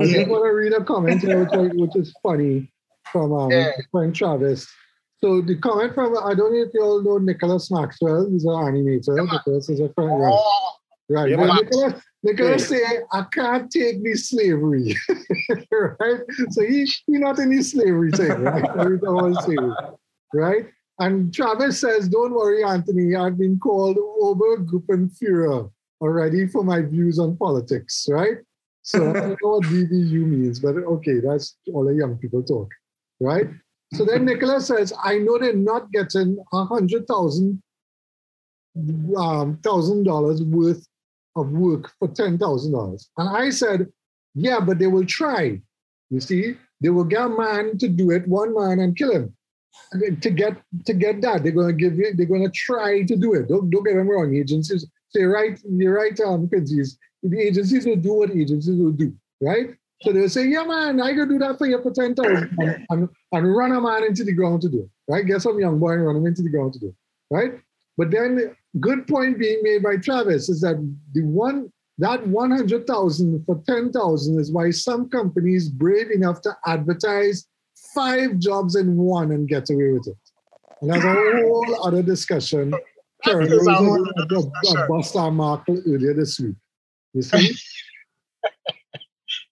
I 0.00 0.06
just 0.06 0.28
want 0.30 0.44
to 0.44 0.50
read 0.50 0.72
a 0.72 0.82
comment 0.82 1.20
here, 1.20 1.44
which, 1.44 1.72
which 1.74 1.96
is 1.96 2.14
funny 2.22 2.70
from 3.14 3.32
um, 3.32 3.50
Yeah. 3.52 3.70
friend 3.92 4.12
Travis. 4.14 4.66
So 5.22 5.40
the 5.40 5.56
comment 5.56 5.94
from, 5.94 6.18
I 6.18 6.34
don't 6.34 6.52
know 6.52 6.64
if 6.66 6.74
you 6.74 6.82
all 6.82 7.00
know 7.00 7.18
Nicholas 7.18 7.70
Maxwell. 7.70 8.28
He's 8.28 8.44
an 8.44 8.50
animator. 8.50 9.16
Yeah. 9.16 9.32
Nicholas 9.32 9.68
is 9.70 9.78
a 9.80 9.88
friend. 9.94 10.20
Right. 10.20 10.34
Oh, 10.34 10.72
right. 11.08 11.30
Yeah. 11.30 11.36
Nicholas, 11.36 12.02
Nicholas 12.24 12.68
say, 12.68 12.82
I 13.12 13.22
can't 13.32 13.70
take 13.70 14.02
this 14.02 14.30
slavery. 14.30 14.96
right? 16.00 16.20
So 16.50 16.66
he, 16.66 16.84
he 17.06 17.18
not 17.18 17.38
in 17.38 17.50
this 17.56 17.70
slavery 17.70 18.10
thing, 18.10 18.32
right? 18.42 18.64
He's 18.90 19.04
all 19.04 19.32
slavery. 19.42 19.72
Right? 20.34 20.66
And 20.98 21.32
Travis 21.32 21.80
says, 21.80 22.08
Don't 22.08 22.34
worry, 22.34 22.64
Anthony. 22.64 23.14
I've 23.14 23.38
been 23.38 23.58
called 23.60 23.96
Obergruppenführer 23.96 25.70
already 26.00 26.48
for 26.48 26.64
my 26.64 26.82
views 26.82 27.18
on 27.18 27.36
politics, 27.36 28.06
right? 28.10 28.38
So 28.82 28.98
I 29.10 29.12
don't 29.14 29.42
know 29.42 29.48
what 29.48 29.62
DVU 29.64 30.26
means, 30.26 30.60
but 30.60 30.76
okay, 30.76 31.20
that's 31.20 31.56
all 31.72 31.84
the 31.86 31.94
young 31.94 32.18
people 32.18 32.42
talk, 32.42 32.68
right? 33.20 33.48
So 33.94 34.04
then 34.04 34.24
Nicholas 34.24 34.66
says, 34.66 34.92
I 35.02 35.18
know 35.18 35.38
they're 35.38 35.54
not 35.54 35.92
getting 35.92 36.38
a 36.52 36.64
hundred 36.64 37.06
thousand 37.06 37.62
um, 39.16 39.58
thousand 39.62 40.04
dollars 40.04 40.42
worth 40.42 40.84
of 41.36 41.50
work 41.50 41.92
for 41.98 42.08
ten 42.08 42.38
thousand 42.38 42.72
dollars. 42.72 43.08
And 43.16 43.28
I 43.28 43.50
said, 43.50 43.86
Yeah, 44.34 44.60
but 44.60 44.78
they 44.78 44.88
will 44.88 45.06
try. 45.06 45.60
You 46.10 46.20
see, 46.20 46.56
they 46.80 46.90
will 46.90 47.04
get 47.04 47.22
a 47.22 47.28
man 47.28 47.78
to 47.78 47.88
do 47.88 48.10
it, 48.10 48.26
one 48.26 48.54
man, 48.54 48.80
and 48.80 48.96
kill 48.96 49.12
him. 49.12 49.34
To 50.20 50.30
get 50.30 50.56
to 50.86 50.92
get 50.92 51.20
that, 51.22 51.42
they're 51.42 51.52
gonna 51.52 51.72
give 51.72 51.96
you, 51.96 52.14
they're 52.14 52.26
gonna 52.26 52.50
try 52.50 53.02
to 53.02 53.16
do 53.16 53.34
it. 53.34 53.48
Don't, 53.48 53.70
don't 53.70 53.84
get 53.84 53.94
them 53.94 54.08
wrong, 54.08 54.34
agencies. 54.34 54.86
So 55.08 55.20
you're 55.20 55.32
right, 55.32 55.58
you're 55.68 55.94
right, 55.94 56.18
um, 56.20 56.48
Quincy's. 56.48 56.98
The 57.22 57.40
agencies 57.40 57.86
will 57.86 57.96
do 57.96 58.14
what 58.14 58.30
agencies 58.30 58.76
will 58.78 58.92
do, 58.92 59.14
right? 59.40 59.70
So 60.04 60.12
they'll 60.12 60.28
say, 60.28 60.46
yeah, 60.48 60.64
man, 60.64 61.00
I 61.00 61.14
can 61.14 61.28
do 61.28 61.38
that 61.38 61.56
for 61.58 61.66
you 61.66 61.80
for 61.82 61.90
10,000 61.90 62.36
and, 62.58 62.86
and, 62.90 63.08
and 63.32 63.56
run 63.56 63.72
a 63.72 63.80
man 63.80 64.04
into 64.04 64.22
the 64.22 64.32
ground 64.32 64.60
to 64.62 64.68
do 64.68 64.80
it, 64.82 64.90
right? 65.12 65.24
Get 65.26 65.40
some 65.42 65.58
young 65.58 65.78
boy 65.78 65.92
and 65.92 66.06
run 66.06 66.16
him 66.16 66.26
into 66.26 66.42
the 66.42 66.50
ground 66.50 66.74
to 66.74 66.78
do 66.78 66.88
it, 66.88 66.94
right? 67.30 67.52
But 67.96 68.10
then, 68.10 68.54
good 68.80 69.06
point 69.06 69.38
being 69.38 69.60
made 69.62 69.82
by 69.82 69.96
Travis 69.96 70.48
is 70.48 70.60
that 70.60 70.76
the 71.12 71.22
one 71.22 71.72
that 71.98 72.26
100,000 72.26 73.44
for 73.46 73.62
10,000 73.66 74.40
is 74.40 74.52
why 74.52 74.70
some 74.70 75.08
companies 75.08 75.68
brave 75.68 76.10
enough 76.10 76.42
to 76.42 76.56
advertise 76.66 77.46
five 77.94 78.38
jobs 78.38 78.74
in 78.76 78.96
one 78.96 79.30
and 79.32 79.48
get 79.48 79.70
away 79.70 79.92
with 79.92 80.08
it. 80.08 80.16
And 80.80 80.90
that's 80.90 81.04
a 81.04 81.14
whole 81.14 81.84
other 81.86 82.02
discussion. 82.02 82.74
Karen 83.24 83.50
a 83.50 83.56
was 83.56 83.66
a- 83.68 84.82
a- 84.84 84.88
bust 84.88 85.16
our 85.16 85.30
mark 85.30 85.62
earlier 85.68 86.12
this 86.14 86.38
week. 86.40 86.56
You 87.14 87.22
see? 87.22 87.54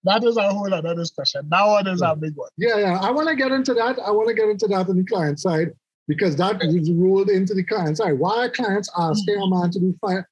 That 0.05 0.24
is 0.24 0.37
a 0.37 0.49
whole 0.53 0.73
other 0.73 0.95
discussion. 0.95 1.49
That 1.49 1.65
one 1.65 1.87
is 1.87 2.03
a 2.03 2.16
big 2.16 2.35
one. 2.37 2.51
Yeah, 2.57 2.79
yeah. 2.79 2.99
I 3.01 3.11
want 3.11 3.29
to 3.29 3.37
get 3.37 3.53
into 3.53 3.73
that. 3.74 3.99
I 4.01 4.11
want 4.11 4.29
to 4.29 4.35
get 4.35 4.49
into 4.49 4.66
that 4.69 4.89
on 4.89 4.97
the 4.97 5.05
client 5.05 5.39
side 5.39 5.70
because 6.09 6.35
that 6.37 6.62
is 6.62 6.91
ruled 6.91 7.31
into 7.31 7.55
the 7.55 7.62
client 7.62 7.99
side. 7.99 8.19
Why 8.19 8.47
are 8.47 8.51
clients 8.51 8.91
asking 8.99 9.37
hmm. 9.37 9.43
a 9.43 9.61
man 9.61 9.70
to 9.70 9.79
do 9.79 9.97
fire? 10.01 10.29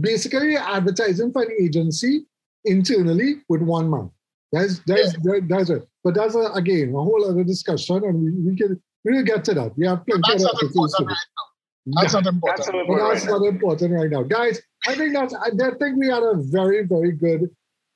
Basically, 0.00 0.56
advertising 0.56 1.32
for 1.32 1.42
an 1.42 1.50
agency 1.60 2.24
internally 2.64 3.36
with 3.48 3.62
one 3.62 3.90
man. 3.90 4.10
That's 4.52 4.80
that's 4.80 5.12
that- 5.12 5.46
that's 5.48 5.70
it. 5.70 5.86
But 6.02 6.14
that's 6.14 6.34
a, 6.34 6.50
again 6.54 6.90
a 6.90 7.02
whole 7.02 7.24
other 7.28 7.44
discussion, 7.44 7.96
and 8.04 8.24
we, 8.24 8.30
we 8.50 8.56
can 8.56 8.80
we 9.04 9.12
will 9.12 9.22
get 9.22 9.44
to 9.44 9.54
that. 9.54 9.76
We 9.76 9.86
have 9.86 10.04
plenty 10.06 10.22
That's 10.26 10.44
of 10.44 10.52
not 10.52 10.58
to 10.60 10.66
important 10.66 10.98
do. 10.98 11.04
right 11.06 11.26
now. 11.36 12.00
That's 12.00 12.14
not 12.14 12.26
important. 12.26 12.56
That's 12.56 12.68
important 12.68 13.08
that's 13.08 13.26
right 13.26 13.30
now. 13.30 13.38
not 13.38 13.46
important 13.46 13.92
right 13.92 14.10
now, 14.10 14.22
guys. 14.22 14.60
I 14.86 14.94
think 14.94 15.14
that's 15.14 15.34
I 15.34 15.48
I 15.48 15.70
think 15.78 15.96
we 15.96 16.08
had 16.08 16.22
a 16.22 16.34
very 16.36 16.86
very 16.86 17.12
good, 17.12 17.50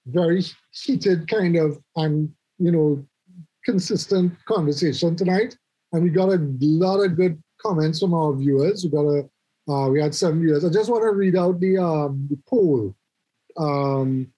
very 0.07 0.43
heated 0.73 1.29
kind 1.29 1.57
of 1.57 1.79
and 1.97 2.31
you 2.59 2.71
know 2.71 3.05
consistent 3.65 4.33
conversation 4.47 5.17
tonight, 5.17 5.57
and 5.93 6.03
we 6.03 6.11
got 6.11 6.29
a 6.29 6.39
lot 6.61 7.01
of 7.01 7.17
good 7.17 7.43
comments 7.61 8.01
from 8.01 8.15
our 8.15 8.35
viewers. 8.35 8.85
We 8.85 8.91
got 8.91 9.07
a 9.07 9.29
uh, 9.67 9.89
we 9.89 10.01
had 10.01 10.15
seven 10.15 10.41
viewers. 10.41 10.65
I 10.65 10.69
just 10.69 10.91
want 10.91 11.03
to 11.03 11.13
read 11.13 11.37
out 11.37 11.61
the 11.61 11.79
um, 11.79 12.27
the 12.31 12.39
poll. 12.49 12.95
Um, 13.57 14.29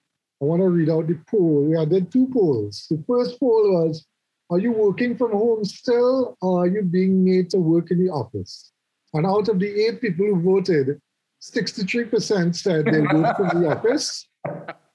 I 0.41 0.45
want 0.45 0.61
to 0.61 0.69
read 0.69 0.89
out 0.89 1.07
the 1.07 1.19
poll. 1.29 1.65
We 1.65 1.77
had 1.77 1.89
did 1.89 2.11
two 2.11 2.27
polls. 2.31 2.85
The 2.89 3.03
first 3.07 3.39
poll 3.39 3.73
was: 3.73 4.05
Are 4.49 4.59
you 4.59 4.71
working 4.71 5.17
from 5.17 5.31
home 5.31 5.65
still, 5.65 6.37
or 6.41 6.63
are 6.63 6.67
you 6.67 6.83
being 6.83 7.25
made 7.25 7.49
to 7.51 7.57
work 7.57 7.91
in 7.91 8.03
the 8.03 8.11
office? 8.11 8.71
And 9.13 9.25
out 9.25 9.49
of 9.49 9.59
the 9.59 9.87
eight 9.87 10.01
people 10.01 10.25
who 10.25 10.41
voted, 10.41 10.99
63% 11.41 12.55
said 12.55 12.85
they 12.85 13.01
work 13.01 13.37
from 13.37 13.61
the 13.61 13.69
office, 13.75 14.27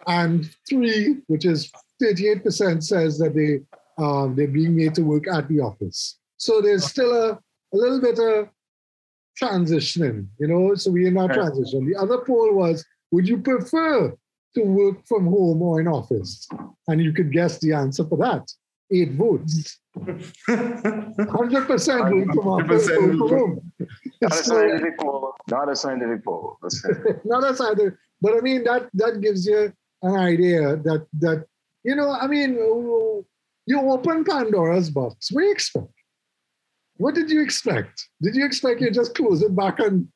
and 0.06 0.48
three, 0.68 1.18
which 1.26 1.44
is 1.44 1.70
38%, 2.02 2.82
says 2.82 3.18
that 3.18 3.34
they 3.34 3.60
um, 4.02 4.34
they're 4.34 4.48
being 4.48 4.74
made 4.74 4.94
to 4.94 5.02
work 5.02 5.28
at 5.28 5.46
the 5.48 5.60
office. 5.60 6.18
So 6.38 6.60
there's 6.60 6.84
still 6.86 7.12
a, 7.12 7.32
a 7.32 7.76
little 7.76 8.00
bit 8.00 8.18
of 8.18 8.48
transitioning, 9.40 10.26
you 10.38 10.48
know. 10.48 10.74
So 10.74 10.90
we're 10.90 11.08
in 11.08 11.18
Okay. 11.18 11.34
transition. 11.34 11.88
The 11.90 11.96
other 12.00 12.18
poll 12.18 12.54
was: 12.54 12.84
Would 13.12 13.28
you 13.28 13.38
prefer 13.38 14.16
to 14.54 14.60
work 14.62 15.06
from 15.06 15.26
home 15.26 15.60
or 15.62 15.80
in 15.80 15.88
office? 15.88 16.48
And 16.88 17.00
you 17.02 17.12
could 17.12 17.32
guess 17.32 17.58
the 17.58 17.72
answer 17.74 18.04
for 18.06 18.16
that. 18.18 18.50
Eight 18.90 19.12
votes. 19.12 19.78
100% 19.98 22.10
work 22.10 22.34
from 22.34 22.48
office, 22.48 22.90
100% 22.90 22.98
work 22.98 23.18
from 23.18 23.28
home. 23.38 23.72
Not 24.20 24.32
a 24.32 24.42
scientific 24.42 24.98
poll. 24.98 25.34
Not 25.48 25.68
a 25.70 25.76
scientific 25.76 26.24
poll. 26.24 26.58
Not 27.24 27.44
as 27.44 27.60
either, 27.60 27.98
but 28.20 28.36
I 28.36 28.40
mean 28.40 28.64
that 28.64 28.88
that 28.94 29.20
gives 29.20 29.46
you 29.46 29.72
an 30.02 30.16
idea 30.16 30.76
that 30.76 31.06
that 31.20 31.46
you 31.84 31.94
know. 31.96 32.10
I 32.10 32.26
mean, 32.26 32.54
you 32.54 33.80
open 33.90 34.24
Pandora's 34.24 34.90
box. 34.90 35.30
What 35.30 35.42
do 35.42 35.46
you 35.46 35.52
expect? 35.52 35.92
What 36.96 37.14
did 37.14 37.30
you 37.30 37.42
expect? 37.42 38.08
Did 38.20 38.34
you 38.36 38.44
expect 38.44 38.80
you 38.80 38.90
just 38.90 39.14
close 39.14 39.42
it 39.42 39.56
back 39.56 39.78
and 39.80 40.08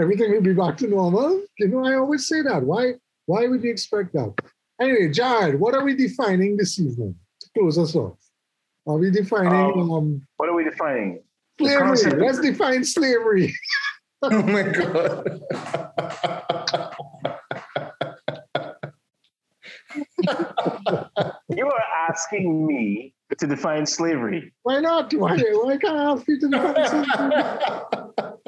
everything 0.00 0.32
will 0.32 0.40
be 0.40 0.54
back 0.54 0.76
to 0.78 0.88
normal? 0.88 1.42
You 1.58 1.68
know, 1.68 1.84
I 1.84 1.94
always 1.94 2.26
say 2.26 2.42
that. 2.42 2.62
Why? 2.62 2.94
Why 3.26 3.46
would 3.46 3.62
you 3.62 3.70
expect 3.70 4.12
that? 4.14 4.34
Anyway, 4.80 5.10
Jared, 5.10 5.58
what 5.60 5.74
are 5.74 5.84
we 5.84 5.94
defining 5.94 6.56
this 6.56 6.78
evening 6.78 7.14
to 7.40 7.48
close 7.56 7.78
us 7.78 7.94
off? 7.94 8.18
Are 8.86 8.98
we 8.98 9.10
defining 9.10 9.52
Um, 9.52 9.90
um, 9.90 10.26
What 10.36 10.48
are 10.48 10.54
we 10.54 10.64
defining? 10.64 11.22
Slavery? 11.58 12.20
Let's 12.20 12.40
define 12.40 12.84
slavery. 12.84 13.54
oh 14.22 14.42
my 14.42 14.62
god. 14.62 16.44
You 21.56 21.66
are 21.66 21.84
asking 22.10 22.66
me 22.66 23.14
to 23.38 23.46
define 23.46 23.86
slavery. 23.86 24.52
Why 24.62 24.80
not? 24.80 25.12
Why, 25.14 25.36
why 25.36 25.76
can't 25.76 25.96
I 25.96 26.12
ask 26.12 26.26
you 26.26 26.40
to 26.40 26.48
define 26.48 26.86
slavery? 26.86 27.30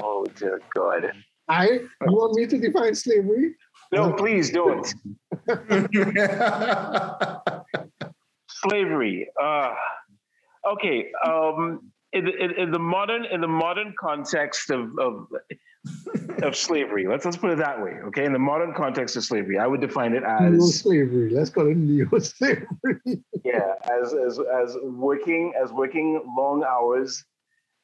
Oh 0.03 0.27
dear 0.37 0.61
God. 0.75 1.13
I 1.49 1.67
you 1.69 1.89
want 2.01 2.35
me 2.35 2.47
to 2.47 2.59
define 2.59 2.95
slavery? 2.95 3.55
No, 3.93 4.13
please 4.13 4.51
don't. 4.51 4.93
Slavery. 8.49 9.29
Uh, 9.41 9.75
okay. 10.73 11.13
Um, 11.25 11.93
in, 12.13 12.25
the- 12.25 12.37
in, 12.45 12.51
in 12.53 12.71
the 12.71 12.79
modern 12.79 13.25
in 13.25 13.41
the 13.41 13.49
modern 13.49 13.95
context 13.99 14.71
of, 14.71 14.99
of 14.99 15.27
of 16.43 16.57
slavery, 16.57 17.07
let's 17.07 17.25
let's 17.25 17.37
put 17.37 17.51
it 17.51 17.59
that 17.59 17.81
way. 17.83 17.93
Okay, 18.07 18.25
in 18.25 18.33
the 18.33 18.39
modern 18.39 18.75
context 18.75 19.17
of 19.17 19.25
slavery, 19.25 19.59
I 19.59 19.67
would 19.67 19.81
define 19.81 20.15
it 20.15 20.23
Neo 20.23 20.57
as 20.57 20.81
slavery. 20.81 21.31
Let's 21.31 21.51
call 21.51 21.67
it 21.69 21.77
neo 21.77 22.19
slavery. 22.19 22.67
yeah, 23.45 23.75
as 23.91 24.13
as 24.15 24.39
as 24.39 24.77
working 24.83 25.53
as 25.63 25.73
working 25.73 26.23
long 26.37 26.65
hours 26.65 27.25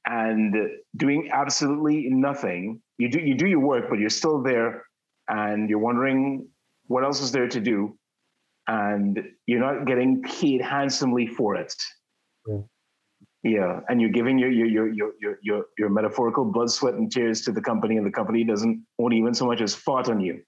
and 0.06 0.54
doing 0.96 1.30
absolutely 1.32 2.08
nothing. 2.10 2.80
You 2.98 3.08
do 3.08 3.20
you 3.20 3.34
do 3.34 3.46
your 3.46 3.60
work, 3.60 3.84
but 3.88 3.98
you're 3.98 4.10
still 4.10 4.42
there, 4.42 4.84
and 5.28 5.68
you're 5.70 5.78
wondering 5.78 6.48
what 6.86 7.04
else 7.04 7.20
is 7.20 7.30
there 7.32 7.48
to 7.48 7.60
do, 7.60 7.96
and 8.66 9.22
you're 9.46 9.60
not 9.60 9.86
getting 9.86 10.22
paid 10.22 10.60
handsomely 10.60 11.26
for 11.26 11.54
it. 11.56 11.72
Yeah. 12.46 12.58
Yeah, 13.44 13.80
and 13.88 14.00
you're 14.00 14.10
giving 14.10 14.38
your 14.38 14.50
your 14.50 14.66
your 14.66 14.88
your 14.92 15.12
your 15.20 15.38
your, 15.42 15.64
your 15.78 15.88
metaphorical 15.88 16.44
blood, 16.44 16.70
sweat, 16.70 16.94
and 16.94 17.10
tears 17.10 17.40
to 17.42 17.52
the 17.52 17.60
company, 17.60 17.96
and 17.96 18.06
the 18.06 18.10
company 18.10 18.44
doesn't 18.44 18.84
won't 18.98 19.14
even 19.14 19.34
so 19.34 19.46
much 19.46 19.60
as 19.60 19.74
fart 19.74 20.08
on 20.08 20.20
you. 20.20 20.42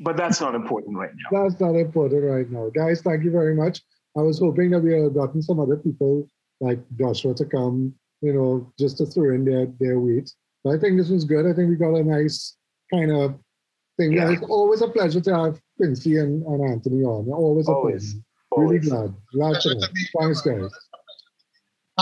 But 0.00 0.16
that's 0.16 0.40
not 0.40 0.54
important 0.54 0.96
right 0.96 1.10
now. 1.14 1.42
That's 1.42 1.60
not 1.60 1.74
important 1.74 2.22
right 2.24 2.48
now. 2.48 2.70
Guys, 2.70 3.02
thank 3.02 3.24
you 3.24 3.32
very 3.32 3.54
much. 3.54 3.82
I 4.16 4.22
was 4.22 4.38
hoping 4.38 4.70
that 4.70 4.80
we 4.80 4.92
had 4.94 5.12
gotten 5.14 5.42
some 5.42 5.58
other 5.60 5.76
people 5.76 6.28
like 6.60 6.78
Joshua 6.98 7.34
to 7.34 7.44
come, 7.44 7.94
you 8.20 8.32
know, 8.32 8.72
just 8.78 8.98
to 8.98 9.06
throw 9.06 9.34
in 9.34 9.44
their, 9.44 9.66
their 9.78 10.00
weight. 10.00 10.30
But 10.64 10.74
I 10.74 10.78
think 10.78 10.98
this 10.98 11.08
was 11.08 11.24
good. 11.24 11.46
I 11.46 11.52
think 11.52 11.68
we 11.68 11.76
got 11.76 11.94
a 11.94 12.04
nice 12.04 12.56
kind 12.92 13.10
of 13.10 13.34
thing. 13.96 14.12
Yeah. 14.12 14.30
It's 14.30 14.42
always 14.42 14.82
a 14.82 14.88
pleasure 14.88 15.20
to 15.20 15.34
have 15.34 15.60
Quincy 15.76 16.18
and, 16.18 16.44
and 16.44 16.70
Anthony 16.70 17.02
on. 17.02 17.28
Always 17.28 17.68
a 17.68 17.72
Always. 17.72 18.14
pleasure. 18.14 18.24
Really 18.56 18.78
glad. 18.78 19.14
Glad 19.32 19.60
to 19.60 19.68
Pleasure 19.68 19.74
know. 19.78 19.86
Thanks, 20.20 20.40
guys. 20.42 20.70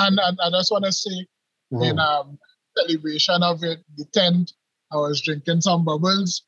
And, 0.06 0.18
and 0.20 0.38
I 0.40 0.50
just 0.58 0.70
want 0.70 0.84
to 0.84 0.92
say, 0.92 1.26
in 1.72 1.98
Uh-huh. 1.98 2.20
um, 2.20 2.38
celebration 2.76 3.42
of 3.42 3.62
it, 3.64 3.80
the 3.96 4.04
10th, 4.16 4.52
I 4.92 4.96
was 4.96 5.20
drinking 5.20 5.60
some 5.62 5.84
bubbles. 5.84 6.42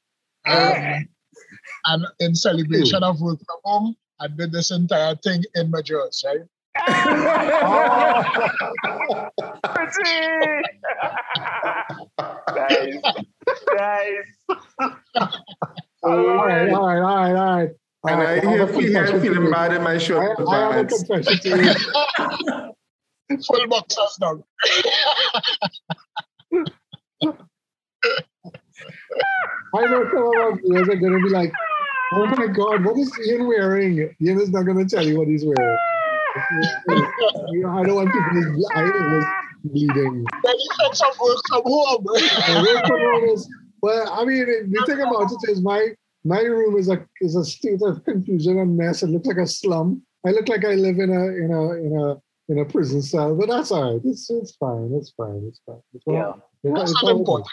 Um, 0.47 1.07
and 1.87 2.07
in 2.21 2.35
celebration 2.35 3.03
of 3.03 3.21
work 3.21 3.39
from 3.39 3.59
home, 3.65 3.97
I 4.21 4.29
did 4.29 4.53
this 4.53 4.71
entire 4.71 5.15
thing 5.17 5.43
in 5.55 5.71
my 5.71 5.83
drawers, 5.83 6.23
right? 6.27 6.41
That's 9.75 9.99
it. 10.05 10.67
nice. 12.55 12.97
Nice. 13.75 14.33
all 16.03 16.47
right, 16.47 16.73
all 16.73 16.87
right, 16.87 16.99
all 17.01 17.17
right, 17.17 17.35
all 17.35 17.57
right. 17.57 17.71
and 18.05 18.15
All 18.15 18.21
I 18.21 18.25
right, 18.25 18.43
hear 18.43 18.59
have 18.59 18.71
a 18.71 18.73
feel 18.73 18.83
confession 18.83 19.15
to 19.17 19.21
feeling 19.21 19.51
bad 19.51 19.73
in 19.75 19.83
my 19.83 19.95
I, 19.95 19.99
shirt. 19.99 20.41
I 20.49 20.73
have 20.73 20.77
a 20.77 20.89
confession 20.89 21.39
to 21.39 21.57
make. 21.57 21.77
Full 23.39 23.66
boxers 23.69 24.19
now. 24.20 24.43
I 29.74 29.86
know 29.86 30.05
some 30.12 30.23
of 30.23 30.35
our 30.36 30.57
viewers 30.57 30.89
are 30.89 30.97
going 30.97 31.12
to 31.12 31.20
be 31.23 31.31
like, 31.31 31.52
oh 32.15 32.27
my 32.27 32.47
God, 32.48 32.85
what 32.85 32.98
is 32.98 33.12
Ian 33.28 33.47
wearing? 33.47 34.15
Ian 34.20 34.40
is 34.40 34.51
not 34.51 34.62
going 34.65 34.78
to 34.78 34.97
tell 34.97 35.07
you 35.07 35.16
what 35.19 35.28
he's 35.28 35.44
wearing. 35.44 35.78
You 37.52 37.69
I 37.69 37.82
don't 37.85 37.94
want 37.97 38.11
people's 38.12 38.70
eyes 38.74 39.24
bleeding. 39.65 40.24
Benefits 40.43 41.01
of 41.02 41.19
work 41.20 41.39
from 41.48 41.62
home. 41.65 42.07
And 42.48 42.66
work 42.66 42.86
from 42.86 43.01
home 43.01 43.24
is- 43.24 43.48
Well, 43.82 44.09
I 44.12 44.24
mean, 44.24 44.47
the 44.70 44.82
thing 44.86 45.01
about 45.01 45.31
it 45.32 45.51
is 45.51 45.61
my 45.62 45.89
my 46.24 46.40
room 46.40 46.77
is 46.77 46.89
a 46.89 47.07
is 47.20 47.35
a 47.36 47.44
state 47.44 47.81
of 47.82 48.05
confusion 48.05 48.59
and 48.59 48.77
mess. 48.77 49.02
It 49.02 49.09
looks 49.09 49.27
like 49.27 49.39
a 49.39 49.47
slum. 49.47 50.02
I 50.27 50.31
look 50.32 50.48
like 50.48 50.65
I 50.65 50.74
live 50.74 50.98
in 50.98 51.11
a 51.11 51.24
in 51.44 51.51
a 51.51 51.62
in 51.86 51.93
a 51.98 52.20
in 52.51 52.59
a 52.59 52.65
prison 52.65 53.01
cell, 53.01 53.35
but 53.35 53.49
that's 53.49 53.71
all 53.71 53.93
right. 53.95 54.01
It's 54.05 54.29
it's 54.29 54.57
fine. 54.57 54.93
It's 54.95 55.11
fine. 55.17 55.45
It's 55.49 55.61
fine. 55.65 55.81
It's 55.95 56.05
all- 56.07 56.15
Yeah. 56.15 56.33
it's 56.65 56.79
That's 56.79 56.91
it's 56.93 57.03
not 57.03 57.17
important. 57.17 57.49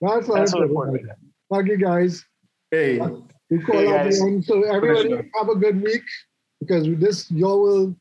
good. 0.00 0.08
That's 0.08 0.28
not 0.28 0.34
That's 0.38 0.54
what 0.54 0.62
important. 0.62 1.00
important. 1.00 1.18
Thank 1.52 1.68
you 1.68 1.76
guys. 1.76 2.24
Hey, 2.70 3.00
We 3.50 3.58
call 3.60 3.78
Hey, 3.80 3.88
out 3.88 4.04
guys. 4.04 4.20
the 4.20 4.26
end. 4.26 4.44
So 4.44 4.62
everybody 4.62 5.08
Pleasure. 5.08 5.30
have 5.38 5.48
a 5.48 5.56
good 5.56 5.82
week 5.82 6.02
because 6.60 6.88
with 6.88 7.00
this 7.00 7.30
y'all 7.30 7.60
will 7.60 7.96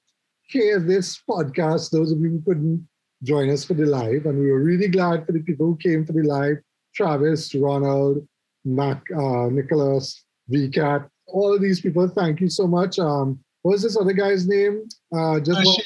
hear 0.48 0.80
this 0.80 1.20
podcast. 1.30 1.90
Those 1.92 2.12
of 2.12 2.20
you 2.20 2.30
who 2.30 2.42
couldn't 2.42 2.88
join 3.24 3.50
us 3.50 3.64
for 3.64 3.74
the 3.74 3.86
live, 3.86 4.26
and 4.28 4.38
we 4.40 4.52
were 4.52 4.62
really 4.64 4.88
glad 4.90 5.26
for 5.26 5.32
the 5.32 5.40
people 5.42 5.66
who 5.66 5.78
came 5.78 6.06
for 6.06 6.14
the 6.14 6.24
live. 6.24 6.58
Travis, 6.94 7.54
Ronald, 7.56 8.28
Mac, 8.66 9.04
uh, 9.16 9.48
Nicholas, 9.50 10.24
VCAT, 10.52 11.08
all 11.28 11.54
of 11.54 11.62
these 11.62 11.80
people. 11.82 12.08
Thank 12.08 12.42
you 12.42 12.50
so 12.50 12.68
much. 12.68 13.00
Um, 13.00 13.40
what 13.64 13.72
was 13.74 13.82
this 13.84 13.98
other 13.98 14.14
guy's 14.14 14.48
name? 14.48 14.88
Uh, 15.16 15.40
just 15.40 15.58
Hershey, 15.60 15.84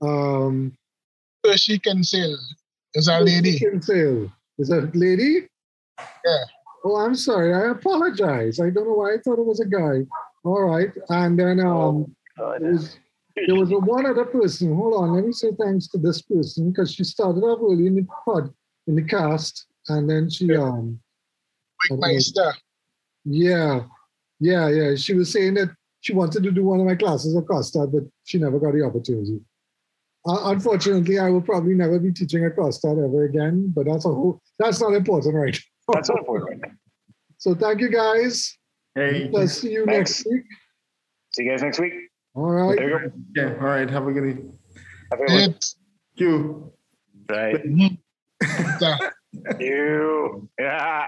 um, 0.00 0.72
Hershey 1.44 1.78
Kinsale 1.78 2.38
is 2.94 3.08
a 3.08 3.20
lady. 3.20 3.58
Kinsale. 3.58 4.30
Is 4.58 4.68
that 4.68 4.90
a 4.94 4.98
lady? 4.98 5.48
Yeah. 5.98 6.44
Oh, 6.84 6.96
I'm 6.96 7.14
sorry. 7.14 7.54
I 7.54 7.70
apologize. 7.70 8.60
I 8.60 8.70
don't 8.70 8.86
know 8.86 8.94
why 8.94 9.14
I 9.14 9.18
thought 9.18 9.38
it 9.38 9.44
was 9.44 9.60
a 9.60 9.66
guy. 9.66 10.06
All 10.44 10.62
right. 10.62 10.90
And 11.08 11.38
then 11.38 11.60
um, 11.60 12.14
God. 12.38 12.62
there 12.62 12.72
was, 12.72 12.98
there 13.46 13.54
was 13.56 13.70
a 13.70 13.78
one 13.78 14.06
other 14.06 14.24
person. 14.24 14.74
Hold 14.74 14.94
on. 14.94 15.14
Let 15.14 15.26
me 15.26 15.32
say 15.32 15.48
thanks 15.60 15.88
to 15.88 15.98
this 15.98 16.22
person 16.22 16.70
because 16.70 16.94
she 16.94 17.04
started 17.04 17.40
off 17.40 17.60
early 17.62 17.86
in 17.86 17.96
the 17.96 18.06
pod, 18.24 18.52
in 18.86 18.96
the 18.96 19.04
cast. 19.04 19.66
And 19.88 20.08
then 20.08 20.30
she, 20.30 20.54
um, 20.54 21.00
Meister. 21.90 22.52
yeah, 23.24 23.84
yeah, 24.38 24.68
yeah. 24.68 24.94
She 24.94 25.14
was 25.14 25.32
saying 25.32 25.54
that 25.54 25.70
she 26.00 26.12
wanted 26.12 26.42
to 26.42 26.50
do 26.50 26.64
one 26.64 26.80
of 26.80 26.86
my 26.86 26.94
classes 26.94 27.36
at 27.36 27.46
Costa, 27.46 27.86
but 27.86 28.04
she 28.24 28.38
never 28.38 28.58
got 28.58 28.72
the 28.72 28.84
opportunity. 28.84 29.40
Uh, 30.26 30.50
unfortunately, 30.50 31.18
I 31.18 31.30
will 31.30 31.40
probably 31.40 31.74
never 31.74 31.98
be 31.98 32.12
teaching 32.12 32.44
at 32.44 32.54
Costa 32.56 32.88
ever 32.88 33.24
again, 33.24 33.72
but 33.74 33.86
that's 33.86 34.04
a 34.04 34.08
whole, 34.08 34.40
that's 34.58 34.80
not 34.80 34.92
important, 34.92 35.34
right? 35.34 35.58
That's 35.92 36.08
not 36.08 36.18
important. 36.18 36.62
So 37.38 37.54
thank 37.54 37.80
you 37.80 37.88
guys. 37.88 38.54
hey. 38.94 39.30
I'll 39.34 39.48
see 39.48 39.72
you 39.72 39.86
Thanks. 39.86 40.18
next 40.18 40.26
week. 40.30 40.42
See 41.34 41.44
you 41.44 41.50
guys 41.50 41.62
next 41.62 41.80
week. 41.80 41.94
All 42.34 42.50
right. 42.50 42.76
There 42.76 42.90
you 42.90 43.08
go. 43.08 43.12
Yeah, 43.34 43.54
all 43.62 43.66
right. 43.68 43.88
Have 43.88 44.06
a 44.06 44.12
good 44.12 44.28
evening. 44.28 44.52
Have 45.10 45.20
a 45.20 45.24
good 45.24 45.32
one. 45.32 45.50
It, 45.50 45.64
You. 46.16 46.72
Right. 47.30 47.64
You. 49.58 50.50
Yeah. 50.58 51.06